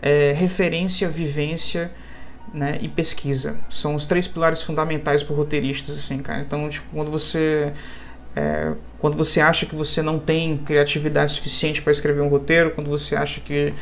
É, 0.00 0.32
referência, 0.32 1.08
vivência, 1.08 1.90
né? 2.54 2.78
E 2.80 2.88
pesquisa 2.88 3.58
são 3.68 3.94
os 3.94 4.06
três 4.06 4.28
pilares 4.28 4.62
fundamentais 4.62 5.22
para 5.22 5.34
roteiristas, 5.34 5.96
assim, 5.96 6.18
cara. 6.22 6.40
Então, 6.40 6.68
tipo, 6.68 6.86
quando 6.92 7.10
você 7.10 7.72
é, 8.36 8.74
quando 8.98 9.16
você 9.16 9.40
acha 9.40 9.66
que 9.66 9.74
você 9.74 10.02
não 10.02 10.18
tem 10.18 10.58
criatividade 10.58 11.32
suficiente 11.32 11.82
para 11.82 11.90
escrever 11.90 12.20
um 12.20 12.28
roteiro, 12.28 12.70
quando 12.72 12.88
você 12.90 13.16
acha 13.16 13.40
que 13.40 13.72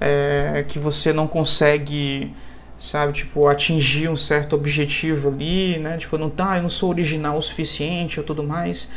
é, 0.00 0.64
que 0.66 0.78
você 0.78 1.12
não 1.12 1.26
consegue, 1.26 2.32
sabe, 2.78 3.12
tipo, 3.12 3.46
atingir 3.46 4.08
um 4.08 4.16
certo 4.16 4.54
objetivo 4.54 5.28
ali, 5.28 5.78
né? 5.78 5.96
Tipo, 5.96 6.18
não 6.18 6.30
tá, 6.30 6.56
eu 6.56 6.62
não 6.62 6.68
sou 6.68 6.90
original 6.90 7.38
o 7.38 7.42
suficiente 7.42 8.20
ou 8.20 8.26
tudo 8.26 8.42
mais. 8.42 8.90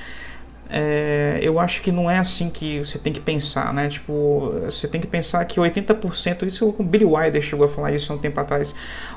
É, 0.72 1.40
eu 1.42 1.60
acho 1.60 1.82
que 1.82 1.92
não 1.92 2.10
é 2.10 2.20
assim 2.20 2.48
que 2.48 2.78
você 2.78 3.00
tem 3.00 3.12
que 3.12 3.20
pensar, 3.20 3.74
né? 3.74 3.90
Tipo, 3.90 4.54
você 4.66 4.88
tem 4.88 5.02
que 5.02 5.08
pensar 5.08 5.44
que 5.46 5.60
80%, 5.60 6.46
isso 6.46 6.76
o 6.78 6.84
Billy 6.84 7.06
Wilder 7.06 7.42
chegou 7.42 7.66
a 7.66 7.70
falar 7.70 7.92
isso 7.92 8.14
há 8.14 8.16
um 8.16 8.20
tempo 8.20 8.40
atrás. 8.40 8.76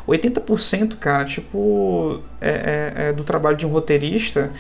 80%, 0.09 0.97
cara, 0.97 1.27
tipo, 1.27 2.23
é, 2.41 2.93
é, 2.97 3.09
é 3.09 3.13
do 3.13 3.23
trabalho 3.23 3.57
de 3.57 3.67
um 3.67 3.69
roteirista 3.69 4.51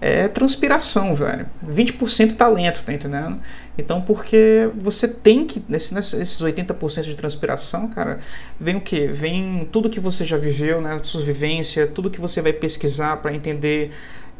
é 0.00 0.28
transpiração, 0.28 1.14
velho. 1.14 1.46
20% 1.66 2.34
talento, 2.34 2.82
tá 2.84 2.92
entendendo? 2.92 3.40
Então, 3.78 4.00
porque 4.02 4.68
você 4.74 5.08
tem 5.08 5.46
que, 5.46 5.62
nesse, 5.68 5.94
nesses 5.94 6.40
80% 6.40 7.02
de 7.02 7.14
transpiração, 7.14 7.88
cara, 7.88 8.18
vem 8.60 8.76
o 8.76 8.80
que? 8.80 9.06
Vem 9.06 9.68
tudo 9.72 9.88
que 9.88 10.00
você 10.00 10.24
já 10.24 10.36
viveu, 10.36 10.80
né? 10.80 11.00
Sua 11.02 11.22
vivência, 11.22 11.86
tudo 11.86 12.10
que 12.10 12.20
você 12.20 12.42
vai 12.42 12.52
pesquisar 12.52 13.16
para 13.18 13.34
entender 13.34 13.90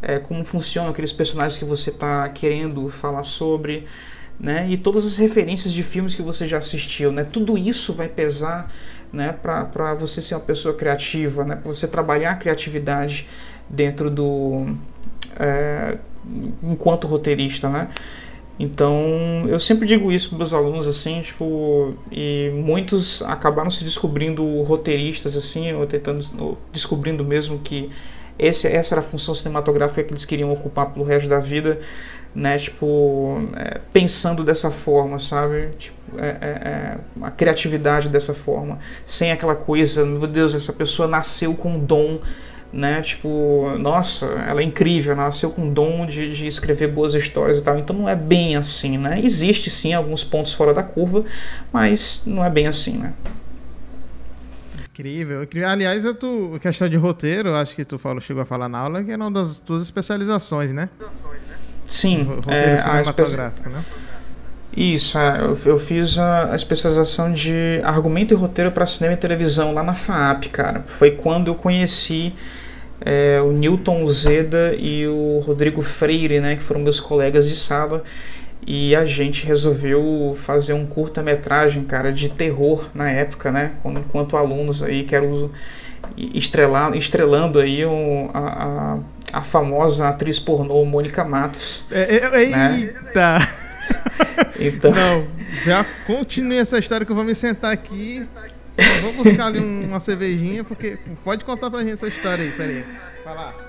é, 0.03 0.19
como 0.19 0.45
funcionam 0.45 0.91
aqueles 0.91 1.13
personagens 1.13 1.59
que 1.59 1.65
você 1.65 1.91
está 1.91 2.29
querendo 2.29 2.89
falar 2.91 3.25
sobre, 3.25 3.87
né? 4.39 4.67
E 4.69 4.77
todas 4.77 5.07
as 5.07 5.17
referências 5.17 5.73
de 5.73 5.83
filmes 5.83 6.15
que 6.15 6.23
você 6.23 6.47
já 6.47 6.59
assistiu, 6.59 7.11
né? 7.11 7.25
Tudo 7.25 7.57
isso 7.57 7.95
vai 7.95 8.09
pesar, 8.09 8.71
né? 9.11 9.33
Para 9.33 9.95
você 9.95 10.21
ser 10.21 10.35
uma 10.35 10.43
pessoa 10.43 10.75
criativa, 10.75 11.45
né? 11.45 11.57
Para 11.57 11.73
você 11.73 11.89
trabalhar 11.89 12.33
a 12.33 12.37
criatividade 12.37 13.27
dentro 13.69 14.11
do 14.11 14.77
é, 15.39 15.99
enquanto 16.63 17.07
roteirista, 17.07 17.69
né? 17.69 17.89
Então, 18.59 19.45
eu 19.49 19.59
sempre 19.59 19.87
digo 19.87 20.11
isso 20.11 20.31
para 20.31 20.39
meus 20.39 20.55
alunos, 20.55 20.87
assim, 20.87 21.21
tipo, 21.21 21.95
e 22.11 22.51
muitos 22.55 23.21
acabaram 23.23 23.71
se 23.71 23.85
descobrindo 23.85 24.63
roteiristas, 24.63 25.37
assim, 25.37 25.75
ou 25.75 25.87
tentando, 25.87 26.25
ou 26.39 26.59
descobrindo 26.73 27.23
mesmo 27.23 27.59
que 27.59 27.91
esse, 28.39 28.67
essa 28.67 28.95
era 28.95 29.01
a 29.01 29.05
função 29.05 29.35
cinematográfica 29.35 30.03
que 30.03 30.13
eles 30.13 30.25
queriam 30.25 30.51
ocupar 30.53 30.87
pelo 30.87 31.05
resto 31.05 31.29
da 31.29 31.39
vida, 31.39 31.81
né, 32.35 32.57
tipo, 32.59 33.39
é, 33.57 33.81
pensando 33.93 34.43
dessa 34.43 34.71
forma, 34.71 35.19
sabe, 35.19 35.69
tipo, 35.79 35.97
é, 36.19 36.29
é, 36.29 36.69
é 36.69 36.99
a 37.23 37.31
criatividade 37.31 38.09
dessa 38.09 38.33
forma, 38.33 38.79
sem 39.05 39.33
aquela 39.33 39.55
coisa, 39.55 40.05
meu 40.05 40.27
Deus, 40.27 40.55
essa 40.55 40.73
pessoa 40.73 41.07
nasceu 41.07 41.55
com 41.55 41.73
um 41.73 41.79
dom 41.79 42.21
né? 42.77 43.01
Tipo, 43.01 43.75
nossa, 43.79 44.27
ela 44.27 44.61
é 44.61 44.65
incrível, 44.65 45.13
ela 45.13 45.25
nasceu 45.25 45.51
com 45.51 45.67
o 45.67 45.71
dom 45.71 46.05
de, 46.05 46.37
de 46.37 46.47
escrever 46.47 46.89
boas 46.89 47.15
histórias 47.15 47.59
e 47.59 47.63
tal. 47.63 47.79
Então 47.79 47.97
não 47.97 48.09
é 48.09 48.15
bem 48.15 48.55
assim, 48.55 48.99
né? 48.99 49.19
Existe 49.23 49.71
sim 49.71 49.95
alguns 49.95 50.23
pontos 50.23 50.53
fora 50.53 50.75
da 50.75 50.83
curva, 50.83 51.25
mas 51.73 52.23
não 52.27 52.45
é 52.45 52.51
bem 52.51 52.67
assim, 52.67 52.99
né? 52.99 53.15
Incrível, 54.91 55.43
incrível. 55.43 55.69
Aliás, 55.69 56.05
a 56.05 56.13
tu, 56.13 56.59
questão 56.61 56.89
de 56.89 56.97
roteiro, 56.97 57.55
acho 57.55 57.75
que 57.75 57.85
tu 57.85 57.99
falou, 57.99 58.21
chegou 58.21 58.43
a 58.43 58.47
falar 58.47 58.69
na 58.69 58.79
aula, 58.79 59.03
que 59.03 59.11
é 59.11 59.17
uma 59.17 59.31
das 59.31 59.59
tuas 59.59 59.83
especializações, 59.83 60.73
né? 60.73 60.91
Sim, 61.87 62.25
roteiro 62.25 62.55
é, 62.55 62.77
cinematográfico, 62.77 63.71
né? 63.71 63.85
Isso, 64.77 65.19
é, 65.19 65.41
eu, 65.65 65.79
fiz 65.79 66.19
a, 66.19 66.53
a, 66.53 66.57
especialização 66.57 67.33
de 67.33 67.81
argumento 67.83 68.35
e 68.35 68.37
roteiro 68.37 68.71
para 68.71 68.85
cinema 68.85 69.15
e 69.15 69.17
televisão 69.17 69.73
lá 69.73 69.83
na 69.83 69.95
FAAP, 69.95 70.49
cara. 70.51 70.85
Foi 70.87 71.13
quando 71.13 71.49
eu 71.49 71.55
conheci 71.55 72.35
é, 73.01 73.41
o 73.41 73.53
Newton 73.53 74.07
Zeda 74.09 74.75
e 74.79 75.07
o 75.07 75.43
Rodrigo 75.45 75.83
Freire, 75.83 76.41
né, 76.41 76.57
que 76.57 76.63
foram 76.63 76.81
meus 76.81 77.01
colegas 77.01 77.49
de 77.49 77.57
sala, 77.57 78.03
e 78.67 78.97
a 78.97 79.05
gente 79.05 79.47
resolveu 79.47 80.37
fazer 80.43 80.73
um 80.73 80.87
curta-metragem, 80.87 81.85
cara, 81.85 82.13
de 82.13 82.29
terror 82.29 82.89
na 82.95 83.11
época, 83.11 83.53
né, 83.53 83.73
enquanto 83.85 84.37
alunos 84.37 84.83
aí, 84.83 85.05
que 85.05 85.15
eram 85.15 85.51
estrelar, 86.17 86.95
estrelando 86.97 87.59
aí 87.59 87.85
um, 87.85 88.31
a, 88.33 88.99
a, 89.33 89.39
a, 89.39 89.43
famosa 89.43 90.09
atriz 90.09 90.39
pornô 90.39 90.85
Mônica 90.85 91.25
Matos. 91.25 91.85
É, 91.91 92.17
é, 92.17 92.47
né? 92.49 92.79
Eita! 92.81 93.39
Então... 94.59 94.91
Não, 94.91 95.27
já 95.65 95.85
continue 96.07 96.59
essa 96.59 96.79
história 96.79 97.05
que 97.05 97.13
eu 97.13 97.17
vou 97.17 97.25
me 97.25 97.35
sentar 97.35 97.73
aqui. 97.73 98.27
Vou 99.03 99.13
buscar 99.25 99.47
ali 99.47 99.59
uma 99.59 100.01
cervejinha, 100.01 100.65
porque 100.65 100.99
pode 101.25 101.45
contar 101.45 101.71
pra 101.71 101.81
gente 101.81 101.93
essa 101.93 102.09
história 102.09 102.45
aí, 102.45 102.53
peraí. 102.53 102.85
Vai 103.25 103.35
lá. 103.35 103.66